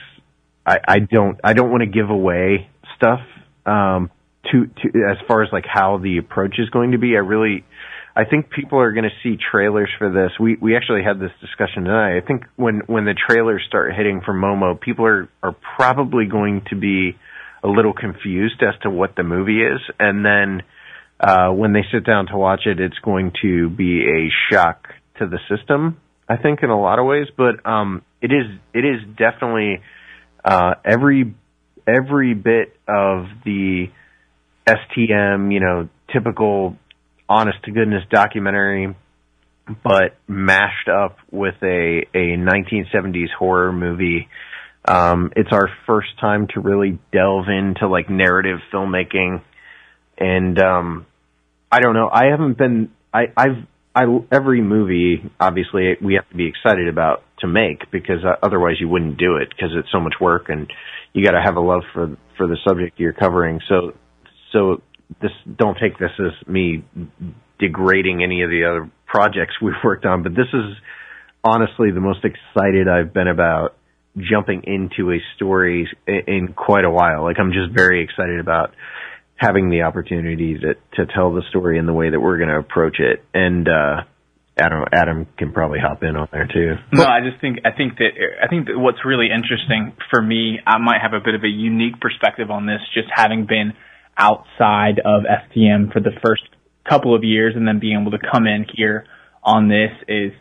I, 0.65 0.79
I 0.87 0.99
don't 0.99 1.39
I 1.43 1.53
don't 1.53 1.71
want 1.71 1.81
to 1.81 1.89
give 1.89 2.09
away 2.09 2.69
stuff 2.95 3.19
um, 3.65 4.11
to 4.51 4.67
to 4.67 4.87
as 5.09 5.17
far 5.27 5.43
as 5.43 5.49
like 5.51 5.65
how 5.65 5.97
the 5.97 6.17
approach 6.17 6.55
is 6.59 6.69
going 6.69 6.91
to 6.91 6.97
be. 6.97 7.15
I 7.15 7.19
really 7.19 7.63
I 8.15 8.25
think 8.25 8.49
people 8.49 8.79
are 8.79 8.91
going 8.91 9.05
to 9.05 9.15
see 9.23 9.37
trailers 9.51 9.89
for 9.97 10.11
this. 10.11 10.31
We 10.39 10.57
we 10.61 10.75
actually 10.75 11.03
had 11.03 11.19
this 11.19 11.31
discussion 11.39 11.85
tonight. 11.85 12.17
I 12.17 12.21
think 12.21 12.43
when 12.55 12.81
when 12.87 13.05
the 13.05 13.15
trailers 13.15 13.63
start 13.67 13.93
hitting 13.95 14.21
for 14.25 14.33
Momo, 14.33 14.79
people 14.79 15.05
are 15.05 15.29
are 15.41 15.55
probably 15.77 16.25
going 16.25 16.63
to 16.69 16.75
be 16.75 17.17
a 17.63 17.67
little 17.67 17.93
confused 17.93 18.61
as 18.61 18.79
to 18.81 18.89
what 18.89 19.15
the 19.15 19.23
movie 19.23 19.61
is, 19.61 19.79
and 19.99 20.25
then 20.25 20.63
uh, 21.19 21.51
when 21.51 21.71
they 21.73 21.83
sit 21.91 22.05
down 22.05 22.25
to 22.27 22.37
watch 22.37 22.61
it, 22.65 22.79
it's 22.79 22.97
going 22.99 23.31
to 23.43 23.69
be 23.69 24.01
a 24.01 24.29
shock 24.51 24.87
to 25.19 25.27
the 25.27 25.37
system. 25.47 25.97
I 26.27 26.37
think 26.37 26.63
in 26.63 26.69
a 26.69 26.79
lot 26.79 26.99
of 26.99 27.05
ways, 27.05 27.27
but 27.37 27.65
um, 27.65 28.01
it 28.21 28.31
is 28.31 28.45
it 28.73 28.83
is 28.85 29.01
definitely 29.17 29.81
uh, 30.43 30.75
every 30.85 31.33
every 31.87 32.33
bit 32.33 32.75
of 32.87 33.25
the 33.45 33.87
STM, 34.67 35.53
you 35.53 35.59
know, 35.59 35.89
typical 36.13 36.77
honest 37.27 37.57
to 37.63 37.71
goodness 37.71 38.03
documentary, 38.09 38.95
but 39.83 40.17
mashed 40.27 40.89
up 40.89 41.17
with 41.31 41.55
a 41.63 42.05
a 42.13 42.37
1970s 42.37 43.31
horror 43.37 43.71
movie. 43.71 44.27
Um, 44.83 45.31
it's 45.35 45.51
our 45.51 45.69
first 45.85 46.09
time 46.19 46.47
to 46.55 46.59
really 46.59 46.99
delve 47.11 47.47
into 47.47 47.87
like 47.87 48.09
narrative 48.09 48.59
filmmaking, 48.73 49.41
and 50.17 50.59
um, 50.59 51.05
I 51.71 51.79
don't 51.79 51.93
know. 51.93 52.09
I 52.11 52.25
haven't 52.31 52.57
been. 52.57 52.91
I, 53.13 53.25
I've 53.37 53.67
I 53.93 54.03
every 54.31 54.61
movie 54.61 55.29
obviously 55.39 55.97
we 56.01 56.13
have 56.13 56.27
to 56.29 56.35
be 56.35 56.47
excited 56.47 56.87
about 56.87 57.23
to 57.41 57.47
make 57.47 57.91
because 57.91 58.23
uh, 58.23 58.35
otherwise 58.43 58.75
you 58.79 58.87
wouldn't 58.87 59.17
do 59.17 59.35
it 59.35 59.49
because 59.49 59.71
it's 59.75 59.91
so 59.91 59.99
much 59.99 60.15
work 60.19 60.49
and 60.49 60.71
you 61.13 61.23
got 61.23 61.31
to 61.31 61.41
have 61.41 61.57
a 61.57 61.61
love 61.61 61.83
for 61.93 62.17
for 62.37 62.47
the 62.47 62.57
subject 62.67 62.99
you're 62.99 63.13
covering. 63.13 63.59
So 63.67 63.93
so 64.51 64.81
this 65.21 65.31
don't 65.57 65.77
take 65.77 65.97
this 65.97 66.11
as 66.19 66.47
me 66.47 66.83
degrading 67.59 68.23
any 68.23 68.43
of 68.43 68.49
the 68.49 68.65
other 68.65 68.89
projects 69.05 69.53
we've 69.61 69.73
worked 69.83 70.05
on, 70.05 70.23
but 70.23 70.31
this 70.31 70.47
is 70.53 70.75
honestly 71.43 71.91
the 71.91 72.01
most 72.01 72.23
excited 72.23 72.87
I've 72.87 73.13
been 73.13 73.27
about 73.27 73.75
jumping 74.17 74.63
into 74.65 75.11
a 75.11 75.19
story 75.35 75.89
in 76.07 76.53
quite 76.55 76.85
a 76.85 76.89
while. 76.89 77.23
Like 77.23 77.37
I'm 77.39 77.51
just 77.53 77.71
very 77.73 78.03
excited 78.03 78.39
about 78.39 78.73
having 79.35 79.69
the 79.69 79.83
opportunity 79.83 80.59
to 80.59 80.75
to 80.95 81.11
tell 81.13 81.33
the 81.33 81.41
story 81.49 81.77
in 81.77 81.85
the 81.85 81.93
way 81.93 82.09
that 82.09 82.19
we're 82.19 82.37
going 82.37 82.49
to 82.49 82.59
approach 82.59 82.99
it. 82.99 83.23
And 83.33 83.67
uh, 83.67 84.03
Adam 84.57 84.83
Adam 84.91 85.27
can 85.37 85.53
probably 85.53 85.79
hop 85.79 86.03
in 86.03 86.15
on 86.15 86.27
there 86.31 86.47
too. 86.47 86.75
No, 86.91 87.05
I 87.05 87.21
just 87.21 87.39
think 87.39 87.59
I 87.65 87.71
think 87.71 87.97
that 87.97 88.11
I 88.43 88.47
think 88.47 88.67
that 88.67 88.77
what's 88.77 89.05
really 89.05 89.27
interesting 89.33 89.93
for 90.09 90.21
me, 90.21 90.59
I 90.67 90.77
might 90.77 91.01
have 91.01 91.13
a 91.13 91.23
bit 91.23 91.35
of 91.35 91.43
a 91.43 91.49
unique 91.49 91.99
perspective 92.01 92.51
on 92.51 92.65
this, 92.65 92.81
just 92.93 93.07
having 93.13 93.45
been 93.47 93.73
outside 94.17 94.99
of 95.03 95.23
STM 95.23 95.91
for 95.93 95.99
the 95.99 96.11
first 96.23 96.43
couple 96.87 97.15
of 97.15 97.23
years, 97.23 97.53
and 97.55 97.67
then 97.67 97.79
being 97.79 97.99
able 97.99 98.11
to 98.11 98.19
come 98.19 98.45
in 98.45 98.65
here 98.75 99.05
on 99.43 99.69
this 99.69 99.91
is, 100.07 100.31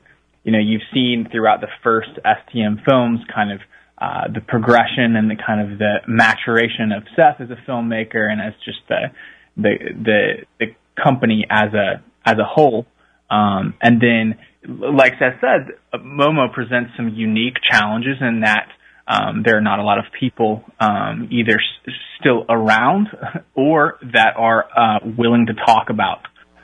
you 0.42 0.52
know, 0.52 0.58
you've 0.58 0.82
seen 0.92 1.28
throughout 1.30 1.60
the 1.60 1.68
first 1.82 2.10
STM 2.24 2.84
films 2.84 3.20
kind 3.32 3.52
of 3.52 3.60
uh, 3.98 4.32
the 4.32 4.40
progression 4.40 5.16
and 5.16 5.30
the 5.30 5.36
kind 5.36 5.60
of 5.60 5.78
the 5.78 5.96
maturation 6.08 6.90
of 6.90 7.04
Seth 7.14 7.40
as 7.40 7.50
a 7.50 7.70
filmmaker 7.70 8.30
and 8.30 8.40
as 8.40 8.54
just 8.64 8.78
the 8.88 9.12
the 9.56 9.72
the, 10.02 10.32
the 10.58 10.66
company 11.02 11.46
as 11.48 11.72
a 11.74 12.02
as 12.26 12.38
a 12.38 12.44
whole. 12.44 12.86
Um, 13.30 13.74
and 13.80 14.00
then, 14.00 14.38
like 14.66 15.14
Seth 15.18 15.40
said, 15.40 15.76
Momo 15.94 16.52
presents 16.52 16.90
some 16.96 17.10
unique 17.10 17.56
challenges 17.70 18.16
in 18.20 18.40
that 18.40 18.68
um, 19.06 19.42
there 19.44 19.56
are 19.56 19.62
not 19.62 19.78
a 19.78 19.82
lot 19.82 19.98
of 19.98 20.04
people 20.18 20.64
um, 20.78 21.28
either 21.30 21.54
s- 21.54 21.94
still 22.20 22.44
around 22.48 23.08
or 23.54 23.98
that 24.12 24.34
are 24.36 24.64
uh, 24.64 24.98
willing 25.16 25.46
to 25.46 25.54
talk 25.54 25.90
about 25.90 26.20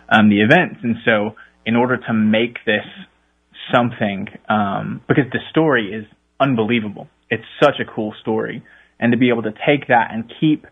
um, 0.08 0.28
the 0.28 0.40
events. 0.40 0.80
And 0.82 0.96
so, 1.04 1.36
in 1.64 1.74
order 1.76 1.96
to 1.96 2.12
make 2.12 2.58
this 2.64 2.84
something 3.74 4.28
um, 4.48 5.00
because 5.08 5.24
the 5.32 5.40
story 5.50 5.92
is 5.92 6.04
unbelievable. 6.40 7.08
It's 7.30 7.44
such 7.62 7.80
a 7.80 7.84
cool 7.84 8.14
story, 8.20 8.62
and 9.00 9.12
to 9.12 9.18
be 9.18 9.30
able 9.30 9.42
to 9.42 9.52
take 9.66 9.88
that 9.88 10.10
and 10.12 10.32
keep, 10.40 10.66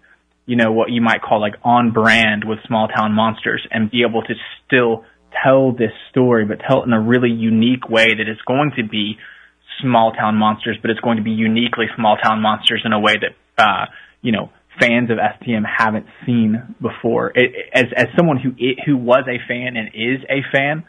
you 0.46 0.56
know, 0.56 0.72
what 0.72 0.90
you 0.90 1.00
might 1.00 1.22
call 1.22 1.40
like 1.40 1.54
on 1.64 1.90
brand 1.90 2.44
with 2.44 2.58
small 2.66 2.88
town 2.88 3.12
monsters, 3.12 3.66
and 3.70 3.90
be 3.90 4.02
able 4.08 4.22
to 4.22 4.34
still 4.66 5.04
tell 5.42 5.72
this 5.72 5.92
story, 6.10 6.44
but 6.44 6.58
tell 6.66 6.82
it 6.82 6.86
in 6.86 6.92
a 6.92 7.00
really 7.00 7.30
unique 7.30 7.88
way 7.88 8.08
that 8.08 8.28
is 8.28 8.38
going 8.46 8.72
to 8.76 8.84
be 8.86 9.16
small 9.82 10.12
town 10.12 10.36
monsters, 10.36 10.76
but 10.80 10.90
it's 10.90 11.00
going 11.00 11.16
to 11.16 11.22
be 11.22 11.32
uniquely 11.32 11.86
small 11.96 12.16
town 12.16 12.40
monsters 12.40 12.82
in 12.84 12.92
a 12.92 13.00
way 13.00 13.14
that, 13.20 13.62
uh, 13.62 13.86
you 14.22 14.32
know, 14.32 14.50
fans 14.80 15.10
of 15.10 15.18
STM 15.18 15.62
haven't 15.64 16.06
seen 16.26 16.74
before. 16.80 17.32
It, 17.34 17.52
as 17.72 17.84
as 17.96 18.06
someone 18.16 18.38
who 18.38 18.52
who 18.86 18.96
was 18.96 19.24
a 19.28 19.38
fan 19.46 19.76
and 19.76 19.88
is 19.94 20.24
a 20.28 20.42
fan, 20.52 20.84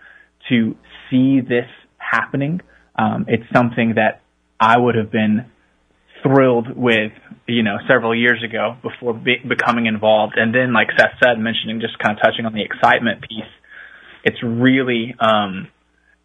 to 0.49 0.75
see 1.09 1.41
this 1.41 1.69
happening, 1.97 2.61
um, 2.97 3.25
it's 3.27 3.43
something 3.53 3.95
that 3.95 4.21
I 4.59 4.77
would 4.77 4.95
have 4.95 5.11
been 5.11 5.45
thrilled 6.23 6.75
with, 6.75 7.11
you 7.47 7.63
know, 7.63 7.77
several 7.87 8.15
years 8.15 8.43
ago 8.43 8.77
before 8.81 9.13
be, 9.13 9.37
becoming 9.47 9.85
involved. 9.85 10.33
And 10.37 10.53
then, 10.53 10.73
like 10.73 10.87
Seth 10.97 11.19
said, 11.23 11.37
mentioning 11.37 11.81
just 11.81 11.99
kind 11.99 12.17
of 12.17 12.23
touching 12.23 12.45
on 12.45 12.53
the 12.53 12.63
excitement 12.63 13.21
piece, 13.21 13.51
it's 14.25 14.41
really 14.43 15.15
um, 15.19 15.67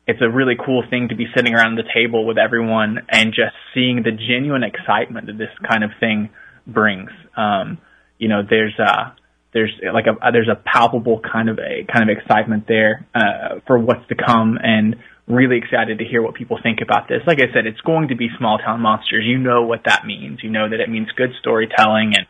it's 0.07 0.21
a 0.23 0.29
really 0.29 0.57
cool 0.57 0.83
thing 0.89 1.09
to 1.11 1.15
be 1.15 1.27
sitting 1.37 1.55
around 1.55 1.77
the 1.77 1.85
table 1.95 2.27
with 2.27 2.39
everyone 2.39 3.07
and 3.09 3.33
just 3.33 3.55
seeing 3.75 4.03
the 4.03 4.11
genuine 4.11 4.65
excitement 4.65 5.27
that 5.27 5.39
this 5.39 5.51
kind 5.69 5.85
of 5.85 5.91
thing 6.01 6.31
brings. 6.67 7.11
Um, 7.37 7.79
you 8.19 8.29
know, 8.29 8.43
there's 8.49 8.77
a 8.79 9.15
there's 9.53 9.73
like 9.93 10.07
a 10.07 10.33
there's 10.33 10.49
a 10.49 10.57
palpable 10.57 11.21
kind 11.21 11.49
of 11.49 11.59
a 11.59 11.85
kind 11.93 12.09
of 12.09 12.17
excitement 12.17 12.65
there 12.67 13.07
uh, 13.15 13.61
for 13.67 13.79
what's 13.79 14.07
to 14.09 14.15
come, 14.15 14.59
and 14.63 14.97
really 15.29 15.59
excited 15.59 15.99
to 15.99 16.05
hear 16.05 16.23
what 16.23 16.35
people 16.35 16.59
think 16.63 16.81
about 16.83 17.07
this. 17.07 17.23
Like 17.27 17.39
I 17.39 17.53
said, 17.53 17.67
it's 17.67 17.81
going 17.83 18.09
to 18.09 18.17
be 18.17 18.29
small 18.39 18.59
town 18.59 18.81
monsters. 18.81 19.25
You 19.25 19.39
know 19.39 19.63
what 19.63 19.83
that 19.85 20.07
means. 20.07 20.41
You 20.43 20.51
know 20.51 20.69
that 20.69 20.81
it 20.81 20.89
means 20.89 21.09
good 21.17 21.31
storytelling 21.41 22.15
and 22.17 22.27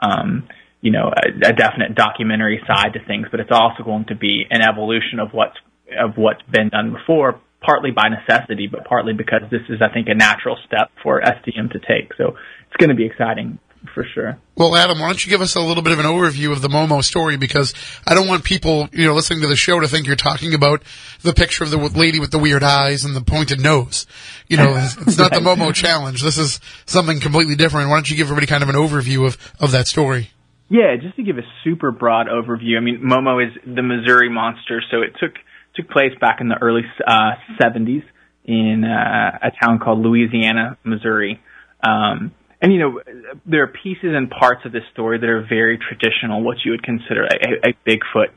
um, 0.00 0.48
you 0.80 0.90
know 0.90 1.12
a, 1.14 1.50
a 1.50 1.52
definite 1.52 1.94
documentary 1.94 2.60
side 2.66 2.94
to 2.94 3.04
things, 3.06 3.26
but 3.30 3.40
it's 3.40 3.52
also 3.52 3.82
going 3.84 4.06
to 4.06 4.14
be 4.14 4.44
an 4.50 4.62
evolution 4.62 5.18
of 5.20 5.32
what's 5.32 5.56
of 5.98 6.16
what's 6.16 6.42
been 6.42 6.68
done 6.68 6.92
before, 6.92 7.40
partly 7.60 7.90
by 7.90 8.08
necessity, 8.08 8.68
but 8.70 8.84
partly 8.84 9.12
because 9.12 9.42
this 9.50 9.62
is, 9.68 9.80
I 9.82 9.92
think, 9.92 10.08
a 10.08 10.14
natural 10.14 10.56
step 10.66 10.90
for 11.02 11.20
STM 11.20 11.72
to 11.72 11.78
take. 11.78 12.14
So 12.16 12.36
it's 12.68 12.76
going 12.78 12.90
to 12.90 12.94
be 12.94 13.06
exciting 13.06 13.58
for 13.94 14.04
sure. 14.14 14.38
Well, 14.56 14.76
Adam, 14.76 14.98
why 14.98 15.06
don't 15.06 15.24
you 15.24 15.30
give 15.30 15.40
us 15.40 15.56
a 15.56 15.60
little 15.60 15.82
bit 15.82 15.92
of 15.92 15.98
an 15.98 16.04
overview 16.04 16.52
of 16.52 16.60
the 16.60 16.68
Momo 16.68 17.02
story? 17.02 17.36
Because 17.36 17.74
I 18.06 18.14
don't 18.14 18.28
want 18.28 18.44
people, 18.44 18.88
you 18.92 19.06
know, 19.06 19.14
listening 19.14 19.40
to 19.40 19.48
the 19.48 19.56
show 19.56 19.80
to 19.80 19.88
think 19.88 20.06
you're 20.06 20.16
talking 20.16 20.54
about 20.54 20.82
the 21.22 21.32
picture 21.32 21.64
of 21.64 21.70
the 21.70 21.78
lady 21.78 22.20
with 22.20 22.30
the 22.30 22.38
weird 22.38 22.62
eyes 22.62 23.04
and 23.04 23.16
the 23.16 23.22
pointed 23.22 23.60
nose. 23.60 24.06
You 24.48 24.58
know, 24.58 24.76
it's 24.76 25.18
not 25.18 25.32
the 25.32 25.40
Momo 25.40 25.74
challenge. 25.74 26.22
This 26.22 26.38
is 26.38 26.60
something 26.86 27.20
completely 27.20 27.56
different. 27.56 27.88
Why 27.88 27.96
don't 27.96 28.10
you 28.10 28.16
give 28.16 28.26
everybody 28.26 28.46
kind 28.46 28.62
of 28.62 28.68
an 28.68 28.76
overview 28.76 29.26
of, 29.26 29.38
of 29.60 29.72
that 29.72 29.86
story? 29.86 30.30
Yeah, 30.70 30.94
just 31.02 31.16
to 31.16 31.24
give 31.24 31.36
a 31.36 31.42
super 31.64 31.90
broad 31.90 32.28
overview. 32.28 32.76
I 32.76 32.80
mean, 32.80 33.02
Momo 33.04 33.44
is 33.44 33.52
the 33.66 33.82
Missouri 33.82 34.30
monster, 34.30 34.80
so 34.90 35.02
it 35.02 35.16
took 35.20 35.34
took 35.74 35.90
place 35.90 36.12
back 36.20 36.40
in 36.40 36.48
the 36.48 36.56
early 36.60 36.82
uh, 37.06 37.32
70s 37.60 38.02
in 38.44 38.84
uh, 38.84 39.38
a 39.42 39.50
town 39.64 39.78
called 39.78 40.00
Louisiana, 40.00 40.78
Missouri. 40.84 41.40
Um, 41.82 42.32
and 42.62 42.72
you 42.72 42.78
know, 42.78 43.00
there 43.46 43.64
are 43.64 43.66
pieces 43.68 44.10
and 44.14 44.30
parts 44.30 44.60
of 44.64 44.72
this 44.72 44.82
story 44.92 45.18
that 45.18 45.28
are 45.28 45.44
very 45.48 45.78
traditional, 45.78 46.42
what 46.42 46.58
you 46.64 46.70
would 46.72 46.82
consider 46.84 47.24
a, 47.24 47.70
a 47.70 47.74
Bigfoot 47.88 48.30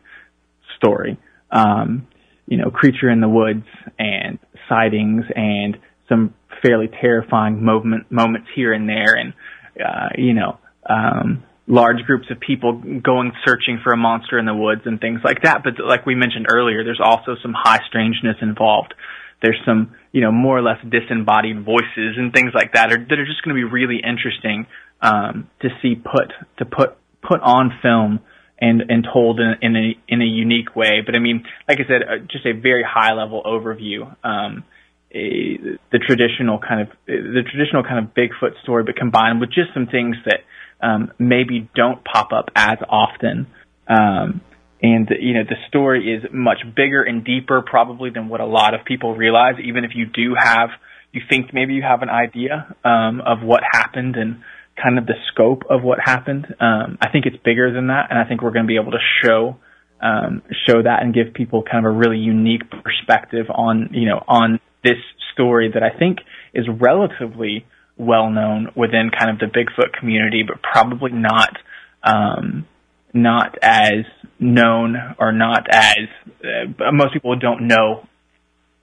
story. 0.78 1.20
Um, 1.52 2.08
you 2.48 2.58
know, 2.58 2.72
creature 2.72 3.10
in 3.10 3.22
the 3.22 3.30
woods 3.30 3.66
and 4.00 4.40
sightings 4.68 5.26
and 5.36 5.78
some 6.10 6.34
fairly 6.64 6.88
terrifying 6.88 7.64
moment, 7.64 8.12
moments 8.12 8.48
here 8.56 8.74
and 8.74 8.90
there, 8.90 9.16
and 9.16 9.34
uh, 9.80 10.10
you 10.18 10.34
know, 10.34 10.58
um, 10.90 11.44
large 11.74 12.04
groups 12.06 12.28
of 12.30 12.40
people 12.40 12.74
going 13.02 13.32
searching 13.44 13.80
for 13.84 13.94
a 13.94 13.98
monster 13.98 14.38
in 14.38 14.46
the 14.46 14.54
woods 14.54 14.82
and 14.86 15.02
things 15.02 15.22
like 15.24 15.42
that. 15.42 15.64
But 15.64 15.84
like 15.84 16.06
we 16.06 16.14
mentioned 16.14 16.46
earlier, 16.48 16.84
there's 16.84 17.02
also 17.04 17.36
some 17.42 17.56
high 17.58 17.80
strangeness 17.88 18.38
involved. 18.42 18.94
There's 19.42 19.60
some, 19.66 19.96
you 20.12 20.22
know, 20.22 20.32
more 20.32 20.56
or 20.56 20.62
less 20.62 20.78
disembodied 20.88 21.66
voices 21.66 22.16
and 22.16 22.32
things 22.32 22.52
like 22.54 22.74
that 22.74 22.94
are, 22.94 23.00
that 23.00 23.18
are 23.18 23.26
just 23.26 23.42
going 23.44 23.58
to 23.58 23.60
be 23.60 23.64
really 23.64 24.00
interesting 24.06 24.68
um, 25.02 25.50
to 25.62 25.70
see 25.82 25.96
put 25.96 26.32
to 26.60 26.66
put 26.66 26.96
put 27.28 27.42
on 27.42 27.74
film 27.82 28.20
and 28.60 28.84
and 28.88 29.08
told 29.12 29.40
in, 29.40 29.56
in 29.62 29.76
a 29.76 29.88
in 30.08 30.22
a 30.22 30.26
unique 30.26 30.76
way. 30.76 31.02
But 31.04 31.16
I 31.16 31.20
mean, 31.20 31.44
like 31.68 31.80
I 31.80 31.88
said, 31.88 32.02
uh, 32.04 32.20
just 32.32 32.46
a 32.46 32.54
very 32.54 32.86
high 32.88 33.14
level 33.14 33.42
overview. 33.44 34.16
Um, 34.24 34.64
a, 35.12 35.58
the 35.92 36.00
traditional 36.00 36.60
kind 36.60 36.82
of 36.82 36.88
the 37.08 37.44
traditional 37.50 37.84
kind 37.84 38.00
of 38.00 38.14
Bigfoot 38.14 38.62
story, 38.62 38.84
but 38.84 38.96
combined 38.96 39.42
with 39.42 39.50
just 39.50 39.74
some 39.74 39.88
things 39.88 40.16
that 40.26 40.42
um, 40.84 41.12
maybe 41.18 41.70
don't 41.76 42.04
pop 42.04 42.32
up 42.32 42.50
as 42.56 42.78
often. 42.90 43.48
Um, 43.88 44.42
and 44.82 45.10
you 45.20 45.34
know 45.34 45.44
the 45.48 45.56
story 45.70 46.14
is 46.14 46.30
much 46.34 46.60
bigger 46.76 47.02
and 47.02 47.24
deeper 47.24 47.62
probably 47.62 48.10
than 48.10 48.28
what 48.28 48.42
a 48.42 48.46
lot 48.46 48.74
of 48.74 48.86
people 48.86 49.16
realize. 49.16 49.56
Even 49.64 49.86
if 49.86 49.92
you 49.96 50.06
do 50.06 50.36
have, 50.38 50.70
you 51.14 51.22
think 51.30 51.54
maybe 51.54 51.74
you 51.74 51.82
have 51.82 52.02
an 52.02 52.10
idea 52.10 52.76
um, 52.84 53.22
of 53.22 53.42
what 53.42 53.64
happened 53.64 54.18
and 54.18 54.42
kind 54.82 54.98
of 54.98 55.06
the 55.06 55.14
scope 55.32 55.64
of 55.70 55.84
what 55.84 56.00
happened. 56.04 56.48
Um, 56.60 56.98
I 57.02 57.10
think 57.10 57.26
it's 57.26 57.38
bigger 57.38 57.72
than 57.74 57.88
that, 57.88 58.08
and 58.10 58.20
I 58.20 58.26
think 58.26 58.42
we're 58.42 58.52
going 58.52 58.66
to 58.66 58.68
be 58.68 58.76
able 58.76 58.92
to 58.92 59.04
show 59.24 59.58
um, 60.02 60.42
show 60.68 60.82
that 60.84 61.02
and 61.02 61.14
give 61.14 61.34
people 61.34 61.64
kind 61.64 61.86
of 61.86 61.94
a 61.94 61.96
really 61.96 62.18
unique 62.18 62.64
perspective 62.84 63.46
on 63.50 63.90
you 63.94 64.10
know 64.10 64.22
on 64.28 64.60
this 64.84 65.00
story 65.32 65.72
that 65.74 65.82
I 65.82 65.98
think 65.98 66.20
is 66.54 66.68
relatively 66.70 67.66
well 67.98 68.30
known 68.30 68.72
within 68.76 69.12
kind 69.18 69.32
of 69.32 69.40
the 69.40 69.46
Bigfoot 69.46 69.94
community, 70.00 70.44
but 70.44 70.62
probably 70.62 71.12
not 71.12 71.58
um, 72.04 72.68
not 73.14 73.58
as 73.62 74.06
known 74.40 74.96
or 75.20 75.32
not 75.32 75.68
as 75.72 76.08
uh, 76.44 76.92
most 76.92 77.14
people 77.14 77.36
don't 77.38 77.68
know 77.68 78.08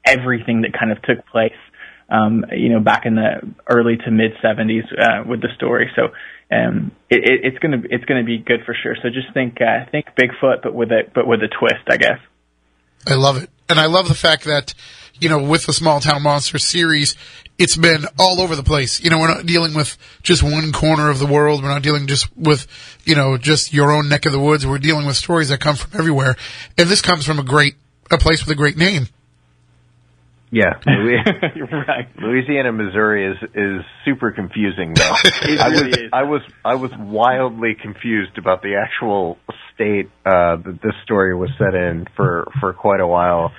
everything 0.04 0.62
that 0.62 0.72
kind 0.78 0.92
of 0.92 1.02
took 1.02 1.26
place. 1.26 1.52
Um, 2.08 2.44
you 2.50 2.70
know, 2.70 2.80
back 2.80 3.06
in 3.06 3.14
the 3.14 3.40
early 3.68 3.96
to 3.96 4.10
mid 4.10 4.32
'70s 4.42 4.82
uh, 4.98 5.28
with 5.28 5.40
the 5.42 5.48
story, 5.54 5.90
so 5.94 6.08
um, 6.50 6.90
it, 7.08 7.18
it, 7.18 7.40
it's 7.44 7.58
gonna 7.58 7.82
it's 7.88 8.04
gonna 8.04 8.24
be 8.24 8.38
good 8.38 8.64
for 8.66 8.74
sure. 8.74 8.96
So 9.00 9.10
just 9.10 9.32
think 9.32 9.58
uh, 9.60 9.88
think 9.92 10.06
Bigfoot, 10.20 10.62
but 10.62 10.74
with 10.74 10.90
a 10.90 11.02
but 11.14 11.26
with 11.26 11.40
a 11.40 11.48
twist, 11.48 11.84
I 11.88 11.96
guess. 11.96 12.18
I 13.06 13.14
love 13.14 13.40
it, 13.40 13.48
and 13.68 13.78
I 13.78 13.86
love 13.86 14.08
the 14.08 14.16
fact 14.16 14.44
that 14.44 14.74
you 15.20 15.28
know 15.28 15.42
with 15.42 15.66
the 15.66 15.72
Small 15.72 16.00
Town 16.00 16.22
Monster 16.22 16.58
series, 16.58 17.16
it's 17.60 17.76
been 17.76 18.06
all 18.18 18.40
over 18.40 18.56
the 18.56 18.62
place. 18.62 19.00
You 19.04 19.10
know, 19.10 19.18
we're 19.18 19.28
not 19.28 19.44
dealing 19.44 19.74
with 19.74 19.98
just 20.22 20.42
one 20.42 20.72
corner 20.72 21.10
of 21.10 21.18
the 21.18 21.26
world. 21.26 21.62
We're 21.62 21.68
not 21.68 21.82
dealing 21.82 22.06
just 22.06 22.34
with, 22.34 22.66
you 23.04 23.14
know, 23.14 23.36
just 23.36 23.74
your 23.74 23.92
own 23.92 24.08
neck 24.08 24.24
of 24.24 24.32
the 24.32 24.40
woods. 24.40 24.66
We're 24.66 24.78
dealing 24.78 25.06
with 25.06 25.16
stories 25.16 25.50
that 25.50 25.60
come 25.60 25.76
from 25.76 26.00
everywhere. 26.00 26.36
And 26.78 26.88
this 26.88 27.02
comes 27.02 27.26
from 27.26 27.38
a 27.38 27.44
great, 27.44 27.74
a 28.10 28.16
place 28.16 28.42
with 28.42 28.50
a 28.50 28.56
great 28.56 28.78
name. 28.78 29.08
Yeah, 30.50 30.80
right. 30.86 32.08
Louisiana, 32.18 32.72
Missouri 32.72 33.30
is 33.30 33.36
is 33.54 33.84
super 34.04 34.32
confusing 34.32 34.94
though. 34.94 35.02
I 35.60 35.68
was 35.68 35.82
is. 35.82 36.10
I 36.12 36.22
was 36.24 36.42
I 36.64 36.74
was 36.74 36.90
wildly 36.98 37.76
confused 37.80 38.36
about 38.36 38.60
the 38.60 38.74
actual 38.74 39.38
state 39.80 40.10
uh, 40.26 40.56
that 40.56 40.78
this 40.82 40.92
story 41.04 41.34
was 41.34 41.50
set 41.58 41.74
in 41.74 42.06
for 42.16 42.46
for 42.60 42.72
quite 42.72 43.00
a 43.00 43.06
while 43.06 43.52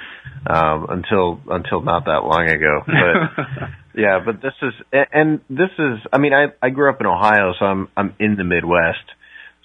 um, 0.47 0.87
until 0.89 1.41
until 1.49 1.81
not 1.81 2.05
that 2.05 2.23
long 2.23 2.47
ago. 2.47 2.81
But 2.85 3.69
yeah, 3.99 4.19
but 4.23 4.41
this 4.41 4.53
is 4.61 4.73
and 5.11 5.41
this 5.49 5.71
is 5.79 5.99
I 6.13 6.19
mean 6.19 6.33
I 6.33 6.47
I 6.61 6.69
grew 6.69 6.89
up 6.91 7.01
in 7.01 7.07
Ohio, 7.07 7.53
so 7.57 7.65
I'm 7.65 7.89
I'm 7.97 8.15
in 8.19 8.35
the 8.35 8.43
Midwest. 8.43 9.05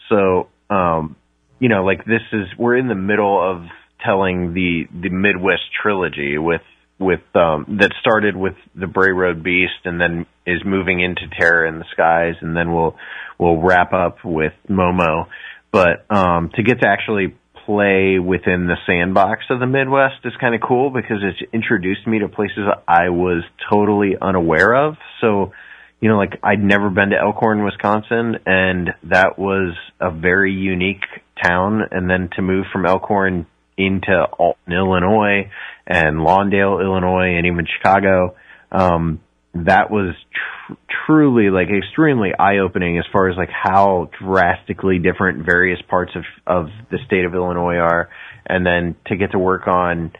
So 0.09 0.49
um, 0.71 1.17
you 1.59 1.69
know 1.69 1.85
like 1.85 2.05
this 2.05 2.23
is 2.33 2.47
we're 2.59 2.77
in 2.77 2.89
the 2.89 2.95
middle 2.95 3.39
of 3.39 3.67
telling 4.05 4.55
the 4.55 4.85
the 4.93 5.11
Midwest 5.11 5.65
trilogy 5.83 6.39
with 6.39 6.63
with 6.99 7.21
um 7.35 7.79
that 7.81 7.93
started 8.01 8.37
with 8.37 8.55
the 8.75 8.87
Bray 8.87 9.13
Road 9.13 9.43
Beast 9.43 9.85
and 9.85 10.01
then 10.01 10.27
is 10.47 10.63
moving 10.65 11.01
into 11.01 11.23
Terror 11.39 11.67
in 11.67 11.79
the 11.79 11.85
Skies 11.93 12.37
and 12.41 12.57
then 12.57 12.73
we'll 12.73 12.97
we'll 13.39 13.61
wrap 13.61 13.93
up 13.93 14.25
with 14.25 14.53
Momo. 14.69 15.27
But 15.73 16.07
um 16.11 16.51
to 16.55 16.63
get 16.63 16.81
to 16.81 16.89
actually 16.89 17.35
play 17.67 18.19
within 18.21 18.67
the 18.67 18.77
sandbox 18.87 19.45
of 19.51 19.59
the 19.59 19.67
Midwest 19.67 20.25
is 20.25 20.33
kind 20.41 20.55
of 20.55 20.61
cool 20.67 20.91
because 20.91 21.19
it's 21.23 21.53
introduced 21.53 22.07
me 22.07 22.21
to 22.21 22.29
places 22.29 22.65
I 22.87 23.09
was 23.11 23.43
totally 23.71 24.15
unaware 24.21 24.73
of. 24.73 24.95
So, 25.21 25.53
you 26.01 26.09
know, 26.09 26.17
like 26.17 26.39
I'd 26.43 26.63
never 26.63 26.89
been 26.89 27.11
to 27.11 27.17
Elkhorn, 27.19 27.65
Wisconsin, 27.65 28.37
and 28.47 28.91
that 29.05 29.39
was 29.39 29.75
a 30.01 30.11
very 30.13 30.53
unique 30.53 31.05
town. 31.43 31.83
And 31.91 32.09
then 32.09 32.31
to 32.37 32.43
move 32.43 32.67
from 32.73 32.87
Elkhorn 32.87 33.47
into 33.77 34.25
Alton, 34.39 34.73
Illinois 34.73 35.51
and 35.87 36.19
Lawndale, 36.19 36.83
Illinois, 36.83 37.37
and 37.37 37.47
even 37.47 37.67
Chicago. 37.67 38.37
Um, 38.71 39.21
that 39.65 39.91
was 39.91 40.15
tr- 40.33 40.75
truly 41.07 41.51
like 41.51 41.69
extremely 41.69 42.31
eye 42.39 42.59
opening 42.59 42.99
as 42.99 43.05
far 43.13 43.29
as 43.29 43.37
like 43.37 43.51
how 43.51 44.11
drastically 44.21 44.99
different 44.99 45.45
various 45.45 45.81
parts 45.89 46.13
of 46.15 46.25
of 46.47 46.67
the 46.91 46.99
state 47.07 47.25
of 47.25 47.35
Illinois 47.35 47.77
are, 47.77 48.09
and 48.47 48.65
then 48.65 48.97
to 49.07 49.17
get 49.17 49.33
to 49.33 49.39
work 49.39 49.67
on, 49.67 50.13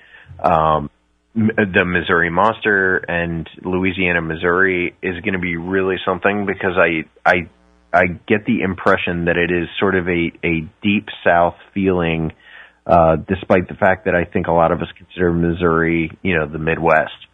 um, 0.43 0.91
the 1.35 1.85
Missouri 1.85 2.31
Monster 2.31 2.97
and 2.97 3.49
Louisiana 3.63 4.23
Missouri 4.23 4.97
is 5.03 5.21
going 5.21 5.35
to 5.35 5.39
be 5.39 5.57
really 5.57 5.97
something 6.05 6.47
because 6.47 6.77
I 6.77 7.05
I 7.29 7.49
I 7.93 8.07
get 8.27 8.47
the 8.47 8.63
impression 8.63 9.27
that 9.27 9.37
it 9.37 9.51
is 9.51 9.69
sort 9.79 9.95
of 9.95 10.09
a 10.09 10.33
a 10.45 10.69
deep 10.83 11.09
South 11.25 11.57
feeling, 11.75 12.33
uh, 12.87 13.17
despite 13.17 13.69
the 13.69 13.75
fact 13.75 14.07
that 14.07 14.15
I 14.15 14.25
think 14.25 14.47
a 14.47 14.53
lot 14.53 14.73
of 14.73 14.81
us 14.81 14.89
consider 14.97 15.33
Missouri, 15.33 16.11
you 16.23 16.39
know, 16.39 16.47
the 16.47 16.59
Midwest. 16.59 17.27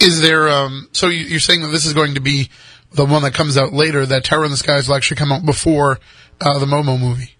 Is 0.00 0.20
there? 0.20 0.48
Um, 0.48 0.88
so 0.92 1.08
you're 1.08 1.40
saying 1.40 1.62
that 1.62 1.68
this 1.68 1.86
is 1.86 1.94
going 1.94 2.14
to 2.14 2.20
be 2.20 2.50
the 2.92 3.04
one 3.04 3.22
that 3.22 3.34
comes 3.34 3.56
out 3.56 3.72
later? 3.72 4.06
That 4.06 4.24
Terror 4.24 4.44
in 4.44 4.50
the 4.50 4.56
Skies 4.56 4.88
will 4.88 4.96
actually 4.96 5.18
come 5.18 5.32
out 5.32 5.44
before 5.44 5.98
uh, 6.40 6.58
the 6.58 6.66
Momo 6.66 6.98
movie. 6.98 7.36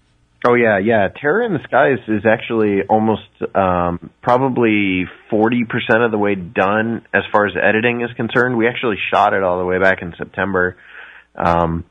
Oh 0.47 0.55
yeah, 0.55 0.79
yeah. 0.79 1.09
Terror 1.21 1.43
in 1.43 1.55
the 1.55 1.63
Skies 1.65 1.99
is 2.09 2.25
actually 2.25 2.83
almost 2.89 3.23
um, 3.55 4.11
probably 4.23 5.05
forty 5.29 5.65
percent 5.65 6.03
of 6.03 6.11
the 6.11 6.19
way 6.19 6.35
done 6.35 7.05
as 7.13 7.23
far 7.33 7.47
as 7.47 7.55
editing 7.61 8.03
is 8.03 8.15
concerned. 8.17 8.57
We 8.57 8.69
actually 8.69 8.97
shot 9.13 9.33
it 9.33 9.43
all 9.43 9.59
the 9.59 9.65
way 9.65 9.79
back 9.79 10.03
in 10.03 10.15
September, 10.17 10.77
um, 11.35 11.85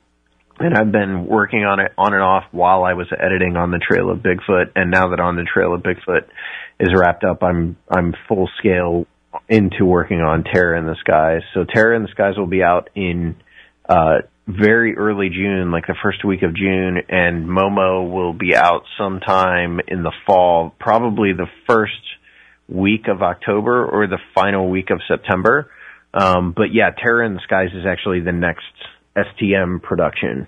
and 0.60 0.74
I've 0.74 0.92
been 0.92 1.26
working 1.26 1.66
on 1.66 1.80
it 1.80 1.92
on 1.98 2.14
and 2.14 2.24
off 2.24 2.46
while 2.52 2.84
I 2.84 2.94
was 2.94 3.08
editing 3.12 3.58
on 3.58 3.72
the 3.72 3.80
Trail 3.80 4.10
of 4.10 4.20
Bigfoot. 4.20 4.72
And 4.76 4.90
now 4.90 5.10
that 5.10 5.20
on 5.20 5.36
the 5.36 5.44
Trail 5.44 5.74
of 5.74 5.82
Bigfoot 5.82 6.26
is 6.80 6.90
wrapped 6.96 7.24
up, 7.26 7.44
I'm 7.44 7.76
I'm 7.90 8.14
full 8.30 8.50
scale 8.60 9.06
into 9.48 9.86
working 9.86 10.22
on 10.22 10.44
Terror 10.44 10.76
in 10.76 10.86
the 10.86 10.96
Skies. 11.00 11.42
So 11.54 11.64
Terror 11.64 11.94
in 11.94 12.04
the 12.04 12.10
Skies 12.10 12.38
will 12.38 12.48
be 12.48 12.64
out 12.64 12.90
in 12.96 13.36
uh, 13.88 14.20
very 14.48 14.98
early 14.98 15.30
June, 15.30 15.72
like 15.72 15.88
the 15.88 15.96
first 16.02 16.24
week 16.24 16.44
of 16.44 16.56
June, 16.56 16.98
and 17.10 17.48
Momo 17.48 18.12
will 18.12 18.34
be 18.34 18.56
out 18.56 18.84
sometime 18.98 19.80
in 19.88 20.04
the 20.04 20.14
fall, 20.26 20.74
probably 20.80 21.34
the 21.34 21.48
first 21.68 21.94
week 22.68 23.08
of 23.08 23.22
October 23.22 23.86
or 23.86 24.08
the 24.08 24.20
final 24.34 24.70
week 24.70 24.90
of 24.90 25.02
September. 25.08 25.72
Um, 26.14 26.54
but 26.56 26.74
yeah, 26.74 26.92
Terror 26.92 27.24
in 27.24 27.34
the 27.34 27.42
Skies 27.44 27.70
is 27.74 27.86
actually 27.86 28.22
the 28.22 28.32
next 28.32 28.64
STM 29.16 29.82
production. 29.82 30.48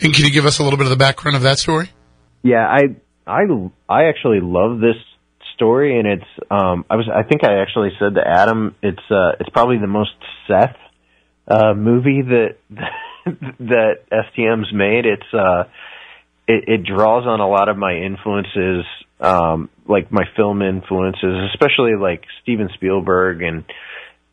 And 0.00 0.14
can 0.14 0.24
you 0.24 0.30
give 0.30 0.46
us 0.46 0.58
a 0.58 0.62
little 0.62 0.76
bit 0.76 0.86
of 0.86 0.90
the 0.90 0.96
background 0.96 1.36
of 1.36 1.42
that 1.42 1.58
story? 1.58 1.90
Yeah, 2.42 2.66
I 2.66 2.96
I 3.26 3.42
I 3.88 4.04
actually 4.08 4.40
love 4.40 4.78
this 4.78 4.96
story, 5.58 5.98
and 5.98 6.06
it's 6.06 6.50
um 6.50 6.84
I 6.88 6.96
was 6.96 7.06
I 7.12 7.24
think 7.24 7.44
I 7.44 7.60
actually 7.60 7.90
said 7.98 8.14
to 8.14 8.22
Adam 8.26 8.74
it's 8.82 9.02
uh 9.10 9.32
it's 9.40 9.50
probably 9.50 9.78
the 9.78 9.88
most 9.88 10.14
Seth 10.46 10.76
uh 11.48 11.74
movie 11.74 12.22
that 12.22 12.56
that 13.58 13.94
STM's 14.10 14.72
made. 14.72 15.04
It's 15.04 15.34
uh 15.34 15.64
it, 16.46 16.64
it 16.66 16.84
draws 16.84 17.26
on 17.26 17.40
a 17.40 17.48
lot 17.48 17.68
of 17.68 17.76
my 17.76 17.94
influences, 17.94 18.86
um 19.20 19.68
like 19.86 20.10
my 20.12 20.24
film 20.36 20.62
influences, 20.62 21.50
especially 21.52 21.96
like 22.00 22.22
Steven 22.42 22.70
Spielberg 22.74 23.42
and 23.42 23.64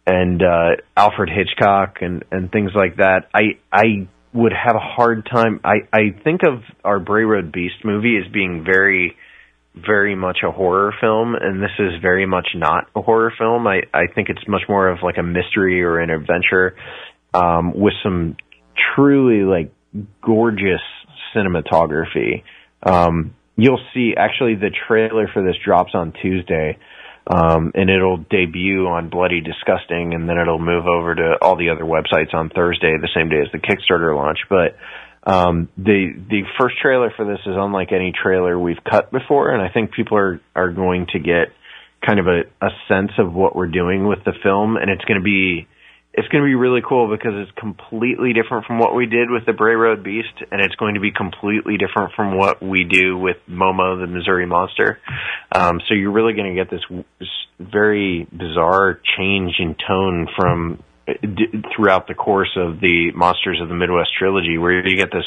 and 0.06 0.42
uh 0.44 0.78
Alfred 0.96 1.30
Hitchcock 1.30 1.98
and 2.02 2.24
and 2.32 2.52
things 2.52 2.72
like 2.76 2.98
that. 2.98 3.30
I 3.34 3.58
I 3.74 4.08
would 4.32 4.54
have 4.54 4.76
a 4.76 4.80
hard 4.80 5.28
time. 5.32 5.62
I 5.64 5.88
I 5.92 6.16
think 6.24 6.42
of 6.44 6.62
our 6.84 7.00
Bray 7.00 7.24
Road 7.24 7.52
Beast 7.52 7.84
movie 7.84 8.18
as 8.24 8.32
being 8.32 8.64
very 8.64 9.18
very 9.76 10.16
much 10.16 10.40
a 10.48 10.52
horror 10.52 10.94
film 11.02 11.36
and 11.36 11.62
this 11.62 11.72
is 11.80 12.02
very 12.02 12.26
much 12.26 12.48
not 12.56 12.88
a 12.96 13.02
horror 13.02 13.34
film. 13.38 13.68
I 13.68 13.82
I 13.94 14.08
think 14.14 14.30
it's 14.30 14.48
much 14.48 14.64
more 14.70 14.88
of 14.88 15.00
like 15.04 15.18
a 15.18 15.24
mystery 15.24 15.84
or 15.84 16.00
an 16.00 16.10
adventure 16.10 16.76
um 17.34 17.74
with 17.78 17.94
some 18.04 18.38
truly 18.96 19.44
like 19.44 19.74
gorgeous 20.22 20.82
cinematography. 21.36 22.44
Um 22.84 23.36
you'll 23.58 23.84
see 23.94 24.14
actually 24.18 24.56
the 24.56 24.72
trailer 24.88 25.28
for 25.34 25.44
this 25.44 25.56
drops 25.64 25.92
on 25.94 26.14
Tuesday. 26.22 26.78
Um, 27.28 27.72
and 27.74 27.90
it'll 27.90 28.18
debut 28.18 28.86
on 28.86 29.10
Bloody 29.10 29.42
Disgusting, 29.42 30.14
and 30.14 30.30
then 30.30 30.38
it'll 30.38 30.60
move 30.60 30.86
over 30.86 31.16
to 31.16 31.38
all 31.42 31.56
the 31.56 31.72
other 31.72 31.84
websites 31.84 32.36
on 32.36 32.50
Thursday, 32.50 32.94
the 33.02 33.10
same 33.16 33.30
day 33.30 33.42
as 33.42 33.52
the 33.52 33.58
Kickstarter 33.58 34.16
launch. 34.16 34.38
But 34.48 34.78
um, 35.26 35.70
the 35.78 36.14
the 36.30 36.42
first 36.60 36.76
trailer 36.82 37.12
for 37.16 37.26
this 37.26 37.40
is 37.46 37.54
unlike 37.56 37.92
any 37.92 38.12
trailer 38.12 38.58
we've 38.58 38.84
cut 38.90 39.12
before, 39.12 39.52
and 39.52 39.62
I 39.62 39.70
think 39.70 39.92
people 39.92 40.18
are 40.18 40.40
are 40.56 40.72
going 40.72 41.08
to 41.14 41.20
get 41.20 41.50
kind 42.06 42.20
of 42.20 42.28
a, 42.28 42.42
a 42.62 42.70
sense 42.88 43.12
of 43.18 43.34
what 43.34 43.56
we're 43.56 43.68
doing 43.68 44.08
with 44.08 44.20
the 44.24 44.34
film, 44.44 44.78
and 44.78 44.90
it's 44.92 45.04
going 45.06 45.20
to 45.20 45.24
be 45.24 45.68
it's 46.14 46.28
going 46.30 46.44
to 46.44 46.48
be 46.48 46.56
really 46.56 46.82
cool 46.88 47.10
because 47.10 47.34
it's 47.36 47.52
completely 47.60 48.32
different 48.32 48.66
from 48.66 48.80
what 48.80 48.96
we 48.96 49.06
did 49.06 49.30
with 49.30 49.46
the 49.46 49.52
Bray 49.52 49.76
Road 49.76 50.02
Beast, 50.04 50.34
and 50.50 50.62
it's 50.62 50.76
going 50.76 50.94
to 50.94 51.02
be 51.02 51.12
completely 51.12 51.78
different 51.78 52.14
from 52.16 52.38
what 52.38 52.64
we 52.64 52.86
do 52.86 53.18
with 53.18 53.38
Momo, 53.50 54.00
the 54.00 54.08
Missouri 54.08 54.46
Monster. 54.46 55.00
Um, 55.52 55.82
so 55.88 55.94
you're 55.94 56.12
really 56.14 56.34
going 56.34 56.56
to 56.56 56.64
get 56.64 56.72
this, 56.72 57.30
very 57.60 58.28
bizarre 58.32 59.02
change 59.18 59.56
in 59.60 59.76
tone 59.76 60.28
from 60.38 60.84
throughout 61.76 62.08
the 62.08 62.14
course 62.14 62.56
of 62.58 62.80
the 62.80 63.12
Monsters 63.16 63.60
of 63.62 63.70
the 63.70 63.76
Midwest 63.76 64.10
trilogy, 64.18 64.58
where 64.58 64.86
you 64.88 64.98
get 64.98 65.12
this 65.12 65.26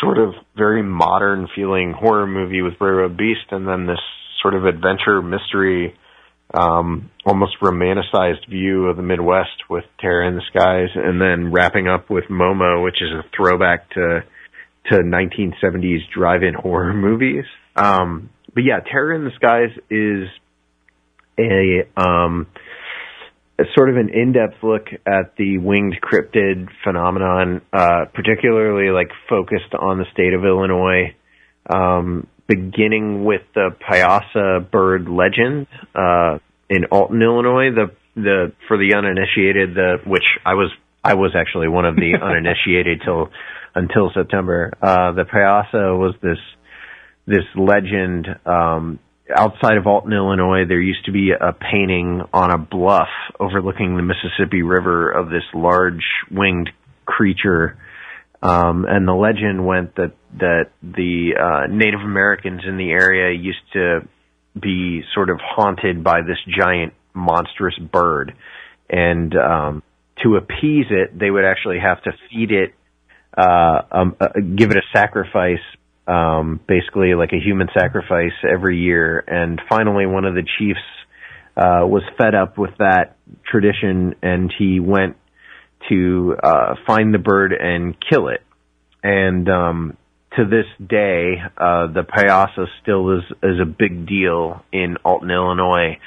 sort 0.00 0.18
of 0.18 0.34
very 0.56 0.82
modern 0.82 1.48
feeling 1.54 1.92
horror 1.92 2.26
movie 2.26 2.62
with 2.62 2.78
Bray 2.78 2.90
Road 2.90 3.16
Beast, 3.16 3.50
and 3.50 3.66
then 3.66 3.86
this 3.86 4.00
sort 4.42 4.54
of 4.54 4.64
adventure 4.64 5.22
mystery 5.22 5.94
um, 6.52 7.10
almost 7.24 7.60
romanticized 7.60 8.48
view 8.48 8.86
of 8.86 8.96
the 8.96 9.02
Midwest 9.02 9.68
with 9.68 9.84
Terror 10.00 10.26
in 10.26 10.34
the 10.34 10.42
Skies, 10.50 10.88
and 10.94 11.20
then 11.20 11.52
wrapping 11.52 11.86
up 11.86 12.10
with 12.10 12.24
Momo, 12.24 12.82
which 12.82 13.00
is 13.00 13.10
a 13.10 13.24
throwback 13.36 13.90
to 13.90 14.24
to 14.86 14.96
1970s 14.96 15.98
drive-in 16.12 16.54
horror 16.54 16.94
movies. 16.94 17.44
Um, 17.76 18.30
but 18.54 18.64
yeah, 18.64 18.80
Terror 18.80 19.14
in 19.14 19.24
the 19.24 19.30
Skies 19.36 19.70
is 19.90 20.28
a 21.38 22.00
um, 22.00 22.46
sort 23.74 23.90
of 23.90 23.96
an 23.96 24.08
in-depth 24.08 24.62
look 24.62 24.86
at 25.06 25.36
the 25.36 25.58
winged 25.58 25.96
cryptid 26.00 26.68
phenomenon, 26.84 27.62
uh, 27.72 28.06
particularly 28.12 28.90
like 28.90 29.10
focused 29.28 29.74
on 29.78 29.98
the 29.98 30.06
state 30.12 30.34
of 30.34 30.44
Illinois. 30.44 31.14
Um, 31.68 32.26
beginning 32.50 33.24
with 33.24 33.42
the 33.54 33.70
Piasa 33.80 34.68
bird 34.70 35.08
legend 35.08 35.68
uh, 35.94 36.38
in 36.68 36.84
Alton, 36.90 37.22
Illinois. 37.22 37.70
The 37.70 37.92
the 38.16 38.52
for 38.66 38.76
the 38.76 38.94
uninitiated, 38.94 39.74
the 39.74 39.98
which 40.04 40.24
I 40.44 40.54
was 40.54 40.70
I 41.04 41.14
was 41.14 41.32
actually 41.36 41.68
one 41.68 41.84
of 41.84 41.96
the 41.96 42.14
uninitiated 42.22 43.02
till 43.04 43.30
until 43.74 44.10
September. 44.12 44.72
Uh, 44.82 45.12
the 45.12 45.22
Piasa 45.22 45.96
was 45.96 46.14
this 46.20 46.38
this 47.26 47.44
legend 47.54 48.26
um, 48.44 48.98
outside 49.34 49.76
of 49.76 49.86
Alton, 49.86 50.12
Illinois. 50.12 50.64
There 50.66 50.80
used 50.80 51.04
to 51.06 51.12
be 51.12 51.30
a 51.32 51.52
painting 51.52 52.22
on 52.32 52.50
a 52.50 52.58
bluff 52.58 53.08
overlooking 53.38 53.96
the 53.96 54.02
Mississippi 54.02 54.62
River 54.62 55.10
of 55.10 55.30
this 55.30 55.44
large 55.54 56.04
winged 56.30 56.70
creature 57.04 57.78
um, 58.42 58.86
and 58.88 59.06
the 59.06 59.12
legend 59.12 59.66
went 59.66 59.96
that 59.96 60.12
that 60.38 60.70
the 60.82 61.32
uh, 61.38 61.66
Native 61.72 62.00
Americans 62.00 62.62
in 62.66 62.78
the 62.78 62.90
area 62.90 63.36
used 63.36 63.60
to 63.74 64.00
be 64.58 65.02
sort 65.14 65.28
of 65.28 65.38
haunted 65.42 66.02
by 66.02 66.20
this 66.22 66.38
giant 66.58 66.94
monstrous 67.12 67.78
bird, 67.78 68.34
and 68.88 69.34
um, 69.36 69.82
to 70.22 70.36
appease 70.36 70.86
it, 70.90 71.18
they 71.18 71.30
would 71.30 71.44
actually 71.44 71.80
have 71.80 72.02
to 72.02 72.12
feed 72.30 72.50
it, 72.50 72.74
uh, 73.36 73.82
um, 73.90 74.16
uh, 74.18 74.28
give 74.56 74.70
it 74.70 74.76
a 74.78 74.82
sacrifice, 74.96 75.58
um, 76.06 76.60
basically 76.66 77.14
like 77.14 77.32
a 77.32 77.40
human 77.40 77.68
sacrifice 77.74 78.32
every 78.48 78.78
year. 78.78 79.22
And 79.26 79.60
finally, 79.68 80.06
one 80.06 80.24
of 80.24 80.34
the 80.34 80.46
chiefs 80.58 80.80
uh, 81.56 81.86
was 81.86 82.02
fed 82.18 82.34
up 82.34 82.58
with 82.58 82.70
that 82.78 83.16
tradition, 83.44 84.14
and 84.22 84.52
he 84.58 84.80
went 84.80 85.16
to 85.88 86.36
uh, 86.42 86.74
find 86.86 87.12
the 87.12 87.18
bird 87.18 87.52
and 87.52 87.96
kill 88.10 88.28
it. 88.28 88.42
And 89.02 89.48
um, 89.48 89.96
to 90.36 90.44
this 90.44 90.66
day, 90.78 91.34
uh, 91.56 91.86
the 91.88 92.02
Piasa 92.02 92.66
still 92.82 93.18
is 93.18 93.24
is 93.42 93.60
a 93.60 93.64
big 93.64 94.06
deal 94.06 94.64
in 94.72 94.96
Alton, 95.04 95.30
Illinois. 95.30 95.98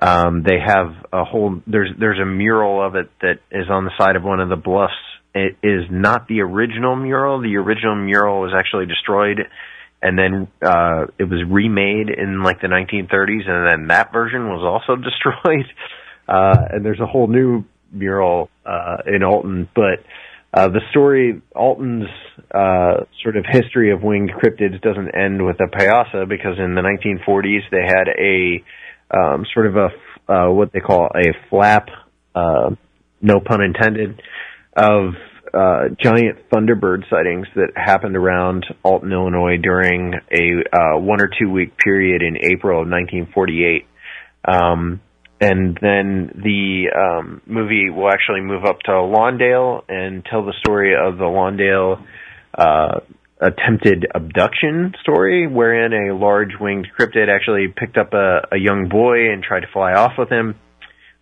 Um, 0.00 0.42
they 0.44 0.58
have 0.64 0.94
a 1.12 1.24
whole 1.24 1.60
there's 1.66 1.90
there's 1.98 2.20
a 2.20 2.26
mural 2.26 2.84
of 2.84 2.94
it 2.94 3.10
that 3.20 3.38
is 3.50 3.68
on 3.70 3.84
the 3.84 3.92
side 3.98 4.16
of 4.16 4.22
one 4.22 4.40
of 4.40 4.48
the 4.48 4.56
bluffs. 4.56 4.94
It 5.34 5.56
is 5.62 5.84
not 5.90 6.26
the 6.28 6.40
original 6.40 6.96
mural. 6.96 7.40
The 7.40 7.56
original 7.56 7.96
mural 7.96 8.40
was 8.40 8.52
actually 8.56 8.86
destroyed, 8.86 9.38
and 10.02 10.18
then 10.18 10.48
uh, 10.62 11.06
it 11.18 11.24
was 11.24 11.42
remade 11.48 12.08
in 12.08 12.42
like 12.42 12.60
the 12.60 12.68
1930s, 12.68 13.48
and 13.48 13.70
then 13.70 13.88
that 13.88 14.12
version 14.12 14.48
was 14.48 14.62
also 14.64 14.96
destroyed. 15.00 15.66
Uh, 16.26 16.56
and 16.72 16.84
there's 16.84 17.00
a 17.00 17.06
whole 17.06 17.26
new 17.26 17.64
mural 17.92 18.50
uh, 18.66 18.98
in 19.06 19.22
Alton, 19.22 19.68
but 19.74 20.04
uh, 20.52 20.68
the 20.68 20.80
story, 20.90 21.42
Alton's 21.54 22.08
uh, 22.54 23.04
sort 23.22 23.36
of 23.36 23.44
history 23.46 23.92
of 23.92 24.02
winged 24.02 24.30
cryptids 24.30 24.80
doesn't 24.80 25.14
end 25.14 25.44
with 25.44 25.56
a 25.60 25.66
Piasa 25.66 26.28
because 26.28 26.58
in 26.58 26.74
the 26.74 26.80
1940s 26.80 27.60
they 27.70 27.84
had 27.84 28.08
a 28.08 28.64
um, 29.10 29.44
sort 29.52 29.66
of 29.66 29.76
a 29.76 29.88
uh, 30.30 30.50
what 30.50 30.72
they 30.72 30.80
call 30.80 31.06
a 31.14 31.32
flap, 31.48 31.88
uh, 32.34 32.70
no 33.22 33.40
pun 33.40 33.62
intended, 33.62 34.20
of 34.78 35.14
uh, 35.52 35.88
giant 36.00 36.38
thunderbird 36.50 37.08
sightings 37.10 37.46
that 37.54 37.72
happened 37.74 38.16
around 38.16 38.66
Alton, 38.82 39.12
Illinois 39.12 39.56
during 39.56 40.14
a 40.14 40.76
uh, 40.76 40.98
one 40.98 41.20
or 41.20 41.28
two 41.38 41.50
week 41.50 41.76
period 41.76 42.22
in 42.22 42.36
April 42.36 42.82
of 42.82 42.88
1948. 42.88 43.86
Um, 44.46 45.00
and 45.40 45.78
then 45.80 46.32
the 46.34 46.90
um, 46.96 47.40
movie 47.46 47.90
will 47.90 48.08
actually 48.08 48.40
move 48.40 48.64
up 48.64 48.80
to 48.80 48.90
Lawndale 48.90 49.84
and 49.88 50.24
tell 50.24 50.44
the 50.44 50.54
story 50.60 50.94
of 50.94 51.16
the 51.16 51.24
Lawndale 51.24 52.04
uh, 52.56 53.00
attempted 53.40 54.06
abduction 54.14 54.94
story, 55.00 55.46
wherein 55.46 55.92
a 55.92 56.14
large 56.14 56.52
winged 56.60 56.88
cryptid 56.98 57.28
actually 57.28 57.68
picked 57.68 57.96
up 57.96 58.14
a, 58.14 58.48
a 58.52 58.58
young 58.58 58.88
boy 58.88 59.32
and 59.32 59.42
tried 59.42 59.60
to 59.60 59.68
fly 59.72 59.92
off 59.92 60.12
with 60.18 60.28
him. 60.28 60.56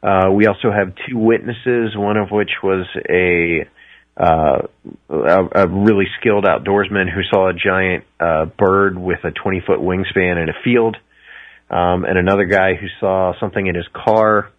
Uh, 0.03 0.31
we 0.33 0.47
also 0.47 0.71
have 0.71 0.95
two 1.09 1.19
witnesses, 1.19 1.97
one 1.97 2.17
of 2.17 2.31
which 2.31 2.51
was 2.63 2.87
a 3.09 3.67
uh, 4.17 4.67
a, 5.11 5.65
a 5.65 5.69
really 5.69 6.07
skilled 6.19 6.45
outdoorsman 6.45 7.13
who 7.13 7.23
saw 7.31 7.51
a 7.51 7.53
giant 7.53 8.05
uh, 8.19 8.47
bird 8.47 8.97
with 8.99 9.19
a 9.25 9.31
20 9.31 9.61
foot 9.67 9.79
wingspan 9.79 10.43
in 10.43 10.49
a 10.49 10.55
field 10.65 10.97
um, 11.69 12.05
and 12.05 12.17
another 12.17 12.45
guy 12.45 12.75
who 12.75 12.87
saw 13.01 13.33
something 13.41 13.67
in 13.67 13.75
his 13.75 13.87
car. 13.93 14.51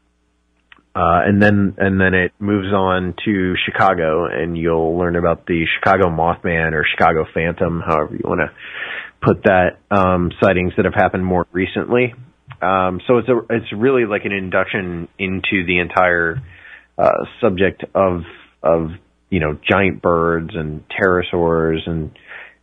Uh, 0.95 1.22
and 1.26 1.41
then, 1.41 1.76
and 1.77 2.01
then 2.01 2.14
it 2.15 2.31
moves 2.39 2.73
on 2.73 3.14
to 3.23 3.53
Chicago 3.65 4.26
and 4.26 4.57
you'll 4.57 4.97
learn 4.97 5.15
about 5.15 5.45
the 5.45 5.65
Chicago 5.77 6.07
Mothman 6.07 6.73
or 6.73 6.85
Chicago 6.89 7.26
Phantom, 7.34 7.81
however 7.85 8.15
you 8.15 8.22
want 8.23 8.41
to 8.41 8.51
put 9.22 9.43
that, 9.43 9.77
um, 9.91 10.31
sightings 10.41 10.73
that 10.76 10.85
have 10.85 10.95
happened 10.95 11.23
more 11.23 11.45
recently. 11.51 12.15
Um, 12.61 13.01
so 13.07 13.17
it's 13.17 13.29
a, 13.29 13.39
it's 13.49 13.71
really 13.73 14.05
like 14.05 14.25
an 14.25 14.31
induction 14.31 15.07
into 15.17 15.65
the 15.65 15.79
entire, 15.79 16.41
uh, 16.97 17.25
subject 17.41 17.84
of, 17.93 18.23
of, 18.63 18.91
you 19.29 19.39
know, 19.39 19.57
giant 19.67 20.01
birds 20.01 20.51
and 20.53 20.84
pterosaurs 20.89 21.88
and, 21.88 22.11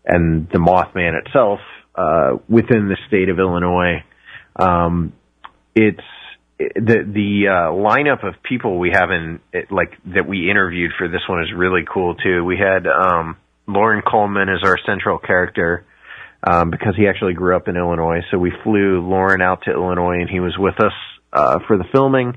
and 0.05 0.49
the 0.51 0.59
Mothman 0.59 1.21
itself, 1.25 1.61
uh, 1.95 2.39
within 2.49 2.89
the 2.89 2.97
state 3.07 3.29
of 3.29 3.39
Illinois. 3.39 4.03
Um, 4.57 5.13
it's 5.75 6.01
the 6.59 7.05
the 7.07 7.49
uh, 7.49 7.73
lineup 7.73 8.27
of 8.27 8.43
people 8.43 8.79
we 8.79 8.91
have 8.93 9.11
in 9.11 9.41
it, 9.53 9.73
like 9.73 9.93
that 10.15 10.27
we 10.27 10.51
interviewed 10.51 10.93
for 10.97 11.09
this 11.09 11.23
one 11.29 11.43
is 11.43 11.49
really 11.55 11.83
cool 11.93 12.15
too. 12.15 12.45
We 12.45 12.59
had 12.59 12.87
um, 12.87 13.37
Loren 13.67 14.03
Coleman 14.03 14.49
as 14.49 14.63
our 14.63 14.79
central 14.87 15.19
character 15.19 15.85
um, 16.47 16.71
because 16.71 16.95
he 16.97 17.09
actually 17.09 17.35
grew 17.35 17.57
up 17.57 17.69
in 17.69 17.77
Illinois. 17.77 18.21
So 18.31 18.39
we 18.39 18.53
flew 18.63 19.01
Loren 19.01 19.41
out 19.41 19.63
to 19.65 19.73
Illinois 19.73 20.21
and 20.21 20.29
he 20.29 20.41
was 20.41 20.57
with 20.59 20.79
us 20.81 20.93
uh, 21.33 21.59
for 21.67 21.77
the 21.79 21.85
filming. 21.93 22.37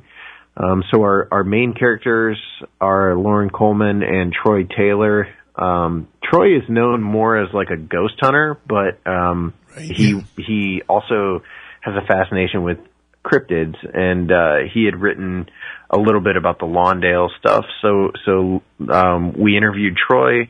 Um, 0.55 0.83
so 0.91 1.01
our 1.01 1.27
our 1.31 1.43
main 1.43 1.73
characters 1.73 2.39
are 2.81 3.15
Loren 3.15 3.49
Coleman 3.49 4.01
and 4.01 4.33
Troy 4.33 4.63
Taylor. 4.63 5.27
Um, 5.55 6.07
Troy 6.23 6.57
is 6.57 6.63
known 6.67 7.01
more 7.01 7.37
as 7.37 7.53
like 7.53 7.69
a 7.69 7.77
ghost 7.77 8.15
hunter, 8.19 8.59
but 8.67 8.99
um, 9.05 9.53
right. 9.75 9.91
he 9.91 10.19
he 10.37 10.81
also 10.89 11.43
has 11.81 11.95
a 11.95 12.05
fascination 12.07 12.63
with 12.63 12.79
cryptids, 13.23 13.75
and 13.93 14.31
uh, 14.31 14.55
he 14.73 14.85
had 14.85 14.99
written 14.99 15.47
a 15.89 15.97
little 15.97 16.21
bit 16.21 16.37
about 16.37 16.59
the 16.59 16.65
Lawndale 16.65 17.29
stuff. 17.39 17.65
So 17.81 18.11
so 18.25 18.63
um, 18.91 19.33
we 19.33 19.57
interviewed 19.57 19.95
Troy. 19.95 20.49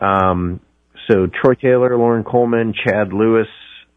Um, 0.00 0.60
so 1.08 1.26
Troy 1.26 1.54
Taylor, 1.54 1.96
Loren 1.96 2.24
Coleman, 2.24 2.74
Chad 2.74 3.12
Lewis, 3.12 3.48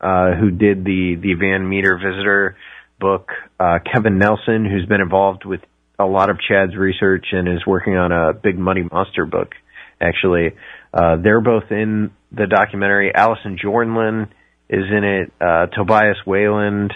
uh, 0.01 0.31
who 0.33 0.51
did 0.51 0.83
the 0.83 1.15
the 1.21 1.33
Van 1.33 1.67
Meter 1.67 1.97
Visitor 1.97 2.57
book, 2.99 3.29
uh, 3.59 3.79
Kevin 3.91 4.17
Nelson, 4.17 4.65
who's 4.65 4.85
been 4.85 5.01
involved 5.01 5.45
with 5.45 5.61
a 5.99 6.05
lot 6.05 6.29
of 6.29 6.37
Chad's 6.39 6.75
research 6.75 7.27
and 7.31 7.47
is 7.47 7.65
working 7.65 7.95
on 7.95 8.11
a 8.11 8.33
Big 8.33 8.57
Muddy 8.57 8.83
Monster 8.83 9.25
book. 9.25 9.53
Actually, 9.99 10.55
uh, 10.93 11.17
they're 11.17 11.41
both 11.41 11.71
in 11.71 12.11
the 12.31 12.45
documentary. 12.45 13.11
Allison 13.13 13.57
Jornlin 13.63 14.27
is 14.69 14.85
in 14.91 15.03
it. 15.03 15.31
Uh, 15.41 15.67
Tobias 15.67 16.17
Wayland, 16.25 16.93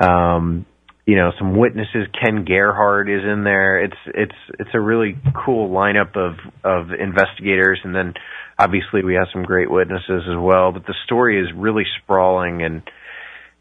um, 0.00 0.66
you 1.06 1.16
know, 1.16 1.32
some 1.38 1.56
witnesses. 1.56 2.06
Ken 2.18 2.44
Gerhard 2.44 3.10
is 3.10 3.22
in 3.24 3.44
there. 3.44 3.84
It's 3.84 3.96
it's 4.06 4.38
it's 4.58 4.70
a 4.74 4.80
really 4.80 5.16
cool 5.44 5.68
lineup 5.68 6.16
of 6.16 6.36
of 6.64 6.92
investigators, 6.98 7.80
and 7.84 7.94
then 7.94 8.14
obviously 8.58 9.04
we 9.04 9.14
have 9.14 9.26
some 9.32 9.42
great 9.42 9.70
witnesses 9.70 10.22
as 10.28 10.38
well. 10.38 10.72
But 10.72 10.86
the 10.86 10.94
story 11.04 11.40
is 11.40 11.48
really 11.54 11.84
sprawling, 12.02 12.62
and 12.62 12.82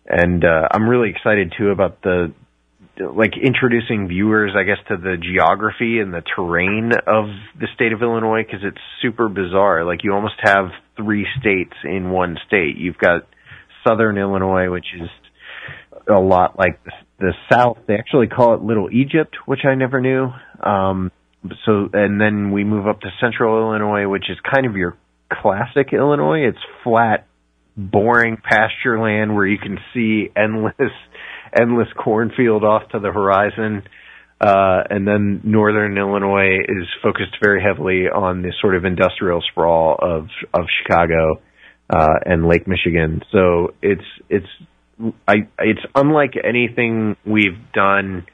and 0.08 0.44
uh, 0.46 0.68
I'm 0.72 0.88
really 0.88 1.10
excited 1.10 1.54
too 1.58 1.70
about 1.70 2.02
the 2.02 2.34
like 3.00 3.34
introducing 3.42 4.08
viewers, 4.08 4.52
I 4.56 4.64
guess, 4.64 4.78
to 4.88 4.98
the 4.98 5.18
geography 5.18 6.00
and 6.00 6.14
the 6.14 6.22
terrain 6.36 6.92
of 7.08 7.26
the 7.60 7.68
state 7.74 7.92
of 7.92 8.02
Illinois 8.02 8.44
because 8.44 8.62
it's 8.64 8.82
super 9.02 9.30
bizarre. 9.30 9.84
Like 9.84 10.04
you 10.04 10.14
almost 10.14 10.40
have 10.44 10.68
three 10.96 11.26
states 11.40 11.74
in 11.84 12.12
one 12.12 12.38
state. 12.48 12.78
You've 12.78 12.98
got 12.98 13.28
southern 13.86 14.18
Illinois, 14.18 14.70
which 14.70 14.86
is 14.96 15.10
a 16.08 16.20
lot 16.20 16.58
like 16.58 16.84
the, 16.84 16.92
The 17.20 17.34
south. 17.52 17.78
They 17.88 17.96
actually 17.96 18.28
call 18.28 18.56
it 18.56 18.62
Little 18.62 18.90
Egypt, 18.92 19.36
which 19.46 19.62
I 19.66 19.76
never 19.76 20.02
knew. 20.02 20.30
Um, 20.62 21.12
so, 21.66 21.90
and 21.94 22.20
then 22.20 22.52
we 22.52 22.64
move 22.64 22.88
up 22.88 23.02
to 23.02 23.10
central 23.22 23.60
Illinois, 23.60 24.08
which 24.08 24.30
is 24.30 24.38
kind 24.54 24.66
of 24.66 24.76
your 24.76 24.98
classic 25.32 25.94
Illinois. 25.94 26.48
It's 26.48 26.60
flat, 26.84 27.28
boring 27.76 28.38
pasture 28.38 29.00
land 29.00 29.36
where 29.36 29.46
you 29.46 29.58
can 29.58 29.78
see 29.94 30.30
endless, 30.36 30.74
endless 31.54 31.88
cornfield 31.98 32.64
off 32.64 32.90
to 32.90 33.00
the 33.00 33.12
horizon. 33.12 33.84
Uh, 34.42 34.84
and 34.90 35.08
then 35.08 35.42
northern 35.44 35.98
Illinois 35.98 36.58
is 36.68 36.88
focused 37.02 37.38
very 37.42 37.62
heavily 37.64 38.08
on 38.14 38.42
the 38.42 38.52
sort 38.60 38.76
of 38.76 38.84
industrial 38.84 39.42
sprawl 39.50 39.98
of, 40.02 40.28
of 40.54 40.66
Chicago 40.82 41.42
uh, 41.90 42.20
and 42.26 42.48
Lake 42.48 42.68
Michigan. 42.68 43.22
So 43.32 43.74
it's 43.82 44.04
it's 44.30 44.48
I 45.28 45.48
it's 45.60 45.82
unlike 45.96 46.34
anything 46.42 47.16
we've 47.26 47.72
done 47.74 48.26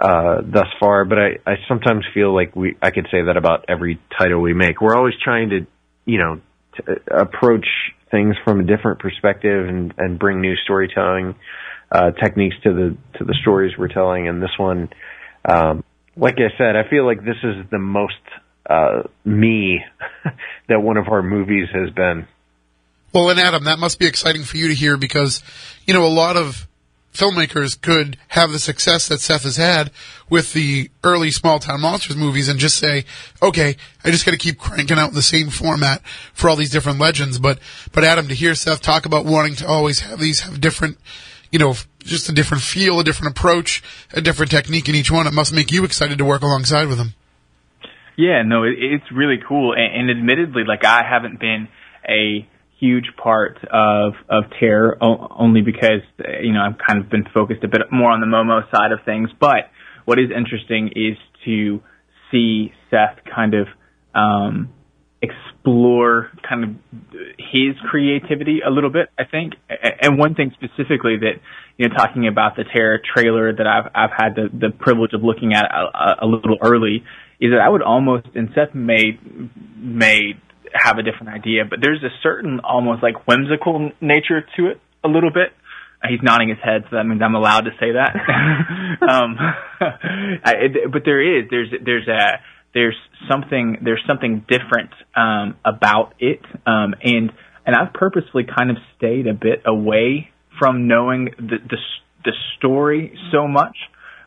uh, 0.00 0.40
thus 0.42 0.68
far. 0.78 1.04
But 1.04 1.18
I 1.18 1.28
I 1.46 1.54
sometimes 1.68 2.04
feel 2.14 2.34
like 2.34 2.56
we 2.56 2.76
I 2.82 2.90
could 2.90 3.06
say 3.10 3.22
that 3.22 3.36
about 3.36 3.66
every 3.68 4.00
title 4.18 4.40
we 4.40 4.54
make. 4.54 4.80
We're 4.80 4.96
always 4.96 5.14
trying 5.22 5.50
to 5.50 5.66
you 6.04 6.18
know 6.18 6.40
to 6.76 7.00
approach 7.14 7.66
things 8.10 8.34
from 8.44 8.60
a 8.60 8.64
different 8.64 9.00
perspective 9.00 9.68
and 9.68 9.94
and 9.98 10.18
bring 10.18 10.40
new 10.40 10.56
storytelling 10.64 11.34
uh, 11.92 12.12
techniques 12.12 12.56
to 12.64 12.72
the 12.72 13.18
to 13.18 13.24
the 13.24 13.34
stories 13.42 13.72
we're 13.78 13.88
telling. 13.88 14.28
And 14.28 14.42
this 14.42 14.56
one, 14.58 14.88
um, 15.44 15.84
like 16.16 16.36
I 16.38 16.56
said, 16.56 16.76
I 16.76 16.88
feel 16.88 17.04
like 17.04 17.18
this 17.24 17.38
is 17.42 17.66
the 17.70 17.78
most 17.78 18.14
uh, 18.68 19.02
me 19.24 19.80
that 20.68 20.80
one 20.80 20.96
of 20.96 21.08
our 21.08 21.22
movies 21.22 21.68
has 21.72 21.90
been. 21.90 22.26
Well, 23.12 23.30
and 23.30 23.40
Adam, 23.40 23.64
that 23.64 23.78
must 23.78 23.98
be 23.98 24.06
exciting 24.06 24.44
for 24.44 24.56
you 24.56 24.68
to 24.68 24.74
hear 24.74 24.96
because, 24.96 25.42
you 25.86 25.94
know, 25.94 26.06
a 26.06 26.08
lot 26.08 26.36
of 26.36 26.68
filmmakers 27.12 27.80
could 27.80 28.16
have 28.28 28.52
the 28.52 28.58
success 28.58 29.08
that 29.08 29.20
Seth 29.20 29.42
has 29.42 29.56
had 29.56 29.90
with 30.28 30.52
the 30.52 30.90
early 31.02 31.30
small 31.30 31.58
town 31.58 31.80
monsters 31.80 32.16
movies 32.16 32.48
and 32.48 32.60
just 32.60 32.76
say, 32.76 33.04
okay, 33.42 33.76
I 34.04 34.10
just 34.10 34.24
got 34.24 34.30
to 34.30 34.38
keep 34.38 34.58
cranking 34.58 34.98
out 34.98 35.12
the 35.12 35.22
same 35.22 35.50
format 35.50 36.02
for 36.32 36.48
all 36.48 36.56
these 36.56 36.70
different 36.70 37.00
legends. 37.00 37.38
But, 37.38 37.58
but 37.92 38.04
Adam, 38.04 38.28
to 38.28 38.34
hear 38.34 38.54
Seth 38.54 38.80
talk 38.80 39.06
about 39.06 39.24
wanting 39.24 39.56
to 39.56 39.66
always 39.66 40.00
have 40.00 40.20
these 40.20 40.40
have 40.40 40.60
different, 40.60 40.98
you 41.50 41.58
know, 41.58 41.74
just 41.98 42.28
a 42.28 42.32
different 42.32 42.62
feel, 42.62 43.00
a 43.00 43.04
different 43.04 43.36
approach, 43.36 43.82
a 44.12 44.20
different 44.20 44.50
technique 44.50 44.88
in 44.88 44.94
each 44.94 45.10
one, 45.10 45.26
it 45.26 45.34
must 45.34 45.52
make 45.52 45.72
you 45.72 45.84
excited 45.84 46.18
to 46.18 46.24
work 46.24 46.42
alongside 46.42 46.86
with 46.86 46.98
him. 46.98 47.14
Yeah, 48.16 48.42
no, 48.42 48.64
it, 48.64 48.74
it's 48.78 49.10
really 49.10 49.38
cool. 49.46 49.72
And, 49.72 50.08
and 50.08 50.10
admittedly, 50.10 50.62
like 50.64 50.84
I 50.84 51.02
haven't 51.02 51.40
been 51.40 51.68
a 52.08 52.46
huge 52.80 53.10
part 53.22 53.58
of 53.70 54.14
of 54.28 54.44
terror 54.58 54.96
only 55.00 55.60
because 55.60 56.02
you 56.42 56.52
know 56.52 56.62
I've 56.62 56.78
kind 56.78 57.02
of 57.02 57.10
been 57.10 57.24
focused 57.32 57.62
a 57.62 57.68
bit 57.68 57.82
more 57.92 58.10
on 58.10 58.20
the 58.20 58.26
Momo 58.26 58.68
side 58.74 58.92
of 58.92 59.00
things. 59.04 59.30
But 59.38 59.70
what 60.04 60.18
is 60.18 60.30
interesting 60.34 60.90
is 60.96 61.16
to 61.44 61.82
see 62.30 62.72
Seth 62.90 63.18
kind 63.32 63.54
of 63.54 63.66
um, 64.14 64.72
explore 65.22 66.30
kind 66.48 66.64
of 66.64 66.70
his 67.38 67.76
creativity 67.90 68.60
a 68.66 68.70
little 68.70 68.90
bit. 68.90 69.10
I 69.18 69.24
think, 69.24 69.54
and 70.02 70.18
one 70.18 70.34
thing 70.34 70.52
specifically 70.54 71.18
that 71.18 71.34
you 71.76 71.88
know 71.88 71.94
talking 71.94 72.26
about 72.26 72.56
the 72.56 72.64
terror 72.64 73.00
trailer 73.14 73.52
that 73.54 73.66
I've 73.66 73.90
I've 73.94 74.16
had 74.16 74.34
the 74.34 74.48
the 74.52 74.70
privilege 74.70 75.12
of 75.12 75.22
looking 75.22 75.52
at 75.52 75.66
a, 75.66 76.24
a 76.24 76.26
little 76.26 76.58
early 76.62 77.04
is 77.40 77.52
that 77.52 77.60
I 77.60 77.68
would 77.68 77.82
almost 77.82 78.26
and 78.34 78.48
Seth 78.54 78.74
may 78.74 79.18
may 79.76 80.34
have 80.72 80.98
a 80.98 81.02
different 81.02 81.28
idea, 81.28 81.64
but 81.68 81.80
there's 81.80 82.02
a 82.02 82.10
certain 82.22 82.60
almost 82.60 83.02
like 83.02 83.26
whimsical 83.26 83.90
nature 84.00 84.42
to 84.56 84.66
it 84.68 84.80
a 85.04 85.08
little 85.08 85.30
bit. 85.30 85.52
He's 86.08 86.20
nodding 86.22 86.48
his 86.48 86.58
head, 86.62 86.84
so 86.88 86.96
that 86.96 87.04
means 87.04 87.20
I'm 87.22 87.34
allowed 87.34 87.66
to 87.66 87.72
say 87.78 87.92
that. 87.92 88.16
um, 89.06 89.36
I, 90.44 90.52
it, 90.62 90.92
but 90.92 91.02
there 91.04 91.20
is, 91.20 91.44
there's, 91.50 91.68
there's 91.84 92.08
a, 92.08 92.40
there's 92.72 92.96
something, 93.30 93.76
there's 93.82 94.02
something 94.06 94.44
different, 94.48 94.90
um, 95.14 95.56
about 95.62 96.14
it. 96.18 96.40
Um, 96.66 96.94
and, 97.02 97.32
and 97.66 97.76
I've 97.76 97.92
purposefully 97.92 98.44
kind 98.44 98.70
of 98.70 98.78
stayed 98.96 99.26
a 99.26 99.34
bit 99.34 99.62
away 99.66 100.30
from 100.58 100.88
knowing 100.88 101.34
the, 101.36 101.58
the, 101.68 101.76
the 102.24 102.32
story 102.56 103.18
so 103.30 103.46
much. 103.46 103.76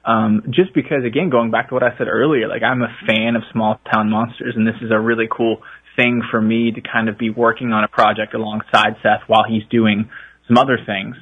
Um, 0.06 0.44
just 0.50 0.74
because 0.74 1.06
again, 1.06 1.30
going 1.30 1.50
back 1.50 1.70
to 1.70 1.74
what 1.74 1.84
I 1.84 1.98
said 1.98 2.08
earlier, 2.08 2.48
like 2.48 2.62
I'm 2.62 2.82
a 2.82 2.94
fan 3.08 3.36
of 3.36 3.44
small 3.52 3.80
town 3.92 4.10
monsters 4.10 4.54
and 4.56 4.68
this 4.68 4.76
is 4.82 4.92
a 4.92 5.00
really 5.00 5.28
cool 5.32 5.64
thing 5.96 6.22
for 6.32 6.42
me 6.42 6.72
to 6.72 6.82
kind 6.82 7.10
of 7.10 7.18
be 7.18 7.30
working 7.30 7.72
on 7.72 7.84
a 7.84 7.88
project 7.88 8.34
alongside 8.34 8.96
Seth 9.02 9.22
while 9.28 9.44
he's 9.48 9.64
doing 9.70 10.10
some 10.48 10.58
other 10.58 10.78
things. 10.86 11.16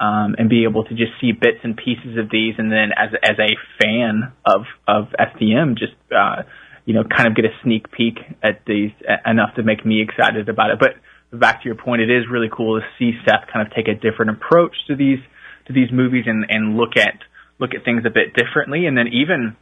um, 0.00 0.36
and 0.38 0.48
be 0.48 0.64
able 0.64 0.84
to 0.84 0.94
just 0.94 1.12
see 1.20 1.32
bits 1.32 1.58
and 1.64 1.76
pieces 1.76 2.16
of 2.18 2.30
these, 2.30 2.54
and 2.58 2.70
then 2.70 2.90
as 2.96 3.10
as 3.22 3.36
a 3.38 3.56
fan 3.82 4.32
of 4.44 4.62
of 4.86 5.08
STM, 5.18 5.76
just 5.76 5.94
uh, 6.14 6.42
you 6.84 6.94
know, 6.94 7.02
kind 7.04 7.26
of 7.28 7.34
get 7.34 7.44
a 7.44 7.52
sneak 7.62 7.90
peek 7.90 8.18
at 8.42 8.62
these 8.66 8.92
enough 9.26 9.54
to 9.56 9.62
make 9.62 9.84
me 9.84 10.00
excited 10.02 10.48
about 10.48 10.70
it. 10.70 10.78
But 10.78 10.94
back 11.36 11.62
to 11.62 11.66
your 11.66 11.74
point, 11.74 12.02
it 12.02 12.10
is 12.10 12.24
really 12.30 12.48
cool 12.50 12.80
to 12.80 12.86
see 12.98 13.12
Seth 13.24 13.48
kind 13.52 13.66
of 13.66 13.74
take 13.74 13.88
a 13.88 13.94
different 13.94 14.30
approach 14.30 14.76
to 14.86 14.94
these 14.94 15.18
to 15.66 15.72
these 15.72 15.90
movies 15.92 16.24
and 16.26 16.46
and 16.48 16.76
look 16.76 16.96
at 16.96 17.18
look 17.58 17.74
at 17.74 17.84
things 17.84 18.04
a 18.06 18.10
bit 18.10 18.34
differently, 18.34 18.86
and 18.86 18.96
then 18.96 19.08
even 19.08 19.56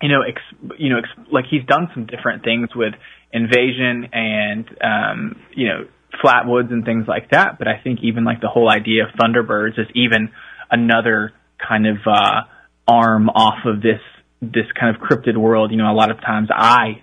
you 0.00 0.08
know, 0.08 0.22
ex, 0.22 0.40
you 0.78 0.90
know, 0.90 0.98
ex, 0.98 1.08
like 1.32 1.46
he's 1.50 1.64
done 1.66 1.88
some 1.92 2.06
different 2.06 2.44
things 2.44 2.68
with 2.76 2.94
Invasion 3.32 4.08
and 4.12 4.66
um, 4.82 5.36
you 5.54 5.68
know 5.68 5.86
Flatwoods 6.22 6.72
and 6.72 6.84
things 6.84 7.06
like 7.06 7.30
that. 7.30 7.58
But 7.58 7.68
I 7.68 7.80
think 7.82 8.00
even 8.02 8.24
like 8.24 8.40
the 8.40 8.48
whole 8.48 8.70
idea 8.70 9.04
of 9.04 9.10
Thunderbirds 9.20 9.78
is 9.78 9.86
even 9.94 10.30
another 10.70 11.32
kind 11.66 11.86
of 11.86 11.96
uh, 12.06 12.42
arm 12.86 13.28
off 13.28 13.64
of 13.66 13.82
this 13.82 14.00
this 14.40 14.66
kind 14.78 14.94
of 14.94 15.02
cryptid 15.02 15.36
world. 15.36 15.70
You 15.70 15.76
know, 15.76 15.90
a 15.90 15.94
lot 15.94 16.10
of 16.10 16.20
times 16.20 16.48
I 16.52 17.02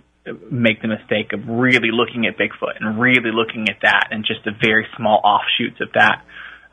make 0.49 0.81
the 0.81 0.87
mistake 0.87 1.33
of 1.33 1.47
really 1.47 1.91
looking 1.91 2.25
at 2.25 2.37
Bigfoot 2.37 2.79
and 2.79 2.99
really 2.99 3.31
looking 3.31 3.69
at 3.69 3.77
that 3.83 4.07
and 4.11 4.25
just 4.25 4.43
the 4.43 4.51
very 4.63 4.87
small 4.97 5.21
offshoots 5.23 5.79
of 5.81 5.89
that. 5.93 6.23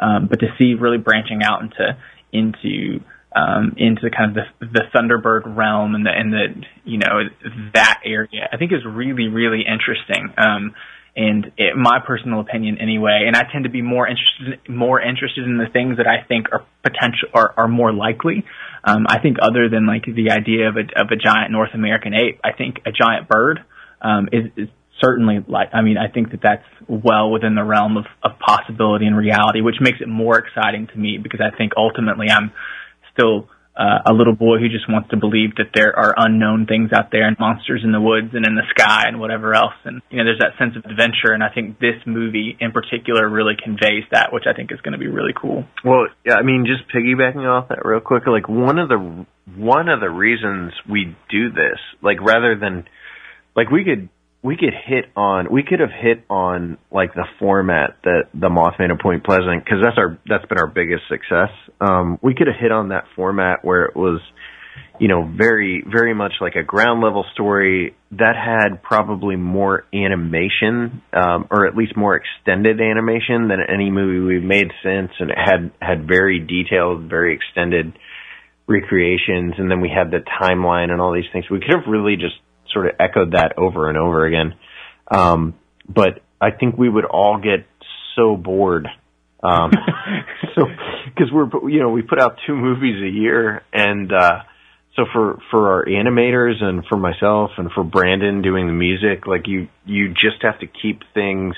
Um, 0.01 0.27
but 0.29 0.41
to 0.41 0.47
see 0.59 0.75
really 0.75 0.99
branching 0.99 1.43
out 1.43 1.63
into 1.63 1.97
into 2.33 3.01
um, 3.35 3.75
into 3.77 4.03
the 4.03 4.11
kind 4.11 4.37
of 4.37 4.45
the, 4.61 4.67
the 4.67 4.83
Thunderbird 4.95 5.57
realm 5.57 5.95
and 5.95 6.05
the 6.07 6.11
and 6.11 6.33
the 6.33 6.47
you 6.85 6.99
know 6.99 7.29
that 7.75 8.01
area, 8.05 8.49
I 8.53 8.57
think 8.57 8.73
is 8.73 8.85
really 8.85 9.29
really 9.29 9.65
interesting. 9.67 10.33
Um, 10.37 10.75
and 11.15 11.53
it, 11.59 11.77
my 11.77 11.99
personal 12.07 12.41
opinion 12.41 12.79
anyway, 12.81 13.25
and 13.27 13.37
I 13.37 13.43
tend 13.53 13.65
to 13.65 13.71
be 13.71 13.83
more 13.83 14.09
interested 14.09 14.69
more 14.69 15.01
interested 15.01 15.45
in 15.45 15.59
the 15.59 15.67
things 15.71 15.99
that 15.99 16.07
I 16.07 16.27
think 16.27 16.47
are 16.53 16.65
potential 16.83 17.29
are, 17.35 17.55
are 17.57 17.69
more 17.69 17.93
likely. 17.93 18.45
Um, 18.85 19.07
I 19.09 19.19
think 19.21 19.37
other 19.41 19.69
than 19.69 19.87
like 19.87 20.05
the 20.07 20.31
idea 20.31 20.69
of 20.69 20.77
a 20.77 21.01
of 21.01 21.09
a 21.11 21.17
giant 21.17 21.53
North 21.53 21.75
American 21.75 22.15
ape, 22.15 22.41
I 22.43 22.53
think 22.53 22.81
a 22.87 22.93
giant 22.93 23.29
bird 23.29 23.61
um, 24.01 24.29
is, 24.33 24.51
is 24.57 24.69
certainly 25.03 25.45
like 25.47 25.69
I 25.75 25.83
mean 25.83 25.99
I 25.99 26.09
think 26.09 26.31
that 26.31 26.41
that's 26.43 26.65
well 26.89 27.31
within 27.31 27.55
the 27.55 27.65
realm 27.65 27.97
of, 27.97 28.07
of 28.23 28.39
possibility 28.39 29.07
and 29.07 29.17
reality, 29.17 29.61
which 29.61 29.81
makes 29.81 30.01
it 30.01 30.09
more 30.09 30.39
exciting 30.39 30.87
to 30.89 30.99
me 30.99 31.19
because 31.23 31.41
I 31.41 31.55
think 31.57 31.73
ultimately 31.77 32.29
I'm 32.31 32.53
still 33.13 33.49
uh, 33.75 34.05
a 34.05 34.13
little 34.13 34.35
boy 34.35 34.59
who 34.59 34.69
just 34.69 34.89
wants 34.89 35.09
to 35.11 35.17
believe 35.17 35.57
that 35.57 35.73
there 35.75 35.97
are 35.97 36.13
unknown 36.17 36.67
things 36.67 36.91
out 36.93 37.11
there 37.11 37.27
and 37.27 37.37
monsters 37.41 37.81
in 37.83 37.93
the 37.93 38.01
woods 38.01 38.29
and 38.35 38.45
in 38.45 38.55
the 38.55 38.69
sky 38.77 39.05
and 39.09 39.19
whatever 39.19 39.55
else. 39.55 39.73
And, 39.85 40.03
you 40.11 40.19
know, 40.19 40.25
there's 40.25 40.41
that 40.41 40.59
sense 40.59 40.77
of 40.77 40.85
adventure. 40.85 41.33
And 41.33 41.43
I 41.43 41.49
think 41.49 41.79
this 41.79 41.97
movie 42.05 42.55
in 42.61 42.73
particular 42.73 43.29
really 43.29 43.55
conveys 43.57 44.05
that, 44.11 44.33
which 44.33 44.45
I 44.47 44.53
think 44.53 44.73
is 44.73 44.81
going 44.83 44.93
to 44.93 44.99
be 44.99 45.09
really 45.09 45.33
cool. 45.35 45.65
Well, 45.85 46.09
yeah, 46.25 46.35
I 46.35 46.43
mean, 46.43 46.67
just 46.67 46.85
piggybacking 46.93 47.49
off 47.49 47.69
that 47.69 47.85
real 47.85 48.01
quick, 48.01 48.27
like 48.27 48.49
one 48.49 48.79
of 48.79 48.91
the, 48.91 49.27
one 49.57 49.89
of 49.89 50.01
the 50.01 50.11
reasons 50.11 50.73
we 50.89 51.17
do 51.31 51.51
this, 51.51 51.81
like 52.03 52.21
rather 52.21 52.57
than, 52.61 52.85
like 53.57 53.71
we 53.71 53.85
could 53.85 54.11
we 54.43 54.57
could 54.57 54.75
hit 54.87 55.07
on 55.17 55.47
we 55.51 55.63
could 55.63 55.81
have 55.81 55.93
hit 55.93 56.25
on 56.29 56.77
like 56.91 57.15
the 57.15 57.27
format 57.39 57.97
that 58.03 58.25
the 58.35 58.49
Mothman 58.49 58.91
of 58.91 58.99
Point 58.99 59.25
Pleasant 59.25 59.65
because 59.65 59.79
that's 59.83 59.97
our 59.97 60.19
that's 60.27 60.45
been 60.47 60.59
our 60.59 60.67
biggest 60.67 61.05
success. 61.09 61.51
Um, 61.81 62.19
we 62.23 62.35
could 62.35 62.49
have 62.49 62.57
hit 62.61 62.73
on 62.73 62.89
that 62.89 63.05
format 63.15 63.65
where 63.65 63.85
it 63.85 63.95
was, 63.95 64.21
you 64.99 65.07
know, 65.07 65.25
very 65.25 65.85
very 65.87 66.13
much 66.13 66.33
like 66.41 66.57
a 66.57 66.65
ground 66.65 67.03
level 67.03 67.25
story 67.33 67.95
that 68.11 68.35
had 68.35 68.83
probably 68.83 69.37
more 69.37 69.85
animation 69.95 71.03
um, 71.13 71.47
or 71.49 71.69
at 71.69 71.77
least 71.77 71.97
more 71.97 72.17
extended 72.17 72.81
animation 72.81 73.47
than 73.47 73.59
any 73.73 73.91
movie 73.91 74.19
we've 74.19 74.43
made 74.43 74.73
since, 74.83 75.13
and 75.21 75.31
it 75.31 75.39
had 75.39 75.71
had 75.81 76.09
very 76.09 76.41
detailed, 76.41 77.09
very 77.09 77.35
extended 77.37 77.97
recreations, 78.67 79.55
and 79.59 79.71
then 79.71 79.81
we 79.81 79.89
had 79.89 80.11
the 80.11 80.19
timeline 80.41 80.91
and 80.91 81.01
all 81.01 81.15
these 81.15 81.31
things. 81.33 81.45
We 81.49 81.61
could 81.61 81.75
have 81.75 81.87
really 81.87 82.17
just 82.17 82.35
sort 82.73 82.87
of 82.87 82.93
echoed 82.99 83.33
that 83.33 83.55
over 83.59 83.89
and 83.89 83.99
over 83.99 84.27
again. 84.27 84.55
Um, 85.11 85.55
but 85.89 86.23
I 86.41 86.51
think 86.51 86.77
we 86.77 86.89
would 86.89 87.05
all 87.05 87.39
get 87.39 87.67
so 88.17 88.37
bored. 88.37 88.89
Um, 89.43 89.73
so, 90.55 90.67
cause 91.17 91.31
we're, 91.33 91.71
you 91.71 91.81
know, 91.81 91.91
we 91.91 92.03
put 92.03 92.21
out 92.21 92.39
two 92.47 92.55
movies 92.55 93.03
a 93.03 93.09
year 93.09 93.63
and, 93.73 94.13
uh, 94.13 94.43
so 94.95 95.05
for, 95.11 95.39
for 95.51 95.71
our 95.71 95.85
animators 95.87 96.63
and 96.63 96.85
for 96.87 96.99
myself 96.99 97.53
and 97.57 97.71
for 97.73 97.83
Brandon 97.83 98.43
doing 98.43 98.67
the 98.67 98.75
music, 98.75 99.27
like 99.27 99.49
you, 99.49 99.69
you 99.87 100.11
just 100.11 100.43
have 100.43 100.61
to 100.61 100.67
keep 100.67 101.01
things 101.15 101.55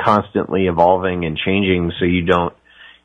constantly 0.00 0.66
evolving 0.66 1.24
and 1.24 1.36
changing 1.36 1.90
so 1.98 2.04
you 2.04 2.24
don't, 2.24 2.54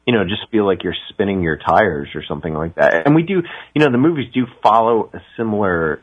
you 0.06 0.14
know, 0.14 0.24
just 0.26 0.50
feel 0.52 0.66
like 0.66 0.84
you're 0.84 0.96
spinning 1.10 1.42
your 1.42 1.58
tires 1.58 2.10
or 2.14 2.24
something 2.28 2.54
like 2.54 2.76
that. 2.76 3.06
And 3.06 3.16
we 3.16 3.24
do, 3.24 3.42
you 3.74 3.84
know, 3.84 3.92
the 3.92 3.98
movies 3.98 4.28
do 4.34 4.46
follow 4.62 5.10
a 5.14 5.20
similar 5.38 6.02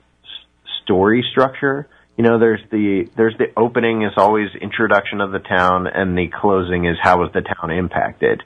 story 0.90 1.24
structure. 1.30 1.88
You 2.16 2.24
know, 2.24 2.38
there's 2.38 2.60
the 2.70 3.08
there's 3.16 3.36
the 3.38 3.46
opening 3.56 4.02
is 4.02 4.12
always 4.16 4.48
introduction 4.60 5.20
of 5.20 5.30
the 5.30 5.38
town, 5.38 5.86
and 5.86 6.18
the 6.18 6.28
closing 6.28 6.84
is 6.84 6.96
how 7.00 7.18
was 7.18 7.30
the 7.32 7.42
town 7.42 7.70
impacted. 7.70 8.42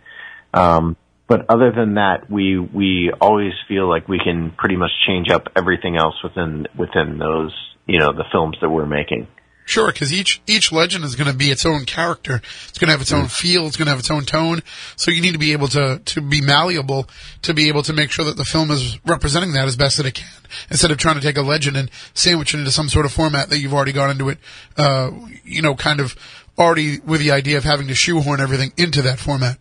Um, 0.52 0.96
but 1.26 1.46
other 1.48 1.72
than 1.72 1.94
that, 1.94 2.30
we 2.30 2.58
we 2.58 3.10
always 3.18 3.54
feel 3.66 3.88
like 3.88 4.08
we 4.08 4.20
can 4.22 4.50
pretty 4.50 4.76
much 4.76 4.90
change 5.06 5.30
up 5.30 5.48
everything 5.56 5.96
else 5.96 6.14
within 6.22 6.68
within 6.76 7.18
those 7.18 7.52
you 7.86 7.98
know 7.98 8.12
the 8.12 8.24
films 8.30 8.58
that 8.60 8.68
we're 8.68 8.86
making. 8.86 9.26
Sure, 9.66 9.90
because 9.90 10.12
each 10.12 10.42
each 10.46 10.72
legend 10.72 11.04
is 11.04 11.16
going 11.16 11.30
to 11.30 11.36
be 11.36 11.46
its 11.46 11.64
own 11.64 11.86
character. 11.86 12.42
It's 12.68 12.78
going 12.78 12.88
to 12.88 12.92
have 12.92 13.00
its 13.00 13.12
own 13.12 13.24
mm. 13.24 13.30
feel. 13.30 13.66
It's 13.66 13.76
going 13.76 13.86
to 13.86 13.92
have 13.92 13.98
its 13.98 14.10
own 14.10 14.24
tone. 14.24 14.62
So 14.96 15.10
you 15.10 15.22
need 15.22 15.32
to 15.32 15.38
be 15.38 15.52
able 15.52 15.68
to 15.68 16.02
to 16.04 16.20
be 16.20 16.42
malleable 16.42 17.08
to 17.42 17.54
be 17.54 17.68
able 17.68 17.82
to 17.84 17.94
make 17.94 18.10
sure 18.10 18.26
that 18.26 18.36
the 18.36 18.44
film 18.44 18.70
is 18.70 18.98
representing 19.06 19.52
that 19.52 19.66
as 19.66 19.76
best 19.76 19.96
that 19.96 20.06
it 20.06 20.14
can. 20.14 20.28
Instead 20.70 20.90
of 20.90 20.98
trying 20.98 21.14
to 21.14 21.22
take 21.22 21.38
a 21.38 21.42
legend 21.42 21.78
and 21.78 21.90
sandwich 22.12 22.52
it 22.52 22.58
into 22.58 22.70
some 22.70 22.90
sort 22.90 23.06
of 23.06 23.12
format 23.12 23.48
that 23.48 23.58
you've 23.58 23.72
already 23.72 23.92
gone 23.92 24.10
into 24.10 24.28
it, 24.28 24.38
uh, 24.76 25.10
you 25.44 25.62
know, 25.62 25.74
kind 25.74 26.00
of 26.00 26.14
already 26.58 27.00
with 27.00 27.20
the 27.20 27.30
idea 27.30 27.56
of 27.56 27.64
having 27.64 27.88
to 27.88 27.94
shoehorn 27.94 28.40
everything 28.40 28.70
into 28.76 29.02
that 29.02 29.18
format. 29.18 29.58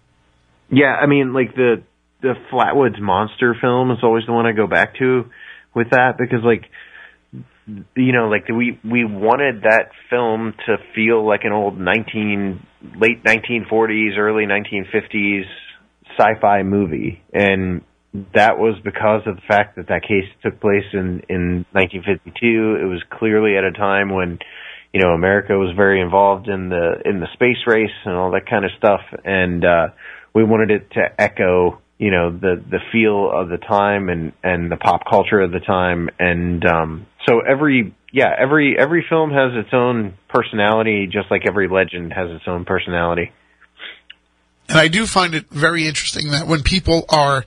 Yeah, 0.70 0.96
I 0.96 1.06
mean, 1.06 1.34
like 1.34 1.56
the 1.56 1.82
the 2.22 2.34
Flatwoods 2.52 3.00
monster 3.00 3.56
film 3.60 3.92
is 3.92 4.00
always 4.04 4.26
the 4.26 4.34
one 4.34 4.46
I 4.46 4.52
go 4.52 4.68
back 4.68 4.98
to 4.98 5.30
with 5.74 5.92
that 5.92 6.18
because 6.18 6.44
like 6.44 6.70
you 7.68 8.12
know, 8.12 8.28
like 8.30 8.48
we 8.50 8.80
we 8.84 9.06
wanted 9.06 9.64
that 9.64 9.92
film 10.10 10.54
to 10.66 10.78
feel 10.96 11.26
like 11.26 11.42
an 11.44 11.52
old 11.52 11.80
nineteen 11.80 12.66
late 12.98 13.24
nineteen 13.24 13.66
forties, 13.70 14.14
early 14.18 14.46
nineteen 14.46 14.86
fifties 14.92 15.46
sci-fi 16.18 16.64
movie, 16.64 17.22
and 17.34 17.82
that 18.34 18.58
was 18.58 18.76
because 18.84 19.22
of 19.26 19.36
the 19.36 19.42
fact 19.48 19.76
that 19.78 19.88
that 19.88 20.04
case 20.04 20.30
took 20.44 20.60
place 20.60 20.86
in 20.94 21.22
in 21.30 21.66
1952. 21.72 22.78
It 22.82 22.86
was 22.86 23.02
clearly 23.10 23.58
at 23.58 23.64
a 23.64 23.72
time 23.72 24.14
when 24.14 24.40
you 24.94 25.02
know 25.02 25.10
America 25.10 25.54
was 25.54 25.76
very 25.76 26.02
involved 26.02 26.48
in 26.48 26.70
the 26.70 27.02
in 27.06 27.20
the 27.20 27.28
space 27.34 27.66
race 27.66 27.96
and 28.06 28.16
all 28.16 28.32
that 28.32 28.46
kind 28.50 28.66
of 28.66 28.72
stuff, 28.78 29.02
and 29.24 29.64
uh, 29.64 29.88
we 30.34 30.44
wanted 30.44 30.72
it 30.72 30.92
to 30.92 31.02
echo 31.18 31.80
you 32.04 32.12
know 32.12 32.32
the 32.32 32.62
the 32.70 32.80
feel 32.92 33.32
of 33.32 33.48
the 33.48 33.58
time 33.58 34.10
and 34.10 34.34
and 34.44 34.70
the 34.70 34.76
pop 34.76 35.04
culture 35.10 35.40
of 35.40 35.52
the 35.52 35.62
time. 35.62 36.10
And 36.20 36.66
um 36.66 37.08
so 37.26 37.40
every 37.40 37.96
yeah 38.12 38.36
every 38.38 38.78
every 38.78 39.06
film 39.08 39.32
has 39.32 39.54
its 39.54 39.70
own 39.72 40.16
personality 40.28 41.08
just 41.10 41.32
like 41.32 41.44
every 41.48 41.70
legend 41.70 42.12
has 42.12 42.30
its 42.30 42.44
own 42.46 42.66
personality. 42.66 43.32
And 44.68 44.78
i 44.78 44.90
do 44.90 45.06
find 45.06 45.34
it 45.34 45.50
very 45.50 45.88
interesting 45.88 46.32
that 46.32 46.46
when 46.46 46.62
people 46.62 47.06
are 47.08 47.46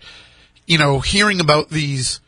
you 0.67 0.79
know 0.79 1.01
hearing 1.01 1.41
about 1.41 1.69
these 1.69 2.21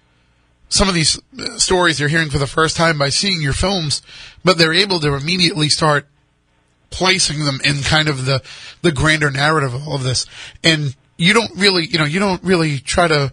some 0.68 0.88
of 0.88 0.94
these 0.94 1.18
uh, 1.38 1.58
stories 1.58 1.98
they're 1.98 2.08
hearing 2.08 2.30
for 2.30 2.38
the 2.38 2.46
first 2.46 2.76
time 2.76 2.98
by 2.98 3.08
seeing 3.08 3.40
your 3.40 3.52
films 3.52 4.02
but 4.44 4.58
they're 4.58 4.74
able 4.74 5.00
to 5.00 5.14
immediately 5.14 5.68
start 5.68 6.06
placing 6.90 7.44
them 7.44 7.60
in 7.64 7.82
kind 7.82 8.08
of 8.08 8.24
the 8.24 8.42
the 8.82 8.92
grander 8.92 9.30
narrative 9.30 9.74
of 9.74 9.86
all 9.86 9.96
of 9.96 10.02
this. 10.02 10.26
And 10.64 10.96
you 11.18 11.34
don't 11.34 11.50
really, 11.56 11.84
you 11.86 11.98
know, 11.98 12.06
you 12.06 12.20
don't 12.20 12.42
really 12.42 12.78
try 12.78 13.08
to 13.08 13.32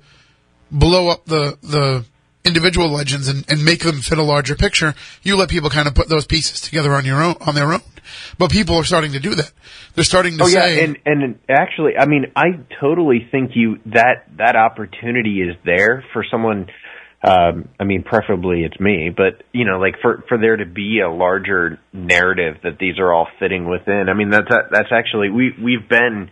blow 0.71 1.07
up 1.07 1.25
the 1.25 1.57
the 1.61 2.05
individual 2.43 2.89
legends 2.91 3.27
and, 3.27 3.45
and 3.49 3.63
make 3.63 3.81
them 3.81 4.01
fit 4.01 4.17
a 4.17 4.23
larger 4.23 4.55
picture. 4.55 4.93
You 5.23 5.37
let 5.37 5.49
people 5.49 5.69
kind 5.69 5.87
of 5.87 5.95
put 5.95 6.09
those 6.09 6.25
pieces 6.25 6.61
together 6.61 6.93
on 6.93 7.05
your 7.05 7.21
own 7.21 7.35
on 7.41 7.55
their 7.55 7.71
own. 7.71 7.81
But 8.37 8.51
people 8.51 8.75
are 8.75 8.83
starting 8.83 9.13
to 9.13 9.19
do 9.19 9.33
that. 9.35 9.51
They're 9.95 10.03
starting 10.03 10.37
to 10.37 10.43
oh, 10.43 10.47
say, 10.47 10.77
yeah, 10.77 10.83
and 10.83 10.97
and 11.05 11.39
actually, 11.49 11.97
I 11.97 12.05
mean, 12.05 12.31
I 12.35 12.59
totally 12.79 13.27
think 13.31 13.51
you 13.55 13.79
that 13.87 14.25
that 14.37 14.55
opportunity 14.55 15.41
is 15.41 15.55
there 15.63 16.03
for 16.11 16.25
someone. 16.29 16.67
Um, 17.23 17.69
I 17.79 17.85
mean, 17.85 18.03
preferably 18.03 18.63
it's 18.63 18.79
me, 18.79 19.09
but 19.15 19.43
you 19.51 19.65
know, 19.65 19.79
like 19.79 19.95
for 20.01 20.23
for 20.27 20.37
there 20.37 20.57
to 20.57 20.65
be 20.65 20.99
a 20.99 21.09
larger 21.09 21.79
narrative 21.91 22.57
that 22.63 22.77
these 22.79 22.99
are 22.99 23.11
all 23.11 23.27
fitting 23.39 23.67
within. 23.67 24.09
I 24.09 24.13
mean, 24.13 24.29
that's 24.29 24.49
that's 24.49 24.91
actually 24.91 25.29
we 25.29 25.51
we've 25.59 25.89
been 25.89 26.29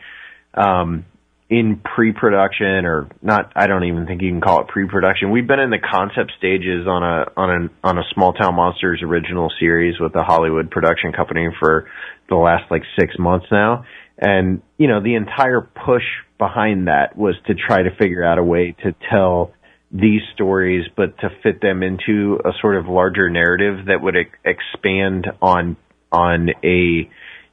um, 0.54 1.06
in 1.54 1.80
pre-production 1.96 2.84
or 2.84 3.08
not 3.22 3.52
I 3.56 3.68
don't 3.68 3.84
even 3.84 4.08
think 4.08 4.24
you 4.24 4.32
can 4.32 4.42
call 4.42 4.62
it 4.62 4.70
pre-production. 4.70 5.30
We've 5.30 5.46
been 5.46 5.60
in 5.60 5.70
the 5.70 5.78
concept 5.78 6.32
stages 6.40 6.88
on 6.88 7.04
a 7.04 7.26
on 7.38 7.50
a 7.52 7.88
on 7.88 8.00
a 8.00 8.02
Small 8.16 8.34
Town 8.34 8.56
Monsters 8.56 9.04
original 9.04 9.52
series 9.60 10.00
with 10.00 10.14
the 10.14 10.24
Hollywood 10.24 10.72
production 10.72 11.14
company 11.14 11.50
for 11.60 11.88
the 12.28 12.36
last 12.38 12.72
like 12.72 12.82
6 13.00 13.20
months 13.20 13.46
now. 13.52 13.86
And, 14.18 14.64
you 14.80 14.88
know, 14.88 15.00
the 15.04 15.14
entire 15.14 15.62
push 15.62 16.02
behind 16.40 16.88
that 16.88 17.16
was 17.16 17.36
to 17.46 17.54
try 17.54 17.84
to 17.84 17.96
figure 18.00 18.24
out 18.24 18.40
a 18.40 18.44
way 18.44 18.76
to 18.84 18.96
tell 19.12 19.54
these 19.92 20.22
stories, 20.34 20.88
but 20.98 21.20
to 21.20 21.30
fit 21.44 21.62
them 21.62 21.84
into 21.84 22.40
a 22.44 22.50
sort 22.62 22.78
of 22.78 22.88
larger 22.88 23.30
narrative 23.30 23.86
that 23.88 24.02
would 24.02 24.16
ex- 24.18 24.30
expand 24.44 25.28
on, 25.40 25.78
on 26.12 26.50
a, 26.64 27.08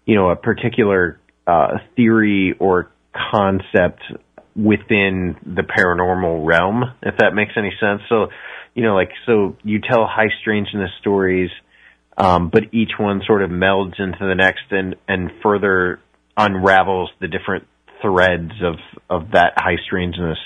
you 0.06 0.14
know, 0.14 0.30
a 0.30 0.36
particular, 0.36 1.20
uh, 1.46 1.78
theory 1.96 2.54
or 2.58 2.90
concept 3.12 4.02
within 4.56 5.36
the 5.44 5.62
paranormal 5.62 6.44
realm, 6.44 6.84
if 7.02 7.16
that 7.18 7.34
makes 7.34 7.52
any 7.56 7.72
sense. 7.80 8.02
So, 8.08 8.28
you 8.74 8.82
know, 8.82 8.94
like, 8.94 9.10
so 9.26 9.56
you 9.62 9.80
tell 9.80 10.06
high 10.06 10.30
strangeness 10.40 10.90
stories, 11.00 11.50
um, 12.16 12.50
but 12.50 12.74
each 12.74 12.92
one 12.98 13.22
sort 13.26 13.42
of 13.42 13.50
melds 13.50 13.98
into 13.98 14.18
the 14.20 14.34
next 14.34 14.70
and, 14.70 14.96
and 15.08 15.30
further 15.42 16.00
unravels 16.36 17.10
the 17.20 17.28
different 17.28 17.66
threads 18.02 18.52
of, 18.62 18.74
of 19.08 19.32
that 19.32 19.54
high 19.56 19.76
strangeness, 19.86 20.38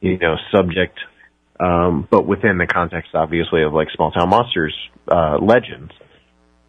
you 0.00 0.18
know, 0.18 0.36
subject, 0.54 0.98
um, 1.58 2.06
but 2.10 2.26
within 2.26 2.58
the 2.58 2.66
context, 2.66 3.10
obviously, 3.14 3.62
of 3.62 3.72
like 3.72 3.88
small 3.94 4.10
town 4.10 4.28
monsters, 4.28 4.74
uh, 5.10 5.38
legends. 5.40 5.92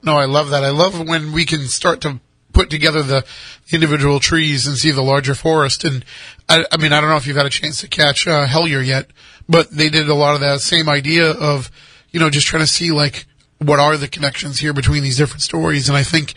No, 0.03 0.13
I 0.13 0.25
love 0.25 0.51
that. 0.51 0.63
I 0.63 0.69
love 0.69 0.99
when 0.99 1.33
we 1.33 1.45
can 1.45 1.67
start 1.67 2.01
to 2.01 2.19
put 2.57 2.71
together 2.71 3.03
the 3.03 3.23
individual 3.71 4.19
trees 4.19 4.65
and 4.65 4.75
see 4.75 4.89
the 4.89 5.03
larger 5.03 5.35
forest. 5.35 5.84
And 5.84 6.03
I, 6.49 6.65
I 6.71 6.77
mean, 6.77 6.91
I 6.91 6.99
don't 6.99 7.11
know 7.11 7.17
if 7.17 7.27
you've 7.27 7.38
had 7.38 7.45
a 7.45 7.51
chance 7.51 7.81
to 7.81 7.88
catch 7.88 8.27
uh, 8.27 8.47
Hellier 8.47 8.84
yet, 8.84 9.11
but 9.47 9.69
they 9.69 9.89
did 9.89 10.09
a 10.09 10.15
lot 10.15 10.34
of 10.34 10.41
that 10.41 10.61
same 10.61 10.89
idea 10.89 11.29
of, 11.29 11.69
you 12.09 12.19
know, 12.19 12.31
just 12.31 12.47
trying 12.47 12.63
to 12.63 12.67
see 12.67 12.91
like 12.91 13.27
what 13.59 13.79
are 13.79 13.95
the 13.95 14.07
connections 14.07 14.59
here 14.59 14.73
between 14.73 15.03
these 15.03 15.17
different 15.17 15.43
stories. 15.43 15.88
And 15.88 15.95
I 15.95 16.01
think, 16.01 16.34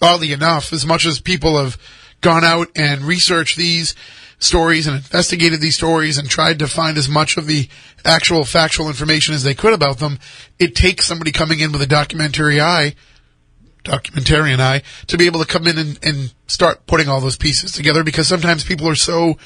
oddly 0.00 0.32
enough, 0.32 0.72
as 0.72 0.86
much 0.86 1.06
as 1.06 1.20
people 1.20 1.58
have 1.58 1.76
gone 2.20 2.44
out 2.44 2.68
and 2.76 3.02
researched 3.02 3.56
these 3.56 3.96
stories 4.38 4.86
and 4.86 4.96
investigated 4.96 5.60
these 5.60 5.74
stories 5.74 6.18
and 6.18 6.30
tried 6.30 6.60
to 6.60 6.68
find 6.68 6.96
as 6.98 7.08
much 7.08 7.36
of 7.36 7.46
the 7.46 7.68
actual 8.04 8.44
factual 8.44 8.86
information 8.86 9.34
as 9.34 9.42
they 9.42 9.54
could 9.54 9.72
about 9.72 9.98
them, 9.98 10.20
it 10.60 10.76
takes 10.76 11.04
somebody 11.04 11.32
coming 11.32 11.58
in 11.58 11.72
with 11.72 11.82
a 11.82 11.86
documentary 11.86 12.60
eye, 12.60 12.94
documentarian 13.84 14.60
I 14.60 14.82
to 15.08 15.16
be 15.16 15.26
able 15.26 15.40
to 15.40 15.46
come 15.46 15.66
in 15.66 15.78
and, 15.78 15.98
and 16.02 16.34
start 16.46 16.86
putting 16.86 17.08
all 17.08 17.20
those 17.20 17.36
pieces 17.36 17.72
together 17.72 18.04
because 18.04 18.28
sometimes 18.28 18.64
people 18.64 18.88
are 18.88 18.94
so 18.94 19.36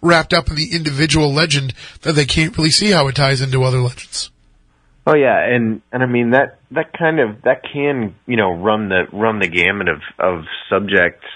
wrapped 0.00 0.32
up 0.32 0.48
in 0.48 0.56
the 0.56 0.74
individual 0.74 1.32
legend 1.32 1.72
that 2.02 2.12
they 2.14 2.24
can't 2.24 2.56
really 2.58 2.70
see 2.70 2.90
how 2.90 3.08
it 3.08 3.14
ties 3.14 3.40
into 3.40 3.62
other 3.62 3.80
legends. 3.80 4.30
Oh 5.06 5.16
yeah, 5.16 5.44
and 5.44 5.82
and 5.90 6.02
I 6.02 6.06
mean 6.06 6.30
that 6.30 6.60
that 6.70 6.96
kind 6.96 7.18
of 7.18 7.42
that 7.42 7.62
can 7.72 8.14
you 8.26 8.36
know 8.36 8.52
run 8.52 8.88
the 8.88 9.06
run 9.12 9.40
the 9.40 9.48
gamut 9.48 9.88
of 9.88 10.00
of 10.18 10.44
subjects 10.70 11.26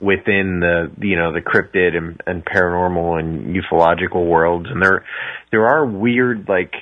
within 0.00 0.58
the 0.58 0.90
you 1.06 1.16
know 1.16 1.32
the 1.32 1.40
cryptid 1.40 1.96
and, 1.96 2.20
and 2.26 2.44
paranormal 2.44 3.20
and 3.20 3.54
ufological 3.54 4.26
worlds, 4.26 4.66
and 4.68 4.82
there 4.82 5.04
there 5.52 5.66
are 5.66 5.86
weird 5.86 6.48
like 6.48 6.72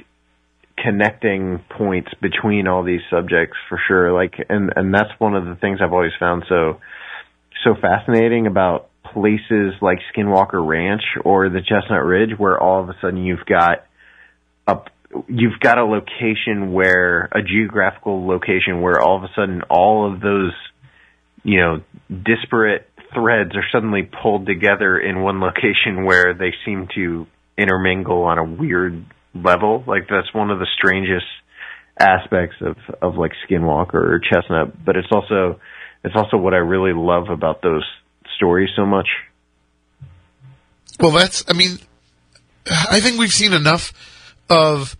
connecting 0.82 1.60
points 1.76 2.10
between 2.20 2.66
all 2.66 2.82
these 2.82 3.00
subjects 3.10 3.56
for 3.68 3.80
sure. 3.86 4.12
Like, 4.12 4.34
and 4.48 4.72
and 4.74 4.94
that's 4.94 5.10
one 5.18 5.34
of 5.34 5.44
the 5.44 5.56
things 5.56 5.80
I've 5.82 5.92
always 5.92 6.12
found 6.18 6.44
so 6.48 6.80
so 7.64 7.74
fascinating 7.80 8.46
about 8.46 8.88
places 9.12 9.74
like 9.80 9.98
Skinwalker 10.14 10.64
Ranch 10.64 11.02
or 11.24 11.48
the 11.48 11.60
Chestnut 11.60 12.04
Ridge, 12.04 12.38
where 12.38 12.60
all 12.60 12.82
of 12.82 12.88
a 12.88 12.94
sudden 13.00 13.24
you've 13.24 13.44
got 13.46 13.84
a 14.66 14.78
you've 15.28 15.58
got 15.60 15.78
a 15.78 15.84
location 15.84 16.72
where 16.72 17.28
a 17.32 17.42
geographical 17.42 18.26
location 18.26 18.80
where 18.80 19.00
all 19.00 19.16
of 19.16 19.24
a 19.24 19.30
sudden 19.34 19.62
all 19.68 20.12
of 20.12 20.20
those 20.20 20.52
you 21.42 21.60
know 21.60 21.80
disparate 22.08 22.88
threads 23.12 23.56
are 23.56 23.64
suddenly 23.72 24.08
pulled 24.22 24.46
together 24.46 24.98
in 24.98 25.20
one 25.20 25.40
location 25.40 26.04
where 26.04 26.34
they 26.34 26.54
seem 26.64 26.88
to 26.94 27.26
intermingle 27.58 28.22
on 28.22 28.38
a 28.38 28.44
weird 28.44 29.04
level 29.34 29.84
like 29.86 30.08
that's 30.08 30.32
one 30.34 30.50
of 30.50 30.58
the 30.58 30.66
strangest 30.76 31.26
aspects 31.98 32.56
of 32.60 32.76
of 33.00 33.16
like 33.16 33.32
skinwalker 33.48 33.94
or 33.94 34.20
chestnut 34.20 34.84
but 34.84 34.96
it's 34.96 35.08
also 35.12 35.60
it's 36.02 36.16
also 36.16 36.36
what 36.36 36.54
i 36.54 36.58
really 36.58 36.92
love 36.92 37.28
about 37.28 37.62
those 37.62 37.84
stories 38.36 38.70
so 38.74 38.84
much 38.84 39.08
well 40.98 41.12
that's 41.12 41.44
i 41.48 41.52
mean 41.52 41.78
i 42.90 43.00
think 43.00 43.18
we've 43.18 43.32
seen 43.32 43.52
enough 43.52 43.92
of 44.48 44.96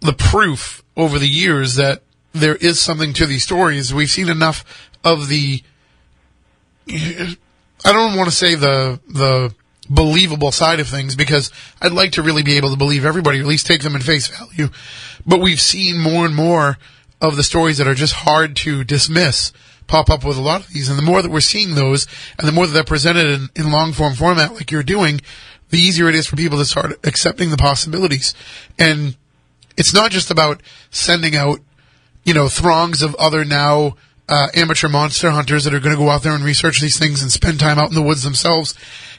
the 0.00 0.12
proof 0.12 0.82
over 0.96 1.18
the 1.18 1.28
years 1.28 1.76
that 1.76 2.02
there 2.32 2.56
is 2.56 2.80
something 2.80 3.12
to 3.14 3.26
these 3.26 3.44
stories. 3.44 3.92
We've 3.92 4.10
seen 4.10 4.28
enough 4.28 4.90
of 5.04 5.28
the. 5.28 5.62
I 6.88 7.36
don't 7.84 8.16
want 8.16 8.28
to 8.28 8.34
say 8.34 8.54
the 8.54 9.00
the 9.08 9.54
believable 9.90 10.52
side 10.52 10.80
of 10.80 10.88
things 10.88 11.16
because 11.16 11.50
I'd 11.80 11.92
like 11.92 12.12
to 12.12 12.22
really 12.22 12.42
be 12.42 12.56
able 12.56 12.70
to 12.70 12.76
believe 12.76 13.04
everybody, 13.04 13.38
or 13.38 13.42
at 13.42 13.48
least 13.48 13.66
take 13.66 13.82
them 13.82 13.94
in 13.94 14.02
face 14.02 14.28
value. 14.28 14.68
But 15.26 15.40
we've 15.40 15.60
seen 15.60 15.98
more 15.98 16.24
and 16.24 16.34
more 16.34 16.78
of 17.20 17.36
the 17.36 17.42
stories 17.42 17.78
that 17.78 17.86
are 17.86 17.94
just 17.94 18.14
hard 18.14 18.56
to 18.56 18.84
dismiss 18.84 19.52
pop 19.86 20.08
up 20.08 20.24
with 20.24 20.38
a 20.38 20.42
lot 20.42 20.60
of 20.60 20.68
these. 20.68 20.88
And 20.88 20.98
the 20.98 21.02
more 21.02 21.22
that 21.22 21.30
we're 21.30 21.40
seeing 21.40 21.74
those, 21.74 22.06
and 22.38 22.48
the 22.48 22.52
more 22.52 22.66
that 22.66 22.72
they're 22.72 22.84
presented 22.84 23.26
in, 23.26 23.48
in 23.54 23.72
long 23.72 23.92
form 23.92 24.14
format 24.14 24.54
like 24.54 24.70
you're 24.70 24.82
doing, 24.82 25.20
the 25.70 25.78
easier 25.78 26.08
it 26.08 26.14
is 26.14 26.26
for 26.26 26.36
people 26.36 26.58
to 26.58 26.64
start 26.64 26.92
accepting 27.04 27.50
the 27.50 27.56
possibilities. 27.56 28.34
And 28.78 29.16
it's 29.76 29.94
not 29.94 30.10
just 30.10 30.30
about 30.30 30.62
sending 30.90 31.36
out, 31.36 31.60
you 32.24 32.34
know, 32.34 32.48
throngs 32.48 33.02
of 33.02 33.14
other 33.16 33.44
now 33.44 33.96
uh, 34.28 34.48
amateur 34.54 34.88
monster 34.88 35.30
hunters 35.30 35.64
that 35.64 35.74
are 35.74 35.80
going 35.80 35.94
to 35.94 36.02
go 36.02 36.08
out 36.08 36.22
there 36.22 36.34
and 36.34 36.44
research 36.44 36.80
these 36.80 36.98
things 36.98 37.22
and 37.22 37.30
spend 37.30 37.60
time 37.60 37.78
out 37.78 37.88
in 37.88 37.94
the 37.94 38.02
woods 38.02 38.22
themselves. 38.22 38.74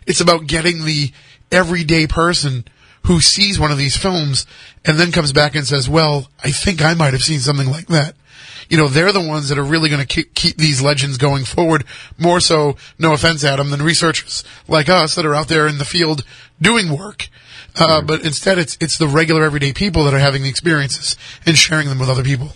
It's 0.05 0.21
about 0.21 0.47
getting 0.47 0.85
the 0.85 1.11
everyday 1.51 2.07
person 2.07 2.65
who 3.05 3.19
sees 3.19 3.59
one 3.59 3.71
of 3.71 3.77
these 3.77 3.97
films 3.97 4.45
and 4.85 4.97
then 4.97 5.11
comes 5.11 5.33
back 5.33 5.55
and 5.55 5.65
says, 5.65 5.89
well, 5.89 6.29
I 6.43 6.51
think 6.51 6.81
I 6.81 6.93
might 6.93 7.13
have 7.13 7.21
seen 7.21 7.39
something 7.39 7.67
like 7.69 7.87
that. 7.87 8.15
You 8.69 8.77
know, 8.77 8.87
they're 8.87 9.11
the 9.11 9.21
ones 9.21 9.49
that 9.49 9.57
are 9.57 9.63
really 9.63 9.89
going 9.89 10.01
to 10.01 10.07
keep, 10.07 10.33
keep 10.33 10.57
these 10.57 10.81
legends 10.81 11.17
going 11.17 11.43
forward 11.43 11.83
more 12.17 12.39
so, 12.39 12.77
no 12.97 13.13
offense, 13.13 13.43
Adam, 13.43 13.69
than 13.69 13.81
researchers 13.81 14.43
like 14.67 14.87
us 14.87 15.15
that 15.15 15.25
are 15.25 15.35
out 15.35 15.49
there 15.49 15.67
in 15.67 15.77
the 15.77 15.85
field 15.85 16.23
doing 16.61 16.97
work. 16.97 17.27
Uh, 17.75 17.97
mm-hmm. 17.97 18.07
but 18.07 18.25
instead 18.25 18.57
it's, 18.57 18.77
it's 18.79 18.97
the 18.97 19.07
regular 19.07 19.43
everyday 19.43 19.73
people 19.73 20.05
that 20.05 20.13
are 20.13 20.19
having 20.19 20.43
the 20.43 20.49
experiences 20.49 21.17
and 21.45 21.57
sharing 21.57 21.89
them 21.89 21.99
with 21.99 22.09
other 22.09 22.23
people. 22.23 22.49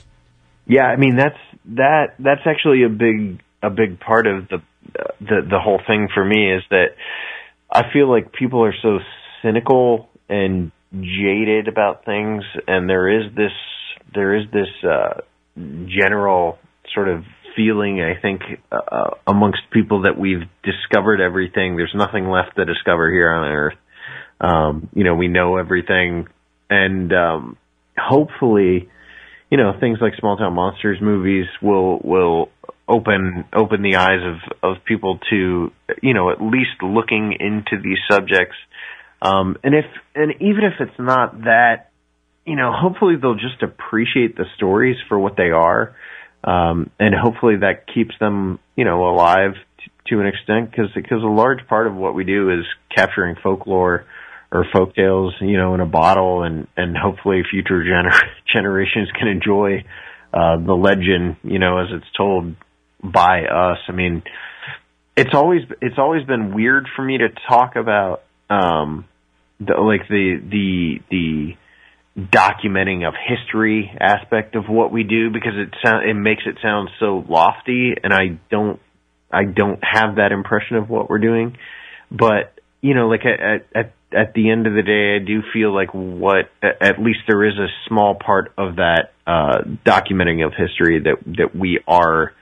Yeah, 0.65 0.85
I 0.85 0.95
mean, 0.95 1.17
that's, 1.17 1.37
that, 1.75 2.15
that's 2.19 2.41
actually 2.45 2.83
a 2.83 2.89
big, 2.89 3.41
a 3.61 3.69
big 3.69 3.99
part 3.99 4.27
of 4.27 4.47
the, 4.47 4.61
the, 5.19 5.41
the 5.49 5.59
whole 5.59 5.81
thing 5.85 6.07
for 6.13 6.23
me 6.23 6.53
is 6.53 6.63
that 6.69 6.95
I 7.69 7.91
feel 7.91 8.09
like 8.09 8.31
people 8.31 8.63
are 8.63 8.75
so 8.81 8.99
cynical 9.41 10.09
and 10.29 10.71
jaded 10.93 11.67
about 11.67 12.05
things 12.05 12.43
and 12.67 12.89
there 12.89 13.09
is 13.09 13.33
this, 13.35 13.51
there 14.13 14.35
is 14.35 14.45
this, 14.51 14.89
uh, 14.89 15.21
general 15.87 16.59
sort 16.93 17.09
of 17.09 17.23
feeling, 17.55 18.01
I 18.01 18.21
think, 18.21 18.41
uh, 18.71 19.09
amongst 19.25 19.61
people 19.71 20.03
that 20.03 20.17
we've 20.17 20.43
discovered 20.63 21.19
everything. 21.19 21.75
There's 21.75 21.95
nothing 21.95 22.29
left 22.29 22.55
to 22.55 22.65
discover 22.65 23.09
here 23.11 23.31
on 23.31 23.45
Earth. 23.45 23.77
Um, 24.39 24.89
you 24.93 25.03
know, 25.03 25.15
we 25.15 25.27
know 25.27 25.57
everything, 25.57 26.27
and 26.69 27.11
um, 27.11 27.57
hopefully, 27.97 28.89
you 29.49 29.57
know, 29.57 29.73
things 29.79 29.99
like 30.01 30.13
Small 30.19 30.37
Town 30.37 30.53
Monsters 30.53 30.99
movies 31.01 31.45
will 31.61 31.99
will 32.03 32.49
open 32.87 33.45
open 33.53 33.81
the 33.81 33.95
eyes 33.97 34.19
of 34.23 34.59
of 34.63 34.85
people 34.85 35.19
to, 35.29 35.71
you 36.01 36.13
know, 36.13 36.31
at 36.31 36.41
least 36.41 36.81
looking 36.81 37.35
into 37.39 37.81
these 37.81 37.99
subjects. 38.09 38.55
Um, 39.21 39.57
and 39.63 39.73
if 39.73 39.85
and 40.15 40.33
even 40.41 40.63
if 40.63 40.73
it's 40.79 40.99
not 40.99 41.43
that, 41.43 41.91
you 42.45 42.55
know, 42.55 42.71
hopefully 42.73 43.15
they'll 43.21 43.35
just 43.35 43.63
appreciate 43.63 44.35
the 44.35 44.45
stories 44.55 44.97
for 45.07 45.17
what 45.17 45.37
they 45.37 45.51
are. 45.51 45.95
Um, 46.43 46.91
and 46.99 47.15
hopefully 47.15 47.57
that 47.57 47.85
keeps 47.93 48.15
them, 48.19 48.59
you 48.75 48.85
know, 48.85 49.07
alive 49.07 49.53
t- 49.79 49.91
to 50.07 50.19
an 50.19 50.27
extent 50.27 50.71
because 50.71 50.91
because 50.93 51.23
a 51.23 51.27
large 51.27 51.65
part 51.67 51.87
of 51.87 51.95
what 51.95 52.15
we 52.15 52.25
do 52.25 52.51
is 52.51 52.65
capturing 52.93 53.35
folklore 53.41 54.05
or 54.51 54.65
folk 54.71 54.95
tales, 54.95 55.33
you 55.41 55.57
know, 55.57 55.73
in 55.73 55.79
a 55.79 55.85
bottle, 55.85 56.43
and 56.43 56.67
and 56.75 56.95
hopefully 56.97 57.41
future 57.49 57.83
gener- 57.83 58.27
generations 58.53 59.09
can 59.17 59.27
enjoy 59.27 59.83
uh, 60.33 60.57
the 60.57 60.73
legend, 60.73 61.37
you 61.43 61.59
know, 61.59 61.79
as 61.79 61.87
it's 61.91 62.11
told 62.15 62.55
by 63.03 63.45
us. 63.45 63.77
I 63.87 63.91
mean, 63.91 64.23
it's 65.15 65.33
always 65.33 65.61
it's 65.81 65.97
always 65.97 66.25
been 66.25 66.53
weird 66.53 66.87
for 66.95 67.03
me 67.03 67.17
to 67.17 67.29
talk 67.47 67.75
about 67.75 68.23
um, 68.49 69.05
the 69.59 69.73
like 69.73 70.07
the 70.07 70.39
the 70.49 70.99
the 71.09 71.53
documenting 72.17 73.07
of 73.07 73.13
history 73.27 73.91
aspect 73.99 74.55
of 74.55 74.65
what 74.67 74.91
we 74.91 75.03
do 75.03 75.29
because 75.29 75.53
it 75.55 75.73
sound 75.85 76.09
it 76.09 76.15
makes 76.15 76.43
it 76.47 76.57
sound 76.63 76.89
so 76.99 77.23
lofty 77.29 77.93
and 78.03 78.11
I 78.11 78.39
don't 78.49 78.79
I 79.31 79.43
don't 79.43 79.79
have 79.83 80.15
that 80.15 80.31
impression 80.31 80.77
of 80.77 80.89
what 80.89 81.11
we're 81.11 81.19
doing 81.19 81.57
but 82.09 82.56
you 82.81 82.93
know 82.93 83.07
like 83.07 83.21
at 83.25 83.65
at 83.75 83.93
at 84.11 84.33
the 84.33 84.49
end 84.49 84.67
of 84.67 84.73
the 84.73 84.83
day 84.83 85.15
I 85.15 85.25
do 85.25 85.41
feel 85.53 85.73
like 85.73 85.89
what 85.93 86.49
at 86.61 86.99
least 86.99 87.19
there 87.27 87.45
is 87.45 87.57
a 87.57 87.67
small 87.87 88.15
part 88.15 88.53
of 88.57 88.77
that 88.77 89.11
uh 89.25 89.63
documenting 89.85 90.45
of 90.45 90.53
history 90.53 91.01
that 91.01 91.17
that 91.37 91.55
we 91.55 91.79
are 91.87 92.33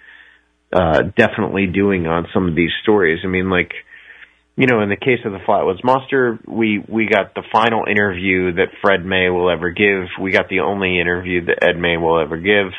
uh, 0.75 1.03
definitely 1.15 1.67
doing 1.67 2.05
on 2.05 2.27
some 2.33 2.49
of 2.49 2.55
these 2.55 2.71
stories. 2.83 3.19
I 3.23 3.27
mean, 3.27 3.49
like, 3.49 3.71
you 4.57 4.67
know, 4.67 4.81
in 4.81 4.89
the 4.89 4.97
case 4.97 5.19
of 5.23 5.31
the 5.31 5.39
Flatwoods 5.39 5.83
Monster, 5.83 6.39
we 6.47 6.83
we 6.87 7.07
got 7.07 7.33
the 7.33 7.43
final 7.51 7.85
interview 7.89 8.53
that 8.55 8.67
Fred 8.81 9.05
May 9.05 9.29
will 9.29 9.49
ever 9.49 9.71
give. 9.71 10.07
We 10.19 10.31
got 10.31 10.49
the 10.49 10.61
only 10.61 10.99
interview 10.99 11.45
that 11.45 11.63
Ed 11.63 11.79
May 11.79 11.97
will 11.97 12.19
ever 12.19 12.37
give, 12.37 12.73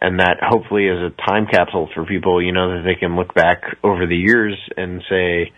and 0.00 0.20
that 0.20 0.38
hopefully 0.40 0.86
is 0.86 0.98
a 0.98 1.10
time 1.28 1.46
capsule 1.50 1.88
for 1.94 2.04
people. 2.04 2.42
You 2.42 2.52
know, 2.52 2.76
that 2.76 2.82
they 2.84 2.94
can 2.94 3.16
look 3.16 3.34
back 3.34 3.62
over 3.82 4.06
the 4.06 4.16
years 4.16 4.56
and 4.76 5.02
say, 5.08 5.52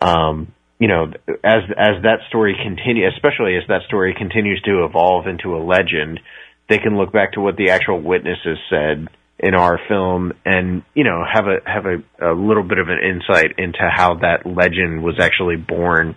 um, 0.00 0.52
you 0.78 0.88
know, 0.88 1.12
as 1.42 1.62
as 1.76 2.02
that 2.02 2.18
story 2.28 2.54
continue, 2.62 3.08
especially 3.08 3.56
as 3.56 3.66
that 3.68 3.82
story 3.86 4.14
continues 4.16 4.60
to 4.62 4.84
evolve 4.84 5.26
into 5.26 5.56
a 5.56 5.60
legend, 5.62 6.20
they 6.68 6.78
can 6.78 6.96
look 6.96 7.12
back 7.12 7.32
to 7.32 7.40
what 7.40 7.56
the 7.56 7.70
actual 7.70 8.00
witnesses 8.00 8.58
said 8.68 9.08
in 9.38 9.54
our 9.54 9.78
film 9.88 10.32
and 10.46 10.82
you 10.94 11.04
know 11.04 11.22
have 11.30 11.46
a 11.46 11.58
have 11.66 11.84
a, 11.84 12.32
a 12.32 12.32
little 12.32 12.62
bit 12.62 12.78
of 12.78 12.88
an 12.88 12.98
insight 13.02 13.58
into 13.58 13.80
how 13.80 14.14
that 14.14 14.46
legend 14.46 15.02
was 15.02 15.18
actually 15.20 15.56
born. 15.56 16.14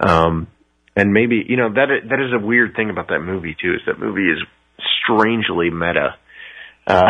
Um 0.00 0.48
and 0.94 1.12
maybe 1.12 1.44
you 1.46 1.56
know 1.56 1.70
that 1.70 1.88
that 2.08 2.20
is 2.20 2.32
a 2.32 2.44
weird 2.44 2.74
thing 2.76 2.90
about 2.90 3.08
that 3.08 3.20
movie 3.20 3.56
too 3.60 3.74
is 3.74 3.80
that 3.86 3.98
movie 3.98 4.30
is 4.30 4.38
strangely 5.02 5.70
meta. 5.70 6.16
Uh, 6.86 7.04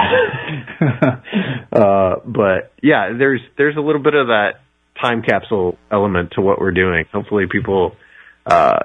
uh 1.72 2.14
but 2.24 2.72
yeah 2.82 3.12
there's 3.16 3.40
there's 3.56 3.76
a 3.76 3.80
little 3.80 4.02
bit 4.02 4.14
of 4.14 4.28
that 4.28 4.60
time 5.02 5.22
capsule 5.22 5.76
element 5.90 6.30
to 6.32 6.40
what 6.40 6.60
we're 6.60 6.72
doing 6.72 7.04
hopefully 7.12 7.44
people 7.50 7.96
uh 8.46 8.78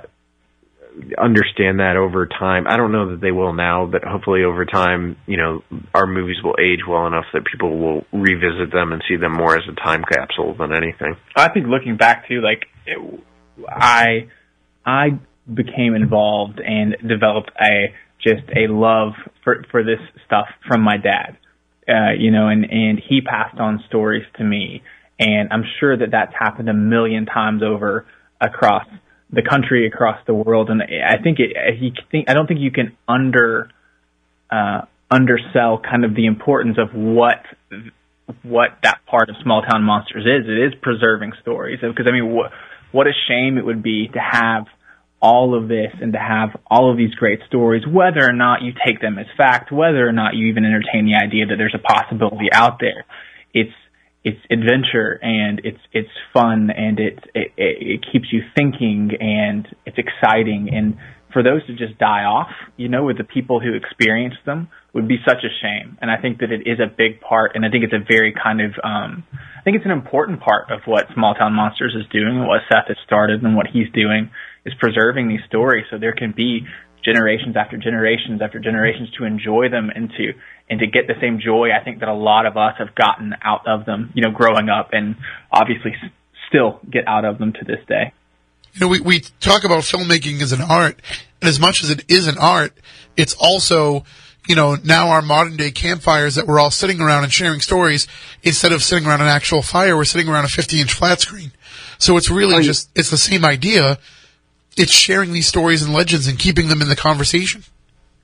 understand 1.18 1.80
that 1.80 1.96
over 1.96 2.26
time. 2.26 2.66
I 2.68 2.78
don't 2.78 2.92
know 2.92 3.12
that 3.12 3.22
they 3.22 3.32
will 3.32 3.54
now, 3.54 3.86
but 3.86 4.04
hopefully 4.04 4.44
over 4.44 4.66
time, 4.66 5.18
you 5.26 5.38
know, 5.38 5.64
our 5.94 6.08
movies 6.08 6.38
will 6.44 6.56
age 6.60 6.80
well 6.88 7.08
enough 7.08 7.26
that 7.34 7.44
people 7.46 7.78
will 7.78 8.06
revisit 8.12 8.72
them 8.72 8.94
and 8.94 9.04
see 9.08 9.16
them 9.16 9.34
more 9.34 9.56
as 9.56 9.64
a 9.70 9.76
time 9.76 10.04
capsule 10.04 10.56
than 10.58 10.74
anything. 10.74 11.16
I 11.36 11.50
think 11.50 11.68
looking 11.68 11.98
back 11.98 12.28
to 12.30 12.42
like, 12.42 12.66
it, 12.86 13.24
I, 13.68 14.30
I 14.86 15.20
became 15.52 15.96
involved 15.96 16.60
and 16.60 16.98
developed 17.08 17.52
a 17.62 17.94
just 18.22 18.50
a 18.56 18.68
love 18.68 19.14
for 19.44 19.64
for 19.72 19.84
this 19.84 20.00
stuff 20.26 20.48
from 20.68 20.82
my 20.82 20.98
dad. 20.98 21.38
Uh, 21.88 22.12
you 22.18 22.32
know, 22.32 22.50
and 22.50 22.66
and 22.70 23.00
he 23.08 23.22
passed 23.22 23.60
on 23.60 23.84
stories 23.88 24.26
to 24.38 24.44
me, 24.44 24.82
and 25.20 25.52
I'm 25.52 25.64
sure 25.80 25.98
that 25.98 26.12
that's 26.12 26.34
happened 26.38 26.70
a 26.70 26.74
million 26.74 27.26
times 27.26 27.64
over 27.64 28.06
across 28.40 28.86
the 29.32 29.42
country 29.42 29.88
across 29.88 30.20
the 30.26 30.34
world. 30.34 30.70
And 30.70 30.82
I 30.82 31.22
think 31.22 31.40
it, 31.40 31.56
he 31.80 31.92
think, 32.12 32.30
I 32.30 32.34
don't 32.34 32.48
think 32.48 32.60
you 32.60 32.72
can 32.72 32.96
under, 33.08 33.70
uh, 34.52 34.82
undersell 35.10 35.80
kind 35.80 36.06
of 36.06 36.16
the 36.16 36.26
importance 36.26 36.78
of 36.78 36.94
what, 36.94 37.44
what 38.44 38.78
that 38.84 39.00
part 39.06 39.30
of 39.30 39.36
small 39.42 39.62
town 39.62 39.84
monsters 39.84 40.24
is. 40.26 40.48
It 40.48 40.68
is 40.68 40.74
preserving 40.82 41.34
stories. 41.42 41.80
Because 41.82 42.06
I 42.08 42.12
mean, 42.12 42.34
what, 42.34 42.52
what 42.92 43.08
a 43.08 43.14
shame 43.28 43.58
it 43.58 43.66
would 43.66 43.84
be 43.84 44.08
to 44.14 44.20
have 44.20 44.66
all 45.20 45.58
of 45.58 45.68
this 45.68 45.92
and 46.00 46.14
to 46.14 46.20
have 46.20 46.50
all 46.70 46.92
of 46.92 46.98
these 46.98 47.14
great 47.16 47.40
stories, 47.48 47.84
whether 47.88 48.24
or 48.24 48.34
not 48.34 48.62
you 48.62 48.72
take 48.86 49.02
them 49.02 49.18
as 49.18 49.26
fact, 49.36 49.72
whether 49.72 50.08
or 50.08 50.12
not 50.12 50.36
you 50.36 50.48
even 50.48 50.64
entertain 50.64 51.06
the 51.06 51.16
idea 51.16 51.48
that 51.48 51.56
there's 51.58 51.76
a 51.76 51.80
possibility 51.80 52.50
out 52.54 52.80
there. 52.80 53.06
It's, 53.54 53.74
it's 54.28 54.44
adventure 54.52 55.18
and 55.22 55.62
it's 55.64 55.80
it's 55.94 56.12
fun 56.34 56.70
and 56.70 57.00
it, 57.00 57.18
it 57.34 57.52
it 57.56 58.06
keeps 58.12 58.28
you 58.32 58.42
thinking 58.56 59.12
and 59.22 59.66
it's 59.86 59.98
exciting 59.98 60.68
and 60.74 60.98
for 61.32 61.44
those 61.44 61.66
to 61.68 61.76
just 61.76 62.00
die 62.00 62.24
off, 62.24 62.50
you 62.78 62.88
know, 62.88 63.04
with 63.04 63.18
the 63.18 63.24
people 63.24 63.60
who 63.60 63.74
experience 63.74 64.36
them 64.46 64.70
would 64.94 65.08
be 65.08 65.18
such 65.28 65.44
a 65.44 65.52
shame. 65.62 65.98
And 66.02 66.10
I 66.10 66.18
think 66.18 66.40
that 66.40 66.52
it 66.52 66.66
is 66.66 66.80
a 66.80 66.88
big 66.88 67.22
part 67.22 67.52
and 67.56 67.66
I 67.66 67.70
think 67.70 67.84
it's 67.84 67.94
a 67.94 68.04
very 68.04 68.34
kind 68.34 68.60
of 68.60 68.72
um 68.84 69.24
I 69.32 69.62
think 69.64 69.78
it's 69.78 69.86
an 69.86 69.92
important 69.92 70.42
part 70.42 70.72
of 70.72 70.82
what 70.86 71.06
Small 71.14 71.34
Town 71.34 71.54
Monsters 71.54 71.96
is 71.96 72.06
doing 72.12 72.36
and 72.40 72.48
what 72.48 72.62
Seth 72.68 72.88
has 72.88 72.98
started 73.06 73.44
and 73.44 73.56
what 73.56 73.68
he's 73.72 73.88
doing 73.94 74.30
is 74.66 74.74
preserving 74.80 75.30
these 75.30 75.44
stories 75.48 75.86
so 75.90 75.98
there 75.98 76.16
can 76.16 76.34
be 76.36 76.68
generations 77.04 77.56
after 77.56 77.78
generations 77.78 78.42
after 78.42 78.60
generations 78.60 79.10
to 79.18 79.24
enjoy 79.24 79.70
them 79.70 79.90
and 79.94 80.10
to 80.18 80.34
and 80.70 80.80
to 80.80 80.88
get 80.88 81.08
the 81.08 81.16
same 81.22 81.40
joy 81.40 81.70
I 81.72 81.84
think 81.84 82.00
that 82.00 82.10
a 82.10 82.14
lot 82.14 82.46
of 82.46 82.58
us 82.58 82.76
have 82.78 82.94
gotten 82.96 83.34
out 83.42 83.68
of 83.68 83.86
them, 83.86 84.12
you 84.14 84.22
know, 84.22 84.32
growing 84.32 84.70
up 84.70 84.90
and 84.92 85.16
obviously 85.52 85.92
s- 85.92 86.12
still 86.50 86.80
get 86.90 87.08
out 87.08 87.26
of 87.26 87.38
them 87.38 87.54
to 87.54 87.66
this 87.66 87.80
day. 87.88 88.14
You 88.74 88.82
know, 88.82 88.88
we, 88.90 89.00
we 89.00 89.20
talk 89.40 89.64
about 89.64 89.80
filmmaking 89.80 90.42
as 90.42 90.52
an 90.52 90.62
art, 90.62 91.00
and 91.42 91.50
as 91.50 91.60
much 91.60 91.84
as 91.84 91.90
it 91.90 92.04
is 92.08 92.28
an 92.28 92.38
art, 92.38 92.74
it's 93.16 93.34
also, 93.40 94.04
you 94.48 94.56
know, 94.56 94.76
now 94.84 95.10
our 95.10 95.22
modern 95.22 95.58
day 95.58 95.72
campfires 95.72 96.36
that 96.36 96.46
we're 96.46 96.60
all 96.60 96.70
sitting 96.70 97.02
around 97.02 97.24
and 97.24 97.34
sharing 97.34 97.60
stories, 97.60 98.08
instead 98.44 98.72
of 98.72 98.84
sitting 98.84 99.08
around 99.08 99.22
an 99.22 99.28
actual 99.28 99.62
fire, 99.62 99.96
we're 99.96 100.06
sitting 100.06 100.30
around 100.30 100.46
a 100.46 100.50
50 100.50 100.80
inch 100.82 100.94
flat 100.94 101.22
screen. 101.22 101.52
So 101.98 102.18
it's 102.18 102.30
really 102.30 102.62
just, 102.64 102.90
it's 102.94 103.10
the 103.10 103.18
same 103.18 103.44
idea. 103.44 103.98
It's 104.78 104.92
sharing 104.92 105.34
these 105.34 105.48
stories 105.48 105.82
and 105.82 105.92
legends 105.92 106.28
and 106.28 106.38
keeping 106.38 106.68
them 106.68 106.82
in 106.82 106.90
the 106.90 106.96
conversation. 106.96 107.64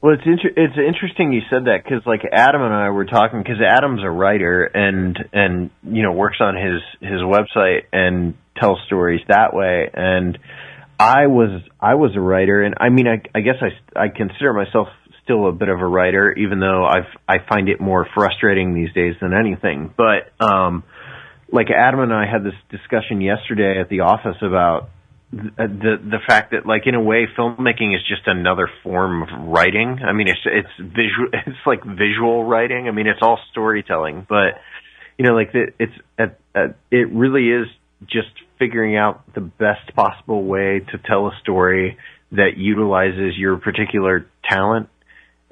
Well, 0.03 0.15
it's 0.15 0.25
inter- 0.25 0.51
it's 0.57 0.77
interesting 0.77 1.31
you 1.31 1.43
said 1.49 1.63
that 1.63 1.81
because 1.81 2.05
like 2.05 2.23
Adam 2.30 2.61
and 2.61 2.73
I 2.73 2.89
were 2.89 3.05
talking 3.05 3.41
because 3.41 3.61
Adam's 3.65 4.03
a 4.03 4.09
writer 4.09 4.65
and 4.65 5.17
and 5.31 5.69
you 5.81 6.03
know 6.03 6.11
works 6.11 6.39
on 6.41 6.57
his 6.57 6.81
his 6.99 7.21
website 7.21 7.84
and 7.93 8.34
tells 8.59 8.80
stories 8.85 9.21
that 9.30 9.53
way. 9.53 9.89
And 9.93 10.38
I 10.99 11.27
was 11.27 11.61
I 11.80 11.95
was 11.95 12.17
a 12.17 12.19
writer 12.19 12.63
and 12.63 12.75
I 12.81 12.89
mean 12.89 13.07
I 13.07 13.21
I 13.34 13.39
guess 13.39 13.55
I 13.61 13.97
I 13.97 14.09
consider 14.09 14.51
myself 14.51 14.89
still 15.23 15.47
a 15.47 15.53
bit 15.53 15.69
of 15.69 15.80
a 15.80 15.88
writer 15.88 16.34
even 16.34 16.59
though 16.59 16.84
I've 16.84 17.07
I 17.25 17.35
find 17.47 17.69
it 17.69 17.80
more 17.80 18.05
frustrating 18.13 18.75
these 18.75 18.91
days 18.91 19.15
than 19.21 19.31
anything. 19.34 19.93
But 19.95 20.34
um 20.45 20.84
like 21.49 21.67
Adam 21.69 22.01
and 22.01 22.13
I 22.13 22.25
had 22.30 22.43
this 22.43 22.59
discussion 22.69 23.21
yesterday 23.21 23.80
at 23.80 23.88
the 23.88 24.01
office 24.01 24.35
about 24.41 24.89
Uh, 25.34 25.65
the 25.65 25.97
the 25.99 26.19
fact 26.27 26.51
that 26.51 26.68
like 26.68 26.84
in 26.85 26.93
a 26.93 27.01
way 27.01 27.26
filmmaking 27.38 27.95
is 27.95 28.01
just 28.07 28.27
another 28.27 28.69
form 28.84 29.23
of 29.23 29.30
writing. 29.47 29.99
I 30.05 30.14
mean 30.14 30.27
it's 30.27 30.39
it's 30.45 30.69
visual 30.77 31.30
it's 31.34 31.65
like 31.65 31.84
visual 31.84 32.43
writing. 32.43 32.88
I 32.88 32.91
mean 32.91 33.07
it's 33.07 33.22
all 33.22 33.39
storytelling, 33.51 34.27
but 34.30 34.61
you 35.18 35.26
know 35.26 35.34
like 35.34 35.51
the, 35.51 35.73
it's 35.80 35.93
at, 36.19 36.39
at, 36.53 36.76
it 36.91 37.11
really 37.11 37.49
is 37.49 37.68
just 38.05 38.30
figuring 38.60 38.95
out 38.95 39.34
the 39.34 39.41
best 39.41 39.95
possible 39.95 40.43
way 40.43 40.81
to 40.91 40.97
tell 40.99 41.27
a 41.27 41.31
story 41.41 41.97
that 42.31 42.57
utilizes 42.57 43.35
your 43.35 43.57
particular 43.57 44.27
talent 44.47 44.89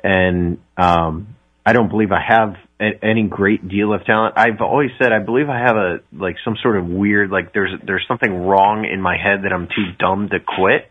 and 0.04 0.60
um 0.78 1.36
I 1.66 1.74
don't 1.74 1.90
believe 1.90 2.12
I 2.12 2.22
have 2.28 2.56
any 3.02 3.24
great 3.24 3.68
deal 3.68 3.94
of 3.94 4.06
talent. 4.06 4.36
I've 4.38 4.62
always 4.62 4.90
said 5.02 5.12
I 5.12 5.20
believe 5.20 5.50
I 5.50 5.60
have 5.60 5.76
a 5.76 6.00
like 6.12 6.38
some 6.44 6.56
sort 6.62 6.78
of 6.78 6.88
weird 6.88 7.30
like 7.30 7.54
there's 7.54 7.72
there's 7.86 8.06
something 8.08 8.34
wrong 8.34 8.86
in 8.86 9.02
my 9.02 9.18
head 9.18 9.44
that 9.44 9.54
I'm 9.54 9.68
too 9.68 9.94
dumb 10.00 10.30
to 10.30 10.40
quit. 10.40 10.90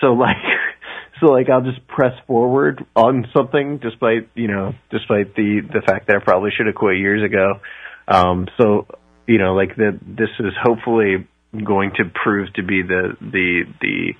So 0.00 0.08
like 0.08 0.36
so 1.20 1.26
like 1.26 1.48
I'll 1.48 1.62
just 1.62 1.86
press 1.86 2.12
forward 2.26 2.84
on 2.94 3.26
something 3.34 3.78
despite 3.78 4.28
you 4.34 4.48
know 4.48 4.74
despite 4.90 5.34
the 5.34 5.60
the 5.72 5.80
fact 5.86 6.08
that 6.08 6.16
I 6.16 6.18
probably 6.20 6.50
should 6.56 6.66
have 6.66 6.74
quit 6.74 6.98
years 6.98 7.24
ago. 7.24 7.60
Um 8.06 8.46
so 8.60 8.86
you 9.26 9.38
know 9.38 9.54
like 9.54 9.76
that 9.76 9.98
this 10.02 10.30
is 10.40 10.52
hopefully 10.62 11.26
going 11.64 11.92
to 11.96 12.04
prove 12.04 12.52
to 12.54 12.62
be 12.62 12.82
the 12.82 13.16
the 13.20 13.62
the 13.80 14.12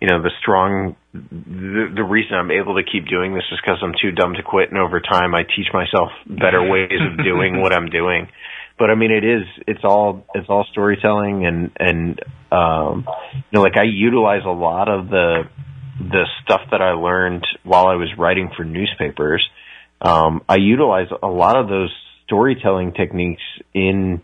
you 0.00 0.08
know 0.08 0.22
the 0.22 0.30
strong 0.40 0.96
the, 1.12 1.92
the 1.94 2.04
reason 2.04 2.34
I'm 2.34 2.50
able 2.50 2.76
to 2.76 2.82
keep 2.84 3.08
doing 3.08 3.34
this 3.34 3.44
is 3.50 3.58
because 3.60 3.78
I'm 3.82 3.94
too 4.00 4.12
dumb 4.12 4.34
to 4.34 4.42
quit, 4.42 4.70
and 4.70 4.78
over 4.78 5.00
time 5.00 5.34
I 5.34 5.42
teach 5.42 5.68
myself 5.72 6.10
better 6.26 6.62
ways 6.62 7.00
of 7.00 7.24
doing 7.24 7.60
what 7.60 7.72
I'm 7.72 7.88
doing. 7.90 8.28
But 8.78 8.90
I 8.90 8.94
mean, 8.94 9.10
it 9.10 9.24
is 9.24 9.42
it's 9.66 9.84
all 9.84 10.24
it's 10.34 10.48
all 10.48 10.64
storytelling, 10.70 11.46
and 11.46 11.70
and 11.78 12.20
um, 12.52 13.06
you 13.34 13.42
know, 13.52 13.62
like 13.62 13.76
I 13.76 13.84
utilize 13.84 14.42
a 14.44 14.50
lot 14.50 14.88
of 14.88 15.08
the 15.08 15.44
the 15.98 16.26
stuff 16.44 16.60
that 16.70 16.80
I 16.80 16.92
learned 16.92 17.44
while 17.64 17.88
I 17.88 17.96
was 17.96 18.08
writing 18.16 18.50
for 18.56 18.64
newspapers. 18.64 19.44
Um, 20.00 20.42
I 20.48 20.56
utilize 20.56 21.08
a 21.22 21.26
lot 21.26 21.56
of 21.56 21.68
those 21.68 21.92
storytelling 22.26 22.92
techniques 22.92 23.42
in 23.74 24.22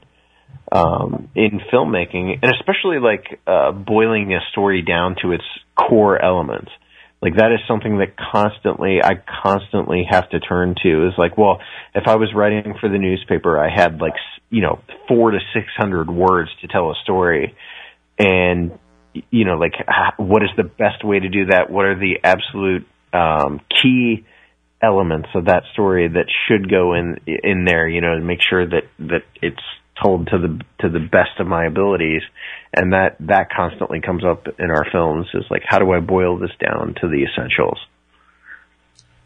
um, 0.74 1.28
in 1.36 1.60
filmmaking, 1.72 2.40
and 2.42 2.52
especially 2.52 2.98
like 2.98 3.40
uh, 3.46 3.70
boiling 3.70 4.34
a 4.34 4.40
story 4.50 4.82
down 4.82 5.14
to 5.22 5.30
its 5.30 5.44
core 5.76 6.20
elements. 6.20 6.70
Like 7.22 7.36
that 7.36 7.52
is 7.52 7.60
something 7.66 7.98
that 7.98 8.16
constantly 8.18 8.98
I 9.02 9.12
constantly 9.42 10.04
have 10.10 10.28
to 10.30 10.40
turn 10.40 10.74
to. 10.82 11.06
Is 11.06 11.14
like, 11.16 11.38
well, 11.38 11.60
if 11.94 12.02
I 12.06 12.16
was 12.16 12.34
writing 12.34 12.74
for 12.80 12.88
the 12.90 12.98
newspaper, 12.98 13.58
I 13.58 13.70
had 13.74 14.00
like 14.00 14.14
you 14.50 14.62
know 14.62 14.80
four 15.08 15.30
to 15.30 15.38
six 15.54 15.68
hundred 15.76 16.10
words 16.10 16.50
to 16.60 16.66
tell 16.66 16.90
a 16.90 16.94
story, 17.04 17.54
and 18.18 18.76
you 19.30 19.44
know 19.44 19.54
like 19.54 19.74
what 20.18 20.42
is 20.42 20.50
the 20.56 20.64
best 20.64 21.04
way 21.04 21.20
to 21.20 21.28
do 21.28 21.46
that? 21.46 21.70
What 21.70 21.86
are 21.86 21.98
the 21.98 22.18
absolute 22.24 22.86
um, 23.12 23.60
key 23.80 24.26
elements 24.82 25.28
of 25.36 25.46
that 25.46 25.62
story 25.72 26.08
that 26.08 26.26
should 26.48 26.68
go 26.68 26.94
in 26.94 27.20
in 27.26 27.64
there? 27.64 27.88
You 27.88 28.00
know, 28.00 28.16
to 28.16 28.22
make 28.22 28.40
sure 28.42 28.66
that 28.66 28.82
that 28.98 29.22
it's 29.40 29.62
told 30.02 30.28
to 30.28 30.38
the 30.38 30.60
to 30.80 30.88
the 30.88 31.00
best 31.00 31.38
of 31.38 31.46
my 31.46 31.66
abilities. 31.66 32.22
And 32.72 32.92
that 32.92 33.16
that 33.20 33.50
constantly 33.54 34.00
comes 34.00 34.24
up 34.24 34.46
in 34.58 34.70
our 34.70 34.86
films 34.90 35.26
is 35.34 35.44
like 35.50 35.62
how 35.66 35.78
do 35.78 35.92
I 35.92 36.00
boil 36.00 36.38
this 36.38 36.50
down 36.60 36.94
to 37.00 37.08
the 37.08 37.24
essentials? 37.24 37.78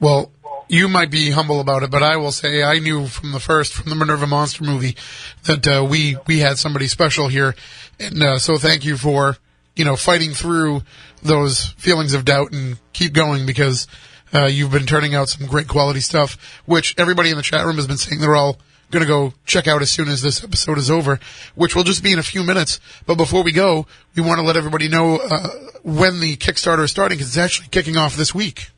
Well 0.01 0.31
you 0.69 0.89
might 0.89 1.11
be 1.11 1.31
humble 1.31 1.61
about 1.61 1.83
it, 1.83 1.91
but 1.91 2.03
I 2.03 2.17
will 2.17 2.33
say 2.33 2.63
I 2.63 2.79
knew 2.79 3.07
from 3.07 3.33
the 3.33 3.41
first, 3.41 3.73
from 3.73 3.89
the 3.89 3.97
Minerva 3.97 4.27
Monster 4.27 4.65
movie, 4.65 4.97
that 5.45 5.67
uh, 5.67 5.85
we 5.89 6.17
we 6.27 6.39
had 6.41 6.59
somebody 6.59 6.87
special 6.87 7.29
here, 7.29 7.55
and 7.99 8.23
uh, 8.23 8.39
so 8.39 8.57
thank 8.59 8.85
you 8.85 8.97
for 8.97 9.37
you 9.77 9.85
know 9.85 9.97
fighting 9.97 10.33
through 10.33 10.83
those 11.23 11.67
feelings 11.79 12.15
of 12.15 12.25
doubt 12.25 12.53
and 12.53 12.79
keep 12.93 13.13
going 13.13 13.47
because 13.47 13.87
uh, 14.33 14.45
you've 14.45 14.71
been 14.71 14.87
turning 14.87 15.15
out 15.15 15.29
some 15.29 15.47
great 15.47 15.69
quality 15.69 16.01
stuff, 16.01 16.63
which 16.67 16.95
everybody 16.99 17.31
in 17.31 17.37
the 17.37 17.43
chat 17.43 17.65
room 17.65 17.77
has 17.77 17.87
been 17.87 17.97
saying 17.97 18.21
they're 18.21 18.37
all 18.37 18.59
going 18.91 19.03
to 19.03 19.09
go 19.09 19.33
check 19.45 19.67
out 19.67 19.83
as 19.83 19.91
soon 19.91 20.09
as 20.09 20.23
this 20.23 20.43
episode 20.43 20.79
is 20.79 20.91
over, 20.91 21.21
which 21.55 21.77
will 21.77 21.85
just 21.85 22.03
be 22.03 22.13
in 22.13 22.19
a 22.19 22.23
few 22.23 22.43
minutes. 22.43 22.81
But 23.07 23.17
before 23.17 23.43
we 23.43 23.53
go, 23.53 23.87
we 24.15 24.23
want 24.23 24.39
to 24.39 24.47
let 24.47 24.57
everybody 24.57 24.89
know 24.89 25.19
uh, 25.19 25.49
when 25.83 26.21
the 26.21 26.37
Kickstarter 26.37 26.85
is 26.85 26.91
starting 26.91 27.19
because 27.19 27.29
it's 27.29 27.39
actually 27.39 27.69
kicking 27.69 27.97
off 27.97 28.17
this 28.17 28.35
week. 28.35 28.71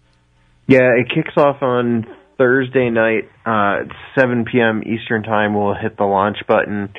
Yeah, 0.66 0.90
it 0.96 1.08
kicks 1.14 1.36
off 1.36 1.62
on 1.62 2.06
Thursday 2.38 2.90
night 2.90 3.28
uh, 3.44 3.82
at 3.82 3.88
7 4.18 4.46
p.m. 4.50 4.82
Eastern 4.82 5.22
time. 5.22 5.54
We'll 5.54 5.74
hit 5.74 5.96
the 5.96 6.04
launch 6.04 6.38
button. 6.46 6.92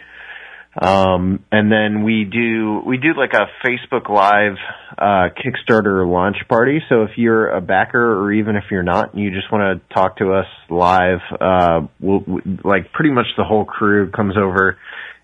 Um, 0.80 1.44
and 1.52 1.70
then 1.70 2.04
we 2.04 2.24
do 2.24 2.82
we 2.86 2.98
do 2.98 3.10
like 3.18 3.34
a 3.34 3.48
Facebook 3.68 4.10
Live 4.10 4.56
uh, 4.98 5.30
Kickstarter 5.36 6.10
launch 6.10 6.38
party. 6.48 6.80
So 6.88 7.04
if 7.04 7.12
you're 7.18 7.50
a 7.50 7.60
backer 7.60 8.22
or 8.22 8.32
even 8.32 8.56
if 8.56 8.66
you're 8.72 8.84
not, 8.84 9.14
and 9.14 9.22
you 9.22 9.32
just 9.32 9.52
want 9.52 9.82
to 9.82 9.94
talk 9.94 10.18
to 10.18 10.34
us 10.34 10.46
live, 10.70 11.20
uh, 11.42 11.82
we'll, 12.00 12.24
we, 12.26 12.42
like 12.64 12.94
pretty 12.94 13.12
much 13.12 13.26
the 13.36 13.44
whole 13.44 13.66
crew 13.66 14.12
comes 14.12 14.36
over 14.38 14.78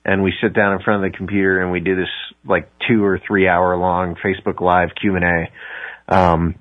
and 0.03 0.21
we 0.21 0.33
sit 0.41 0.53
down 0.53 0.73
in 0.73 0.79
front 0.81 1.05
of 1.05 1.11
the 1.11 1.17
computer 1.17 1.61
and 1.61 1.71
we 1.71 1.79
do 1.79 1.95
this 1.95 2.09
like 2.45 2.69
two 2.87 3.03
or 3.03 3.19
three 3.25 3.47
hour 3.47 3.77
long 3.77 4.15
Facebook 4.15 4.59
Live 4.59 4.89
Q 4.99 5.15
and 5.15 5.23
A. 5.25 6.13
Um, 6.13 6.55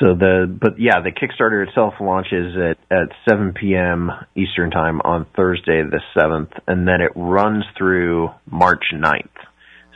so 0.00 0.14
the 0.14 0.46
but 0.48 0.78
yeah, 0.78 1.00
the 1.02 1.10
Kickstarter 1.10 1.66
itself 1.66 1.94
launches 2.00 2.54
at 2.56 2.78
at 2.90 3.08
7 3.28 3.52
p.m. 3.52 4.10
Eastern 4.36 4.70
time 4.70 5.00
on 5.02 5.26
Thursday 5.36 5.82
the 5.82 6.00
7th, 6.16 6.52
and 6.66 6.86
then 6.86 7.00
it 7.00 7.12
runs 7.14 7.64
through 7.76 8.30
March 8.50 8.84
9th. 8.94 9.28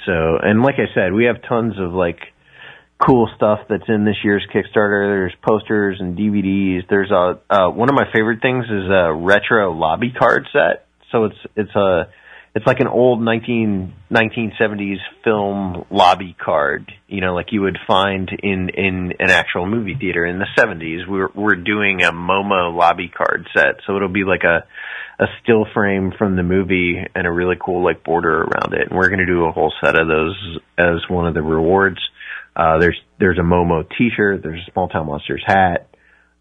So, 0.07 0.39
and 0.43 0.63
like 0.63 0.77
I 0.77 0.93
said, 0.95 1.13
we 1.13 1.25
have 1.27 1.37
tons 1.49 1.75
of 1.79 1.93
like 1.93 2.19
cool 3.05 3.29
stuff 3.37 3.61
that's 3.69 3.89
in 3.89 4.05
this 4.05 4.17
year's 4.25 4.47
Kickstarter. 4.53 5.09
There's 5.09 5.35
posters 5.43 5.99
and 6.01 6.17
DVDs. 6.17 6.89
There's 6.89 7.11
a 7.11 7.41
uh, 7.51 7.71
one 7.71 7.89
of 7.89 7.95
my 7.95 8.07
favorite 8.13 8.41
things 8.43 8.65
is 8.65 8.91
a 8.91 9.13
retro 9.13 9.73
lobby 9.73 10.13
card 10.17 10.49
set. 10.53 10.87
So 11.13 11.25
it's 11.25 11.39
it's 11.57 11.75
a 11.75 12.09
it's 12.55 12.67
like 12.67 12.81
an 12.81 12.89
old 12.89 13.23
19, 13.23 13.95
1970s 14.11 14.97
film 15.23 15.85
lobby 15.89 16.35
card, 16.43 16.93
you 17.07 17.21
know, 17.21 17.35
like 17.35 17.53
you 17.53 17.63
would 17.63 17.79
find 17.87 18.29
in, 18.43 18.71
in 18.71 19.13
an 19.21 19.31
actual 19.31 19.67
movie 19.67 19.97
theater 19.99 20.27
in 20.27 20.39
the 20.41 20.47
70s. 20.59 21.09
We're, 21.09 21.29
we're 21.35 21.55
doing 21.55 22.03
a 22.03 22.11
Momo 22.11 22.77
lobby 22.77 23.09
card 23.09 23.49
set. 23.55 23.77
So 23.87 23.95
it'll 23.95 24.09
be 24.09 24.25
like 24.25 24.43
a, 24.43 24.65
a 25.23 25.27
still 25.43 25.65
frame 25.73 26.13
from 26.19 26.35
the 26.35 26.43
movie 26.43 26.97
and 27.15 27.27
a 27.27 27.31
really 27.31 27.57
cool 27.65 27.85
like 27.85 28.03
border 28.03 28.43
around 28.43 28.75
it. 28.75 28.89
And 28.91 28.99
we're 28.99 29.09
going 29.09 29.21
to 29.21 29.27
do 29.27 29.45
a 29.45 29.53
whole 29.53 29.73
set 29.81 29.95
of 29.95 30.09
those 30.09 30.59
as 30.77 31.09
one 31.09 31.29
of 31.29 31.35
the 31.35 31.43
rewards. 31.43 32.01
Uh, 32.57 32.79
there's, 32.81 32.99
there's 33.21 33.39
a 33.39 33.43
Momo 33.43 33.87
t-shirt. 33.97 34.43
There's 34.43 34.61
a 34.67 34.73
Small 34.73 34.89
Town 34.89 35.07
Monsters 35.07 35.45
hat. 35.47 35.87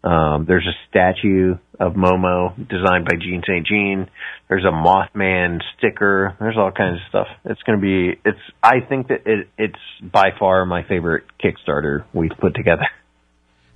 Um, 0.02 0.46
there's 0.48 0.66
a 0.66 0.76
statue 0.88 1.56
of 1.78 1.92
Momo 1.92 2.56
designed 2.56 3.04
by 3.04 3.16
Gene 3.20 3.42
St. 3.46 3.66
Jean. 3.66 4.08
There's 4.48 4.64
a 4.64 4.72
Mothman 4.72 5.60
sticker. 5.76 6.36
There's 6.40 6.56
all 6.56 6.72
kinds 6.72 6.96
of 6.96 7.08
stuff. 7.08 7.26
It's 7.44 7.62
going 7.62 7.78
to 7.78 7.82
be, 7.82 8.20
it's, 8.24 8.38
I 8.62 8.80
think 8.80 9.08
that 9.08 9.26
it, 9.26 9.48
it's 9.58 9.78
by 10.02 10.30
far 10.38 10.64
my 10.64 10.84
favorite 10.84 11.24
Kickstarter 11.42 12.04
we've 12.14 12.32
put 12.38 12.54
together. 12.54 12.86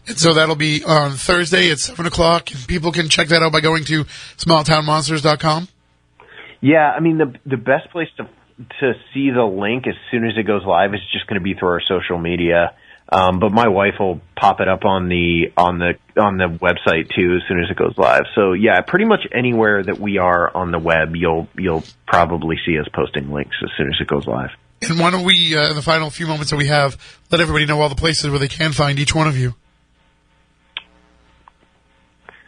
And 0.07 0.19
so 0.19 0.35
that'll 0.35 0.57
be 0.57 0.85
on 0.85 1.13
Thursday 1.13 1.71
at 1.71 1.79
7 1.79 2.05
o'clock. 2.05 2.51
People 2.69 2.93
can 2.93 3.09
check 3.09 3.29
that 3.29 3.43
out 3.43 3.53
by 3.53 3.61
going 3.61 3.85
to 3.85 4.05
smalltownmonsters.com. 4.05 5.69
Yeah, 6.61 6.91
I 6.91 7.01
mean, 7.01 7.19
the, 7.19 7.35
the 7.47 7.57
best 7.57 7.91
place 7.91 8.09
to, 8.19 8.25
to 8.81 8.93
see 9.13 9.31
the 9.31 9.45
link 9.45 9.87
as 9.87 9.95
soon 10.11 10.27
as 10.27 10.33
it 10.37 10.47
goes 10.47 10.63
live 10.67 10.93
is 10.95 11.01
just 11.13 11.27
going 11.27 11.41
to 11.41 11.45
be 11.45 11.55
through 11.55 11.69
our 11.69 11.83
social 11.87 12.19
media. 12.19 12.75
Um, 13.15 13.39
but 13.39 13.53
my 13.53 13.69
wife 13.69 13.95
will 14.01 14.21
pop 14.35 14.61
it 14.61 14.67
up 14.67 14.85
on 14.85 15.09
the 15.09 15.53
on 15.57 15.79
the 15.79 15.93
on 16.21 16.37
the 16.37 16.47
website 16.47 17.15
too 17.15 17.37
as 17.37 17.47
soon 17.47 17.63
as 17.63 17.71
it 17.71 17.77
goes 17.77 17.97
live. 17.97 18.23
So 18.35 18.55
yeah, 18.55 18.81
pretty 18.81 19.05
much 19.05 19.21
anywhere 19.33 19.85
that 19.85 20.01
we 20.01 20.19
are 20.19 20.51
on 20.57 20.73
the 20.73 20.81
web, 20.81 21.15
you'll 21.15 21.47
you'll 21.57 21.85
probably 22.09 22.57
see 22.67 22.77
us 22.77 22.89
posting 22.93 23.31
links 23.31 23.55
as 23.63 23.71
soon 23.77 23.87
as 23.87 23.95
it 24.01 24.09
goes 24.09 24.27
live. 24.27 24.51
And 24.83 24.99
why 24.99 25.13
don't 25.13 25.23
we, 25.23 25.57
uh, 25.57 25.71
in 25.71 25.77
the 25.77 25.83
final 25.83 26.11
few 26.11 26.27
moments 26.27 26.51
that 26.51 26.57
we 26.57 26.67
have, 26.67 26.97
let 27.31 27.41
everybody 27.41 27.67
know 27.67 27.81
all 27.81 27.89
the 27.89 27.95
places 27.95 28.29
where 28.29 28.41
they 28.41 28.49
can 28.49 28.73
find 28.73 28.99
each 28.99 29.15
one 29.15 29.29
of 29.29 29.39
you. 29.39 29.55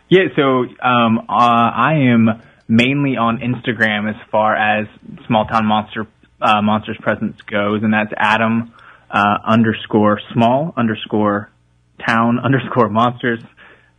Yeah, 0.08 0.24
so 0.34 0.64
um, 0.82 1.18
uh, 1.18 1.22
I 1.30 2.10
am 2.12 2.42
mainly 2.66 3.16
on 3.16 3.38
Instagram 3.38 4.10
as 4.10 4.16
far 4.32 4.54
as 4.56 4.88
Small 5.28 5.46
Town 5.46 5.64
Monster 5.64 6.08
uh, 6.40 6.60
Monsters 6.60 6.98
presence 7.00 7.40
goes, 7.42 7.82
and 7.84 7.94
that's 7.94 8.12
Adam 8.16 8.72
uh, 9.10 9.38
underscore 9.44 10.20
small 10.32 10.72
underscore 10.76 11.50
town 12.06 12.38
underscore 12.44 12.88
monsters, 12.88 13.40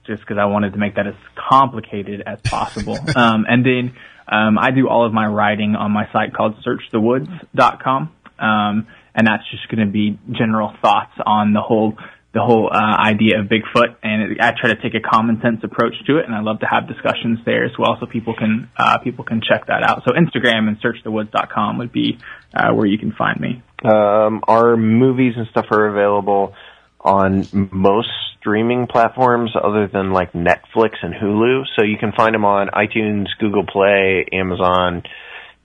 just 0.06 0.22
because 0.22 0.38
I 0.38 0.46
wanted 0.46 0.74
to 0.74 0.80
make 0.80 0.96
that 0.96 1.08
as 1.08 1.16
complicated 1.50 2.24
as 2.26 2.40
possible. 2.42 2.98
um, 3.16 3.46
and 3.48 3.66
then 3.66 3.96
um, 4.28 4.58
I 4.58 4.72
do 4.72 4.88
all 4.90 5.06
of 5.06 5.14
my 5.14 5.28
writing 5.28 5.76
on 5.76 5.92
my 5.92 6.12
site 6.12 6.34
called 6.34 6.56
searchthewoods.com. 6.66 8.14
Um, 8.40 8.88
and 9.16 9.26
that's 9.26 9.50
just 9.50 9.68
going 9.70 9.86
to 9.86 9.92
be 9.92 10.20
general 10.32 10.74
thoughts 10.82 11.14
on 11.26 11.54
the 11.54 11.62
whole 11.62 11.98
the 12.38 12.46
whole 12.46 12.70
uh, 12.72 12.78
idea 13.02 13.40
of 13.40 13.48
Bigfoot, 13.48 13.96
and 14.04 14.40
I 14.40 14.54
try 14.54 14.70
to 14.70 14.80
take 14.80 14.94
a 14.94 15.02
common 15.02 15.42
sense 15.42 15.64
approach 15.64 15.96
to 16.06 16.20
it, 16.20 16.26
and 16.26 16.36
I 16.36 16.42
love 16.42 16.60
to 16.60 16.68
have 16.70 16.88
discussions 16.88 17.40
there 17.46 17.66
as 17.66 17.72
well, 17.80 17.98
so 18.00 18.06
people 18.06 18.36
can 18.36 18.70
uh, 18.78 19.00
people 19.00 19.26
can 19.26 19.42
check 19.42 19.66
that 19.68 19.82
out. 19.82 20.04
So 20.06 20.14
Instagram 20.14 20.68
and 20.68 20.78
searchthewoods.com 20.80 21.80
would 21.80 21.92
be 21.92 22.20
uh, 22.54 22.74
where 22.76 22.86
you 22.86 23.00
can 23.00 23.12
find 23.12 23.40
me. 23.40 23.64
Um, 23.84 24.44
our 24.48 24.78
movies 24.78 25.34
and 25.36 25.48
stuff 25.50 25.66
are 25.72 25.88
available 25.88 26.54
on 27.02 27.48
most 27.72 28.10
streaming 28.40 28.86
platforms 28.86 29.56
other 29.56 29.88
than 29.92 30.12
like 30.12 30.34
Netflix 30.34 30.94
and 31.02 31.16
Hulu. 31.16 31.64
So 31.76 31.84
you 31.84 31.98
can 31.98 32.12
find 32.12 32.36
them 32.36 32.46
on 32.46 32.68
iTunes, 32.68 33.26
Google 33.40 33.66
Play, 33.66 34.28
Amazon, 34.32 35.02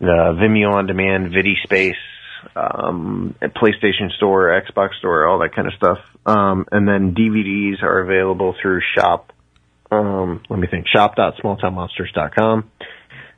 the 0.01 0.39
Vimeo 0.41 0.73
on 0.73 0.87
demand, 0.87 1.33
VidiSpace, 1.33 2.01
um, 2.57 3.35
at 3.41 3.55
PlayStation 3.55 4.11
Store, 4.17 4.61
Xbox 4.61 4.95
Store, 4.99 5.27
all 5.27 5.39
that 5.41 5.55
kind 5.55 5.69
of 5.69 5.75
stuff. 5.75 5.99
Um, 6.25 6.67
and 6.71 6.87
then 6.87 7.15
DVDs 7.15 7.83
are 7.83 8.01
available 8.01 8.55
through 8.61 8.81
Shop. 8.97 9.33
Um, 9.91 10.43
let 10.49 10.59
me 10.59 10.67
think. 10.71 10.87
Shop.smalltownmonsters.com. 10.89 12.71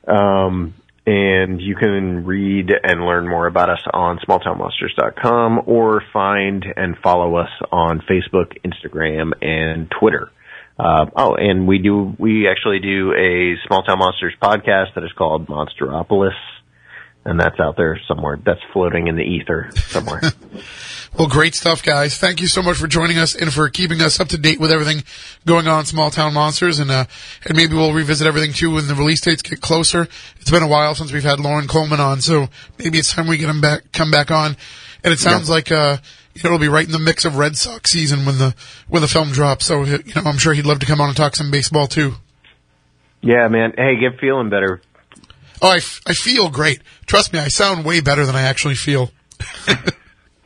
Um, 0.07 0.73
and 1.07 1.61
you 1.61 1.75
can 1.75 2.25
read 2.25 2.71
and 2.83 3.05
learn 3.05 3.27
more 3.27 3.47
about 3.47 3.69
us 3.69 3.81
on 3.93 4.19
smalltownmonsters.com 4.27 5.61
or 5.65 6.01
find 6.11 6.65
and 6.75 6.97
follow 7.03 7.35
us 7.35 7.49
on 7.71 8.01
Facebook, 8.09 8.57
Instagram, 8.63 9.33
and 9.41 9.91
Twitter. 9.99 10.31
Uh, 10.77 11.05
oh, 11.15 11.35
and 11.35 11.67
we 11.67 11.77
do, 11.77 12.13
we 12.17 12.47
actually 12.49 12.79
do 12.79 13.13
a 13.13 13.55
Small 13.67 13.83
Town 13.83 13.99
Monsters 13.99 14.33
podcast 14.41 14.95
that 14.95 15.03
is 15.03 15.11
called 15.17 15.47
Monsteropolis 15.47 16.33
and 17.25 17.39
that's 17.39 17.59
out 17.59 17.75
there 17.75 17.99
somewhere. 18.07 18.39
That's 18.43 18.61
floating 18.71 19.07
in 19.07 19.15
the 19.15 19.23
ether 19.23 19.69
somewhere. 19.87 20.21
well, 21.17 21.27
great 21.27 21.55
stuff, 21.55 21.83
guys. 21.83 22.17
Thank 22.17 22.39
you 22.39 22.47
so 22.47 22.61
much 22.61 22.77
for 22.77 22.87
joining 22.87 23.17
us 23.17 23.35
and 23.35 23.51
for 23.51 23.67
keeping 23.69 23.99
us 24.01 24.19
up 24.19 24.27
to 24.29 24.37
date 24.37 24.59
with 24.59 24.71
everything 24.71 25.03
going 25.45 25.67
on 25.67 25.85
Small 25.85 26.11
Town 26.11 26.35
Monsters. 26.35 26.77
And, 26.77 26.91
uh, 26.91 27.05
and 27.45 27.57
maybe 27.57 27.73
we'll 27.73 27.93
revisit 27.93 28.27
everything 28.27 28.53
too 28.53 28.75
when 28.75 28.87
the 28.87 28.93
release 28.93 29.21
dates 29.21 29.41
get 29.41 29.59
closer. 29.59 30.07
It's 30.39 30.51
been 30.51 30.61
a 30.61 30.67
while 30.67 30.93
since 30.93 31.11
we've 31.11 31.23
had 31.23 31.39
Loren 31.39 31.67
Coleman 31.67 31.99
on, 31.99 32.21
so 32.21 32.47
maybe 32.77 32.99
it's 32.99 33.11
time 33.11 33.27
we 33.27 33.37
get 33.37 33.49
him 33.49 33.61
back, 33.61 33.91
come 33.91 34.11
back 34.11 34.29
on. 34.29 34.55
And 35.03 35.11
it 35.11 35.19
sounds 35.19 35.49
yeah. 35.49 35.55
like, 35.55 35.71
uh, 35.71 35.97
you 36.35 36.43
know, 36.43 36.49
it'll 36.49 36.59
be 36.59 36.67
right 36.67 36.85
in 36.85 36.91
the 36.91 36.99
mix 36.99 37.25
of 37.25 37.37
Red 37.37 37.57
Sox 37.57 37.91
season 37.91 38.25
when 38.25 38.37
the, 38.37 38.55
when 38.87 39.01
the 39.01 39.07
film 39.07 39.31
drops. 39.31 39.65
So, 39.65 39.83
you 39.83 39.99
know, 40.15 40.23
I'm 40.25 40.37
sure 40.37 40.53
he'd 40.53 40.65
love 40.65 40.79
to 40.79 40.85
come 40.85 41.01
on 41.01 41.07
and 41.07 41.17
talk 41.17 41.35
some 41.35 41.49
baseball 41.49 41.87
too. 41.87 42.15
Yeah, 43.21 43.47
man. 43.47 43.73
Hey, 43.75 43.97
get 43.99 44.19
feeling 44.19 44.49
better. 44.49 44.81
Oh, 45.65 45.69
I, 45.69 45.77
f- 45.77 46.01
I 46.05 46.13
feel 46.13 46.51
great. 46.51 46.83
Trust 47.07 47.33
me, 47.33 47.39
I 47.39 47.47
sound 47.47 47.85
way 47.85 47.99
better 47.99 48.23
than 48.27 48.35
I 48.35 48.43
actually 48.43 48.75
feel. 48.75 49.09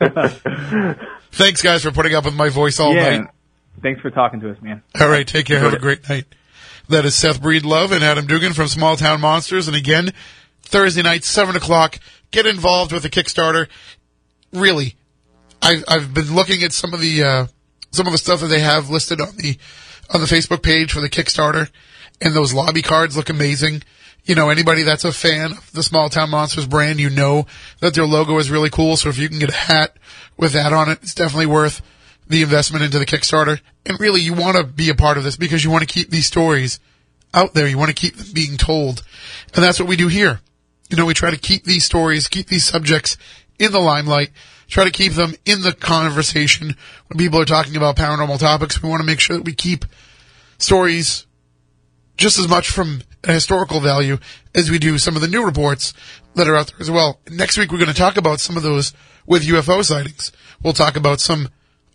Thanks, 1.30 1.60
guys, 1.60 1.82
for 1.82 1.90
putting 1.90 2.14
up 2.14 2.24
with 2.24 2.34
my 2.34 2.48
voice 2.48 2.80
all 2.80 2.94
yeah. 2.94 3.18
night. 3.18 3.28
Thanks 3.82 4.00
for 4.00 4.10
talking 4.10 4.40
to 4.40 4.50
us, 4.50 4.56
man. 4.62 4.82
All 4.98 5.10
right, 5.10 5.26
take 5.26 5.44
care. 5.44 5.60
Have 5.60 5.74
a 5.74 5.78
great 5.78 6.08
night. 6.08 6.24
That 6.88 7.04
is 7.04 7.14
Seth 7.16 7.38
Breedlove 7.38 7.92
and 7.92 8.02
Adam 8.02 8.26
Duggan 8.26 8.54
from 8.54 8.68
Small 8.68 8.96
Town 8.96 9.20
Monsters. 9.20 9.68
And 9.68 9.76
again, 9.76 10.14
Thursday 10.62 11.02
night, 11.02 11.24
7 11.24 11.54
o'clock, 11.54 11.98
get 12.30 12.46
involved 12.46 12.92
with 12.92 13.02
the 13.02 13.10
Kickstarter. 13.10 13.68
Really, 14.54 14.96
I, 15.60 15.82
I've 15.86 16.14
been 16.14 16.34
looking 16.34 16.62
at 16.62 16.72
some 16.72 16.94
of 16.94 17.00
the, 17.00 17.22
uh, 17.22 17.46
some 17.90 18.06
of 18.06 18.12
the 18.12 18.18
stuff 18.18 18.40
that 18.40 18.46
they 18.46 18.60
have 18.60 18.88
listed 18.88 19.20
on 19.20 19.36
the, 19.36 19.58
on 20.14 20.22
the 20.22 20.26
Facebook 20.26 20.62
page 20.62 20.92
for 20.92 21.02
the 21.02 21.10
Kickstarter, 21.10 21.68
and 22.22 22.34
those 22.34 22.54
lobby 22.54 22.80
cards 22.80 23.18
look 23.18 23.28
amazing 23.28 23.82
you 24.24 24.34
know, 24.34 24.50
anybody 24.50 24.82
that's 24.82 25.04
a 25.04 25.12
fan 25.12 25.52
of 25.52 25.72
the 25.72 25.82
Small 25.82 26.08
Town 26.08 26.30
Monsters 26.30 26.66
brand, 26.66 27.00
you 27.00 27.10
know 27.10 27.46
that 27.80 27.94
their 27.94 28.06
logo 28.06 28.38
is 28.38 28.50
really 28.50 28.70
cool. 28.70 28.96
So 28.96 29.08
if 29.08 29.18
you 29.18 29.28
can 29.28 29.38
get 29.38 29.50
a 29.50 29.56
hat 29.56 29.96
with 30.36 30.52
that 30.52 30.72
on 30.72 30.88
it, 30.88 30.98
it's 31.02 31.14
definitely 31.14 31.46
worth 31.46 31.82
the 32.26 32.42
investment 32.42 32.84
into 32.84 32.98
the 32.98 33.06
Kickstarter. 33.06 33.60
And 33.86 33.98
really, 33.98 34.20
you 34.20 34.34
want 34.34 34.56
to 34.56 34.64
be 34.64 34.88
a 34.88 34.94
part 34.94 35.18
of 35.18 35.24
this 35.24 35.36
because 35.36 35.64
you 35.64 35.70
want 35.70 35.86
to 35.86 35.92
keep 35.92 36.10
these 36.10 36.26
stories 36.26 36.78
out 37.34 37.54
there. 37.54 37.66
You 37.66 37.78
want 37.78 37.88
to 37.88 37.94
keep 37.94 38.16
them 38.16 38.28
being 38.32 38.56
told. 38.56 39.02
And 39.54 39.64
that's 39.64 39.80
what 39.80 39.88
we 39.88 39.96
do 39.96 40.08
here. 40.08 40.40
You 40.88 40.96
know, 40.96 41.06
we 41.06 41.14
try 41.14 41.30
to 41.30 41.38
keep 41.38 41.64
these 41.64 41.84
stories, 41.84 42.28
keep 42.28 42.48
these 42.48 42.64
subjects 42.64 43.16
in 43.58 43.72
the 43.72 43.80
limelight, 43.80 44.30
try 44.68 44.84
to 44.84 44.90
keep 44.90 45.12
them 45.12 45.34
in 45.44 45.62
the 45.62 45.72
conversation 45.72 46.74
when 47.08 47.18
people 47.18 47.40
are 47.40 47.44
talking 47.44 47.76
about 47.76 47.96
paranormal 47.96 48.38
topics. 48.38 48.82
We 48.82 48.88
want 48.88 49.00
to 49.00 49.06
make 49.06 49.20
sure 49.20 49.36
that 49.36 49.44
we 49.44 49.54
keep 49.54 49.84
stories 50.58 51.26
just 52.16 52.38
as 52.38 52.48
much 52.48 52.68
from 52.68 53.02
a 53.24 53.32
historical 53.32 53.80
value 53.80 54.18
as 54.54 54.70
we 54.70 54.78
do 54.78 54.98
some 54.98 55.16
of 55.16 55.22
the 55.22 55.28
new 55.28 55.44
reports 55.44 55.92
that 56.34 56.48
are 56.48 56.56
out 56.56 56.68
there 56.68 56.80
as 56.80 56.90
well. 56.90 57.20
Next 57.30 57.58
week, 57.58 57.70
we're 57.70 57.78
going 57.78 57.88
to 57.88 57.94
talk 57.94 58.16
about 58.16 58.40
some 58.40 58.56
of 58.56 58.62
those 58.62 58.92
with 59.26 59.46
UFO 59.46 59.84
sightings. 59.84 60.32
We'll 60.62 60.72
talk 60.72 60.96
about 60.96 61.20
some 61.20 61.48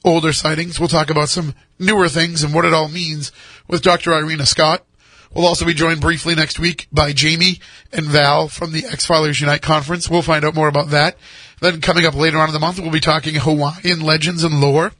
older 0.03 0.33
sightings. 0.33 0.79
We'll 0.79 0.89
talk 0.89 1.09
about 1.09 1.29
some 1.29 1.55
newer 1.79 2.07
things 2.07 2.43
and 2.43 2.53
what 2.53 2.65
it 2.65 2.73
all 2.73 2.87
means 2.87 3.31
with 3.67 3.81
Dr. 3.81 4.13
Irena 4.13 4.45
Scott. 4.45 4.85
We'll 5.33 5.47
also 5.47 5.65
be 5.65 5.73
joined 5.73 5.99
briefly 5.99 6.33
next 6.33 6.59
week 6.59 6.87
by 6.93 7.11
Jamie 7.11 7.59
and 7.91 8.05
Val 8.05 8.47
from 8.47 8.71
the 8.71 8.85
X-Filers 8.85 9.41
Unite 9.41 9.61
conference. 9.61 10.09
We'll 10.09 10.21
find 10.21 10.45
out 10.45 10.55
more 10.55 10.69
about 10.69 10.91
that. 10.91 11.17
Then 11.59 11.81
coming 11.81 12.05
up 12.05 12.15
later 12.15 12.37
on 12.37 12.47
in 12.47 12.53
the 12.53 12.59
month, 12.59 12.79
we'll 12.79 12.91
be 12.91 13.01
talking 13.01 13.35
Hawaiian 13.35 13.99
legends 13.99 14.43
and 14.43 14.61
lore, 14.61 14.93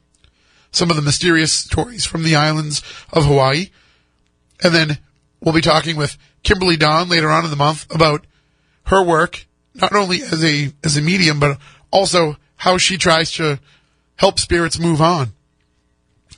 some 0.72 0.90
of 0.90 0.98
the 0.98 1.02
mysterious 1.02 1.54
stories 1.54 2.06
from 2.06 2.24
the 2.24 2.36
islands 2.36 2.82
of 3.14 3.26
Hawaii. 3.26 3.68
And 4.62 4.74
then 4.76 4.98
we'll 5.46 5.54
be 5.54 5.62
talking 5.62 5.96
with 5.96 6.18
Kimberly 6.44 6.76
Dawn 6.76 7.08
later 7.08 7.30
on 7.30 7.46
in 7.46 7.52
the 7.52 7.56
month 7.56 7.94
about 7.94 8.26
her 8.88 9.02
work, 9.02 9.46
not 9.74 9.96
only 9.96 10.22
as 10.22 10.44
a, 10.44 10.74
as 10.84 10.98
a 10.98 11.02
medium, 11.02 11.40
but 11.40 11.58
also 11.92 12.36
how 12.58 12.78
she 12.78 12.98
tries 12.98 13.32
to 13.34 13.60
help 14.18 14.40
spirits 14.40 14.80
move 14.80 15.02
on 15.02 15.34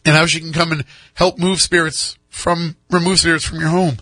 and 0.05 0.15
how 0.15 0.25
she 0.25 0.39
can 0.39 0.53
come 0.53 0.71
and 0.71 0.83
help 1.13 1.39
move 1.39 1.61
spirits 1.61 2.17
from, 2.29 2.75
remove 2.91 3.19
spirits 3.19 3.45
from 3.45 3.59
your 3.59 3.69
home. 3.69 3.97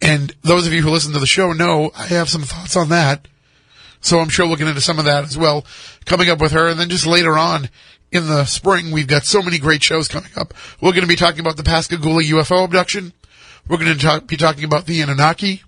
And 0.00 0.34
those 0.42 0.66
of 0.66 0.72
you 0.72 0.82
who 0.82 0.90
listen 0.90 1.12
to 1.12 1.20
the 1.20 1.26
show 1.26 1.52
know 1.52 1.92
I 1.96 2.06
have 2.06 2.28
some 2.28 2.42
thoughts 2.42 2.76
on 2.76 2.88
that. 2.88 3.28
So 4.00 4.18
I'm 4.18 4.30
sure 4.30 4.46
we'll 4.46 4.56
get 4.56 4.66
into 4.66 4.80
some 4.80 4.98
of 4.98 5.04
that 5.04 5.24
as 5.24 5.38
well, 5.38 5.64
coming 6.06 6.28
up 6.28 6.40
with 6.40 6.50
her. 6.52 6.68
And 6.68 6.80
then 6.80 6.88
just 6.88 7.06
later 7.06 7.38
on 7.38 7.68
in 8.10 8.26
the 8.26 8.44
spring, 8.44 8.90
we've 8.90 9.06
got 9.06 9.24
so 9.24 9.40
many 9.42 9.58
great 9.58 9.82
shows 9.82 10.08
coming 10.08 10.32
up. 10.36 10.54
We're 10.80 10.90
going 10.90 11.02
to 11.02 11.08
be 11.08 11.14
talking 11.14 11.38
about 11.38 11.56
the 11.56 11.62
Pascagoula 11.62 12.24
UFO 12.24 12.64
abduction. 12.64 13.12
We're 13.68 13.78
going 13.78 13.96
to 13.96 13.98
talk, 13.98 14.26
be 14.26 14.36
talking 14.36 14.64
about 14.64 14.86
the 14.86 15.00
Anunnaki. 15.00 15.62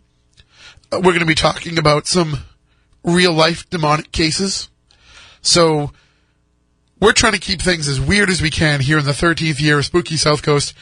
Uh, 0.93 0.97
we're 0.97 1.12
going 1.12 1.21
to 1.21 1.27
be 1.27 1.35
talking 1.35 1.79
about 1.79 2.07
some 2.07 2.39
real 3.03 3.33
life 3.33 3.69
demonic 3.71 4.11
cases. 4.11 4.69
So 5.43 5.93
we're 7.01 7.12
trying 7.12 7.35
to 7.35 7.39
keep 7.39 7.62
things 7.62 7.89
as 7.89 8.01
weird 8.01 8.31
as 8.31 8.43
we 8.43 8.51
can 8.51 8.81
here 8.81 8.99
in 8.99 9.05
the 9.05 9.12
13th 9.12 9.61
year 9.61 9.79
of 9.79 9.85
Spooky 9.85 10.16
South 10.16 10.43
Coast. 10.43 10.75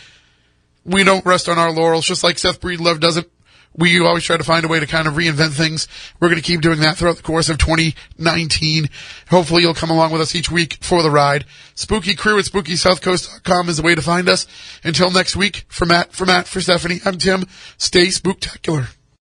We 0.84 1.05
don't 1.05 1.24
rest 1.24 1.48
on 1.48 1.59
our 1.59 1.70
laurels, 1.70 2.06
just 2.06 2.24
like 2.24 2.39
Seth 2.39 2.60
Breedlove 2.60 3.01
doesn't. 3.01 3.28
We 3.76 3.98
always 4.00 4.24
try 4.24 4.36
to 4.36 4.44
find 4.44 4.64
a 4.64 4.68
way 4.68 4.80
to 4.80 4.86
kind 4.86 5.08
of 5.08 5.14
reinvent 5.14 5.52
things. 5.52 5.88
We're 6.20 6.28
going 6.28 6.40
to 6.40 6.46
keep 6.46 6.60
doing 6.60 6.80
that 6.80 6.96
throughout 6.96 7.16
the 7.16 7.22
course 7.22 7.48
of 7.48 7.58
2019. 7.58 8.90
Hopefully 9.30 9.62
you'll 9.62 9.74
come 9.74 9.90
along 9.90 10.12
with 10.12 10.20
us 10.20 10.34
each 10.34 10.50
week 10.50 10.78
for 10.80 11.02
the 11.02 11.10
ride. 11.10 11.46
Spooky 11.74 12.14
crew 12.14 12.38
at 12.38 12.44
SpookySouthCoast.com 12.44 13.68
is 13.68 13.78
the 13.78 13.82
way 13.82 13.94
to 13.94 14.02
find 14.02 14.28
us. 14.28 14.46
Until 14.84 15.10
next 15.10 15.36
week, 15.36 15.64
for 15.68 15.86
Matt, 15.86 16.12
for 16.12 16.26
Matt, 16.26 16.46
for 16.46 16.60
Stephanie, 16.60 17.00
I'm 17.04 17.18
Tim. 17.18 17.46
Stay 17.78 18.08
spooktacular. 18.08 18.88